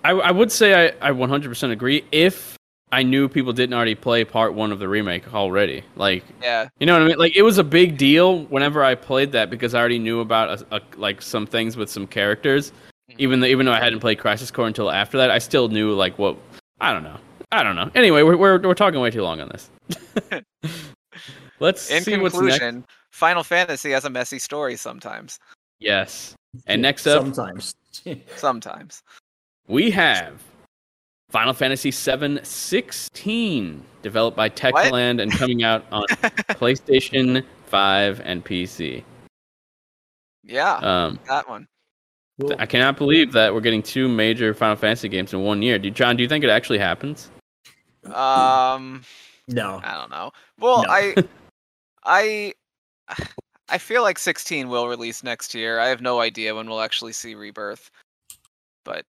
I, 0.04 0.12
I 0.12 0.32
would 0.32 0.52
say 0.52 0.88
I, 1.02 1.10
I 1.10 1.12
100% 1.12 1.72
agree 1.72 2.06
if 2.12 2.58
I 2.92 3.04
knew 3.04 3.30
people 3.30 3.54
didn't 3.54 3.74
already 3.74 3.96
play 3.96 4.24
part 4.24 4.54
one 4.54 4.72
of 4.72 4.80
the 4.80 4.88
remake 4.88 5.34
already. 5.34 5.84
Like, 5.96 6.24
Yeah, 6.42 6.70
you 6.80 6.88
know 6.88 6.94
what 6.94 7.04
I 7.04 7.08
mean? 7.08 7.18
Like, 7.18 7.36
it 7.36 7.44
was 7.44 7.58
a 7.58 7.64
big 7.64 7.98
deal 7.98 8.44
whenever 8.46 8.84
I 8.84 8.96
played 8.96 9.32
that 9.34 9.50
because 9.50 9.76
I 9.76 9.80
already 9.80 10.00
knew 10.00 10.22
about 10.22 10.62
a, 10.62 10.78
a, 10.78 10.82
like 10.98 11.22
some 11.22 11.46
things 11.46 11.78
with 11.78 11.90
some 11.90 12.08
characters. 12.08 12.72
Mm-hmm. 12.72 13.16
Even 13.20 13.40
though 13.40 13.48
even 13.48 13.66
though 13.66 13.74
I 13.74 13.80
hadn't 13.80 14.00
played 14.00 14.20
Crisis 14.20 14.50
Core 14.52 14.68
until 14.68 14.90
after 14.90 15.18
that, 15.18 15.30
I 15.32 15.40
still 15.40 15.68
knew 15.68 15.94
like 15.94 16.18
what 16.18 16.38
I 16.82 16.94
don't 16.94 17.04
know. 17.04 17.18
I 17.52 17.64
don't 17.64 17.76
know. 17.76 17.90
Anyway, 17.96 18.22
we're 18.24 18.38
we're, 18.38 18.60
we're 18.60 18.74
talking 18.74 19.00
way 19.00 19.12
too 19.12 19.24
long 19.24 19.42
on 19.42 19.50
this. 19.50 19.70
Let's 21.60 21.90
in 21.90 22.04
see 22.04 22.18
what's 22.18 22.36
next. 22.36 22.60
conclusion, 22.60 22.86
Final 23.12 23.44
Fantasy 23.44 23.92
has 23.92 24.06
a 24.06 24.10
messy 24.10 24.40
story 24.40 24.76
sometimes. 24.76 25.40
Yes. 25.80 26.36
And 26.68 26.82
next 26.82 27.06
up, 27.06 27.22
sometimes. 27.22 27.76
Sometimes. 28.38 29.04
We 29.70 29.92
have 29.92 30.44
Final 31.30 31.54
Fantasy 31.54 31.92
VII 31.92 32.40
16, 32.44 33.86
developed 34.02 34.36
by 34.36 34.50
Techland 34.50 35.22
and 35.22 35.32
coming 35.32 35.64
out 35.64 35.86
on 35.92 36.04
PlayStation 36.58 37.46
5 37.68 38.22
and 38.26 38.44
PC. 38.44 39.04
Yeah, 40.44 40.78
Um, 40.78 41.20
that 41.28 41.48
one. 41.48 41.68
I 42.58 42.66
cannot 42.66 42.98
believe 42.98 43.34
that 43.34 43.54
we're 43.54 43.60
getting 43.62 43.84
two 43.84 44.08
major 44.08 44.54
Final 44.54 44.76
Fantasy 44.76 45.08
games 45.10 45.34
in 45.34 45.42
one 45.42 45.62
year. 45.62 45.78
Do, 45.78 45.92
John, 45.92 46.16
do 46.16 46.24
you 46.24 46.30
think 46.30 46.44
it 46.44 46.50
actually 46.50 46.80
happens? 46.80 47.30
Um, 48.06 49.04
no. 49.48 49.82
I 49.84 49.96
don't 49.96 50.10
know. 50.10 50.32
Well, 50.58 50.84
No. 50.84 50.90
I, 50.90 51.16
I, 52.06 52.54
I 53.68 53.78
feel 53.78 54.02
like 54.02 54.18
16 54.18 54.68
will 54.70 54.88
release 54.88 55.22
next 55.22 55.54
year. 55.54 55.80
I 55.80 55.90
have 55.90 56.02
no 56.02 56.22
idea 56.22 56.56
when 56.56 56.68
we'll 56.68 56.82
actually 56.82 57.14
see 57.14 57.36
Rebirth, 57.36 57.92
but 58.86 59.06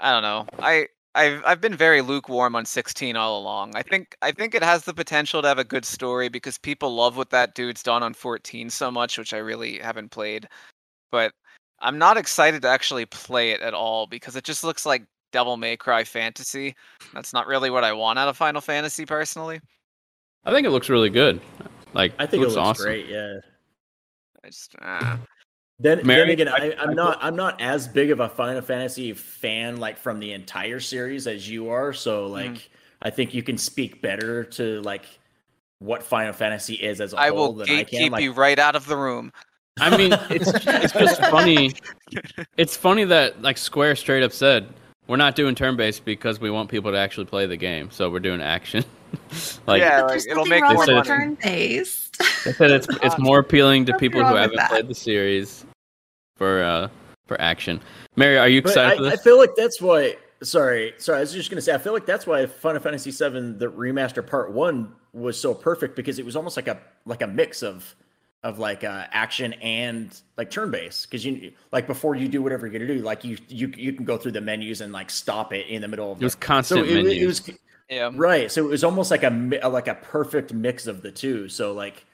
I 0.00 0.12
don't 0.12 0.22
know. 0.22 0.46
I 0.58 0.88
I've 1.14 1.42
I've 1.46 1.60
been 1.60 1.76
very 1.76 2.02
lukewarm 2.02 2.54
on 2.54 2.66
16 2.66 3.16
all 3.16 3.40
along. 3.40 3.74
I 3.74 3.82
think 3.82 4.16
I 4.22 4.32
think 4.32 4.54
it 4.54 4.62
has 4.62 4.84
the 4.84 4.94
potential 4.94 5.40
to 5.42 5.48
have 5.48 5.58
a 5.58 5.64
good 5.64 5.84
story 5.84 6.28
because 6.28 6.58
people 6.58 6.94
love 6.94 7.16
what 7.16 7.30
that 7.30 7.54
dude's 7.54 7.82
done 7.82 8.02
on 8.02 8.12
14 8.14 8.68
so 8.70 8.90
much, 8.90 9.16
which 9.16 9.32
I 9.32 9.38
really 9.38 9.78
haven't 9.78 10.10
played. 10.10 10.46
But 11.10 11.32
I'm 11.80 11.98
not 11.98 12.18
excited 12.18 12.62
to 12.62 12.68
actually 12.68 13.06
play 13.06 13.50
it 13.50 13.62
at 13.62 13.74
all 13.74 14.06
because 14.06 14.36
it 14.36 14.44
just 14.44 14.62
looks 14.62 14.84
like 14.84 15.04
Devil 15.32 15.56
May 15.56 15.76
Cry 15.76 16.04
fantasy. 16.04 16.74
That's 17.14 17.32
not 17.32 17.46
really 17.46 17.70
what 17.70 17.84
I 17.84 17.92
want 17.92 18.18
out 18.18 18.28
of 18.28 18.36
Final 18.36 18.60
Fantasy 18.60 19.06
personally. 19.06 19.60
I 20.44 20.52
think 20.52 20.66
it 20.66 20.70
looks 20.70 20.90
really 20.90 21.10
good. 21.10 21.40
Like 21.94 22.12
I 22.18 22.26
think 22.26 22.42
it 22.42 22.46
looks, 22.46 22.58
awesome. 22.58 22.84
great. 22.84 23.06
Yeah. 23.06 23.38
I 24.44 24.48
just 24.48 24.74
ah. 24.82 25.18
Then, 25.78 26.00
then 26.06 26.30
again, 26.30 26.48
I- 26.48 26.70
I, 26.70 26.76
I'm 26.82 26.90
I- 26.90 26.94
not 26.94 27.18
I'm 27.20 27.36
not 27.36 27.60
as 27.60 27.86
big 27.86 28.10
of 28.10 28.20
a 28.20 28.28
Final 28.28 28.62
Fantasy 28.62 29.12
fan 29.12 29.76
like 29.78 29.98
from 29.98 30.20
the 30.20 30.32
entire 30.32 30.80
series 30.80 31.26
as 31.26 31.48
you 31.48 31.68
are. 31.70 31.92
So 31.92 32.26
like 32.28 32.52
Mhm. 32.52 32.62
I 33.02 33.10
think 33.10 33.34
you 33.34 33.42
can 33.42 33.58
speak 33.58 34.00
better 34.00 34.44
to 34.44 34.80
like 34.82 35.04
what 35.80 36.02
Final 36.02 36.32
Fantasy 36.32 36.74
is 36.74 37.00
as 37.02 37.12
a 37.12 37.18
I 37.18 37.28
whole 37.28 37.52
will 37.52 37.64
than 37.66 37.68
I 37.70 37.84
gatekeep 37.84 37.88
can. 37.90 38.12
Like, 38.12 38.22
you 38.22 38.32
right 38.32 38.58
out 38.58 38.74
of 38.74 38.86
the 38.86 38.96
room. 38.96 39.32
I 39.78 39.94
mean, 39.94 40.14
it's 40.30 40.50
it's 40.66 40.94
just 40.94 41.20
funny. 41.30 41.74
It's 42.56 42.74
funny 42.74 43.04
that 43.04 43.42
like 43.42 43.58
Square 43.58 43.96
straight 43.96 44.22
up 44.22 44.32
said 44.32 44.68
we're 45.06 45.16
not 45.18 45.36
doing 45.36 45.54
turn 45.54 45.76
based 45.76 46.06
because 46.06 46.40
we 46.40 46.50
want 46.50 46.70
people 46.70 46.90
to 46.92 46.96
actually 46.98 47.26
play 47.26 47.44
the 47.44 47.58
game, 47.58 47.90
so 47.90 48.08
we're 48.08 48.20
doing 48.20 48.40
action. 48.40 48.82
like 49.66 49.82
Yeah, 49.82 50.02
like, 50.04 50.22
it'll 50.26 50.46
make 50.46 50.62
wrong 50.62 50.74
more 50.74 50.86
with 50.86 51.06
money. 51.06 51.28
Turn-based. 52.18 52.44
they 52.44 52.52
said, 52.52 52.70
it's 52.70 52.86
it's 53.02 53.18
more 53.18 53.38
appealing 53.40 53.84
to 53.86 53.92
Nothing 53.92 54.10
people 54.10 54.24
who 54.24 54.34
haven't 54.34 54.56
that. 54.56 54.70
played 54.70 54.88
the 54.88 54.94
series 54.94 55.64
for 56.36 56.62
uh 56.62 56.88
for 57.26 57.40
action. 57.40 57.80
Mary, 58.16 58.38
are 58.38 58.48
you 58.48 58.58
excited 58.58 59.04
I, 59.04 59.10
for 59.10 59.14
I 59.14 59.16
feel 59.22 59.38
like 59.38 59.50
that's 59.56 59.80
why. 59.80 60.16
Sorry, 60.42 60.92
sorry. 60.98 61.18
I 61.18 61.20
was 61.20 61.32
just 61.32 61.50
gonna 61.50 61.62
say. 61.62 61.74
I 61.74 61.78
feel 61.78 61.92
like 61.94 62.06
that's 62.06 62.26
why 62.26 62.44
Final 62.46 62.80
Fantasy 62.80 63.10
VII, 63.10 63.52
the 63.52 63.68
remaster 63.68 64.26
part 64.26 64.52
one, 64.52 64.92
was 65.12 65.40
so 65.40 65.54
perfect 65.54 65.96
because 65.96 66.18
it 66.18 66.24
was 66.26 66.36
almost 66.36 66.56
like 66.56 66.68
a 66.68 66.78
like 67.06 67.22
a 67.22 67.26
mix 67.26 67.62
of 67.62 67.94
of 68.42 68.58
like 68.58 68.84
uh, 68.84 69.06
action 69.10 69.54
and 69.54 70.20
like 70.36 70.50
turn 70.50 70.70
based. 70.70 71.10
Because 71.10 71.24
you 71.24 71.52
like 71.72 71.86
before 71.86 72.14
you 72.14 72.28
do 72.28 72.42
whatever 72.42 72.66
you're 72.66 72.78
gonna 72.78 72.86
do, 72.86 73.02
like 73.02 73.24
you 73.24 73.38
you 73.48 73.72
you 73.76 73.92
can 73.94 74.04
go 74.04 74.18
through 74.18 74.32
the 74.32 74.40
menus 74.42 74.82
and 74.82 74.92
like 74.92 75.08
stop 75.10 75.54
it 75.54 75.66
in 75.68 75.80
the 75.80 75.88
middle 75.88 76.12
of 76.12 76.20
It 76.20 76.24
was 76.24 76.34
the, 76.34 76.40
constant 76.40 76.86
so 76.86 76.92
it, 76.92 76.94
menus. 77.02 77.22
it 77.22 77.26
was 77.26 77.50
Yeah. 77.88 78.10
right. 78.14 78.50
So 78.50 78.64
it 78.64 78.68
was 78.68 78.84
almost 78.84 79.10
like 79.10 79.22
a 79.22 79.30
like 79.68 79.88
a 79.88 79.94
perfect 79.94 80.52
mix 80.52 80.86
of 80.86 81.02
the 81.02 81.10
two. 81.10 81.48
So 81.48 81.72
like. 81.72 82.04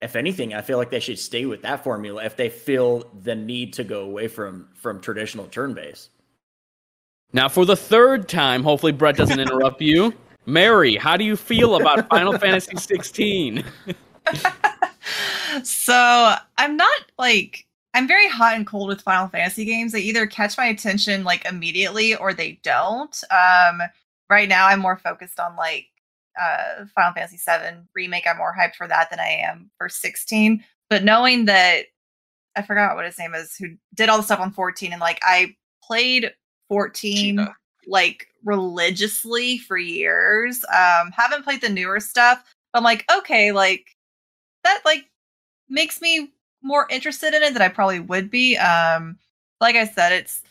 If 0.00 0.14
anything, 0.14 0.54
I 0.54 0.62
feel 0.62 0.78
like 0.78 0.90
they 0.90 1.00
should 1.00 1.18
stay 1.18 1.44
with 1.44 1.62
that 1.62 1.82
formula 1.82 2.24
if 2.24 2.36
they 2.36 2.50
feel 2.50 3.10
the 3.20 3.34
need 3.34 3.72
to 3.72 3.82
go 3.82 4.02
away 4.02 4.28
from 4.28 4.68
from 4.76 5.00
traditional 5.00 5.46
turn 5.46 5.74
base. 5.74 6.08
Now, 7.32 7.48
for 7.48 7.66
the 7.66 7.76
third 7.76 8.28
time, 8.28 8.62
hopefully 8.62 8.92
Brett 8.92 9.16
doesn't 9.16 9.38
interrupt 9.40 9.82
you. 9.82 10.14
Mary, 10.46 10.96
how 10.96 11.16
do 11.16 11.24
you 11.24 11.36
feel 11.36 11.76
about 11.76 12.08
Final 12.08 12.38
Fantasy 12.38 12.74
16? 12.74 13.62
so 15.62 16.34
I'm 16.56 16.76
not 16.76 17.00
like 17.18 17.66
I'm 17.92 18.08
very 18.08 18.28
hot 18.28 18.54
and 18.54 18.66
cold 18.66 18.88
with 18.88 19.02
Final 19.02 19.28
Fantasy 19.28 19.66
games. 19.66 19.92
They 19.92 20.00
either 20.00 20.26
catch 20.26 20.56
my 20.56 20.66
attention 20.66 21.24
like 21.24 21.44
immediately 21.44 22.14
or 22.14 22.32
they 22.32 22.58
don't. 22.62 23.22
Um, 23.30 23.82
right 24.30 24.48
now 24.48 24.66
I'm 24.66 24.80
more 24.80 24.98
focused 24.98 25.40
on 25.40 25.56
like 25.56 25.86
uh, 26.40 26.84
Final 26.94 27.12
Fantasy 27.14 27.36
VII 27.36 27.82
remake. 27.94 28.26
I'm 28.26 28.38
more 28.38 28.54
hyped 28.58 28.76
for 28.76 28.88
that 28.88 29.10
than 29.10 29.20
I 29.20 29.28
am 29.28 29.70
for 29.78 29.88
16. 29.88 30.62
But 30.90 31.04
knowing 31.04 31.46
that 31.46 31.86
I 32.56 32.62
forgot 32.62 32.96
what 32.96 33.04
his 33.04 33.18
name 33.18 33.34
is, 33.34 33.56
who 33.56 33.76
did 33.94 34.08
all 34.08 34.18
the 34.18 34.22
stuff 34.22 34.40
on 34.40 34.52
14, 34.52 34.92
and 34.92 35.00
like 35.00 35.20
I 35.22 35.54
played 35.82 36.32
14 36.68 37.16
Cheetah. 37.16 37.54
like 37.86 38.28
religiously 38.44 39.58
for 39.58 39.76
years. 39.76 40.64
Um, 40.64 41.10
haven't 41.12 41.44
played 41.44 41.60
the 41.60 41.68
newer 41.68 42.00
stuff. 42.00 42.42
But 42.72 42.78
I'm 42.78 42.84
like, 42.84 43.04
okay, 43.12 43.52
like 43.52 43.96
that 44.64 44.80
like 44.84 45.08
makes 45.68 46.00
me 46.00 46.30
more 46.62 46.86
interested 46.90 47.34
in 47.34 47.42
it 47.42 47.52
than 47.52 47.62
I 47.62 47.68
probably 47.68 48.00
would 48.00 48.30
be. 48.30 48.56
Um, 48.56 49.18
like 49.60 49.76
I 49.76 49.86
said, 49.86 50.12
it's 50.12 50.42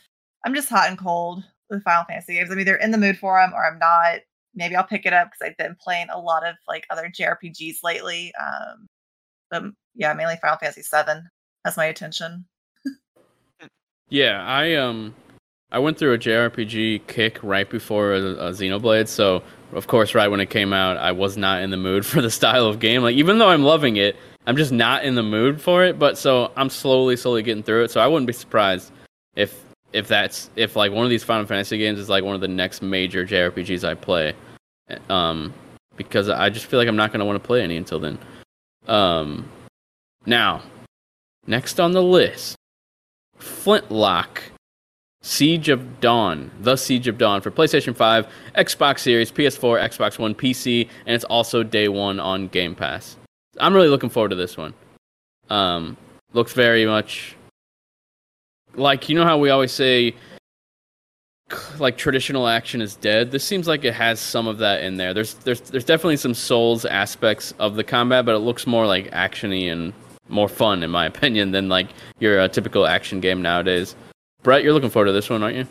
I'm 0.44 0.54
just 0.54 0.68
hot 0.68 0.88
and 0.88 0.98
cold 0.98 1.44
with 1.70 1.82
Final 1.84 2.04
Fantasy 2.04 2.34
games. 2.34 2.50
I'm 2.50 2.60
either 2.60 2.76
in 2.76 2.90
the 2.90 2.98
mood 2.98 3.18
for 3.18 3.40
them 3.40 3.52
or 3.54 3.66
I'm 3.66 3.78
not. 3.78 4.20
Maybe 4.54 4.76
I'll 4.76 4.84
pick 4.84 5.06
it 5.06 5.12
up 5.12 5.30
because 5.30 5.48
I've 5.48 5.56
been 5.56 5.76
playing 5.80 6.08
a 6.10 6.18
lot 6.18 6.46
of 6.46 6.56
like 6.66 6.86
other 6.90 7.10
JRPGs 7.10 7.78
lately. 7.82 8.32
Um, 8.40 8.86
but 9.50 9.62
yeah, 9.94 10.12
mainly 10.14 10.36
Final 10.40 10.58
Fantasy 10.58 10.82
Seven 10.82 11.28
has 11.64 11.76
my 11.76 11.86
attention. 11.86 12.44
Yeah, 14.10 14.42
I 14.44 14.74
um, 14.74 15.14
I 15.70 15.78
went 15.78 15.98
through 15.98 16.14
a 16.14 16.18
JRPG 16.18 17.06
kick 17.06 17.38
right 17.42 17.68
before 17.68 18.14
a, 18.14 18.22
a 18.22 18.50
Xenoblade, 18.52 19.06
so 19.06 19.42
of 19.72 19.86
course, 19.86 20.14
right 20.14 20.28
when 20.28 20.40
it 20.40 20.48
came 20.50 20.72
out, 20.72 20.96
I 20.96 21.12
was 21.12 21.36
not 21.36 21.62
in 21.62 21.70
the 21.70 21.76
mood 21.76 22.06
for 22.06 22.22
the 22.22 22.30
style 22.30 22.66
of 22.66 22.78
game. 22.78 23.02
Like, 23.02 23.16
even 23.16 23.38
though 23.38 23.48
I'm 23.48 23.62
loving 23.62 23.96
it, 23.96 24.16
I'm 24.46 24.56
just 24.56 24.72
not 24.72 25.04
in 25.04 25.14
the 25.14 25.22
mood 25.22 25.60
for 25.60 25.84
it. 25.84 25.98
But 25.98 26.16
so 26.18 26.52
I'm 26.56 26.70
slowly, 26.70 27.16
slowly 27.16 27.42
getting 27.42 27.62
through 27.62 27.84
it. 27.84 27.90
So 27.90 28.00
I 28.00 28.06
wouldn't 28.06 28.26
be 28.26 28.32
surprised 28.32 28.92
if 29.36 29.62
if 29.92 30.08
that's 30.08 30.50
if 30.56 30.76
like 30.76 30.92
one 30.92 31.04
of 31.04 31.10
these 31.10 31.24
Final 31.24 31.46
Fantasy 31.46 31.78
games 31.78 31.98
is 31.98 32.08
like 32.08 32.24
one 32.24 32.34
of 32.34 32.40
the 32.40 32.48
next 32.48 32.82
major 32.82 33.26
JRPGs 33.26 33.86
I 33.86 33.94
play, 33.94 34.34
um, 35.08 35.52
because 35.96 36.28
I 36.28 36.50
just 36.50 36.66
feel 36.66 36.78
like 36.78 36.88
I'm 36.88 36.96
not 36.96 37.12
gonna 37.12 37.24
want 37.24 37.42
to 37.42 37.46
play 37.46 37.62
any 37.62 37.76
until 37.76 37.98
then. 37.98 38.18
Um, 38.86 39.48
now, 40.26 40.62
next 41.46 41.80
on 41.80 41.92
the 41.92 42.02
list, 42.02 42.56
Flintlock. 43.38 44.42
Siege 45.20 45.68
of 45.68 46.00
Dawn, 46.00 46.48
The 46.60 46.76
Siege 46.76 47.08
of 47.08 47.18
Dawn 47.18 47.40
for 47.40 47.50
PlayStation 47.50 47.94
5, 47.94 48.28
Xbox 48.54 49.00
Series, 49.00 49.32
PS4, 49.32 49.82
Xbox 49.88 50.16
One, 50.16 50.32
PC, 50.32 50.88
and 51.06 51.14
it's 51.14 51.24
also 51.24 51.64
day 51.64 51.88
one 51.88 52.20
on 52.20 52.46
Game 52.48 52.74
Pass. 52.76 53.16
I'm 53.60 53.74
really 53.74 53.88
looking 53.88 54.10
forward 54.10 54.28
to 54.28 54.36
this 54.36 54.56
one. 54.56 54.74
Um, 55.50 55.96
looks 56.32 56.52
very 56.52 56.86
much 56.86 57.34
like 58.78 59.08
you 59.08 59.16
know 59.16 59.24
how 59.24 59.38
we 59.38 59.50
always 59.50 59.72
say 59.72 60.14
like 61.78 61.96
traditional 61.96 62.46
action 62.46 62.82
is 62.82 62.94
dead. 62.96 63.30
This 63.30 63.44
seems 63.44 63.66
like 63.66 63.84
it 63.84 63.94
has 63.94 64.20
some 64.20 64.46
of 64.46 64.58
that 64.58 64.82
in 64.82 64.96
there. 64.96 65.14
There's 65.14 65.34
there's 65.34 65.60
there's 65.62 65.84
definitely 65.84 66.16
some 66.16 66.34
Souls 66.34 66.84
aspects 66.84 67.54
of 67.58 67.76
the 67.76 67.84
combat, 67.84 68.24
but 68.24 68.34
it 68.34 68.40
looks 68.40 68.66
more 68.66 68.86
like 68.86 69.10
actiony 69.12 69.70
and 69.72 69.92
more 70.28 70.48
fun 70.48 70.82
in 70.82 70.90
my 70.90 71.06
opinion 71.12 71.52
than 71.52 71.68
like 71.68 71.88
your 72.18 72.40
uh, 72.40 72.48
typical 72.48 72.86
action 72.86 73.20
game 73.20 73.42
nowadays. 73.42 73.94
Brett, 74.42 74.62
you're 74.62 74.72
looking 74.72 74.90
forward 74.90 75.06
to 75.06 75.12
this 75.12 75.28
one, 75.28 75.42
aren't 75.42 75.56
you? 75.56 75.66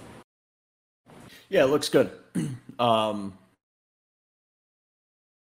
Yeah, 1.50 1.64
it 1.64 1.68
looks 1.68 1.90
good. 1.90 2.12
um, 2.80 3.38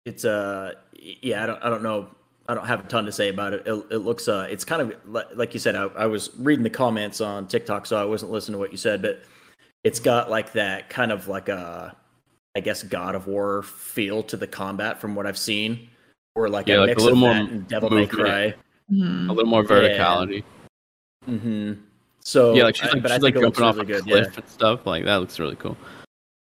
it's 0.05 0.23
uh, 0.23 0.73
yeah, 0.93 1.43
I 1.43 1.45
don't, 1.45 1.63
I 1.63 1.69
don't 1.69 1.83
know, 1.83 2.07
I 2.49 2.53
don't 2.53 2.65
have 2.65 2.79
a 2.79 2.87
ton 2.87 3.05
to 3.05 3.11
say 3.11 3.29
about 3.29 3.53
it. 3.53 3.63
It, 3.65 3.85
it 3.91 3.97
looks 3.97 4.27
uh, 4.27 4.47
it's 4.49 4.63
kind 4.63 4.81
of 4.81 4.95
like 5.37 5.53
you 5.53 5.59
said. 5.59 5.75
I, 5.75 5.83
I 5.97 6.05
was 6.05 6.29
reading 6.37 6.63
the 6.63 6.69
comments 6.69 7.19
on 7.21 7.47
TikTok, 7.47 7.85
so 7.85 7.97
I 7.97 8.05
wasn't 8.05 8.31
listening 8.31 8.53
to 8.53 8.59
what 8.59 8.71
you 8.71 8.77
said, 8.77 9.01
but 9.01 9.21
it's 9.83 9.99
got 9.99 10.29
like 10.29 10.53
that 10.53 10.89
kind 10.89 11.11
of 11.11 11.27
like 11.27 11.49
a, 11.49 11.95
I 12.55 12.59
guess 12.61 12.83
God 12.83 13.15
of 13.15 13.27
War 13.27 13.63
feel 13.63 14.23
to 14.23 14.37
the 14.37 14.47
combat 14.47 14.99
from 15.01 15.13
what 15.15 15.25
I've 15.27 15.37
seen, 15.37 15.89
or 16.35 16.47
like 16.49 16.67
Yeah, 16.67 16.77
a 16.77 16.79
like 16.79 16.85
a 16.85 16.91
mix 16.91 17.03
little 17.03 17.17
of 17.17 17.19
more 17.19 17.33
that 17.33 17.49
and 17.51 17.67
Devil 17.67 17.89
May 17.89 17.95
movement. 18.01 18.11
Cry. 18.27 18.53
Mhm. 18.91 19.29
A 19.29 19.33
little 19.33 19.49
more 19.49 19.63
Yeah. 19.63 19.67
verticality. 19.69 20.43
hmm 21.25 21.73
So 22.21 22.53
yeah, 22.53 22.63
like 22.63 22.75
she's 22.77 22.87
I- 22.87 22.93
like, 22.93 23.01
but 23.01 23.11
I 23.11 23.15
she's 23.15 23.23
like 23.23 23.33
think 23.33 23.43
it 23.43 23.45
jumping 23.47 23.63
off 23.65 23.75
really 23.75 23.93
a 23.93 23.95
good. 24.01 24.03
cliff 24.05 24.37
and 24.37 24.47
stuff. 24.49 24.85
Like 24.85 25.03
that 25.05 25.17
looks 25.17 25.37
really 25.39 25.57
cool. 25.57 25.75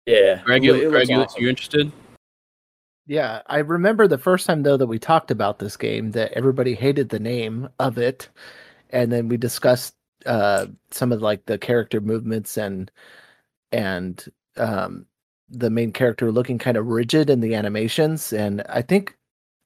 Yeah, 0.06 0.18
yeah. 0.20 0.42
Greg, 0.44 0.64
It 0.64 0.68
you, 0.68 0.74
it 0.76 0.90
Greg, 0.92 0.94
looks 0.94 1.10
you, 1.10 1.16
awesome. 1.18 1.42
you 1.44 1.50
interested? 1.50 1.92
Yeah, 3.10 3.42
I 3.48 3.60
remember 3.60 4.08
the 4.08 4.20
first 4.20 4.46
time 4.48 4.64
though 4.64 4.78
that 4.78 4.88
we 4.88 5.00
talked 5.00 5.32
about 5.32 5.60
this 5.60 5.78
game 5.78 6.12
that 6.12 6.32
everybody 6.34 6.76
hated 6.76 7.10
the 7.10 7.20
name 7.20 7.70
of 7.80 7.98
it, 7.98 8.30
and 8.92 9.12
then 9.12 9.30
we 9.30 9.38
discussed 9.38 9.96
uh, 10.28 10.68
some 10.92 11.12
of 11.12 11.22
like 11.22 11.46
the 11.46 11.58
character 11.58 12.02
movements 12.02 12.58
and 12.58 12.92
and 13.74 14.26
um, 14.58 15.08
the 15.50 15.70
main 15.72 15.94
character 15.94 16.32
looking 16.32 16.60
kind 16.60 16.78
of 16.78 16.88
rigid 16.88 17.30
in 17.32 17.42
the 17.42 17.56
animations, 17.56 18.34
and 18.34 18.62
I 18.70 18.82
think 18.84 19.18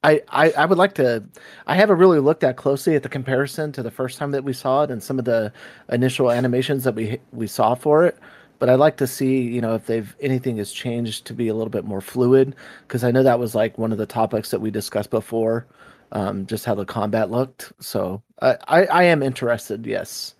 I, 0.03 0.21
I 0.29 0.51
I 0.53 0.65
would 0.65 0.77
like 0.79 0.95
to. 0.95 1.23
I 1.67 1.75
haven't 1.75 1.97
really 1.99 2.19
looked 2.19 2.41
that 2.41 2.57
closely 2.57 2.95
at 2.95 3.03
the 3.03 3.09
comparison 3.09 3.71
to 3.73 3.83
the 3.83 3.91
first 3.91 4.17
time 4.19 4.31
that 4.31 4.43
we 4.45 4.53
saw 4.53 4.83
it 4.83 4.91
and 4.91 5.03
some 5.03 5.19
of 5.19 5.25
the 5.25 5.53
initial 5.89 6.31
animations 6.31 6.83
that 6.85 6.95
we 6.95 7.19
we 7.33 7.47
saw 7.47 7.75
for 7.75 8.05
it. 8.05 8.17
But 8.63 8.69
I'd 8.69 8.79
like 8.79 8.95
to 8.95 9.07
see, 9.07 9.41
you 9.41 9.59
know, 9.59 9.75
if 9.75 9.87
they've 9.87 10.15
anything 10.21 10.55
has 10.55 10.71
changed 10.71 11.25
to 11.25 11.33
be 11.33 11.49
a 11.49 11.53
little 11.53 11.69
bit 11.69 11.83
more 11.83 11.99
fluid, 11.99 12.55
because 12.87 13.03
I 13.03 13.11
know 13.11 13.21
that 13.21 13.37
was 13.37 13.53
like 13.53 13.77
one 13.77 13.91
of 13.91 13.97
the 13.97 14.05
topics 14.05 14.51
that 14.51 14.61
we 14.61 14.71
discussed 14.71 15.09
before, 15.09 15.65
um, 16.13 16.45
just 16.45 16.63
how 16.63 16.73
the 16.73 16.85
combat 16.85 17.29
looked. 17.29 17.73
So 17.81 18.21
I, 18.41 18.55
I, 18.69 18.85
I 18.85 19.03
am 19.03 19.21
interested. 19.21 19.85
Yes. 19.85 20.35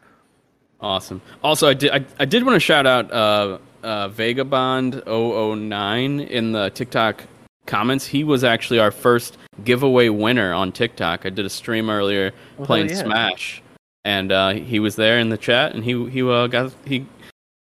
Awesome. 0.79 1.21
Also, 1.43 1.67
I 1.67 1.73
did 1.73 1.91
I, 1.91 2.05
I 2.17 2.23
did 2.23 2.45
want 2.45 2.55
to 2.55 2.61
shout 2.61 2.87
out 2.87 3.11
uh, 3.11 3.57
uh, 3.83 4.07
Vagabond 4.07 5.03
009 5.05 6.21
in 6.21 6.53
the 6.53 6.69
TikTok 6.69 7.25
comments. 7.65 8.07
He 8.07 8.23
was 8.23 8.45
actually 8.45 8.79
our 8.79 8.91
first 8.91 9.37
giveaway 9.65 10.07
winner 10.07 10.53
on 10.53 10.71
TikTok. 10.71 11.25
I 11.25 11.29
did 11.29 11.45
a 11.45 11.49
stream 11.49 11.89
earlier 11.89 12.31
Oh, 12.57 12.63
playing 12.63 12.87
yeah. 12.87 13.03
Smash, 13.03 13.61
and 14.05 14.31
uh, 14.31 14.51
he 14.51 14.79
was 14.79 14.95
there 14.95 15.19
in 15.19 15.27
the 15.27 15.37
chat, 15.37 15.75
and 15.75 15.83
he 15.83 16.09
he 16.09 16.23
uh, 16.23 16.47
got 16.47 16.73
he 16.85 17.05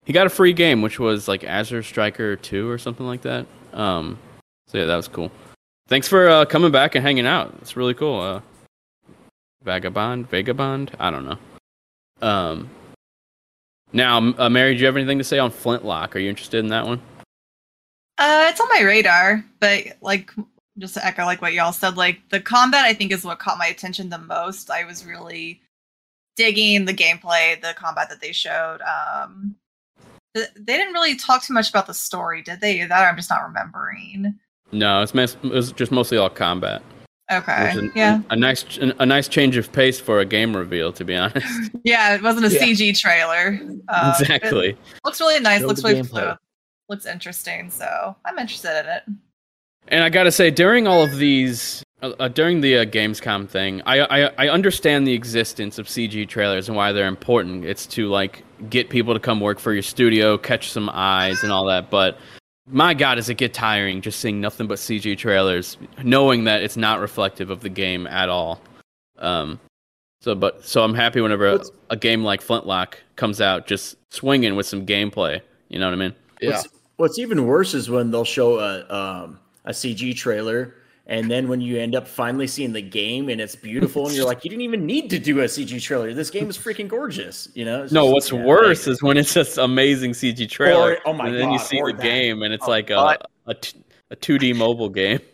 he 0.04 0.12
got 0.12 0.26
a 0.26 0.30
free 0.30 0.52
game, 0.52 0.82
which 0.82 0.98
was 0.98 1.28
like 1.28 1.44
Azure 1.44 1.82
Striker 1.82 2.36
Two 2.36 2.68
or 2.68 2.78
something 2.78 3.06
like 3.06 3.22
that. 3.22 3.46
Um, 3.72 4.18
so 4.66 4.78
yeah, 4.78 4.84
that 4.84 4.96
was 4.96 5.08
cool. 5.08 5.30
Thanks 5.88 6.08
for 6.08 6.28
uh, 6.28 6.44
coming 6.44 6.70
back 6.70 6.94
and 6.94 7.04
hanging 7.04 7.26
out. 7.26 7.54
It's 7.60 7.76
really 7.76 7.94
cool. 7.94 8.20
Uh, 8.20 8.40
Vagabond, 9.62 10.28
Vagabond. 10.30 10.92
I 10.98 11.10
don't 11.10 11.24
know. 11.24 11.38
Um, 12.22 12.70
now, 13.92 14.18
uh, 14.38 14.48
Mary, 14.48 14.74
do 14.74 14.80
you 14.80 14.86
have 14.86 14.96
anything 14.96 15.18
to 15.18 15.24
say 15.24 15.38
on 15.38 15.50
Flintlock? 15.50 16.14
Are 16.14 16.18
you 16.18 16.30
interested 16.30 16.58
in 16.58 16.68
that 16.68 16.86
one? 16.86 17.00
Uh, 18.18 18.46
it's 18.48 18.60
on 18.60 18.68
my 18.68 18.82
radar, 18.82 19.44
but 19.60 19.84
like 20.00 20.30
just 20.78 20.94
to 20.94 21.04
echo 21.04 21.24
like 21.24 21.42
what 21.42 21.52
y'all 21.52 21.72
said, 21.72 21.96
like 21.96 22.20
the 22.28 22.40
combat 22.40 22.84
I 22.84 22.94
think 22.94 23.12
is 23.12 23.24
what 23.24 23.38
caught 23.38 23.58
my 23.58 23.66
attention 23.66 24.08
the 24.08 24.18
most. 24.18 24.70
I 24.70 24.84
was 24.84 25.04
really 25.04 25.60
digging 26.36 26.84
the 26.84 26.94
gameplay, 26.94 27.60
the 27.60 27.74
combat 27.76 28.08
that 28.10 28.20
they 28.20 28.32
showed. 28.32 28.78
Um, 28.82 29.56
they 30.34 30.46
didn't 30.66 30.92
really 30.92 31.16
talk 31.16 31.42
too 31.42 31.52
much 31.54 31.70
about 31.70 31.86
the 31.86 31.94
story, 31.94 32.42
did 32.42 32.60
they? 32.60 32.84
That 32.84 33.08
I'm 33.08 33.16
just 33.16 33.30
not 33.30 33.42
remembering. 33.44 34.34
No, 34.72 35.02
it's, 35.02 35.14
mes- 35.14 35.36
it 35.42 35.50
was 35.50 35.72
just 35.72 35.90
mostly 35.90 36.16
all 36.18 36.30
combat. 36.30 36.82
Okay, 37.32 37.64
Which 37.74 37.84
is 37.84 37.90
a, 37.90 37.92
yeah, 37.96 38.20
a, 38.30 38.36
nice 38.36 38.64
a 38.78 39.06
nice 39.06 39.28
change 39.28 39.56
of 39.56 39.70
pace 39.72 40.00
for 40.00 40.18
a 40.18 40.24
game 40.24 40.56
reveal, 40.56 40.92
to 40.94 41.04
be 41.04 41.14
honest. 41.14 41.46
yeah. 41.84 42.14
It 42.16 42.22
wasn't 42.22 42.46
a 42.46 42.52
Yeah. 42.52 42.60
CG 42.62 42.98
trailer. 42.98 43.60
Uh, 43.88 44.16
exactly. 44.20 44.76
looks 45.04 45.20
really 45.20 45.38
nice. 45.38 45.60
Show 45.60 45.66
looks 45.68 45.84
really 45.84 46.00
gameplay. 46.00 46.08
fluid. 46.08 46.36
Looks 46.88 47.06
interesting. 47.06 47.70
So 47.70 48.16
I'm 48.24 48.36
interested 48.38 48.80
in 48.80 48.86
it. 48.86 49.02
And 49.88 50.02
I 50.04 50.08
gotta 50.08 50.32
say, 50.32 50.50
during 50.50 50.86
all 50.88 51.02
of 51.02 51.16
these, 51.18 51.84
uh, 52.02 52.12
uh, 52.18 52.28
during 52.28 52.60
the 52.60 52.78
uh, 52.78 52.84
Gamescom 52.84 53.48
thing, 53.48 53.82
I, 53.86 54.00
I 54.00 54.32
I 54.38 54.48
understand 54.48 55.06
the 55.06 55.12
existence 55.12 55.78
of 55.78 55.86
CG 55.86 56.28
trailers 56.28 56.68
and 56.68 56.76
why 56.76 56.92
they're 56.92 57.06
important. 57.06 57.64
It's 57.64 57.86
to 57.88 58.08
like 58.08 58.44
get 58.68 58.90
people 58.90 59.14
to 59.14 59.20
come 59.20 59.40
work 59.40 59.58
for 59.58 59.72
your 59.72 59.82
studio, 59.82 60.38
catch 60.38 60.70
some 60.70 60.90
eyes, 60.92 61.42
and 61.42 61.52
all 61.52 61.66
that. 61.66 61.90
But 61.90 62.18
my 62.66 62.94
God, 62.94 63.16
does 63.16 63.28
it 63.28 63.34
get 63.34 63.52
tiring 63.52 64.00
just 64.00 64.20
seeing 64.20 64.40
nothing 64.40 64.66
but 64.66 64.78
CG 64.78 65.16
trailers, 65.18 65.76
knowing 66.02 66.44
that 66.44 66.62
it's 66.62 66.76
not 66.76 67.00
reflective 67.00 67.50
of 67.50 67.60
the 67.60 67.68
game 67.68 68.06
at 68.06 68.28
all. 68.28 68.60
Um, 69.18 69.60
so 70.20 70.34
but 70.34 70.64
so 70.64 70.82
I'm 70.82 70.94
happy 70.94 71.20
whenever 71.20 71.46
a, 71.46 71.60
a 71.90 71.96
game 71.96 72.22
like 72.22 72.40
Flintlock 72.40 72.98
comes 73.16 73.40
out, 73.40 73.66
just 73.66 73.96
swinging 74.10 74.56
with 74.56 74.66
some 74.66 74.86
gameplay. 74.86 75.40
You 75.68 75.78
know 75.78 75.86
what 75.86 75.94
I 75.94 75.96
mean? 75.96 76.14
Yeah. 76.40 76.50
What's, 76.50 76.68
what's 76.96 77.18
even 77.18 77.46
worse 77.46 77.74
is 77.74 77.90
when 77.90 78.10
they'll 78.10 78.24
show 78.24 78.58
a 78.58 78.88
um, 78.94 79.38
a 79.64 79.70
CG 79.70 80.16
trailer, 80.16 80.74
and 81.10 81.30
then 81.30 81.46
when 81.48 81.60
you 81.60 81.78
end 81.78 81.94
up 81.94 82.08
finally 82.08 82.46
seeing 82.46 82.72
the 82.72 82.80
game 82.80 83.28
and 83.28 83.38
it's 83.40 83.54
beautiful, 83.54 84.06
and 84.06 84.16
you're 84.16 84.24
like, 84.24 84.42
you 84.44 84.48
didn't 84.50 84.62
even 84.62 84.86
need 84.86 85.10
to 85.10 85.18
do 85.18 85.40
a 85.40 85.44
CG 85.44 85.82
trailer. 85.82 86.14
This 86.14 86.30
game 86.30 86.48
is 86.48 86.56
freaking 86.56 86.88
gorgeous. 86.88 87.48
You 87.54 87.66
know? 87.66 87.82
It's 87.82 87.92
No, 87.92 88.04
just- 88.04 88.12
what's 88.14 88.32
yeah, 88.32 88.44
worse 88.46 88.86
like- 88.86 88.92
is 88.94 89.02
when 89.02 89.16
it's 89.18 89.34
just 89.34 89.58
amazing 89.58 90.12
CG 90.12 90.48
trailer, 90.48 90.92
Or- 90.92 90.98
oh 91.04 91.12
my 91.12 91.26
and 91.28 91.36
then 91.36 91.50
you 91.50 91.58
see 91.58 91.80
the 91.82 91.92
that. 91.92 92.00
game, 92.02 92.42
and 92.42 92.54
it's 92.54 92.64
Oh, 92.66 92.70
like 92.70 92.88
a 92.88 92.94
but- 92.94 93.30
a, 93.46 93.54
t- 93.54 93.84
a 94.10 94.16
2D 94.16 94.54
mobile 94.56 94.88
game. 94.88 95.20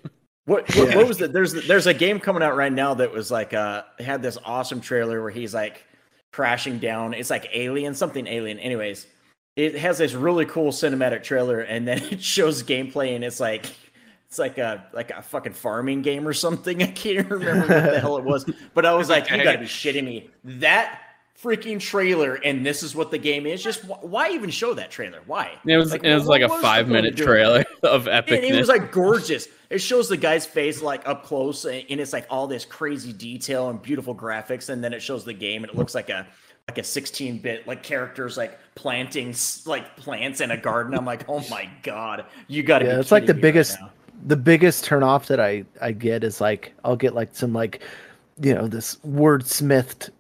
What 0.47 0.73
what, 0.77 0.95
what 0.95 1.09
was 1.09 1.21
it? 1.21 1.33
There's 1.33 1.53
there's 1.67 1.89
a 1.89 1.93
game 1.95 2.21
coming 2.21 2.41
out 2.41 2.55
right 2.55 2.73
now 2.73 2.95
that 2.95 3.11
was 3.13 3.33
like 3.33 3.53
uh 3.53 3.83
had 3.99 4.23
this 4.23 4.39
awesome 4.45 4.81
trailer 4.81 5.21
where 5.21 5.33
he's 5.33 5.53
like 5.53 5.85
crashing 6.33 6.79
down. 6.79 7.15
It's 7.15 7.31
like 7.31 7.49
alien, 7.53 7.95
something 7.95 8.29
alien. 8.29 8.61
Anyways, 8.61 9.09
it 9.57 9.75
has 9.75 9.99
this 9.99 10.13
really 10.13 10.45
cool 10.47 10.71
cinematic 10.71 11.25
trailer, 11.25 11.63
and 11.63 11.85
then 11.89 12.01
it 12.13 12.23
shows 12.23 12.63
gameplay, 12.63 13.17
and 13.17 13.25
it's 13.25 13.41
like 13.41 13.67
it's 14.29 14.39
like 14.39 14.59
a 14.59 14.87
like 14.93 15.11
a 15.11 15.23
fucking 15.23 15.53
farming 15.53 16.03
game 16.03 16.27
or 16.27 16.33
something. 16.33 16.83
I 16.83 16.89
can't 16.89 17.29
remember 17.31 17.75
what 17.75 17.93
the 17.93 18.01
hell 18.01 18.17
it 18.19 18.25
was, 18.25 18.45
but 18.75 18.87
I 18.87 18.95
was 18.95 19.09
like, 19.09 19.31
you 19.31 19.43
gotta 19.43 19.59
be 19.59 19.67
shitting 19.67 20.05
me. 20.05 20.31
That 20.45 21.01
freaking 21.41 21.79
trailer, 21.79 22.35
and 22.35 22.65
this 22.65 22.83
is 22.83 22.95
what 22.95 23.11
the 23.11 23.19
game 23.19 23.47
is. 23.47 23.63
Just 23.63 23.83
wh- 23.85 24.03
why 24.05 24.31
even 24.31 24.51
show 24.51 24.75
that 24.75 24.91
trailer? 24.91 25.21
Why? 25.27 25.59
It 25.67 25.77
was 25.77 25.93
Like, 25.93 26.05
it 26.05 26.15
was 26.15 26.27
like 26.27 26.43
a 26.43 26.49
was 26.49 26.59
the 26.59 26.63
five 26.63 26.89
minute 26.89 27.17
trailer 27.17 27.65
of 27.83 28.09
and 28.09 28.29
it 28.29 28.55
was 28.55 28.69
like 28.69 28.93
gorgeous. 28.93 29.49
It 29.69 29.79
shows 29.79 30.09
the 30.09 30.17
guy's 30.17 30.47
face 30.47 30.83
like 30.83 31.07
up 31.07 31.25
close, 31.25 31.65
and 31.65 31.85
and 31.89 32.01
it's 32.01 32.13
like 32.13 32.27
all 32.31 32.47
this 32.47 32.65
crazy 32.65 33.13
detail 33.13 33.71
and 33.71 33.81
beautiful 33.81 34.15
graphics, 34.15 34.69
and 34.69 34.83
then 34.83 34.93
it 34.93 35.01
shows 35.01 35.25
the 35.25 35.35
game, 35.35 35.63
and 35.65 35.73
it 35.73 35.77
looks 35.77 35.95
like 35.95 36.09
a 36.09 36.27
like 36.69 36.79
a 36.79 36.83
16 36.83 37.39
bit 37.39 37.65
like 37.69 37.85
characters 37.85 38.37
like 38.37 38.59
planting 38.75 39.35
like 39.67 39.97
plants 39.97 40.41
in 40.41 40.51
a 40.51 40.57
garden. 40.57 40.95
I'm 40.95 41.05
like, 41.05 41.25
oh 41.29 41.45
my 41.49 41.71
god, 41.83 42.27
you 42.49 42.63
got 42.63 42.81
to. 42.81 42.87
Yeah, 42.87 42.95
be 42.95 43.01
it's 43.01 43.13
like 43.13 43.27
the 43.27 43.35
kidding 43.35 43.43
me 43.43 43.49
right 43.49 43.53
biggest 43.55 43.81
now. 43.81 43.91
The 44.25 44.37
biggest 44.37 44.85
turn 44.85 45.03
off 45.03 45.29
that 45.29 45.41
I 45.41 45.65
I 45.81 45.93
get 45.93 46.25
is 46.25 46.41
like 46.41 46.73
I'll 46.85 46.97
get 46.97 47.15
like 47.15 47.35
some 47.35 47.53
like 47.53 47.83
you 48.41 48.55
know 48.55 48.67
this 48.67 48.97
wordsmithed 49.07 50.11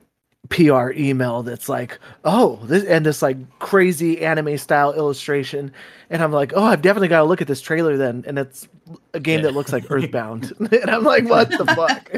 PR 0.48 0.92
email 0.92 1.42
that's 1.42 1.68
like 1.68 1.98
oh 2.24 2.60
this 2.66 2.84
and 2.84 3.04
this 3.04 3.20
like 3.20 3.36
crazy 3.58 4.22
anime 4.24 4.56
style 4.58 4.92
illustration. 4.92 5.72
And 6.10 6.22
I'm 6.22 6.30
like 6.32 6.52
oh 6.54 6.62
I've 6.62 6.82
definitely 6.82 7.08
got 7.08 7.18
to 7.18 7.24
look 7.24 7.42
at 7.42 7.48
this 7.48 7.60
trailer 7.60 7.96
then 7.96 8.22
and 8.26 8.38
it's 8.38 8.68
a 9.12 9.18
game 9.18 9.40
Yeah. 9.40 9.46
that 9.46 9.54
looks 9.54 9.72
like 9.72 9.90
Earthbound. 9.90 10.52
And 10.70 10.90
I'm 10.90 11.02
like 11.02 11.24
what 11.28 11.50
the 11.50 11.66
fuck? 11.74 12.12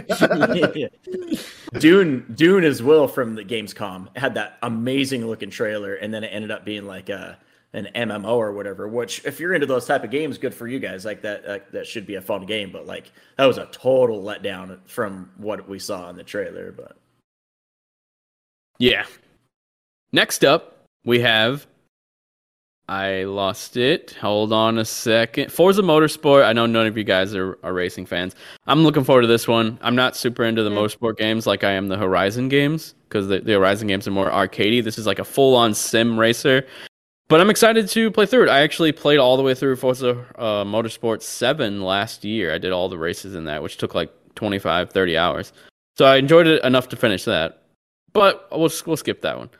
Dune 1.80 2.24
Dune 2.34 2.64
as 2.64 2.82
well 2.82 3.08
from 3.08 3.34
the 3.34 3.44
Gamescom 3.44 4.14
had 4.16 4.34
that 4.34 4.58
amazing 4.62 5.26
looking 5.26 5.50
trailer, 5.50 5.94
and 5.94 6.12
then 6.12 6.24
it 6.24 6.28
ended 6.28 6.50
up 6.50 6.64
being 6.64 6.86
like 6.86 7.08
a 7.08 7.38
an 7.86 8.08
MMO 8.08 8.36
or 8.36 8.52
whatever. 8.52 8.88
Which, 8.88 9.24
if 9.24 9.40
you're 9.40 9.54
into 9.54 9.66
those 9.66 9.86
type 9.86 10.04
of 10.04 10.10
games, 10.10 10.38
good 10.38 10.54
for 10.54 10.66
you 10.66 10.78
guys. 10.78 11.04
Like 11.04 11.22
that, 11.22 11.44
uh, 11.46 11.58
that 11.72 11.86
should 11.86 12.06
be 12.06 12.16
a 12.16 12.20
fun 12.20 12.46
game. 12.46 12.70
But 12.72 12.86
like 12.86 13.12
that 13.36 13.46
was 13.46 13.58
a 13.58 13.66
total 13.66 14.22
letdown 14.22 14.78
from 14.86 15.30
what 15.36 15.68
we 15.68 15.78
saw 15.78 16.08
in 16.10 16.16
the 16.16 16.24
trailer. 16.24 16.72
But 16.72 16.96
yeah. 18.78 19.06
Next 20.12 20.44
up, 20.44 20.84
we 21.04 21.20
have. 21.20 21.66
I 22.88 23.24
lost 23.24 23.76
it. 23.76 24.16
Hold 24.18 24.50
on 24.50 24.78
a 24.78 24.84
second. 24.84 25.52
Forza 25.52 25.82
Motorsport. 25.82 26.42
I 26.44 26.54
know 26.54 26.64
none 26.64 26.86
of 26.86 26.96
you 26.96 27.04
guys 27.04 27.34
are, 27.34 27.58
are 27.62 27.74
racing 27.74 28.06
fans. 28.06 28.34
I'm 28.66 28.82
looking 28.82 29.04
forward 29.04 29.22
to 29.22 29.28
this 29.28 29.46
one. 29.46 29.78
I'm 29.82 29.94
not 29.94 30.16
super 30.16 30.42
into 30.42 30.62
the 30.62 30.70
motorsport 30.70 31.18
games 31.18 31.46
like 31.46 31.64
I 31.64 31.72
am 31.72 31.88
the 31.88 31.98
Horizon 31.98 32.48
games 32.48 32.94
because 33.06 33.28
the, 33.28 33.40
the 33.40 33.52
Horizon 33.52 33.88
games 33.88 34.08
are 34.08 34.10
more 34.10 34.30
arcadey. 34.30 34.82
This 34.82 34.96
is 34.96 35.06
like 35.06 35.18
a 35.18 35.24
full 35.24 35.54
on 35.54 35.74
sim 35.74 36.18
racer. 36.18 36.66
But 37.28 37.42
I'm 37.42 37.50
excited 37.50 37.88
to 37.88 38.10
play 38.10 38.24
through 38.24 38.44
it. 38.44 38.48
I 38.48 38.60
actually 38.60 38.92
played 38.92 39.18
all 39.18 39.36
the 39.36 39.42
way 39.42 39.54
through 39.54 39.76
Forza 39.76 40.24
uh, 40.36 40.64
Motorsport 40.64 41.22
7 41.22 41.82
last 41.82 42.24
year. 42.24 42.54
I 42.54 42.58
did 42.58 42.72
all 42.72 42.88
the 42.88 42.96
races 42.96 43.34
in 43.34 43.44
that, 43.44 43.62
which 43.62 43.76
took 43.76 43.94
like 43.94 44.10
25, 44.34 44.90
30 44.90 45.18
hours. 45.18 45.52
So 45.96 46.06
I 46.06 46.16
enjoyed 46.16 46.46
it 46.46 46.64
enough 46.64 46.88
to 46.88 46.96
finish 46.96 47.24
that. 47.24 47.62
But 48.14 48.48
we'll, 48.50 48.70
we'll 48.86 48.96
skip 48.96 49.20
that 49.22 49.36
one. 49.36 49.50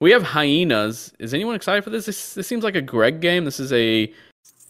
We 0.00 0.10
have 0.10 0.22
Hyenas. 0.22 1.14
Is 1.18 1.32
anyone 1.32 1.54
excited 1.54 1.82
for 1.82 1.90
this? 1.90 2.04
This, 2.04 2.34
this 2.34 2.46
seems 2.46 2.62
like 2.62 2.74
a 2.74 2.82
Greg 2.82 3.20
game. 3.20 3.46
This 3.46 3.58
is 3.58 3.72
a 3.72 4.12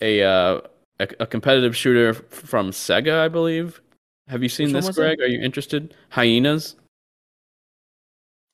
a 0.01 0.23
uh, 0.23 0.61
a, 1.01 1.09
a 1.21 1.27
competitive 1.27 1.77
shooter 1.77 2.15
from 2.15 2.71
Sega, 2.71 3.19
I 3.19 3.29
believe. 3.29 3.81
Have 4.29 4.43
you 4.43 4.49
seen 4.49 4.67
Which 4.67 4.75
this, 4.75 4.87
was 4.87 4.99
it? 4.99 5.01
Greg? 5.01 5.21
Are 5.21 5.27
you 5.27 5.41
interested? 5.41 5.95
Hyenas. 6.11 6.77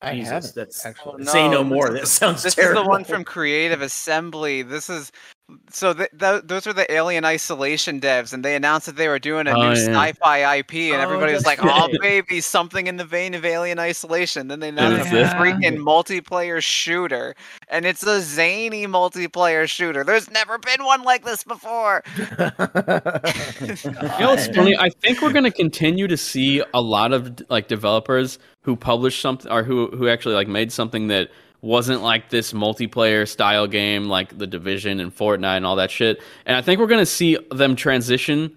I 0.01 0.15
Jesus, 0.15 0.29
haven't 0.33 0.55
that's 0.55 0.85
actually. 0.85 1.15
Oh, 1.27 1.33
say 1.33 1.47
no 1.49 1.63
no, 1.63 1.63
more. 1.63 1.89
this 1.91 2.01
That 2.01 2.07
sounds 2.07 2.43
This 2.43 2.55
terrible. 2.55 2.81
is 2.81 2.85
the 2.85 2.89
one 2.89 3.05
from 3.05 3.25
Creative 3.25 3.81
Assembly. 3.81 4.63
This 4.63 4.89
is 4.89 5.11
so 5.69 5.93
th- 5.93 6.09
th- 6.19 6.43
those 6.45 6.67
are 6.67 6.73
the 6.73 6.91
Alien 6.91 7.25
Isolation 7.25 7.99
devs, 8.01 8.33
and 8.33 8.43
they 8.45 8.55
announced 8.55 8.85
that 8.87 8.95
they 8.95 9.07
were 9.07 9.19
doing 9.19 9.47
a 9.47 9.51
Oh, 9.51 9.55
new 9.61 9.67
yeah. 9.69 9.73
sci-fi 9.75 10.57
IP, 10.57 10.73
and 10.91 10.95
Oh, 10.95 10.99
everybody 11.03 11.33
was 11.33 11.43
that's 11.43 11.59
like, 11.61 11.65
"Oh, 11.73 11.87
right. 11.87 11.99
baby, 12.01 12.41
something 12.41 12.87
in 12.87 12.97
the 12.97 13.05
vein 13.05 13.33
of 13.33 13.45
Alien 13.45 13.79
Isolation." 13.79 14.47
Then 14.47 14.59
they 14.59 14.69
announced 14.69 15.07
is 15.07 15.13
it's 15.13 15.31
it? 15.31 15.35
a 15.35 15.39
freaking 15.39 15.77
multiplayer 15.77 16.61
shooter, 16.61 17.35
and 17.69 17.85
it's 17.85 18.03
a 18.03 18.21
zany 18.21 18.87
multiplayer 18.87 19.67
shooter. 19.67 20.03
There's 20.03 20.29
never 20.31 20.57
been 20.57 20.83
one 20.83 21.03
like 21.03 21.23
this 21.25 21.43
before. 21.43 22.03
You 22.21 23.91
know 24.19 24.29
what's 24.31 24.47
funny? 24.47 24.75
I 24.77 24.89
think 24.89 25.21
we're 25.21 25.31
going 25.33 25.43
to 25.45 25.51
continue 25.51 26.07
to 26.07 26.17
see 26.17 26.63
a 26.73 26.81
lot 26.81 27.13
of 27.13 27.39
like 27.49 27.67
developers 27.67 28.39
who 28.61 28.75
publish 28.75 29.19
something 29.21 29.51
or 29.51 29.63
who 29.63 29.87
who 29.87 30.07
actually 30.07 30.35
like 30.35 30.47
made 30.47 30.71
something 30.71 31.07
that 31.07 31.29
wasn't 31.61 32.01
like 32.01 32.29
this 32.29 32.53
multiplayer 32.53 33.27
style 33.27 33.67
game 33.67 34.09
like 34.09 34.37
the 34.37 34.47
Division 34.47 34.99
and 34.99 35.15
Fortnite 35.15 35.57
and 35.57 35.65
all 35.65 35.75
that 35.75 35.91
shit. 35.91 36.21
And 36.45 36.57
I 36.57 36.61
think 36.61 36.79
we're 36.79 36.87
to 36.87 37.05
see 37.05 37.37
them 37.51 37.75
transition 37.75 38.55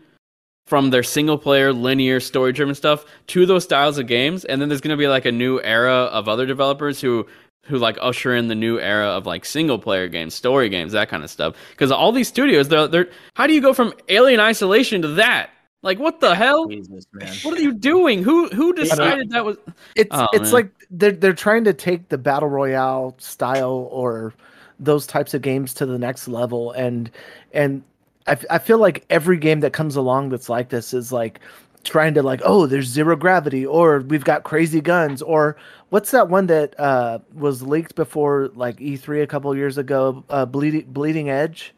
from 0.66 0.90
their 0.90 1.02
single 1.02 1.36
player 1.36 1.72
linear 1.72 2.20
story 2.20 2.52
driven 2.52 2.74
stuff 2.74 3.05
to 3.28 3.44
those 3.44 3.64
styles 3.64 3.98
of 3.98 4.06
games. 4.06 4.44
And 4.47 4.60
then 4.60 4.68
there's 4.68 4.81
going 4.81 4.97
to 4.97 5.01
be 5.01 5.09
like 5.09 5.26
a 5.26 5.32
new 5.32 5.60
era 5.60 5.93
of 5.93 6.28
other 6.28 6.47
developers 6.47 7.01
who 7.01 7.26
who 7.66 7.78
like 7.78 7.97
usher 8.02 8.35
in 8.35 8.48
the 8.48 8.55
new 8.55 8.78
era 8.78 9.06
of 9.06 9.24
like 9.24 9.43
single 9.43 9.78
player 9.78 10.06
games 10.06 10.35
story 10.35 10.68
games 10.68 10.93
that 10.93 11.09
kind 11.09 11.24
of 11.24 11.31
stuff. 11.31 11.55
Because 11.70 11.90
all 11.90 12.12
these 12.12 12.28
studios 12.28 12.68
they're, 12.68 12.89
they're 12.89 13.09
how 13.35 13.47
do 13.47 13.55
you 13.55 13.60
go 13.60 13.72
from 13.72 13.93
alien 14.09 14.40
isolation 14.40 15.02
to 15.02 15.09
that 15.09 15.51
like 15.85 15.98
what 16.01 16.19
the 16.19 16.35
hell 16.35 16.66
Jesus, 16.66 17.06
man. 17.12 17.32
what 17.43 17.56
are 17.56 17.62
you 17.62 17.73
doing 17.73 18.23
who 18.24 18.48
who 18.48 18.73
decided 18.73 19.31
that 19.31 19.44
was 19.44 19.56
It's 19.94 20.11
Oh, 20.11 20.27
it's 20.32 20.44
man. 20.44 20.52
like 20.52 20.70
they're 20.90 21.12
they're 21.12 21.32
trying 21.32 21.65
to 21.65 21.73
take 21.73 22.09
the 22.09 22.19
battle 22.19 22.48
royale 22.48 23.15
style 23.19 23.89
or 23.93 24.35
those 24.81 25.06
types 25.06 25.35
of 25.35 25.43
games 25.43 25.73
to 25.74 25.86
the 25.86 25.98
next 25.98 26.27
level, 26.27 26.73
and 26.73 27.11
and 27.52 27.82
I, 28.27 28.32
f- 28.32 28.44
I 28.51 28.59
feel 28.59 28.78
like 28.78 29.05
every 29.09 29.36
game 29.36 29.61
that 29.61 29.73
comes 29.73 29.94
along 29.97 30.31
that's 30.31 30.48
like 30.48 30.69
this 30.70 30.93
is 30.93 31.12
like 31.12 31.39
trying 31.85 32.15
to 32.15 32.23
like, 32.23 32.40
oh, 32.44 32.66
there's 32.66 32.89
zero 32.89 33.15
gravity, 33.15 33.65
or 33.65 34.01
we've 34.01 34.24
got 34.24 34.43
crazy 34.43 34.81
guns, 34.81 35.23
or 35.23 35.56
what's 35.90 36.11
that 36.11 36.28
one 36.28 36.47
that 36.48 36.78
uh, 36.81 37.20
was 37.35 37.62
leaked 37.62 37.94
before 37.94 38.51
like 38.55 38.78
E3 38.78 39.23
a 39.23 39.27
couple 39.27 39.55
years 39.56 39.78
ago? 39.78 40.24
Uh, 40.28 40.44
bleeding 40.44 40.86
Bleeding 40.89 41.31
Edge. 41.31 41.73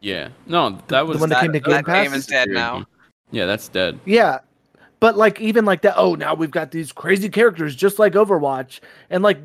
Yeah. 0.00 0.28
No, 0.46 0.78
that 0.88 1.06
was 1.06 1.16
the 1.16 1.22
one 1.22 1.30
that 1.30 1.36
that, 1.36 1.42
came 1.42 1.52
to 1.52 1.60
Game 1.60 1.74
that 1.74 1.86
game 1.86 2.12
is 2.12 2.26
dead 2.26 2.48
now. 2.48 2.86
Yeah, 3.30 3.46
that's 3.46 3.68
dead. 3.68 3.98
Yeah. 4.04 4.38
But 5.00 5.16
like 5.16 5.40
even 5.40 5.64
like 5.64 5.82
that, 5.82 5.94
oh 5.96 6.14
now 6.14 6.34
we've 6.34 6.50
got 6.50 6.70
these 6.70 6.92
crazy 6.92 7.28
characters 7.28 7.76
just 7.76 7.98
like 7.98 8.14
Overwatch. 8.14 8.80
And 9.10 9.22
like 9.22 9.38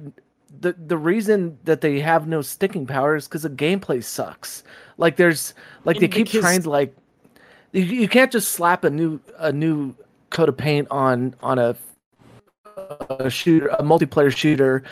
the 0.59 0.73
the 0.73 0.97
reason 0.97 1.57
that 1.65 1.81
they 1.81 1.99
have 1.99 2.27
no 2.27 2.41
sticking 2.41 2.85
power 2.85 3.15
is 3.15 3.27
because 3.27 3.43
the 3.43 3.49
gameplay 3.49 4.03
sucks. 4.03 4.63
Like 4.97 5.17
there's 5.17 5.53
like 5.83 5.99
they 5.99 6.07
keep 6.07 6.27
because- 6.27 6.41
trying 6.41 6.61
to 6.61 6.69
like 6.69 6.95
you, 7.73 7.83
you 7.83 8.07
can't 8.07 8.31
just 8.31 8.51
slap 8.51 8.83
a 8.83 8.89
new 8.89 9.19
a 9.37 9.51
new 9.51 9.93
coat 10.29 10.49
of 10.49 10.57
paint 10.57 10.87
on 10.91 11.35
on 11.41 11.59
a 11.59 11.75
a 13.09 13.29
shooter 13.29 13.67
a 13.67 13.83
multiplayer 13.83 14.35
shooter 14.35 14.83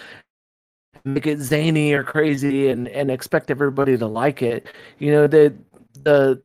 make 1.06 1.26
it 1.26 1.40
zany 1.40 1.94
or 1.94 2.04
crazy 2.04 2.70
and 2.70 2.88
and 2.90 3.10
expect 3.10 3.50
everybody 3.50 3.98
to 3.98 4.06
like 4.06 4.42
it 4.42 4.68
you 5.00 5.12
know 5.12 5.28
the 5.28 5.54
the 6.04 6.42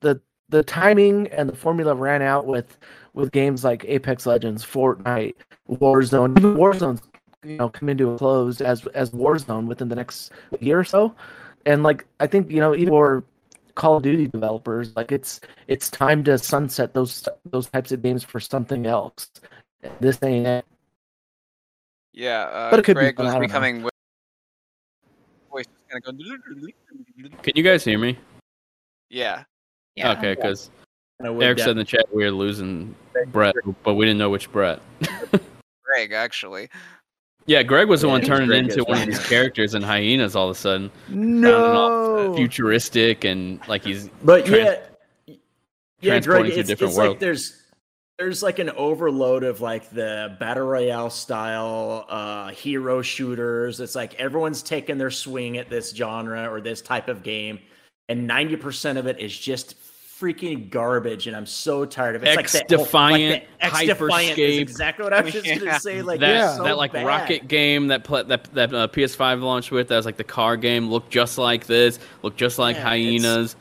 the 0.00 0.20
the 0.48 0.62
timing 0.62 1.26
and 1.28 1.48
the 1.48 1.56
formula 1.56 1.94
ran 1.94 2.22
out 2.22 2.46
with 2.46 2.78
with 3.14 3.32
games 3.32 3.64
like 3.64 3.84
Apex 3.86 4.26
Legends, 4.26 4.64
Fortnite, 4.64 5.34
Warzone. 5.68 6.36
Even 6.38 6.54
Warzone's 6.54 7.02
you 7.44 7.56
know 7.56 7.68
coming 7.68 7.96
to 7.98 8.12
a 8.12 8.18
close 8.18 8.60
as 8.60 8.86
as 8.88 9.10
Warzone 9.10 9.66
within 9.66 9.88
the 9.88 9.96
next 9.96 10.32
year 10.60 10.78
or 10.78 10.84
so. 10.84 11.14
And 11.66 11.82
like 11.82 12.06
I 12.20 12.26
think 12.26 12.50
you 12.50 12.60
know 12.60 12.74
even 12.74 12.88
for 12.88 13.24
Call 13.74 13.96
of 13.96 14.02
Duty 14.02 14.26
developers, 14.26 14.94
like 14.96 15.12
it's 15.12 15.40
it's 15.66 15.90
time 15.90 16.24
to 16.24 16.38
sunset 16.38 16.94
those 16.94 17.28
those 17.50 17.68
types 17.68 17.92
of 17.92 18.02
games 18.02 18.24
for 18.24 18.40
something 18.40 18.86
else. 18.86 19.30
This 20.00 20.18
ain't 20.22 20.46
it. 20.46 20.64
Yeah, 22.12 22.42
uh, 22.44 22.70
But 22.70 22.80
it 22.80 22.84
could 22.84 22.96
be 22.96 23.00
Greg 23.02 23.16
fun, 23.16 23.26
was 23.26 23.34
I 23.34 23.38
know. 23.38 23.46
becoming. 23.46 23.80
Voice 23.82 23.92
was 25.52 25.66
gonna 25.88 26.00
go. 26.00 26.10
Can 27.42 27.52
you 27.54 27.62
guys 27.62 27.84
hear 27.84 27.98
me? 27.98 28.18
Yeah, 29.10 29.44
Yeah. 29.98 30.12
Okay, 30.12 30.34
because 30.34 30.70
Kinda 31.22 31.44
Eric 31.44 31.58
said 31.58 31.70
in 31.70 31.76
the 31.78 31.84
chat 31.84 32.06
we 32.12 32.24
were 32.24 32.30
losing 32.30 32.94
Brett, 33.32 33.54
but 33.82 33.94
we 33.94 34.06
didn't 34.06 34.18
know 34.18 34.30
which 34.30 34.50
Brett. 34.52 34.80
Greg 35.84 36.12
actually. 36.12 36.68
Yeah, 37.46 37.62
Greg 37.62 37.88
was 37.88 38.02
the 38.02 38.08
Yeah, 38.08 38.12
one 38.12 38.20
turning 38.20 38.48
Greg 38.48 38.64
into 38.64 38.80
as 38.80 38.86
one 38.86 38.98
of 39.00 39.06
these 39.06 39.26
characters 39.26 39.72
in 39.74 39.80
hyenas 39.80 40.36
all 40.36 40.50
of 40.50 40.54
a 40.54 40.60
sudden. 40.60 40.90
No. 41.08 42.34
Futuristic 42.36 43.24
and 43.24 43.58
like 43.66 43.82
he's 43.84 44.10
But 44.22 44.44
trans- 44.44 44.80
yeah, 45.26 45.34
yeah, 46.02 46.20
Greg, 46.20 46.44
to 46.44 46.52
a 46.52 46.58
it's, 46.58 46.68
different 46.68 46.90
it's 46.90 46.98
world. 46.98 47.10
like 47.12 47.20
there's 47.20 47.62
there's 48.18 48.42
like 48.42 48.58
an 48.58 48.68
overload 48.76 49.44
of 49.44 49.62
like 49.62 49.88
the 49.88 50.36
battle 50.38 50.66
royale 50.66 51.08
style 51.08 52.04
uh, 52.10 52.48
hero 52.50 53.00
shooters. 53.00 53.80
It's 53.80 53.94
like 53.94 54.12
everyone's 54.16 54.62
taking 54.62 54.98
their 54.98 55.10
swing 55.10 55.56
at 55.56 55.70
this 55.70 55.94
genre 55.94 56.52
or 56.52 56.60
this 56.60 56.82
type 56.82 57.08
of 57.08 57.22
game, 57.22 57.60
and 58.10 58.26
ninety 58.26 58.56
percent 58.56 58.98
of 58.98 59.06
it 59.06 59.20
is 59.20 59.34
just 59.34 59.74
freaking 60.20 60.68
garbage. 60.70 61.26
And 61.26 61.36
I'm 61.36 61.46
so 61.46 61.84
tired 61.84 62.16
of 62.16 62.24
it. 62.24 62.28
It's 62.28 62.36
like 62.36 62.50
that 62.50 62.70
whole- 62.70 62.80
X-Defiant, 62.84 63.32
like 63.32 63.58
the 63.60 63.64
X-Defiant 63.86 64.38
is 64.38 64.58
exactly 64.58 65.04
what 65.04 65.12
I 65.12 65.20
was 65.20 65.32
just 65.32 65.46
Yeah. 65.46 65.56
gonna 65.56 65.80
say. 65.80 66.02
Like 66.02 66.20
that 66.20 66.44
it's 66.48 66.56
so 66.56 66.64
that 66.64 66.76
like 66.76 66.92
bad. 66.92 67.06
rocket 67.06 67.48
game 67.48 67.88
that 67.88 68.04
pla 68.04 68.22
that 68.24 68.44
that 68.54 68.74
uh, 68.74 68.88
PS5 68.88 69.42
launched 69.42 69.70
with 69.70 69.88
that 69.88 69.96
was 69.96 70.06
like 70.06 70.16
the 70.16 70.24
car 70.24 70.56
game 70.56 70.88
looked 70.90 71.10
just 71.10 71.38
like 71.38 71.66
this, 71.66 71.98
looked 72.22 72.38
just 72.38 72.58
like 72.58 72.76
Yeah, 72.76 72.82
hyenas. 72.82 73.56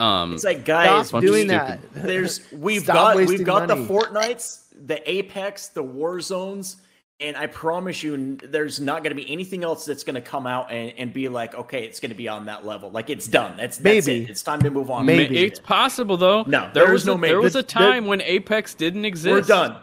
Um, 0.00 0.34
It's 0.34 0.44
like 0.44 0.64
guys, 0.64 1.08
Stop 1.08 1.20
bunch 1.22 1.24
of 1.24 1.30
doing 1.34 1.48
stupid- 1.48 1.80
that. 1.94 2.02
there's 2.06 2.40
we've 2.52 2.82
Stop 2.84 2.94
got 2.94 3.16
we've 3.26 3.44
got 3.44 3.68
money. 3.68 3.82
the 3.84 3.92
Fortnites, 3.92 4.60
the 4.86 5.10
Apex, 5.10 5.68
the 5.68 5.82
Warzones, 5.82 6.76
and 7.20 7.36
I 7.36 7.46
promise 7.48 8.02
you, 8.02 8.36
there's 8.36 8.78
not 8.78 9.02
going 9.02 9.16
to 9.16 9.20
be 9.20 9.28
anything 9.30 9.64
else 9.64 9.84
that's 9.84 10.04
going 10.04 10.14
to 10.14 10.20
come 10.20 10.46
out 10.46 10.70
and, 10.70 10.92
and 10.96 11.12
be 11.12 11.28
like, 11.28 11.54
okay, 11.54 11.84
it's 11.84 11.98
going 11.98 12.10
to 12.10 12.16
be 12.16 12.28
on 12.28 12.46
that 12.46 12.64
level. 12.64 12.90
Like 12.90 13.10
it's 13.10 13.26
done. 13.26 13.56
That's, 13.56 13.76
that's 13.78 14.06
Maybe. 14.06 14.22
it. 14.24 14.30
It's 14.30 14.42
time 14.42 14.60
to 14.62 14.70
move 14.70 14.88
on. 14.90 15.04
maybe. 15.04 15.38
it's 15.44 15.58
possible 15.58 16.16
though. 16.16 16.44
No, 16.46 16.70
there 16.72 16.84
there 16.84 16.92
was 16.92 17.02
is 17.02 17.06
no 17.06 17.14
a, 17.14 17.18
maybe. 17.18 17.32
there 17.32 17.40
was 17.40 17.56
a 17.56 17.58
The- 17.58 17.62
the- 17.62 17.68
time 17.72 18.06
when 18.06 18.20
Apex 18.20 18.74
didn't 18.74 19.04
exist. 19.04 19.32
We're 19.32 19.40
done. 19.42 19.78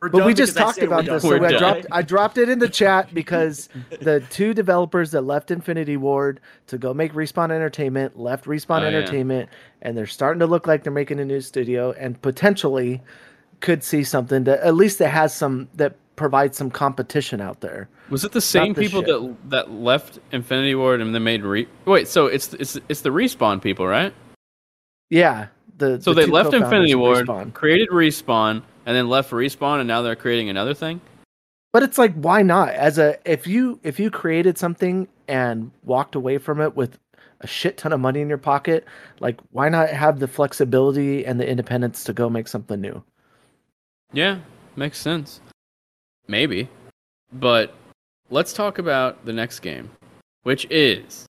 We're 0.00 0.08
But 0.08 0.18
done 0.18 0.26
we 0.28 0.34
just 0.34 0.56
talked 0.56 0.78
about 0.78 1.04
this, 1.04 1.22
so 1.22 1.28
We're 1.28 1.46
I 1.46 1.58
dropped 1.58 1.86
I 1.92 2.02
dropped 2.02 2.36
it 2.38 2.48
in 2.48 2.58
the 2.58 2.68
chat 2.68 3.14
because 3.14 3.68
the 4.00 4.18
two 4.30 4.52
developers 4.52 5.12
that 5.12 5.20
left 5.20 5.50
Infinity 5.52 5.96
Ward 5.96 6.40
to 6.68 6.78
go 6.78 6.92
make 6.92 7.12
Respawn 7.12 7.52
Entertainment 7.52 8.18
left 8.18 8.46
Respawn 8.46 8.80
Oh, 8.80 8.88
yeah. 8.88 8.96
Entertainment, 8.96 9.48
and 9.80 9.96
they're 9.96 10.06
starting 10.06 10.40
to 10.40 10.46
look 10.48 10.66
like 10.66 10.82
they're 10.82 10.92
making 10.92 11.20
a 11.20 11.24
new 11.24 11.40
studio, 11.40 11.92
and 11.92 12.20
potentially 12.20 13.00
could 13.60 13.84
see 13.84 14.02
something 14.02 14.42
that 14.42 14.58
at 14.60 14.74
least 14.74 14.98
that 14.98 15.10
has 15.10 15.32
some 15.32 15.68
that 15.74 15.94
provides 16.22 16.56
some 16.56 16.70
competition 16.70 17.40
out 17.40 17.60
there. 17.62 17.88
Was 18.08 18.24
it 18.24 18.30
the 18.30 18.40
same 18.40 18.76
people 18.76 19.00
shit. 19.00 19.08
that 19.08 19.36
that 19.50 19.70
left 19.72 20.20
Infinity 20.30 20.76
Ward 20.76 21.00
and 21.00 21.12
then 21.12 21.24
made 21.24 21.42
re? 21.42 21.66
Wait, 21.84 22.06
so 22.06 22.26
it's 22.26 22.54
it's 22.54 22.78
it's 22.88 23.00
the 23.00 23.10
respawn 23.10 23.60
people, 23.60 23.88
right? 23.88 24.14
Yeah, 25.10 25.48
the 25.78 26.00
So 26.00 26.14
the 26.14 26.20
they 26.20 26.26
left 26.28 26.54
Infinity 26.54 26.94
Ward, 26.94 27.26
Respawn. 27.26 27.52
created 27.54 27.88
respawn, 27.88 28.62
and 28.86 28.96
then 28.96 29.08
left 29.08 29.32
respawn, 29.32 29.80
and 29.80 29.88
now 29.88 30.00
they're 30.02 30.14
creating 30.14 30.48
another 30.48 30.74
thing. 30.74 31.00
But 31.72 31.82
it's 31.82 31.98
like, 31.98 32.14
why 32.14 32.42
not? 32.42 32.68
As 32.68 32.98
a 32.98 33.18
if 33.28 33.48
you 33.48 33.80
if 33.82 33.98
you 33.98 34.08
created 34.08 34.56
something 34.58 35.08
and 35.26 35.72
walked 35.82 36.14
away 36.14 36.38
from 36.38 36.60
it 36.60 36.76
with 36.76 37.00
a 37.40 37.48
shit 37.48 37.78
ton 37.78 37.92
of 37.92 37.98
money 37.98 38.20
in 38.20 38.28
your 38.28 38.38
pocket, 38.38 38.84
like 39.18 39.40
why 39.50 39.68
not 39.68 39.88
have 39.88 40.20
the 40.20 40.28
flexibility 40.28 41.26
and 41.26 41.40
the 41.40 41.48
independence 41.48 42.04
to 42.04 42.12
go 42.12 42.30
make 42.30 42.46
something 42.46 42.80
new? 42.80 43.02
Yeah, 44.12 44.38
makes 44.76 44.98
sense. 44.98 45.40
Maybe, 46.28 46.68
but 47.32 47.74
let's 48.30 48.52
talk 48.52 48.78
about 48.78 49.24
the 49.24 49.32
next 49.32 49.60
game, 49.60 49.90
which 50.44 50.66
is 50.70 51.26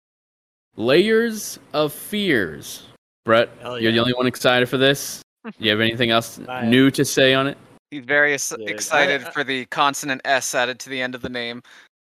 Layers 0.75 1.59
of 1.73 1.93
Fears. 1.93 2.83
Brett, 3.25 3.49
Hell 3.61 3.79
you're 3.79 3.91
the 3.91 3.99
only 3.99 4.13
one 4.13 4.27
excited 4.27 4.69
for 4.69 4.77
this. 4.77 5.21
Do 5.43 5.51
you 5.59 5.69
have 5.71 5.81
anything 5.81 6.11
else 6.11 6.39
I- 6.47 6.65
new 6.65 6.89
to 6.91 7.03
say 7.03 7.33
on 7.33 7.47
it? 7.47 7.57
He's 7.91 8.03
very 8.05 8.33
ex- 8.33 8.49
Dude, 8.49 8.67
I- 8.69 8.71
excited 8.71 9.23
I- 9.23 9.29
for 9.31 9.43
the 9.43 9.65
consonant 9.65 10.21
S 10.25 10.53
added 10.55 10.79
to 10.79 10.89
the 10.89 11.01
end 11.01 11.15
of 11.15 11.21
the 11.21 11.29
name. 11.29 11.61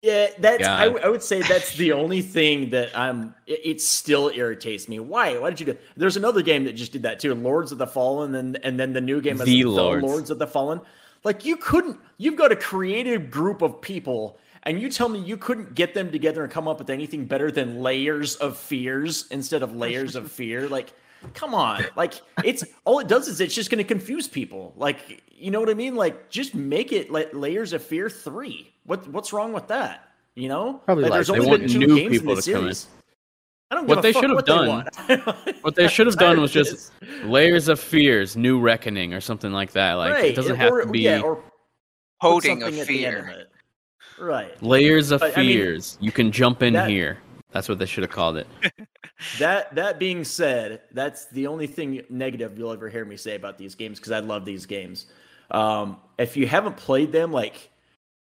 Yeah, 0.04 0.28
that's. 0.38 0.64
I, 0.68 0.86
God. 0.86 0.94
w- 0.94 1.06
I 1.06 1.10
would 1.10 1.24
say 1.24 1.42
that's 1.42 1.76
the 1.76 1.92
only 1.92 2.22
thing 2.22 2.70
that 2.70 2.96
I'm. 2.98 3.34
It, 3.48 3.62
it 3.64 3.82
still 3.82 4.30
irritates 4.34 4.88
me. 4.88 5.00
Why? 5.00 5.38
Why 5.40 5.50
did 5.50 5.60
you 5.60 5.66
do? 5.66 5.78
There's 5.96 6.18
another 6.18 6.44
game 6.44 6.64
that 6.66 6.74
just 6.74 6.92
did 6.92 7.02
that 7.02 7.20
too. 7.20 7.34
Lords 7.34 7.72
of 7.72 7.80
the 7.80 7.88
Fallen, 7.88 8.36
and 8.36 8.60
and 8.64 8.80
then 8.80 8.94
the 8.94 9.02
new 9.02 9.22
game 9.22 9.38
The 9.38 9.46
the 9.46 9.64
Lords. 9.64 10.04
Lords 10.04 10.30
of 10.30 10.38
the 10.38 10.46
Fallen. 10.46 10.80
Like 11.28 11.44
you 11.44 11.58
couldn't. 11.58 12.00
You've 12.18 12.38
got 12.38 12.54
a 12.54 12.56
creative 12.56 13.30
group 13.30 13.62
of 13.62 13.82
people, 13.82 14.40
and 14.64 14.82
you 14.82 14.90
tell 14.90 15.10
me 15.10 15.20
you 15.20 15.36
couldn't 15.36 15.76
get 15.76 15.94
them 15.94 16.10
together 16.10 16.42
and 16.42 16.50
come 16.50 16.70
up 16.70 16.80
with 16.80 16.90
anything 16.90 17.26
better 17.26 17.52
than 17.52 17.82
layers 17.82 18.38
of 18.38 18.56
fears 18.56 19.26
instead 19.30 19.62
of 19.62 19.76
layers 19.76 20.16
of 20.16 20.32
fear. 20.40 20.70
Like, 20.70 20.94
come 21.34 21.54
on. 21.54 21.84
Like 21.98 22.14
it's 22.46 22.64
all 22.86 23.00
it 23.00 23.10
does 23.10 23.28
is 23.28 23.42
it's 23.42 23.54
just 23.54 23.70
going 23.70 23.80
to 23.80 23.84
confuse 23.84 24.26
people. 24.26 24.74
Like 24.78 25.22
you 25.30 25.52
know 25.52 25.60
what 25.60 25.70
I 25.70 25.74
mean? 25.74 25.96
Like 25.96 26.30
just 26.30 26.56
make 26.56 26.94
it 26.94 27.12
like 27.12 27.30
layers 27.34 27.74
of 27.74 27.84
fear 27.84 28.10
three. 28.10 28.72
What 28.86 29.06
what's 29.10 29.34
wrong 29.34 29.52
with 29.52 29.68
that? 29.68 30.08
You 30.36 30.48
know, 30.48 30.82
Probably 30.86 31.04
Like, 31.04 31.12
like 31.12 31.18
there's 31.18 31.30
only 31.30 31.58
been 31.58 31.68
two 31.68 31.80
games 31.94 32.20
in 32.22 32.26
the 32.26 32.36
to 32.42 32.54
come 32.54 32.68
in. 32.68 32.74
series. 32.74 32.88
I 33.70 33.76
don't 33.76 33.88
What 33.88 34.02
they 34.02 34.14
should 34.14 34.30
have 34.30 34.46
done- 34.46 34.88
What 35.62 35.76
they 35.76 35.88
should 35.90 36.08
have 36.08 36.16
done 36.18 36.40
was 36.40 36.52
just. 36.52 36.92
Layers 37.24 37.68
of 37.68 37.80
Fears, 37.80 38.38
New 38.38 38.60
Reckoning, 38.60 39.14
or 39.14 39.20
something 39.22 39.52
like 39.52 39.72
that. 39.72 39.94
Like 39.94 40.14
right. 40.14 40.26
it 40.32 40.36
doesn't 40.36 40.56
have 40.56 40.72
or, 40.72 40.82
to 40.84 40.88
be 40.92 41.02
yeah, 41.02 41.22
or 41.22 41.44
Holding 42.22 42.64
of 42.64 42.74
something 42.74 42.80
at 42.82 42.88
the 42.88 43.06
end 43.06 43.18
of 43.18 43.26
fear. 43.26 43.48
Right. 44.20 44.64
Layers 44.64 45.12
of 45.12 45.20
But, 45.20 45.38
I 45.38 45.42
mean, 45.42 45.52
Fears. 45.58 45.98
you 46.02 46.12
can 46.12 46.32
jump 46.32 46.64
in 46.64 46.74
that- 46.74 46.90
here. 46.90 47.20
That's 47.52 47.70
what 47.70 47.80
they 47.80 47.86
should 47.86 48.04
have 48.04 48.12
called 48.12 48.38
it. 48.38 48.48
That 49.40 49.74
that 49.74 49.98
being 49.98 50.24
said, 50.24 50.82
that's 50.92 51.26
the 51.26 51.48
only 51.48 51.66
thing 51.66 52.04
negative 52.08 52.56
you'll 52.56 52.72
ever 52.72 52.88
hear 52.88 53.04
me 53.04 53.18
say 53.18 53.34
about 53.34 53.58
these 53.58 53.74
games 53.74 53.98
because 53.98 54.12
I 54.12 54.20
love 54.20 54.46
these 54.46 54.68
games. 54.68 55.08
Um, 55.50 55.98
if 56.20 56.38
you 56.38 56.46
haven't 56.46 56.78
played 56.78 57.12
them, 57.12 57.32
like 57.32 57.72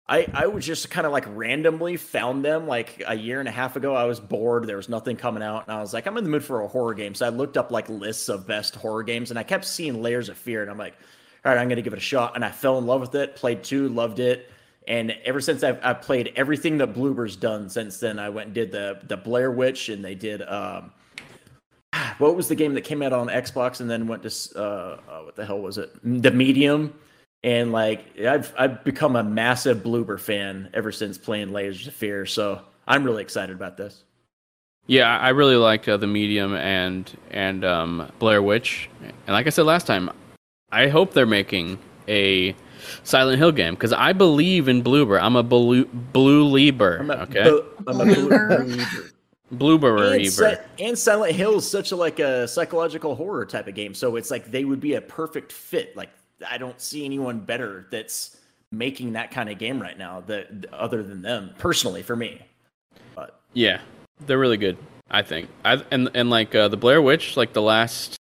I 0.09 0.27
I 0.33 0.47
was 0.47 0.65
just 0.65 0.91
kind 0.91 1.07
of 1.07 1.13
like 1.13 1.25
randomly 1.29 1.97
found 1.97 2.45
them 2.45 2.67
like 2.67 3.03
a 3.07 3.15
year 3.15 3.41
and 3.41 3.49
a 3.49 3.53
half 3.53 3.77
ago. 3.77 3.95
I 3.95 4.05
was 4.05 4.21
bored, 4.21 4.67
there 4.67 4.77
was 4.77 4.89
nothing 4.89 5.17
coming 5.17 5.43
out, 5.43 5.67
and 5.67 5.77
I 5.77 5.81
was 5.81 5.93
like, 5.93 6.07
I'm 6.07 6.17
in 6.17 6.25
the 6.25 6.31
mood 6.31 6.45
for 6.45 6.63
a 6.63 6.69
horror 6.69 6.95
game. 6.95 7.15
So 7.15 7.27
I 7.27 7.29
looked 7.29 7.57
up 7.57 7.71
like 7.71 7.89
lists 7.89 8.29
of 8.29 8.47
best 8.47 8.75
horror 8.77 9.03
games, 9.03 9.31
and 9.31 9.39
I 9.39 9.43
kept 9.43 9.65
seeing 9.65 10.03
Layers 10.03 10.29
of 10.29 10.39
Fear, 10.39 10.63
and 10.63 10.71
I'm 10.71 10.79
like, 10.79 10.95
all 11.45 11.53
right, 11.53 11.61
I'm 11.61 11.69
gonna 11.69 11.83
give 11.83 11.93
it 11.93 11.99
a 11.99 12.01
shot. 12.01 12.37
And 12.37 12.45
I 12.45 12.51
fell 12.51 12.79
in 12.79 12.87
love 12.87 13.01
with 13.01 13.15
it. 13.15 13.37
Played 13.37 13.65
two, 13.65 13.89
loved 13.89 14.19
it. 14.19 14.51
And 14.87 15.15
ever 15.27 15.41
since 15.43 15.63
I've, 15.63 15.79
I've 15.83 16.01
played 16.01 16.33
everything 16.35 16.79
that 16.79 16.95
Bloober's 16.95 17.37
done 17.37 17.69
since 17.69 18.01
then, 18.01 18.19
I 18.19 18.31
went 18.31 18.47
and 18.47 18.55
did 18.55 18.73
the 18.73 19.01
the 19.05 19.17
Blair 19.17 19.51
Witch, 19.51 19.91
and 19.91 20.03
they 20.03 20.15
did 20.15 20.41
um, 20.43 20.93
what 22.19 22.35
was 22.35 22.49
the 22.49 22.55
game 22.55 22.73
that 22.75 22.83
came 22.83 23.03
out 23.03 23.13
on 23.13 23.29
Xbox 23.29 23.81
and 23.81 23.91
then 23.91 24.07
went 24.07 24.23
to 24.23 24.31
uh, 24.57 25.01
uh 25.09 25.21
what 25.21 25.37
the 25.37 25.45
hell 25.45 25.61
was 25.61 25.77
it? 25.77 25.91
The 26.03 26.31
Medium. 26.31 26.95
And 27.45 27.71
like 27.73 28.19
I've 28.19 28.53
I've 28.59 28.83
become 28.85 29.15
a 29.17 29.23
massive 29.23 29.79
Bloober 29.79 30.19
fan 30.19 30.71
ever 30.75 30.91
since 30.91 31.17
playing 31.19 31.53
Layers 31.53 31.87
of 31.87 31.95
Fear, 31.95 32.27
so 32.27 32.63
I'm 32.87 33.05
really 33.05 33.23
excited 33.23 33.55
about 33.55 33.77
this. 33.77 34.03
Yeah, 34.87 35.17
I 35.19 35.29
really 35.31 35.57
like 35.57 35.87
uh, 35.87 35.97
the 35.99 36.07
Medium 36.09 36.55
and 36.55 37.09
and 37.31 37.65
um, 37.65 38.11
Blair 38.19 38.43
Witch. 38.43 38.91
And 39.03 39.13
like 39.29 39.47
I 39.47 39.51
said 39.51 39.67
last 39.67 39.87
time, 39.87 40.11
I 40.73 40.89
hope 40.89 41.13
they're 41.13 41.27
making 41.27 41.79
a 42.09 42.57
Silent 43.05 43.39
Hill 43.39 43.53
game 43.53 43.75
because 43.75 43.93
I 43.93 44.13
believe 44.15 44.67
in 44.67 44.83
Bloober. 44.83 45.21
I'm 45.23 45.37
a 45.37 45.43
blue 45.45 45.85
blue 45.85 46.45
Lieber. 46.45 46.99
I'm 46.99 47.11
a, 47.11 47.15
Okay, 47.23 47.43
bu- 47.45 47.65
I'm 47.87 48.01
a 48.01 48.05
blue- 48.05 48.15
Believer. 48.29 48.65
believer. 48.65 49.13
Bloober 49.55 50.15
and, 50.17 50.27
Si- 50.33 50.85
and 50.85 50.99
Silent 50.99 51.35
Hill 51.35 51.57
is 51.59 51.71
such 51.71 51.93
a 51.93 51.97
like 51.97 52.19
a 52.19 52.49
psychological 52.49 53.15
horror 53.15 53.47
type 53.47 53.69
of 53.69 53.75
game, 53.75 53.95
so 53.95 54.17
it's 54.17 54.31
like 54.31 54.51
they 54.51 54.65
would 54.65 54.81
be 54.81 54.95
a 54.95 55.01
perfect 55.01 55.53
fit. 55.53 55.97
Like 55.97 56.11
I 56.47 56.59
don't 56.59 56.81
see 56.81 57.05
anyone 57.05 57.41
better 57.41 57.87
that's 57.91 58.37
making 58.71 59.15
that 59.15 59.31
kind 59.31 59.49
of 59.49 59.59
game 59.59 59.81
right 59.81 59.97
now 59.99 60.21
that 60.27 60.67
other 60.73 61.03
than 61.03 61.23
them 61.23 61.51
personally 61.59 62.03
for 62.03 62.15
me. 62.17 62.41
But 63.15 63.41
Yeah, 63.55 63.81
they're 64.27 64.39
really 64.39 64.57
good. 64.59 64.77
I 65.11 65.23
think. 65.23 65.49
I 65.65 65.83
and 65.91 66.11
and 66.15 66.29
like 66.29 66.55
uh, 66.55 66.69
the 66.69 66.77
Blair 66.77 67.01
Witch, 67.01 67.37
like 67.37 67.53
the 67.55 67.63
last 67.63 68.17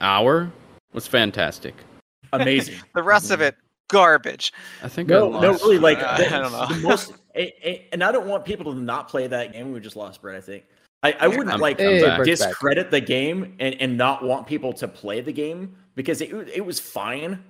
hour 0.00 0.50
was 0.92 1.06
fantastic. 1.06 1.74
amazing. 2.32 2.74
The 2.94 3.02
rest 3.02 3.30
of 3.30 3.40
it, 3.40 3.54
garbage. 3.88 4.52
I 4.82 4.88
think 4.88 5.08
no, 5.08 5.32
I 5.34 5.40
no, 5.40 5.52
really 5.52 5.78
like 5.78 5.98
I 6.02 6.16
the- 6.24 6.30
don't 6.30 6.52
know. 6.52 6.66
the 6.66 6.80
most, 6.88 7.12
a- 7.36 7.68
a- 7.68 7.88
and 7.92 8.02
I 8.02 8.10
don't 8.10 8.26
want 8.26 8.44
people 8.44 8.72
to 8.74 8.78
not 8.80 9.08
play 9.08 9.26
that 9.28 9.52
game. 9.52 9.72
We 9.72 9.78
just 9.80 9.94
lost 9.96 10.20
Brett, 10.20 10.36
I 10.36 10.40
think. 10.40 10.64
I, 11.04 11.12
I 11.20 11.28
wouldn't 11.28 11.50
I'm- 11.50 11.60
like 11.60 11.80
I'm 11.80 12.00
back. 12.00 12.24
Discredit 12.24 12.90
the 12.90 13.00
game 13.00 13.54
and, 13.60 13.74
and 13.80 13.96
not 13.96 14.24
want 14.24 14.46
people 14.46 14.72
to 14.74 14.88
play 14.88 15.20
the 15.20 15.32
game 15.32 15.76
because 15.94 16.20
it 16.20 16.32
it 16.52 16.64
was 16.66 16.80
fine, 16.80 17.42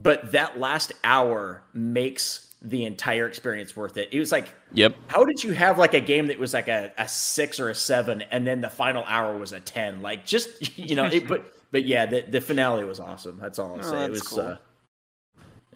but 0.00 0.32
that 0.32 0.58
last 0.58 0.92
hour 1.04 1.62
makes 1.74 2.46
the 2.62 2.84
entire 2.84 3.28
experience 3.28 3.76
worth 3.76 3.96
it. 3.96 4.08
It 4.12 4.18
was 4.18 4.32
like, 4.32 4.52
Yep. 4.72 4.96
how 5.06 5.24
did 5.24 5.42
you 5.44 5.52
have 5.52 5.78
like 5.78 5.94
a 5.94 6.00
game 6.00 6.26
that 6.26 6.38
was 6.38 6.52
like 6.54 6.68
a, 6.68 6.92
a 6.98 7.08
six 7.08 7.60
or 7.60 7.68
a 7.70 7.74
seven, 7.74 8.22
and 8.30 8.46
then 8.46 8.60
the 8.60 8.68
final 8.70 9.04
hour 9.04 9.36
was 9.38 9.52
a 9.52 9.60
ten? 9.60 10.02
Like 10.02 10.26
just 10.26 10.76
you 10.78 10.94
know, 10.96 11.04
it, 11.06 11.28
but 11.28 11.52
but 11.70 11.84
yeah, 11.84 12.06
the, 12.06 12.22
the 12.22 12.40
finale 12.40 12.84
was 12.84 12.98
awesome. 13.00 13.38
That's 13.40 13.58
all 13.58 13.74
I'll 13.74 13.86
Oh, 13.86 13.90
say. 13.90 14.04
it 14.04 14.10
was 14.10 14.22
cool. 14.22 14.40
uh, 14.40 14.56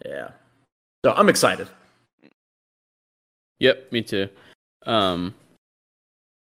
yeah. 0.05 0.29
So 1.05 1.13
I'm 1.13 1.29
excited. 1.29 1.67
Yep. 3.59 3.91
Me 3.91 4.01
too. 4.01 4.27
Um, 4.85 5.33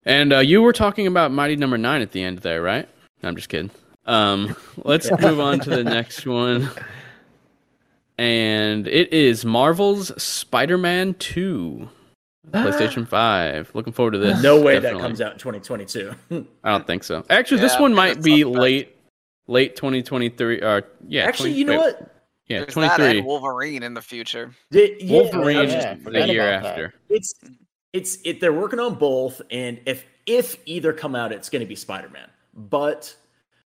and 0.06 0.32
uh, 0.32 0.40
you 0.40 0.62
were 0.62 0.72
talking 0.74 1.08
about 1.08 1.32
Mighty 1.32 1.56
Number 1.58 1.78
Nine 1.78 2.02
at 2.02 2.12
the 2.12 2.24
end 2.24 2.40
there, 2.40 2.62
right? 2.62 2.88
No, 3.22 3.30
I'm 3.30 3.36
just 3.36 3.50
kidding. 3.50 3.72
Um, 4.06 4.56
let's 4.78 5.10
move 5.20 5.40
on 5.40 5.60
to 5.62 5.70
the 5.70 5.84
next 5.84 6.26
one. 6.26 6.70
And 8.20 8.86
it 8.86 9.14
is 9.14 9.46
Marvel's 9.46 10.12
Spider-Man 10.22 11.14
2, 11.20 11.88
PlayStation 12.52 13.08
5. 13.08 13.72
Looking 13.74 13.94
forward 13.94 14.12
to 14.12 14.18
this. 14.18 14.44
No 14.44 14.60
way 14.60 14.78
that 14.78 15.00
comes 15.00 15.22
out 15.22 15.32
in 15.32 15.38
2022. 15.40 16.14
I 16.66 16.70
don't 16.70 16.86
think 16.86 17.06
so. 17.06 17.24
Actually, 17.30 17.62
this 17.62 17.80
one 17.80 17.94
might 17.94 18.22
be 18.22 18.44
that's 18.44 18.54
not 18.54 18.62
late, 18.62 18.98
late 19.48 19.78
2023. 19.78 20.62
Or 20.62 20.84
yeah, 21.08 21.24
Actually, 21.24 21.52
20 21.52 21.60
you 21.60 21.66
know 21.66 21.72
wait, 21.72 21.96
what? 21.96 22.16
Yeah, 22.48 22.58
There's 22.60 22.76
that 22.76 22.98
23. 22.98 23.18
and 23.20 23.26
Wolverine 23.26 23.84
in 23.84 23.94
the 23.94 24.02
future. 24.02 24.52
The- 24.72 24.98
yeah, 25.00 25.22
Wolverine 25.22 25.58
I 25.58 25.64
yeah, 25.64 25.94
the 26.04 26.28
year 26.28 26.42
about 26.58 26.64
that. 26.64 26.70
after. 26.72 26.94
it's 27.08 27.34
it's 27.94 28.18
it. 28.26 28.42
They're 28.42 28.52
working 28.52 28.80
on 28.80 28.96
both, 28.96 29.42
and 29.50 29.80
if 29.86 30.04
if 30.26 30.58
either 30.66 30.92
come 30.92 31.16
out, 31.16 31.32
it's 31.32 31.50
going 31.50 31.62
to 31.62 31.66
be 31.66 31.76
Spider 31.76 32.10
Man. 32.10 32.28
But 32.54 33.16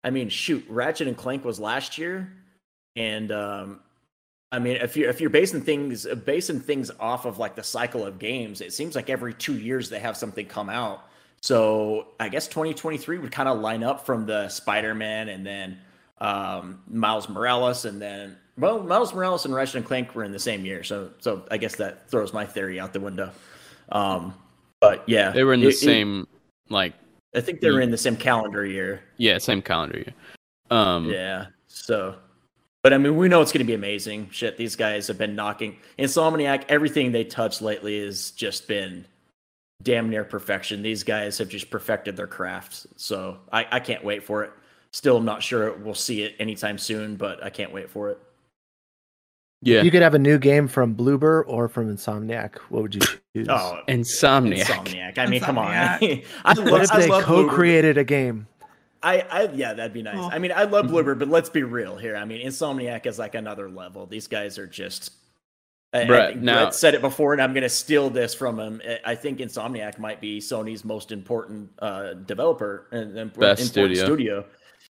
I 0.03 0.09
mean, 0.09 0.29
shoot, 0.29 0.65
Ratchet 0.67 1.07
and 1.07 1.15
Clank 1.15 1.45
was 1.45 1.59
last 1.59 1.99
year, 1.99 2.33
and 2.95 3.31
um, 3.31 3.81
I 4.51 4.59
mean, 4.59 4.77
if 4.77 4.97
you're 4.97 5.09
if 5.09 5.21
you're 5.21 5.29
basing 5.29 5.61
things 5.61 6.05
basing 6.25 6.59
things 6.59 6.91
off 6.99 7.25
of 7.25 7.37
like 7.39 7.55
the 7.55 7.63
cycle 7.63 8.05
of 8.05 8.19
games, 8.19 8.59
it 8.61 8.73
seems 8.73 8.95
like 8.95 9.09
every 9.09 9.33
two 9.33 9.57
years 9.57 9.89
they 9.89 9.99
have 9.99 10.17
something 10.17 10.45
come 10.45 10.69
out. 10.69 11.07
So 11.41 12.07
I 12.19 12.29
guess 12.29 12.47
2023 12.47 13.17
would 13.19 13.31
kind 13.31 13.47
of 13.49 13.59
line 13.59 13.83
up 13.83 14.05
from 14.05 14.25
the 14.25 14.49
Spider 14.49 14.93
Man 14.93 15.29
and 15.29 15.45
then 15.45 15.79
um, 16.19 16.81
Miles 16.87 17.29
Morales, 17.29 17.85
and 17.85 17.99
then 18.01 18.37
well, 18.57 18.83
Miles 18.83 19.13
Morales 19.13 19.45
and 19.45 19.55
Ratchet 19.55 19.75
and 19.77 19.85
Clank 19.85 20.13
were 20.13 20.23
in 20.23 20.31
the 20.31 20.37
same 20.39 20.65
year, 20.65 20.83
so 20.83 21.11
so 21.19 21.43
I 21.49 21.57
guess 21.57 21.75
that 21.77 22.09
throws 22.11 22.33
my 22.33 22.45
theory 22.45 22.79
out 22.79 22.93
the 22.93 22.99
window. 22.99 23.31
Um, 23.91 24.35
but 24.81 25.03
yeah, 25.07 25.31
They 25.31 25.43
were 25.43 25.53
in 25.53 25.61
the 25.61 25.67
it- 25.67 25.75
it- 25.75 25.77
same, 25.77 26.27
like, 26.69 26.93
I 27.35 27.41
think 27.41 27.61
they 27.61 27.71
were 27.71 27.81
in 27.81 27.91
the 27.91 27.97
same 27.97 28.15
calendar 28.17 28.65
year. 28.65 29.01
yeah, 29.17 29.37
same 29.37 29.61
calendar 29.61 29.97
year. 29.99 30.13
Um, 30.69 31.09
Yeah. 31.09 31.47
So, 31.67 32.15
but 32.83 32.93
I 32.93 32.97
mean, 32.97 33.15
we 33.15 33.27
know 33.27 33.41
it's 33.41 33.51
going 33.51 33.65
to 33.65 33.69
be 33.69 33.73
amazing. 33.73 34.29
Shit, 34.31 34.57
these 34.57 34.75
guys 34.75 35.07
have 35.07 35.17
been 35.17 35.35
knocking 35.35 35.77
Insomniac. 35.99 36.65
Everything 36.69 37.11
they 37.11 37.23
touch 37.23 37.61
lately 37.61 38.03
has 38.03 38.31
just 38.31 38.67
been 38.67 39.05
damn 39.83 40.09
near 40.09 40.23
perfection. 40.23 40.81
These 40.81 41.03
guys 41.03 41.37
have 41.37 41.49
just 41.49 41.69
perfected 41.69 42.15
their 42.17 42.27
craft. 42.27 42.87
So 42.97 43.37
I, 43.51 43.65
I 43.71 43.79
can't 43.79 44.03
wait 44.03 44.23
for 44.23 44.43
it. 44.43 44.51
Still 44.93 45.19
not 45.21 45.41
sure 45.41 45.73
we'll 45.73 45.93
see 45.95 46.23
it 46.23 46.35
anytime 46.39 46.77
soon, 46.77 47.15
but 47.15 47.43
I 47.43 47.49
can't 47.49 47.71
wait 47.71 47.89
for 47.89 48.09
it. 48.09 48.19
yeah. 49.61 49.81
You 49.83 49.89
could 49.91 50.01
have 50.01 50.15
a 50.15 50.19
new 50.19 50.37
game 50.37 50.67
from 50.67 50.95
Bloober 50.95 51.43
or 51.47 51.67
from 51.69 51.95
Insomniac. 51.95 52.57
What 52.69 52.81
would 52.81 52.95
you 52.95 53.01
choose? 53.35 53.47
Oh, 53.47 53.79
Insomniac. 53.87 54.63
Insomniac. 54.63 55.17
I 55.17 55.27
mean, 55.27 55.39
come 55.39 55.57
on. 55.57 55.67
I 55.71 56.23
what 56.45 56.57
love, 56.57 56.81
if 56.81 56.91
I 56.91 56.99
they 56.99 57.07
co-created 57.07 57.97
a 57.97 58.03
game? 58.03 58.47
I, 59.03 59.21
I, 59.21 59.43
yeah, 59.53 59.73
that'd 59.73 59.93
be 59.93 60.03
nice. 60.03 60.15
Oh. 60.17 60.29
I 60.31 60.37
mean, 60.39 60.51
I 60.55 60.63
love 60.63 60.85
Bloober, 60.85 61.17
but 61.17 61.27
let's 61.27 61.49
be 61.49 61.63
real 61.63 61.95
here. 61.97 62.15
I 62.15 62.25
mean, 62.25 62.45
Insomniac 62.45 63.05
is 63.07 63.17
like 63.17 63.33
another 63.35 63.69
level. 63.69 64.05
These 64.05 64.27
guys 64.27 64.57
are 64.57 64.67
just. 64.67 65.11
I, 65.93 66.03
I 66.03 66.05
Brett, 66.05 66.41
now- 66.41 66.63
Brett 66.65 66.75
said 66.75 66.93
it 66.93 67.01
before, 67.01 67.33
and 67.33 67.41
I'm 67.41 67.51
going 67.53 67.63
to 67.63 67.69
steal 67.69 68.09
this 68.09 68.33
from 68.33 68.59
him. 68.59 68.81
I- 68.87 68.99
I 69.11 69.15
think 69.15 69.39
Insomniac 69.39 69.97
might 69.99 70.21
be 70.21 70.39
Sony's 70.39 70.85
most 70.85 71.11
important 71.11 71.69
uh, 71.79 72.13
developer 72.13 72.87
and, 72.91 73.17
and 73.17 73.33
Best 73.33 73.61
important 73.61 73.97
studio. 73.97 74.05
studio. 74.05 74.45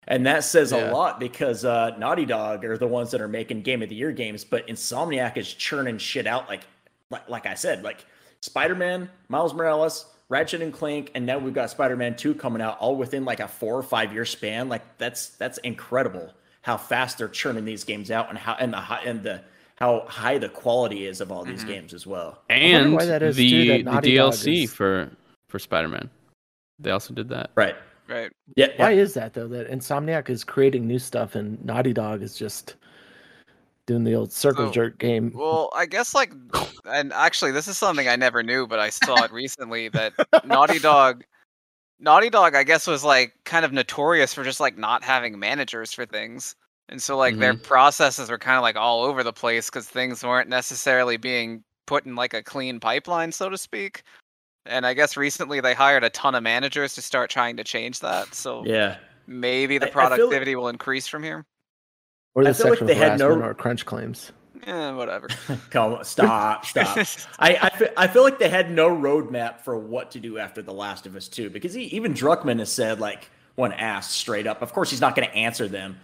And 0.08 0.26
that 0.26 0.44
says 0.46 0.72
Yeah. 0.72 0.90
a 0.90 0.94
lot 0.94 1.20
because 1.20 1.66
uh, 1.66 1.96
Naughty 1.98 2.26
Dog 2.26 2.64
are 2.64 2.78
the 2.78 2.88
ones 2.88 3.12
that 3.12 3.20
are 3.22 3.28
making 3.28 3.62
Game 3.62 3.84
of 3.84 3.90
the 3.90 3.96
Year 3.96 4.12
games, 4.14 4.44
but 4.46 4.66
Insomniac 4.68 5.36
is 5.38 5.54
churning 5.54 5.98
shit 5.98 6.26
out 6.26 6.48
like, 6.48 6.62
like, 7.12 7.28
like 7.30 7.46
I 7.46 7.56
said, 7.56 7.84
like 7.84 8.06
Spider 8.40 8.74
Man, 8.76 9.10
Miles 9.28 9.54
Morales, 9.54 10.06
Ratchet 10.30 10.62
and 10.62 10.74
Clank, 10.74 11.12
and 11.16 11.26
now 11.26 11.38
we've 11.38 11.54
got 11.54 11.70
Spider 11.70 11.95
Man 11.95 12.16
Two 12.16 12.34
coming 12.36 12.62
out, 12.62 12.78
all 12.80 12.95
within 12.95 13.24
like 13.26 13.40
a 13.40 13.48
four 13.48 13.76
or 13.78 13.84
five 13.84 14.14
year 14.14 14.26
span. 14.26 14.68
Like 14.70 14.98
that's 14.98 15.30
that's 15.30 15.58
incredible 15.60 16.34
how 16.62 16.76
fast 16.78 17.18
they're 17.18 17.30
churning 17.30 17.64
these 17.66 17.84
games 17.86 18.12
out 18.12 18.30
and 18.30 18.38
how 18.38 18.56
and 18.56 18.74
the 18.74 18.78
high 18.78 19.02
and 19.06 19.24
the 19.24 19.41
how 19.76 20.06
high 20.08 20.38
the 20.38 20.49
quality 20.49 21.06
is 21.06 21.22
of 21.22 21.32
all 21.32 21.45
these 21.45 21.64
Mhm. 21.64 21.68
games 21.68 21.94
as 21.94 22.06
well. 22.08 22.41
and 22.49 22.94
why 22.94 23.06
that 23.06 23.22
is, 23.22 23.36
the, 23.36 23.49
too, 23.49 23.68
that 23.68 23.78
the 23.78 23.84
Naughty 23.84 24.16
Dog 24.16 24.34
DLC 24.34 24.64
is- 24.64 24.74
for 24.74 25.10
for 25.49 25.60
Spider-Man. 25.60 26.10
They 26.80 26.91
also 26.91 27.14
did 27.14 27.30
that. 27.30 27.52
Right. 27.56 27.76
Right. 28.10 28.32
Yeah. 28.56 28.68
Why 28.78 28.91
yeah. 28.91 29.02
is 29.02 29.14
that 29.14 29.34
though? 29.34 29.48
That 29.48 29.70
Insomniac 29.70 30.30
is 30.30 30.44
creating 30.44 30.88
new 30.88 30.99
stuff 30.99 31.36
and 31.36 31.64
Naughty 31.64 31.94
Dog 31.94 32.22
is 32.22 32.36
just 32.36 32.76
doing 33.88 34.04
the 34.04 34.14
old 34.14 34.32
circle 34.32 34.68
So, 34.68 34.72
jerk 34.72 35.00
game. 35.00 35.32
Well, 35.34 35.72
I 35.76 35.88
guess 35.88 36.14
like, 36.14 36.32
and 36.86 37.12
actually, 37.14 37.52
this 37.52 37.68
is 37.68 37.78
something 37.78 38.08
I 38.08 38.16
never 38.16 38.44
knew, 38.44 38.68
but 38.68 38.80
I 38.80 38.90
saw 38.92 39.24
it 39.24 39.32
recently 39.32 39.90
that 39.90 40.14
Naughty 40.46 40.78
Dog, 40.94 41.24
Naughty 42.00 42.30
Dog, 42.30 42.54
I 42.54 42.64
guess 42.64 42.86
was 42.86 43.04
like 43.04 43.34
kind 43.46 43.66
of 43.66 43.74
notorious 43.74 44.34
for 44.34 44.44
just 44.44 44.60
like 44.60 44.78
not 44.78 45.04
having 45.04 45.40
managers 45.40 45.92
for 45.92 46.06
things, 46.06 46.56
and 46.90 47.02
so 47.02 47.18
like 47.18 47.38
their 47.40 47.54
mm-hmm. 47.54 47.64
processes 47.64 48.30
were 48.30 48.38
kind 48.38 48.58
of 48.58 48.62
like 48.62 48.76
all 48.76 49.04
over 49.04 49.24
the 49.24 49.34
place 49.34 49.70
because 49.70 49.88
things 49.88 50.24
weren't 50.24 50.50
necessarily 50.50 51.18
being 51.18 51.64
put 51.88 52.06
in 52.06 52.16
like 52.16 52.34
a 52.34 52.44
clean 52.44 52.80
pipeline, 52.80 53.32
so 53.32 53.50
to 53.50 53.58
speak. 53.58 54.04
And 54.66 54.86
I 54.86 54.94
guess 54.94 55.16
recently 55.16 55.62
they 55.62 55.74
hired 55.74 56.04
a 56.04 56.10
ton 56.10 56.36
of 56.36 56.44
managers 56.44 56.94
to 56.96 57.02
start 57.02 57.30
trying 57.30 57.56
to 57.56 57.64
change 57.64 58.02
that. 58.02 58.36
So 58.36 58.66
Yeah. 58.66 58.98
maybe 59.26 59.78
the 59.78 59.86
I 59.86 59.88
like- 59.88 59.94
productivity 59.94 60.56
will 60.58 60.68
increase 60.68 61.08
from 61.08 61.24
here. 61.24 61.46
Or 62.38 62.44
the 62.44 62.52
I 62.52 62.54
feel 62.54 62.66
like 62.68 62.74
sexual 62.74 62.88
they 62.88 62.94
had 62.94 63.18
no- 63.18 63.26
harassment 63.26 63.50
or 63.50 63.54
crunch 63.56 63.86
claims. 63.86 64.32
Eh, 64.66 64.92
whatever. 64.92 65.28
Come 65.72 65.94
on, 65.94 66.06
stop, 66.06 66.66
stop. 66.66 66.98
I, 67.40 67.58
I, 67.62 67.70
feel, 67.70 67.88
I 67.98 68.08
feel 68.08 68.22
like 68.22 68.38
they 68.38 68.50
had 68.50 68.70
no 68.70 68.90
roadmap 68.90 69.62
for 69.62 69.78
what 69.78 70.12
to 70.12 70.20
do 70.20 70.38
after 70.38 70.62
The 70.62 70.74
Last 70.74 71.08
of 71.08 71.16
Us 71.16 71.28
2 71.30 71.50
because 71.50 71.74
he, 71.74 71.84
even 71.86 72.14
Druckmann 72.14 72.60
has 72.60 72.72
said, 72.72 73.00
like, 73.00 73.30
when 73.56 73.72
asked 73.72 74.12
straight 74.12 74.46
up, 74.46 74.62
of 74.62 74.74
course, 74.74 74.92
he's 74.92 75.02
not 75.02 75.16
going 75.16 75.28
to 75.28 75.34
answer 75.34 75.68
them, 75.68 75.98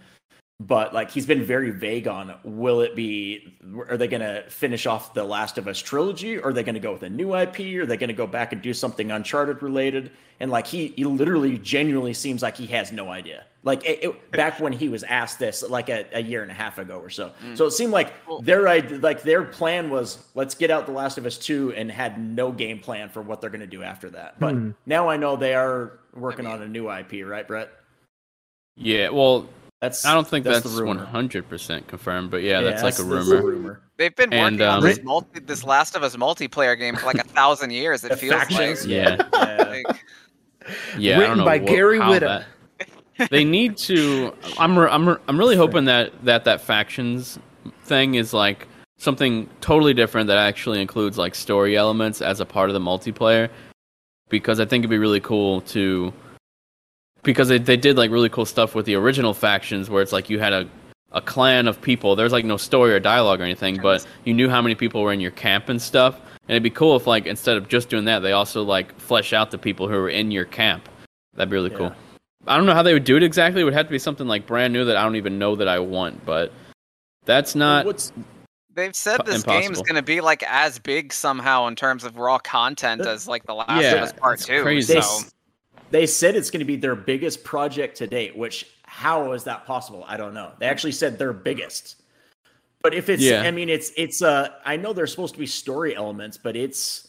but 0.60 0.94
like, 0.94 1.10
he's 1.10 1.26
been 1.26 1.44
very 1.44 1.70
vague 1.70 2.06
on 2.08 2.34
will 2.44 2.80
it 2.80 2.94
be, 2.94 3.56
are 3.88 3.96
they 3.96 4.06
going 4.08 4.20
to 4.22 4.48
finish 4.48 4.86
off 4.86 5.12
The 5.12 5.24
Last 5.24 5.58
of 5.58 5.66
Us 5.68 5.78
trilogy? 5.80 6.38
Or 6.38 6.48
are 6.48 6.52
they 6.52 6.62
going 6.62 6.74
to 6.76 6.80
go 6.80 6.92
with 6.92 7.02
a 7.02 7.10
new 7.10 7.34
IP? 7.36 7.58
Are 7.80 7.86
they 7.86 7.96
going 7.96 8.08
to 8.08 8.14
go 8.14 8.26
back 8.26 8.52
and 8.52 8.62
do 8.62 8.72
something 8.72 9.10
Uncharted 9.10 9.62
related? 9.62 10.12
And 10.40 10.50
like, 10.50 10.66
he, 10.66 10.88
he 10.96 11.04
literally 11.04 11.58
genuinely 11.58 12.14
seems 12.14 12.40
like 12.42 12.56
he 12.56 12.66
has 12.68 12.92
no 12.92 13.10
idea. 13.10 13.44
Like, 13.64 13.84
it, 13.84 14.04
it- 14.04 14.30
back 14.32 14.60
when 14.60 14.72
he 14.72 14.88
was 14.88 15.02
asked 15.04 15.38
this, 15.38 15.62
like 15.62 15.88
a, 15.88 16.06
a 16.12 16.20
year 16.22 16.42
and 16.42 16.50
a 16.50 16.54
half 16.54 16.78
ago 16.78 16.98
or 16.98 17.10
so. 17.10 17.32
So 17.54 17.66
it 17.66 17.72
seemed 17.72 17.92
like 17.92 18.12
Well- 18.28 18.40
their 18.40 18.66
id- 18.68 19.02
like 19.02 19.22
their 19.22 19.42
plan 19.42 19.90
was 19.90 20.18
let's 20.34 20.54
get 20.54 20.70
out 20.70 20.86
The 20.86 20.92
Last 20.92 21.18
of 21.18 21.26
Us 21.26 21.36
2 21.36 21.72
and 21.74 21.90
had 21.90 22.18
no 22.20 22.52
game 22.52 22.78
plan 22.78 23.08
for 23.08 23.22
what 23.22 23.40
they're 23.40 23.50
going 23.50 23.60
to 23.60 23.66
do 23.66 23.82
after 23.82 24.08
that. 24.10 24.38
But 24.38 24.54
Hmm. 24.54 24.70
now 24.86 25.08
I 25.08 25.16
know 25.16 25.34
they 25.36 25.54
are 25.54 25.98
working 26.14 26.46
I 26.46 26.52
on 26.52 26.62
a 26.62 26.68
new 26.68 26.88
IP, 26.90 27.24
right, 27.26 27.46
Brett? 27.46 27.70
Yeah, 28.76 29.08
well, 29.10 29.48
That's 29.84 30.04
I 30.06 30.14
don't 30.14 30.26
think 30.26 30.44
that's, 30.44 30.62
the 30.62 30.82
rumor. 30.82 31.06
100% 31.12 31.86
confirmed, 31.86 32.30
but 32.30 32.42
yeah, 32.42 32.62
that's 32.62 32.82
like 32.82 32.94
a 32.98 33.02
that's 33.02 33.28
rumor. 33.28 33.42
rumor. 33.46 33.80
They've 33.98 34.14
been 34.16 34.32
And, 34.32 34.56
working 34.56 34.66
on 34.66 34.78
um, 34.78 34.82
this 34.84 35.02
multi, 35.02 35.40
this 35.40 35.62
Last 35.62 35.94
of 35.94 36.02
Us 36.02 36.16
multiplayer 36.16 36.76
game 36.78 36.96
for 36.96 37.04
like 37.06 37.18
a 37.18 37.24
thousand 37.24 37.70
years. 37.70 38.02
It 38.02 38.10
The 38.10 38.16
feels 38.16 38.32
like. 38.34 38.48
factions, 38.48 38.86
Yeah. 38.86 39.16
yeah. 39.32 39.56
Like, 39.68 40.04
Yeah, 40.98 41.16
I 41.16 41.20
don't 41.20 41.20
Written 41.20 41.38
know 41.38 41.44
by 41.44 41.58
what- 41.58 41.68
Gary 41.68 41.98
how 41.98 42.12
Whitta. 42.12 42.44
that- 43.18 43.30
they 43.30 43.44
need 43.44 43.76
to. 43.76 44.32
I'm 44.58 44.76
I'm 44.78 45.16
I'm 45.28 45.38
really 45.38 45.54
hoping 45.56 45.84
that 45.84 46.24
that 46.24 46.44
that 46.44 46.60
factions 46.62 47.38
thing 47.82 48.14
is 48.16 48.32
like 48.32 48.66
something 48.96 49.48
totally 49.60 49.92
different 49.94 50.26
that 50.28 50.38
actually 50.38 50.80
includes 50.80 51.18
like 51.18 51.34
story 51.34 51.76
elements 51.76 52.22
as 52.22 52.40
a 52.40 52.46
part 52.46 52.70
of 52.70 52.74
the 52.74 52.80
multiplayer, 52.80 53.50
because 54.30 54.58
I 54.58 54.64
think 54.64 54.80
it'd 54.82 54.90
be 54.90 54.98
really 54.98 55.20
cool 55.20 55.60
to. 55.60 56.12
Because 57.24 57.48
they 57.48 57.58
they 57.58 57.76
did 57.76 57.96
like 57.96 58.10
really 58.10 58.28
cool 58.28 58.44
stuff 58.46 58.74
with 58.74 58.86
the 58.86 58.94
original 58.94 59.34
factions 59.34 59.90
where 59.90 60.02
it's 60.02 60.12
like 60.12 60.30
you 60.30 60.38
had 60.38 60.52
a 60.52 60.68
a 61.12 61.20
clan 61.20 61.68
of 61.68 61.80
people. 61.80 62.16
There's 62.16 62.32
like 62.32 62.44
no 62.44 62.56
story 62.56 62.92
or 62.92 63.00
dialogue 63.00 63.40
or 63.40 63.44
anything, 63.44 63.78
but 63.80 64.04
you 64.24 64.34
knew 64.34 64.48
how 64.48 64.60
many 64.60 64.74
people 64.74 65.00
were 65.02 65.12
in 65.12 65.20
your 65.20 65.30
camp 65.30 65.68
and 65.68 65.80
stuff. 65.80 66.20
And 66.46 66.50
it'd 66.50 66.62
be 66.62 66.70
cool 66.70 66.96
if 66.96 67.06
like 67.06 67.26
instead 67.26 67.56
of 67.56 67.68
just 67.68 67.88
doing 67.88 68.04
that, 68.06 68.18
they 68.20 68.32
also 68.32 68.62
like 68.62 68.98
flesh 68.98 69.32
out 69.32 69.50
the 69.50 69.58
people 69.58 69.86
who 69.88 69.94
were 69.94 70.08
in 70.10 70.30
your 70.30 70.44
camp. 70.44 70.88
That'd 71.34 71.50
be 71.50 71.54
really 71.54 71.70
cool. 71.70 71.92
I 72.46 72.56
don't 72.56 72.66
know 72.66 72.74
how 72.74 72.82
they 72.82 72.92
would 72.92 73.04
do 73.04 73.16
it 73.16 73.22
exactly. 73.22 73.62
It 73.62 73.64
would 73.64 73.72
have 73.74 73.86
to 73.86 73.90
be 73.92 73.98
something 73.98 74.26
like 74.26 74.46
brand 74.46 74.72
new 74.72 74.84
that 74.84 74.96
I 74.96 75.02
don't 75.02 75.16
even 75.16 75.38
know 75.38 75.56
that 75.56 75.68
I 75.68 75.78
want, 75.78 76.26
but 76.26 76.52
that's 77.24 77.54
not 77.54 77.86
What's 77.86 78.12
They've 78.74 78.94
said 78.94 79.18
Fu- 79.18 79.30
this 79.30 79.44
game's 79.44 79.66
impossible. 79.66 79.84
going 79.84 79.94
to 79.96 80.02
be 80.02 80.20
like 80.20 80.42
as 80.48 80.80
big 80.80 81.12
somehow 81.12 81.68
in 81.68 81.76
terms 81.76 82.02
of 82.02 82.16
raw 82.18 82.38
content 82.38 83.02
as 83.06 83.28
like 83.28 83.44
The 83.46 83.54
Last 83.54 83.80
Yeah, 83.80 83.92
of 83.94 84.02
Us 84.02 84.12
Part 84.14 84.40
Two. 84.40 84.62
crazy. 84.62 84.94
they, 84.94 85.00
So 85.00 85.06
s- 85.18 85.33
they 85.90 86.06
said 86.06 86.34
it's 86.36 86.50
going 86.50 86.60
to 86.60 86.64
be 86.64 86.76
their 86.76 86.94
biggest 86.96 87.44
project 87.44 87.96
to 87.98 88.06
date. 88.06 88.36
Which 88.36 88.66
how 88.84 89.32
is 89.32 89.44
that 89.44 89.66
possible? 89.66 90.04
I 90.06 90.16
don't 90.16 90.34
know. 90.34 90.52
They 90.58 90.66
actually 90.66 90.92
said 90.92 91.18
their 91.18 91.32
biggest. 91.32 91.96
But 92.82 92.94
if 92.94 93.08
it's, 93.08 93.22
Yeah. 93.22 93.42
I 93.42 93.50
mean, 93.50 93.68
it's 93.68 93.92
it's. 93.96 94.22
Uh, 94.22 94.48
I 94.64 94.76
know 94.76 94.92
there's 94.92 95.10
supposed 95.10 95.34
to 95.34 95.40
be 95.40 95.46
story 95.46 95.96
elements, 95.96 96.36
but 96.36 96.54
it's 96.56 97.08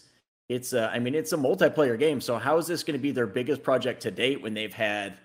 it's. 0.50 0.74
Uh, 0.74 0.90
I 0.94 1.00
mean, 1.00 1.16
it's 1.16 1.34
a 1.34 1.38
multiplayer 1.38 1.98
game. 2.00 2.22
So 2.22 2.38
how 2.38 2.58
is 2.58 2.68
this 2.68 2.84
going 2.84 2.98
to 2.98 3.02
be 3.02 3.12
their 3.12 3.28
biggest 3.28 3.62
project 3.64 4.02
to 4.04 4.12
date 4.12 4.42
when 4.42 4.54
they've 4.54 4.74
had? 4.74 5.18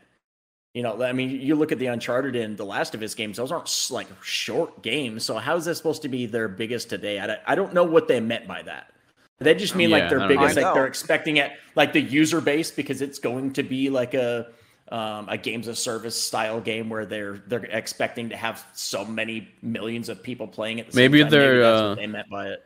You 0.74 0.84
know, 0.84 1.02
I 1.02 1.12
mean, 1.12 1.30
you 1.30 1.56
look 1.56 1.72
at 1.72 1.80
the 1.80 1.86
Uncharted 1.86 2.36
and 2.36 2.56
the 2.56 2.64
Last 2.64 2.94
of 2.94 3.02
Us 3.02 3.14
games; 3.14 3.36
those 3.36 3.50
aren't 3.52 3.70
like 3.90 4.06
short 4.22 4.82
games. 4.82 5.24
So 5.24 5.36
how 5.38 5.56
is 5.56 5.64
this 5.64 5.76
supposed 5.78 6.02
to 6.02 6.08
be 6.08 6.26
their 6.26 6.46
biggest 6.48 6.88
today? 6.90 7.18
I, 7.20 7.26
don't- 7.26 7.40
I 7.46 7.54
don't 7.56 7.74
know 7.74 7.84
what 7.84 8.06
they 8.08 8.20
meant 8.20 8.46
by 8.46 8.62
that. 8.62 8.92
They 9.40 9.54
just 9.54 9.74
mean 9.74 9.90
Yeah, 9.90 9.96
like 9.96 10.04
I 10.04 10.08
their 10.08 10.28
biggest, 10.28 10.56
like 10.56 10.74
they're 10.74 10.86
expecting 10.86 11.38
it, 11.38 11.52
like 11.74 11.94
the 11.94 12.00
user 12.00 12.42
base, 12.42 12.70
because 12.70 13.00
it's 13.00 13.18
going 13.18 13.54
to 13.54 13.62
be 13.62 13.88
like 13.88 14.12
a 14.12 14.48
um, 14.90 15.28
a 15.28 15.38
games 15.38 15.66
of 15.66 15.78
service 15.78 16.20
style 16.20 16.60
game 16.60 16.90
where 16.90 17.06
they're 17.06 17.42
they're 17.46 17.64
expecting 17.64 18.28
to 18.28 18.36
have 18.36 18.66
so 18.74 19.04
many 19.04 19.48
millions 19.62 20.08
of 20.08 20.22
people 20.22 20.46
playing 20.46 20.78
it. 20.78 20.90
The 20.90 20.96
Maybe 20.96 21.22
time. 21.22 21.30
they're, 21.30 21.60
that's 21.60 21.80
uh, 21.80 21.88
what 21.88 21.96
they 21.96 22.06
meant 22.06 22.28
by 22.28 22.48
it. 22.48 22.62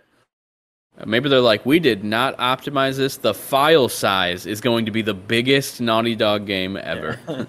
Maybe 1.07 1.29
they're 1.29 1.41
like, 1.41 1.67
we 1.67 1.81
did 1.81 2.05
not 2.05 2.37
optimize 2.39 2.97
this. 2.97 3.17
The 3.17 3.35
file 3.35 3.89
size 3.89 4.47
is 4.47 4.61
going 4.61 4.87
to 4.87 4.93
be 4.93 5.03
the 5.03 5.15
biggest 5.15 5.81
Naughty 5.81 6.15
Dog 6.15 6.47
game 6.47 6.77
ever. 6.77 7.19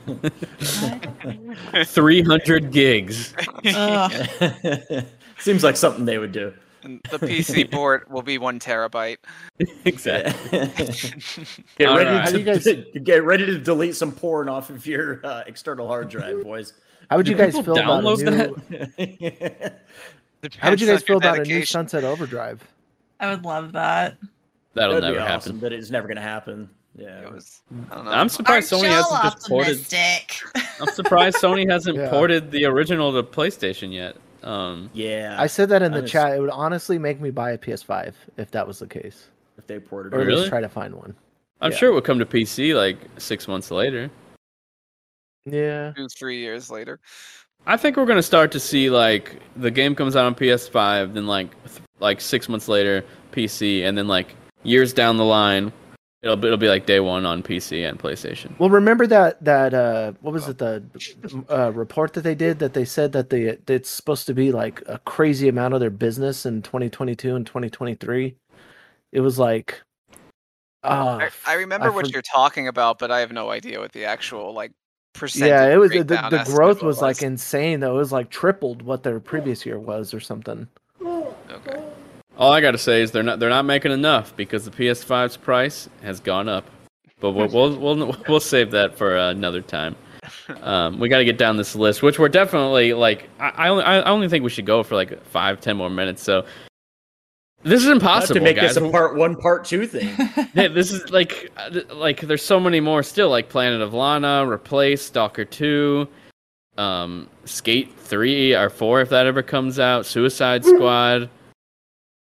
300 1.86 2.72
gigs. 2.72 3.36
Ugh. 3.66 5.06
Seems 5.38 5.64
like 5.64 5.78
something 5.78 6.06
they 6.06 6.18
would 6.18 6.32
do. 6.32 6.54
And 6.86 7.02
the 7.12 7.20
PC 7.20 7.70
port 7.72 8.10
will 8.10 8.22
be 8.22 8.38
one 8.38 8.60
terabyte. 8.60 9.18
exactly. 9.86 10.60
get 11.78 11.88
All 11.90 11.98
ready 11.98 12.10
right. 12.10 12.28
To 12.30 12.44
guys- 12.44 12.68
get 13.04 13.24
ready 13.24 13.46
to 13.46 13.58
delete 13.58 13.96
some 13.96 14.12
porn 14.12 14.48
off 14.50 14.70
of 14.70 14.86
your 14.88 15.26
uh, 15.26 15.44
external 15.48 15.88
hard 15.88 16.10
drive, 16.10 16.44
boys. 16.44 16.74
How 17.10 17.18
would 17.18 17.28
you 17.28 17.36
guys 17.36 17.54
feel 17.54 17.78
about 17.78 18.04
a 18.06 18.16
new? 18.16 18.16
that? 18.18 19.82
How 20.58 20.70
would 20.70 20.82
you 20.82 20.88
guys 20.88 21.04
feel 21.04 21.18
on 21.18 21.24
your 21.24 21.32
about 21.34 21.46
a 21.46 21.50
new. 21.50 21.66
Sunset 21.66 22.04
Overdrive? 22.04 22.64
I 23.20 23.30
would 23.30 23.44
love 23.46 23.72
that. 23.74 24.18
That'll 24.74 24.96
That'd 24.96 25.10
be 25.16 25.20
never 25.20 25.32
awesome, 25.34 25.54
happen. 25.56 25.60
but 25.60 25.74
it's 25.74 25.90
never 25.90 26.08
gonna 26.08 26.22
happen. 26.22 26.70
Yeah. 26.98 27.22
It 27.22 27.32
was, 27.32 27.62
I 27.92 27.96
don't 27.96 28.06
know. 28.06 28.12
I'm 28.12 28.30
surprised 28.30 28.72
Aren't 28.72 28.86
Sony 28.86 28.90
hasn't 28.90 29.22
just 29.24 29.48
ported. 29.50 29.86
I'm 30.80 30.94
surprised 30.94 31.38
Sony 31.38 31.70
hasn't 31.70 31.98
Yeah. 31.98 32.10
ported 32.10 32.52
the 32.52 32.66
original 32.66 33.12
to 33.14 33.24
PlayStation 33.24 33.92
yet. 33.94 34.16
Um, 34.46 34.90
yeah. 34.94 35.36
I 35.40 35.48
said 35.48 35.70
that 35.70 35.82
in 35.82 35.92
the 35.92 36.00
Honest- 36.00 36.14
chat. 36.14 36.36
It 36.38 36.40
would 36.40 36.50
honestly 36.52 36.98
make 37.00 37.20
me 37.20 37.32
buy 37.32 37.52
a 37.52 37.58
PS5 37.58 38.14
if 38.38 38.52
that 38.52 38.68
was 38.68 38.80
the 38.80 38.88
case, 38.88 39.28
if 39.58 39.66
they 39.68 39.80
ported 39.80 40.14
or 40.14 40.20
it. 40.20 40.22
at 40.22 40.28
Really? 40.28 40.40
least 40.42 40.50
try 40.50 40.62
to 40.62 40.70
find 40.70 40.94
one. 40.96 41.16
I'm 41.62 41.72
Yeah. 41.72 41.78
sure 41.78 41.90
it 41.90 41.94
would 41.94 42.04
come 42.04 42.20
to 42.20 42.26
PC 42.26 42.74
like 42.76 42.98
six 43.18 43.48
months 43.48 43.72
later. 43.72 44.10
Yeah, 45.46 45.92
two, 45.96 46.08
three 46.08 46.40
years 46.40 46.70
later. 46.72 47.00
I 47.68 47.78
think 47.78 47.98
we're 47.98 48.06
gonna 48.06 48.22
start 48.24 48.52
to 48.54 48.60
see 48.60 48.90
like 48.90 49.42
the 49.56 49.72
game 49.72 49.96
comes 49.96 50.16
out 50.16 50.26
on 50.26 50.36
PS5, 50.36 51.14
then 51.14 51.28
like 51.28 51.52
th- 51.68 51.82
like 52.00 52.22
six 52.22 52.48
months 52.50 52.68
later 52.68 53.04
PC, 53.32 53.84
and 53.84 53.98
then 53.98 54.08
like 54.08 54.36
years 54.64 54.94
down 54.94 55.18
the 55.18 55.26
line, 55.26 55.72
it'll 56.26 56.36
be, 56.36 56.48
it'll 56.48 56.58
be 56.58 56.68
like 56.68 56.88
day 56.88 57.00
one 57.00 57.26
on 57.26 57.44
PC 57.44 57.88
and 57.88 58.00
PlayStation. 58.00 58.58
Well, 58.60 58.70
remember 58.70 59.06
that 59.08 59.44
that 59.44 59.74
uh, 59.74 60.14
what 60.22 60.34
was 60.34 60.48
it 60.48 60.58
the 60.58 60.84
uh, 61.50 61.72
report 61.72 62.14
that 62.14 62.22
they 62.22 62.36
did 62.36 62.60
that 62.60 62.74
they 62.74 62.84
said 62.84 63.12
that 63.12 63.30
they 63.30 63.58
it's 63.68 63.90
supposed 63.90 64.26
to 64.28 64.34
be 64.34 64.52
like 64.52 64.82
a 64.88 64.98
crazy 65.00 65.48
amount 65.48 65.76
of 65.76 65.80
their 65.80 65.92
business 65.92 66.46
in 66.46 66.64
2022 66.64 67.36
and 67.36 67.46
2023. 67.46 68.36
It 69.12 69.22
was 69.22 69.38
like, 69.38 69.82
ah, 70.84 71.20
I, 71.20 71.30
I 71.46 71.54
remember 71.54 71.92
what 71.92 72.08
for- 72.08 72.12
you're 72.12 72.24
talking 72.24 72.68
about, 72.68 72.98
but 72.98 73.12
I 73.12 73.20
have 73.20 73.32
no 73.32 73.52
idea 73.52 73.80
what 73.80 73.92
the 73.92 74.06
actual 74.06 74.52
like 74.52 74.72
percentage. 75.14 75.50
yeah, 75.50 75.72
it 75.72 75.78
was 75.78 75.92
the, 75.92 76.04
breakdown 76.04 76.32
the 76.32 76.40
estimate 76.40 76.58
growth 76.58 76.82
was 76.82 77.02
like 77.02 77.22
insane 77.22 77.82
though. 77.82 77.94
It 77.96 78.00
was 78.00 78.12
like 78.12 78.32
tripled 78.32 78.82
what 78.82 79.04
their 79.04 79.20
previous 79.20 79.64
year 79.64 79.80
was 79.80 80.12
or 80.12 80.20
something. 80.20 80.68
Okay. 81.04 81.85
All 82.38 82.52
I 82.52 82.62
gotta 82.62 82.78
say 82.78 83.02
is 83.02 83.12
they're 83.12 83.24
not 83.24 83.40
they're 83.40 83.50
not 83.50 83.66
making 83.66 83.92
enough 83.92 84.36
because 84.36 84.66
the 84.66 84.72
PS5's 84.72 85.38
price 85.38 85.90
has 86.04 86.20
gone 86.20 86.50
up. 86.50 86.70
But 87.20 87.32
we'll 87.32 87.48
we'll 87.48 87.78
we'll, 87.78 88.16
we'll 88.28 88.40
save 88.40 88.72
that 88.72 88.98
for 88.98 89.16
another 89.16 89.62
time. 89.62 89.96
Um, 90.62 91.00
we 91.00 91.08
got 91.08 91.20
to 91.20 91.26
get 91.26 91.38
down 91.38 91.56
this 91.56 91.76
list, 91.76 92.02
which 92.02 92.20
we're 92.20 92.30
definitely 92.30 92.94
like. 92.94 93.30
I 93.40 93.50
I 93.50 93.70
only, 93.70 93.84
I 93.84 94.02
only 94.04 94.28
think 94.28 94.44
we 94.44 94.50
should 94.50 94.66
go 94.66 94.84
for 94.84 94.96
like 94.96 95.24
five 95.28 95.62
ten 95.62 95.78
more 95.78 95.90
minutes. 95.90 96.24
So 96.24 96.46
this 97.64 97.82
is 97.82 97.90
impossible, 97.90 98.36
to 98.36 98.42
make 98.42 98.58
guys. 98.58 98.76
this 98.76 98.84
a 98.84 98.90
part 98.90 99.16
one, 99.16 99.36
part 99.36 99.66
two 99.66 99.88
thing. 99.88 100.16
Yeah, 100.54 100.68
this 100.68 100.92
is 100.92 101.10
like 101.10 101.52
like 101.92 102.22
there's 102.22 102.44
so 102.44 102.60
many 102.60 102.80
more 102.80 103.02
still 103.02 103.30
like 103.30 103.50
Planet 103.50 103.82
of 103.82 103.94
Lana, 103.94 104.48
Replace, 104.48 105.02
Stalker 105.02 105.46
2, 105.46 106.08
um 106.78 107.28
Skate 107.46 107.92
3 107.98 108.56
or 108.56 108.70
4 108.70 109.02
if 109.02 109.10
that 109.10 109.26
ever 109.26 109.42
comes 109.42 109.80
out, 109.80 110.06
Suicide 110.06 110.64
Squad. 110.64 111.30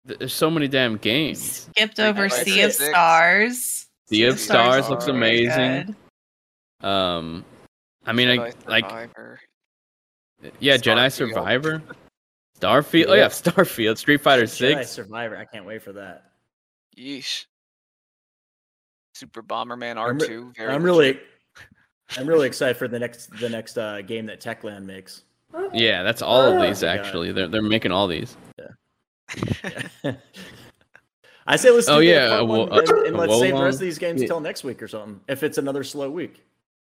Th- 0.07 0.19
There's 0.19 0.35
so 0.35 0.51
many 0.51 0.69
damn 0.69 0.97
games. 0.97 1.69
Skipped 1.71 1.99
over 2.01 2.23
Like 2.29 2.33
Sea 2.33 2.63
of 2.63 2.73
six. 2.73 2.91
Stars. 2.91 3.87
Sea 4.09 4.25
of 4.25 4.39
Stars 4.39 4.89
looks 4.89 5.07
amazing. 5.07 5.95
good. 6.81 6.87
Um 6.87 7.45
I 8.07 8.13
mean 8.13 8.29
I, 8.29 8.37
Jedi 8.51 8.69
like 8.69 8.85
Survivor. 8.85 9.41
yeah, 10.61 10.77
Jedi 10.77 10.97
Starfield. 11.07 11.13
Survivor. 11.13 11.83
Starfield. 12.61 13.07
Oh 13.09 13.15
yeah, 13.15 13.27
Starfield, 13.29 13.97
Street 13.99 14.21
Fighter 14.21 14.45
Jedi 14.45 14.79
6. 14.79 14.91
Survivor. 14.91 15.37
I 15.37 15.45
can't 15.47 15.65
wait 15.65 15.83
for 15.83 15.93
that. 15.95 16.31
Yeesh. 16.99 17.47
Super 19.15 19.43
Bomberman 19.43 19.97
I'm 19.97 20.19
re- 20.19 20.29
R2. 20.29 20.57
very 20.57 20.73
I'm 20.75 20.83
really, 20.83 21.21
I'm 22.19 22.27
really 22.27 22.47
excited 22.47 22.77
for 22.77 22.89
the 22.89 22.99
next 22.99 23.31
the 23.39 23.49
next 23.49 23.79
uh, 23.79 24.03
game 24.03 24.27
that 24.27 24.41
Techland 24.41 24.85
makes. 24.85 25.23
Yeah, 25.73 26.03
that's 26.03 26.21
all 26.21 26.41
of 26.43 26.61
these 26.61 26.83
Oh 26.83 26.89
my 26.89 26.97
God. 26.97 27.05
actually. 27.07 27.33
They're 27.33 27.47
they're 27.49 27.63
making 27.63 27.93
all 27.93 28.09
these. 28.09 28.37
I 31.47 31.57
say 31.57 31.71
let's 31.71 31.87
do 31.87 31.93
Oh, 31.95 31.99
yeah, 31.99 32.29
part 32.31 32.41
a 32.41 32.45
one 32.45 32.59
wo- 32.71 32.79
and, 32.79 32.89
and 32.89 33.17
uh, 33.17 33.19
let's 33.19 33.39
save 33.39 33.55
the 33.57 33.63
rest 33.63 33.75
um, 33.77 33.81
of 33.81 33.81
these 33.81 33.99
games 33.99 34.23
Yeah. 34.23 34.39
next 34.39 34.65
week 34.65 34.83
or 34.83 34.89
something. 34.89 35.21
If 35.29 35.43
it's 35.43 35.59
another 35.59 35.85
slow 35.85 36.11
week, 36.11 36.43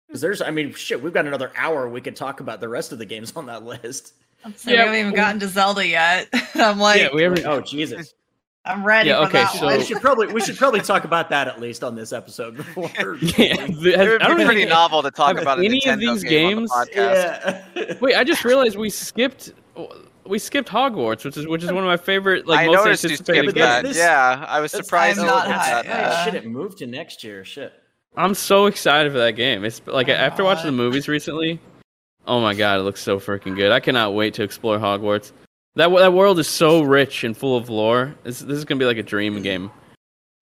because 0.06 0.20
there's, 0.20 0.40
I 0.40 0.50
mean, 0.50 0.72
shit, 0.72 1.02
we've 1.02 1.12
got 1.12 1.26
another 1.26 1.50
hour. 1.56 1.88
We 1.88 2.00
could 2.00 2.14
talk 2.14 2.40
about 2.40 2.60
the 2.60 2.68
rest 2.68 2.92
of 2.92 2.98
the 2.98 3.06
games 3.06 3.32
on 3.36 3.46
that 3.46 3.64
list. 3.64 4.14
So 4.56 4.70
Yeah, 4.70 4.72
we 4.72 4.76
haven't 4.78 4.94
even 5.00 5.14
gotten 5.14 5.40
to 5.40 5.48
Zelda 5.48 5.86
yet. 5.86 6.28
I'm 6.54 6.78
like, 6.78 7.00
yeah, 7.00 7.08
we 7.12 7.22
haven't 7.22 7.44
Oh 7.46 7.60
Jesus! 7.62 8.14
I'm 8.66 8.84
ready 8.84 9.08
Yeah, 9.10 9.22
for 9.22 9.28
okay, 9.28 9.38
that 9.42 9.52
so- 9.54 9.64
one. 9.66 9.78
we 9.78 9.84
should 9.84 10.00
probably 10.00 10.26
we 10.32 10.40
should 10.40 10.56
probably 10.56 10.80
talk 10.82 11.04
about 11.04 11.30
that 11.30 11.48
at 11.48 11.60
least 11.60 11.82
on 11.82 11.94
this 11.96 12.12
episode 12.12 12.56
before. 12.56 12.88
Yeah, 13.22 13.66
It 13.66 14.28
would 14.28 14.36
be 14.36 14.44
pretty 14.44 14.60
think- 14.60 14.68
novel 14.70 15.02
to 15.02 15.10
talk 15.10 15.34
have 15.34 15.42
about 15.42 15.58
a 15.60 15.64
any 15.64 15.84
of 15.86 15.98
these 15.98 16.22
game 16.22 16.58
games- 16.58 16.70
the 16.70 17.64
yeah. 17.74 17.94
Wait, 18.00 18.14
I 18.14 18.22
just 18.22 18.44
realized 18.44 18.76
we 18.76 18.88
skipped 18.90 19.52
we 20.26 20.38
skipped 20.38 20.68
Hogwarts, 20.68 21.24
which 21.24 21.36
is 21.36 21.46
which 21.46 21.62
is 21.62 21.68
one 21.72 21.84
of 21.84 21.88
my 21.88 21.96
favorite 21.96 22.46
like 22.46 22.60
I 22.60 22.66
most 22.66 22.76
noticed 22.84 23.04
you 23.04 23.10
anticipated 23.10 23.42
skipped 23.50 23.58
Yeah, 23.58 23.66
that. 23.66 23.82
this- 23.84 23.96
yeah, 23.96 24.44
I 24.48 24.60
was 24.60 24.72
surprised. 24.72 25.18
I'm 25.18 25.26
you 25.26 25.30
not 25.30 25.46
looked 25.48 25.58
high, 25.58 25.78
at 25.80 25.86
that. 25.86 26.10
yeah. 26.12 26.24
Shit, 26.24 26.34
it 26.34 26.46
moved 26.46 26.78
to 26.78 26.86
next 26.86 27.22
year. 27.24 27.44
Shit. 27.44 27.72
I'm 28.16 28.34
so 28.34 28.66
excited 28.66 29.10
for 29.12 29.18
that 29.18 29.32
game. 29.32 29.64
It's 29.64 29.82
like 29.86 30.08
Oh, 30.08 30.12
after 30.12 30.44
watching 30.44 30.66
the 30.66 30.72
movies 30.72 31.08
recently. 31.08 31.60
Oh 32.26 32.40
my 32.40 32.54
god, 32.54 32.80
it 32.80 32.84
looks 32.84 33.02
so 33.02 33.18
freaking 33.18 33.54
good. 33.56 33.70
I 33.72 33.80
cannot 33.80 34.14
wait 34.14 34.34
to 34.34 34.42
explore 34.42 34.78
Hogwarts. 34.78 35.32
That 35.76 35.88
that 35.90 36.12
world 36.12 36.38
is 36.38 36.46
so 36.48 36.82
rich 36.82 37.24
and 37.24 37.36
full 37.36 37.56
of 37.56 37.68
lore. 37.68 38.14
This 38.22 38.38
this 38.40 38.56
is 38.56 38.64
gonna 38.64 38.78
be 38.78 38.84
like 38.86 38.96
a 38.98 39.02
dream 39.02 39.42
game. 39.42 39.70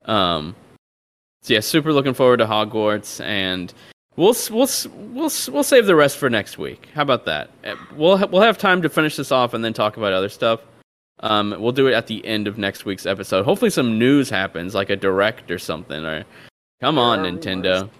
Um, 0.04 0.54
so 1.42 1.54
yeah, 1.54 1.60
super 1.60 1.92
looking 1.92 2.14
forward 2.14 2.36
to 2.38 2.44
Hogwarts, 2.46 3.24
and 3.24 3.72
we'll 4.16 4.34
we'll 4.50 4.68
we'll 4.90 5.30
we'll 5.50 5.62
save 5.64 5.86
the 5.86 5.94
rest 5.96 6.16
for 6.18 6.28
next 6.30 6.58
week. 6.58 6.88
How 6.94 7.02
about 7.02 7.24
that? 7.26 7.50
Uh, 7.64 7.76
We'll 7.94 8.16
ha- 8.18 8.26
we'll 8.26 8.42
have 8.42 8.58
time 8.58 8.82
to 8.82 8.88
finish 8.88 9.16
this 9.16 9.32
off 9.32 9.54
and 9.54 9.64
then 9.64 9.72
talk 9.72 9.96
about 9.96 10.12
other 10.12 10.28
stuff. 10.28 10.60
Um, 11.20 11.54
we'll 11.58 11.72
do 11.72 11.86
it 11.86 11.94
at 11.94 12.06
the 12.08 12.24
end 12.26 12.48
of 12.48 12.58
next 12.58 12.84
week's 12.84 13.06
episode. 13.06 13.44
Hopefully, 13.44 13.70
some 13.70 13.98
news 13.98 14.28
happens, 14.30 14.74
like 14.74 14.90
a 14.90 14.96
direct 14.96 15.50
or 15.50 15.58
something. 15.58 16.04
Or 16.04 16.24
come 16.80 16.98
on, 16.98 17.22
There 17.22 17.30
are 17.32 17.36
Nintendo. 17.36 17.90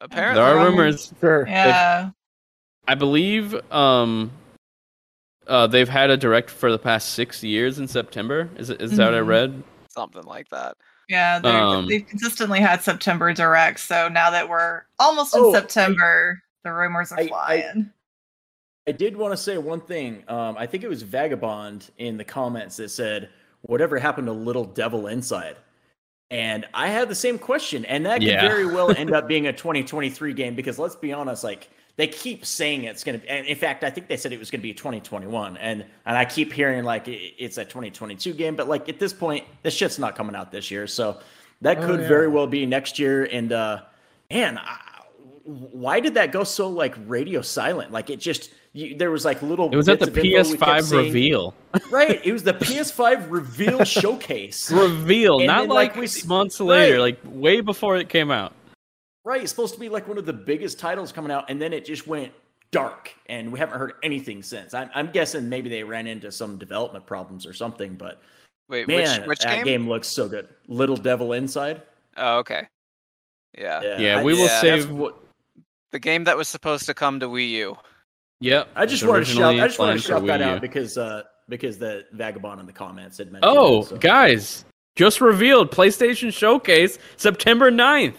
Apparently, 0.00 0.40
There 0.42 0.44
are 0.56 0.58
Um, 0.60 0.66
rumors. 0.66 1.12
Sure. 1.20 1.46
yeah. 1.48 2.10
I 2.88 2.94
believe 2.94 3.54
um, 3.72 4.30
uh, 5.46 5.66
they've 5.66 5.88
had 5.88 6.10
a 6.10 6.16
direct 6.16 6.48
for 6.50 6.70
the 6.70 6.78
past 6.78 7.10
six 7.10 7.42
years 7.42 7.78
in 7.78 7.88
September. 7.88 8.48
Is 8.56 8.70
it 8.70 8.80
is 8.80 8.96
that 8.96 9.06
what 9.06 9.14
I 9.14 9.18
Mhm. 9.20 9.26
read? 9.26 9.62
Something 9.88 10.22
like 10.24 10.48
that. 10.50 10.76
Yeah, 11.10 11.40
they're- 11.40 11.52
Um, 11.52 11.88
they've 11.88 12.06
consistently 12.06 12.60
had 12.60 12.82
September 12.82 13.32
direct. 13.34 13.80
So 13.80 14.08
now 14.08 14.30
that 14.30 14.48
we're 14.48 14.82
almost 15.00 15.34
in 15.34 15.40
Oh, 15.42 15.50
I- 15.50 15.54
September, 15.54 16.40
the 16.62 16.72
rumors 16.72 17.10
are 17.10 17.18
I- 17.18 17.22
I- 17.22 17.28
flying. 17.28 17.92
I 18.88 18.92
did 18.92 19.16
want 19.16 19.32
to 19.32 19.36
say 19.36 19.58
one 19.58 19.80
thing. 19.80 20.22
Um, 20.28 20.56
I 20.56 20.66
think 20.66 20.84
it 20.84 20.88
was 20.88 21.02
Vagabond 21.02 21.90
in 21.98 22.16
the 22.16 22.24
comments 22.24 22.76
that 22.76 22.90
said, 22.90 23.28
"Whatever 23.62 23.98
happened 23.98 24.28
to 24.28 24.32
Little 24.32 24.64
Devil 24.64 25.08
Inside?" 25.08 25.56
And 26.30 26.64
I 26.72 26.86
had 26.88 27.08
the 27.08 27.14
same 27.16 27.38
question, 27.38 27.84
and 27.86 28.06
that 28.06 28.22
Yeah. 28.22 28.40
could 28.40 28.48
very 28.48 28.66
well 28.66 28.92
end 28.96 29.12
up 29.14 29.26
being 29.26 29.48
a 29.48 29.52
2023 29.52 30.32
game 30.32 30.54
because 30.54 30.78
let's 30.78 30.94
be 30.96 31.12
honest, 31.12 31.42
like 31.42 31.68
they 32.00 32.06
keep 32.08 32.46
saying 32.46 32.84
it's 32.84 33.04
going 33.04 33.20
to. 33.20 33.30
And 33.30 33.46
in 33.46 33.56
fact, 33.56 33.84
I 33.84 33.90
think 33.90 34.08
they 34.08 34.16
said 34.16 34.32
it 34.32 34.38
was 34.38 34.50
going 34.50 34.60
to 34.60 34.62
be 34.62 34.72
2021, 34.74 35.56
and 35.58 35.84
and 36.06 36.16
I 36.16 36.24
keep 36.24 36.52
hearing 36.52 36.82
like 36.84 37.06
it- 37.08 37.34
it's 37.38 37.58
a 37.58 37.64
2022 37.64 38.32
game, 38.32 38.56
but 38.56 38.68
like 38.68 38.88
at 38.88 38.98
this 38.98 39.12
point, 39.12 39.44
this 39.62 39.74
shit's 39.74 39.98
not 39.98 40.16
coming 40.16 40.34
out 40.34 40.50
this 40.50 40.70
year, 40.70 40.86
so 40.86 41.18
that 41.60 41.78
Oh, 41.78 41.86
could 41.86 42.00
yeah. 42.00 42.08
very 42.08 42.28
well 42.28 42.46
be 42.46 42.64
next 42.66 42.98
year. 42.98 43.24
And 43.24 43.52
uh, 43.52 43.82
man, 44.30 44.58
I, 44.58 44.78
why 45.44 46.00
did 46.00 46.14
that 46.14 46.32
go 46.32 46.44
so 46.44 46.68
like 46.68 46.94
radio 47.06 47.42
silent? 47.42 47.92
Like 47.92 48.08
it 48.10 48.18
just 48.20 48.50
you, 48.72 48.96
there 48.96 49.10
was 49.10 49.24
like 49.24 49.42
little. 49.42 49.68
It 49.72 49.76
was 49.76 49.88
at 49.88 49.98
the 50.00 50.06
bits 50.10 50.18
of 50.18 50.24
info 50.24 50.50
we 50.52 50.58
kept 50.58 50.70
PS5 50.70 50.82
seeing. 50.84 51.04
reveal. 51.06 51.54
Right, 51.90 52.20
it 52.24 52.32
was 52.32 52.44
the 52.44 52.54
PS5 52.66 53.26
reveal 53.30 53.84
showcase. 53.84 54.70
Reveal, 54.70 55.38
And 55.38 55.46
not 55.48 55.60
then, 55.62 55.68
like, 55.70 55.96
like, 55.96 56.12
we 56.12 56.28
months 56.28 56.60
later, 56.60 56.94
right. 56.94 57.00
like 57.00 57.18
way 57.24 57.60
before 57.60 57.96
it 57.96 58.08
came 58.08 58.30
out. 58.30 58.52
Right, 59.24 59.42
it's 59.42 59.50
supposed 59.50 59.74
to 59.74 59.80
be 59.80 59.88
like 59.88 60.08
one 60.08 60.16
of 60.18 60.24
the 60.26 60.32
biggest 60.32 60.78
titles 60.78 61.12
coming 61.12 61.30
out, 61.30 61.50
and 61.50 61.60
then 61.60 61.72
it 61.72 61.84
just 61.84 62.06
went 62.06 62.32
dark, 62.70 63.12
and 63.26 63.52
we 63.52 63.58
haven't 63.58 63.78
heard 63.78 63.94
anything 64.02 64.42
since. 64.42 64.72
I'm, 64.72 64.88
I'm 64.94 65.10
guessing 65.10 65.48
maybe 65.48 65.68
they 65.68 65.82
ran 65.84 66.06
into 66.06 66.32
some 66.32 66.56
development 66.56 67.06
problems 67.06 67.44
or 67.46 67.52
something, 67.52 67.94
but 67.96 68.22
Wait, 68.68 68.88
man, 68.88 69.20
which 69.20 69.28
which 69.28 69.38
that 69.40 69.56
game? 69.56 69.64
game? 69.64 69.88
looks 69.88 70.08
so 70.08 70.28
good. 70.28 70.48
Little 70.68 70.96
Devil 70.96 71.32
Inside. 71.34 71.82
Oh, 72.16 72.38
okay. 72.38 72.66
Yeah. 73.58 73.98
Yeah, 73.98 74.18
I- 74.20 74.22
we 74.24 74.32
will 74.32 74.40
yeah. 74.46 74.60
save- 74.60 74.90
what- 74.90 75.18
The 75.90 75.98
game 75.98 76.24
that 76.24 76.36
was 76.36 76.48
supposed 76.48 76.86
to 76.86 76.94
come 76.94 77.20
to 77.20 77.26
Wii 77.28 77.50
U. 77.50 77.76
Yep. 78.40 78.68
I 78.74 78.86
just 78.86 79.02
it's 79.02 79.08
wanted 79.10 79.26
to 79.26 79.32
shout. 79.32 79.54
I 79.56 79.66
just 79.66 79.78
wanted 79.78 79.94
to 79.94 79.98
shout 80.00 80.26
that 80.26 80.40
out 80.40 80.60
because 80.62 80.96
uh 80.96 81.24
because 81.48 81.76
the 81.78 82.06
vagabond 82.12 82.60
in 82.60 82.66
the 82.66 82.72
comments 82.72 83.18
had 83.18 83.30
mentioned. 83.32 83.52
Oh, 83.54 83.82
it, 83.82 83.86
so. 83.88 83.96
guys, 83.98 84.64
just 84.96 85.20
revealed 85.20 85.70
PlayStation 85.72 86.32
Showcase 86.32 86.98
September 87.16 87.70
9th. 87.70 88.14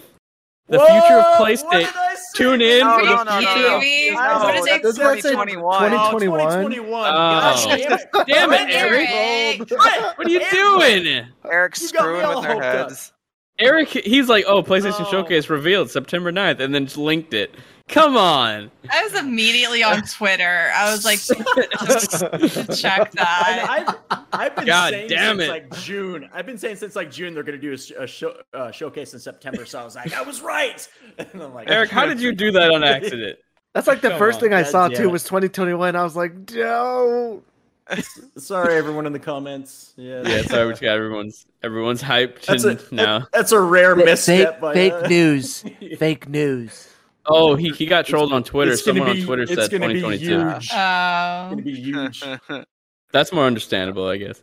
The 0.72 0.80
future 0.80 1.19
of 1.19 1.26
PlayStation. 1.38 1.72
did 1.72 1.95
I 1.95 2.15
say? 2.15 2.22
Tune 2.34 2.61
in 2.61 2.80
No, 2.80 2.98
for 2.99 3.06
the 3.06 3.10
no, 3.11 3.15
no, 3.18 3.23
no, 3.23 3.38
future 3.39 3.60
no. 3.61 3.76
of- 3.76 3.81
Maybe. 3.81 4.15
No, 4.15 4.22
What 4.22 4.56
is 4.56 4.65
it? 4.65 4.69
that's 4.69 4.84
Doesn't 4.84 5.03
that 5.03 5.22
say 5.22 5.30
2021. 5.31 5.89
2021? 5.91 6.39
2021. 6.39 6.89
Oh. 6.89 7.14
Gosh, 7.14 7.65
damn 7.65 7.76
it. 7.93 8.10
Damn 8.27 8.53
it, 8.53 8.57
Damn 8.57 8.69
Eric. 8.72 9.10
Eric. 9.11 10.18
What 10.18 10.27
are 10.27 10.30
you 10.30 10.39
doing? 10.49 11.27
Eric's 11.52 11.81
You 11.81 11.88
screwing 11.89 12.27
with 12.27 12.41
their 12.43 12.53
hoped 12.53 12.65
up. 12.65 12.89
heads. 12.89 13.14
Eric, 13.60 13.89
he's 13.89 14.27
like, 14.30 14.45
oh, 14.48 14.64
PlayStation 14.64 15.06
Oh. 15.06 15.11
Showcase 15.11 15.49
revealed 15.49 15.91
September 15.91 16.31
9th, 16.31 16.60
and 16.61 16.73
then 16.73 16.85
just 16.85 16.98
linked 16.98 17.34
it. 17.34 17.53
Come 17.91 18.15
on. 18.18 18.72
I 18.89 19.03
was 19.03 19.13
immediately 19.15 19.84
on 19.84 20.01
Twitter. 20.07 20.72
I 20.73 20.89
was 20.91 21.03
like, 21.05 21.19
check 22.80 23.11
that. 23.11 23.95
I've, 24.09 24.26
I've 24.34 24.55
been 24.55 24.65
God 24.65 24.91
saying 24.93 25.09
damn 25.09 25.38
since 25.38 25.47
it. 25.47 25.51
like 25.51 25.77
June. 25.81 26.30
I've 26.34 26.45
been 26.45 26.57
saying 26.57 26.77
since 26.77 26.95
like 26.95 27.11
June 27.11 27.34
they're 27.34 27.43
going 27.43 27.59
to 27.59 27.61
do 27.61 27.73
a, 27.73 27.77
sh- 27.77 27.91
a 27.99 28.07
show, 28.07 28.34
uh, 28.53 28.72
showcase 28.72 29.13
in 29.13 29.19
September. 29.19 29.65
So 29.65 29.80
I 29.80 29.84
was 29.84 29.95
like, 29.95 30.13
I 30.13 30.22
was 30.22 30.41
right. 30.41 30.88
And 31.18 31.27
I'm 31.43 31.53
like, 31.53 31.69
Eric, 31.69 31.89
how 31.91 32.05
did 32.05 32.22
you 32.22 32.31
do 32.34 32.51
that 32.51 32.72
on 32.72 32.84
accident? 32.84 33.38
That's 33.73 33.88
like 33.88 34.01
the 34.01 34.09
Come 34.09 34.19
first 34.19 34.38
on, 34.38 34.41
thing 34.41 34.53
I 34.53 34.63
God 34.63 34.72
saw 34.72 34.88
damn 34.88 34.97
too 34.97 35.09
was 35.09 35.23
2021. 35.23 35.95
I 35.95 36.03
was 36.03 36.15
like, 36.15 36.34
no. 36.51 37.41
Sorry, 38.38 38.76
everyone 38.76 39.05
in 39.05 39.11
the 39.11 39.19
comments. 39.19 39.93
Yeah, 39.97 40.22
Yeah, 40.26 40.43
sorry, 40.43 40.68
we 40.68 40.73
got 40.76 40.84
everyone's 40.95 41.45
everyone's 41.61 42.01
hyped 42.01 42.45
that's 42.45 42.63
a 42.63 42.80
now. 42.95 43.27
that's 43.34 43.51
a 43.51 43.59
rare 43.59 43.97
misstep. 43.97 44.53
fake 44.53 44.61
by, 44.61 44.73
fake 44.73 44.93
uh, 44.93 45.07
news. 45.07 45.65
Fake 45.99 46.30
news. 46.30 46.88
Oh, 47.27 47.56
he, 47.56 47.69
he 47.69 47.85
got 47.85 48.06
trolled 48.06 48.34
on 48.34 48.43
Twitter. 48.43 48.72
It's 48.72 48.84
Someone 48.84 49.14
be- 49.14 49.22
on 49.22 49.26
Twitter 49.26 49.43
it's 49.43 49.53
said 49.53 49.72
gonna 49.72 49.88
be 49.93 50.02
2022. 50.02 50.26
huge. 50.26 50.64
It's 50.64 50.72
gonna 50.73 51.61
be 51.61 51.73
huge. 51.76 52.23
That's 53.11 53.31
more 53.31 53.45
understandable, 53.45 54.07
I 54.07 54.18
guess. 54.18 54.41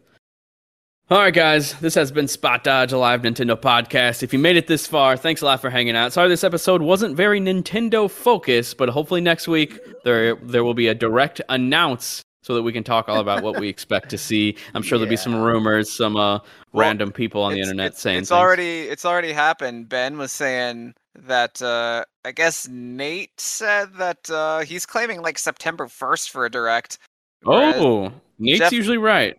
All 1.11 1.19
right, 1.19 1.33
guys, 1.33 1.73
this 1.81 1.95
has 1.95 2.13
been 2.13 2.29
Spot 2.29 2.63
Dodge, 2.63 2.93
a 2.93 2.99
live 2.99 3.23
Nintendo 3.23 3.59
podcast. 3.59 4.23
If 4.23 4.35
you 4.35 4.39
made 4.39 4.57
it 4.57 4.67
this 4.67 4.87
far, 4.87 5.17
thanks 5.17 5.41
a 5.41 5.47
lot 5.47 5.59
for 5.61 5.71
hanging 5.71 5.97
out. 5.97 6.13
Sorry 6.13 6.29
this 6.29 6.45
episode 6.45 6.83
wasn't 6.83 7.17
very 7.17 7.41
Nintendo 7.41 8.11
focused, 8.11 8.77
but 8.77 8.91
hopefully 8.91 9.23
next 9.23 9.49
week 9.49 9.79
there 10.05 10.35
there 10.37 10.63
will 10.65 10.75
be 10.75 10.89
a 10.89 10.95
direct 10.95 11.41
announce 11.49 12.23
so 12.43 12.55
that 12.55 12.63
we 12.63 12.73
can 12.75 12.85
talk 12.85 13.09
all 13.09 13.21
about 13.21 13.43
what 13.43 13.59
we 13.59 13.69
expect 13.71 14.11
to 14.11 14.19
see. 14.19 14.55
I'm 14.75 14.83
sure 14.83 14.99
there'll 14.99 15.09
be 15.11 15.17
some 15.17 15.35
rumors, 15.35 15.91
some 15.91 16.17
uh, 16.17 16.39
Well, 16.73 16.87
random 16.87 17.11
people 17.11 17.43
on 17.43 17.55
the 17.55 17.61
internet 17.61 17.93
it's, 17.93 18.03
saying 18.03 18.19
it's 18.19 18.29
things. 18.29 18.39
already 18.39 18.81
it's 18.83 19.07
already 19.07 19.33
happened. 19.33 19.89
Ben 19.89 20.19
was 20.19 20.31
saying 20.31 20.95
that 21.15 21.61
uh 21.63 22.05
I 22.25 22.33
guess 22.33 22.69
Nate 22.69 23.41
said 23.41 23.95
that 23.95 24.31
uh 24.31 24.61
he's 24.61 24.87
claiming 24.87 25.21
like 25.23 25.39
September 25.39 25.87
1st 25.87 26.31
for 26.31 26.45
a 26.47 26.51
direct. 26.51 26.99
Oh, 27.47 28.13
Nate's 28.39 28.59
Jeff- 28.61 28.73
usually 28.73 28.99
right. 28.99 29.37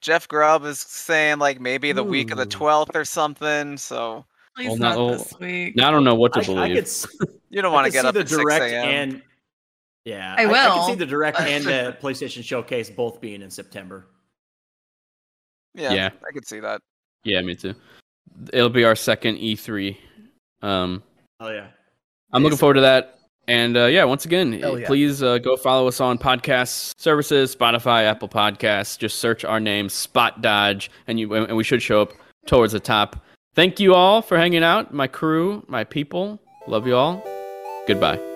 Jeff 0.00 0.26
Grubb 0.28 0.64
is 0.64 0.80
saying 0.80 1.38
like 1.38 1.60
maybe 1.60 1.92
the 1.92 2.02
week 2.04 2.30
of 2.32 2.38
the 2.38 2.46
12th 2.46 2.94
or 2.96 3.04
something. 3.04 3.76
So 3.76 4.24
Please 4.56 4.68
Well, 4.70 4.76
not 4.78 4.96
no- 4.96 5.10
this 5.12 5.32
week. 5.40 5.76
Now 5.76 5.88
I 5.88 5.90
don't 5.92 6.04
know 6.04 6.14
what 6.14 6.32
to 6.34 6.40
I, 6.40 6.42
I 6.42 6.46
believe. 6.68 6.84
could, 7.18 7.30
you 7.50 7.62
don't 7.62 7.72
want 7.72 7.86
to 7.86 7.92
get 7.92 8.02
see 8.02 8.08
up 8.08 8.14
the 8.14 8.20
at 8.20 8.28
6 8.28 8.42
direct 8.42 8.64
a.m. 8.64 8.88
and 8.88 9.22
yeah, 10.04 10.34
I 10.36 10.44
I, 10.44 10.46
can 10.52 10.86
see 10.88 10.94
the 10.96 11.06
direct 11.06 11.40
and 11.40 11.64
the 11.64 11.96
PlayStation 12.02 12.42
Showcase 12.42 12.90
both 12.90 13.20
being 13.20 13.40
in 13.40 13.50
September. 13.50 14.06
yeah, 15.74 15.92
Yeah. 15.92 16.10
I 16.28 16.32
could 16.32 16.46
see 16.46 16.60
that. 16.60 16.80
Yeah, 17.24 17.40
me 17.42 17.54
too. 17.54 17.74
It'll 18.52 18.68
be 18.68 18.84
our 18.84 18.96
second 18.96 19.36
E3. 19.36 19.96
Um, 20.62 21.02
Oh 21.42 21.50
yeah. 21.50 21.66
I'm 22.32 22.42
looking 22.44 22.56
forward 22.58 22.74
to 22.74 22.80
that. 22.82 23.18
And 23.48 23.76
uh, 23.76 23.86
yeah, 23.86 24.04
once 24.04 24.24
again, 24.24 24.52
yeah. 24.52 24.86
please 24.86 25.22
uh, 25.22 25.38
go 25.38 25.56
follow 25.56 25.88
us 25.88 26.00
on 26.00 26.16
podcast 26.16 26.98
services, 27.00 27.54
Spotify, 27.54 28.04
Apple 28.04 28.28
Podcasts. 28.28 28.96
Just 28.96 29.18
search 29.18 29.44
our 29.44 29.58
name, 29.58 29.88
Spot 29.88 30.40
Dodge, 30.40 30.90
and 31.08 31.18
you 31.18 31.34
and 31.34 31.56
we 31.56 31.64
should 31.64 31.82
show 31.82 32.00
up 32.00 32.12
towards 32.46 32.72
the 32.72 32.80
top. 32.80 33.24
Thank 33.54 33.80
you 33.80 33.94
all 33.94 34.22
for 34.22 34.38
hanging 34.38 34.62
out, 34.62 34.94
my 34.94 35.08
crew, 35.08 35.64
my 35.66 35.82
people. 35.82 36.40
Love 36.68 36.86
you 36.86 36.94
all. 36.94 37.22
Goodbye. 37.88 38.31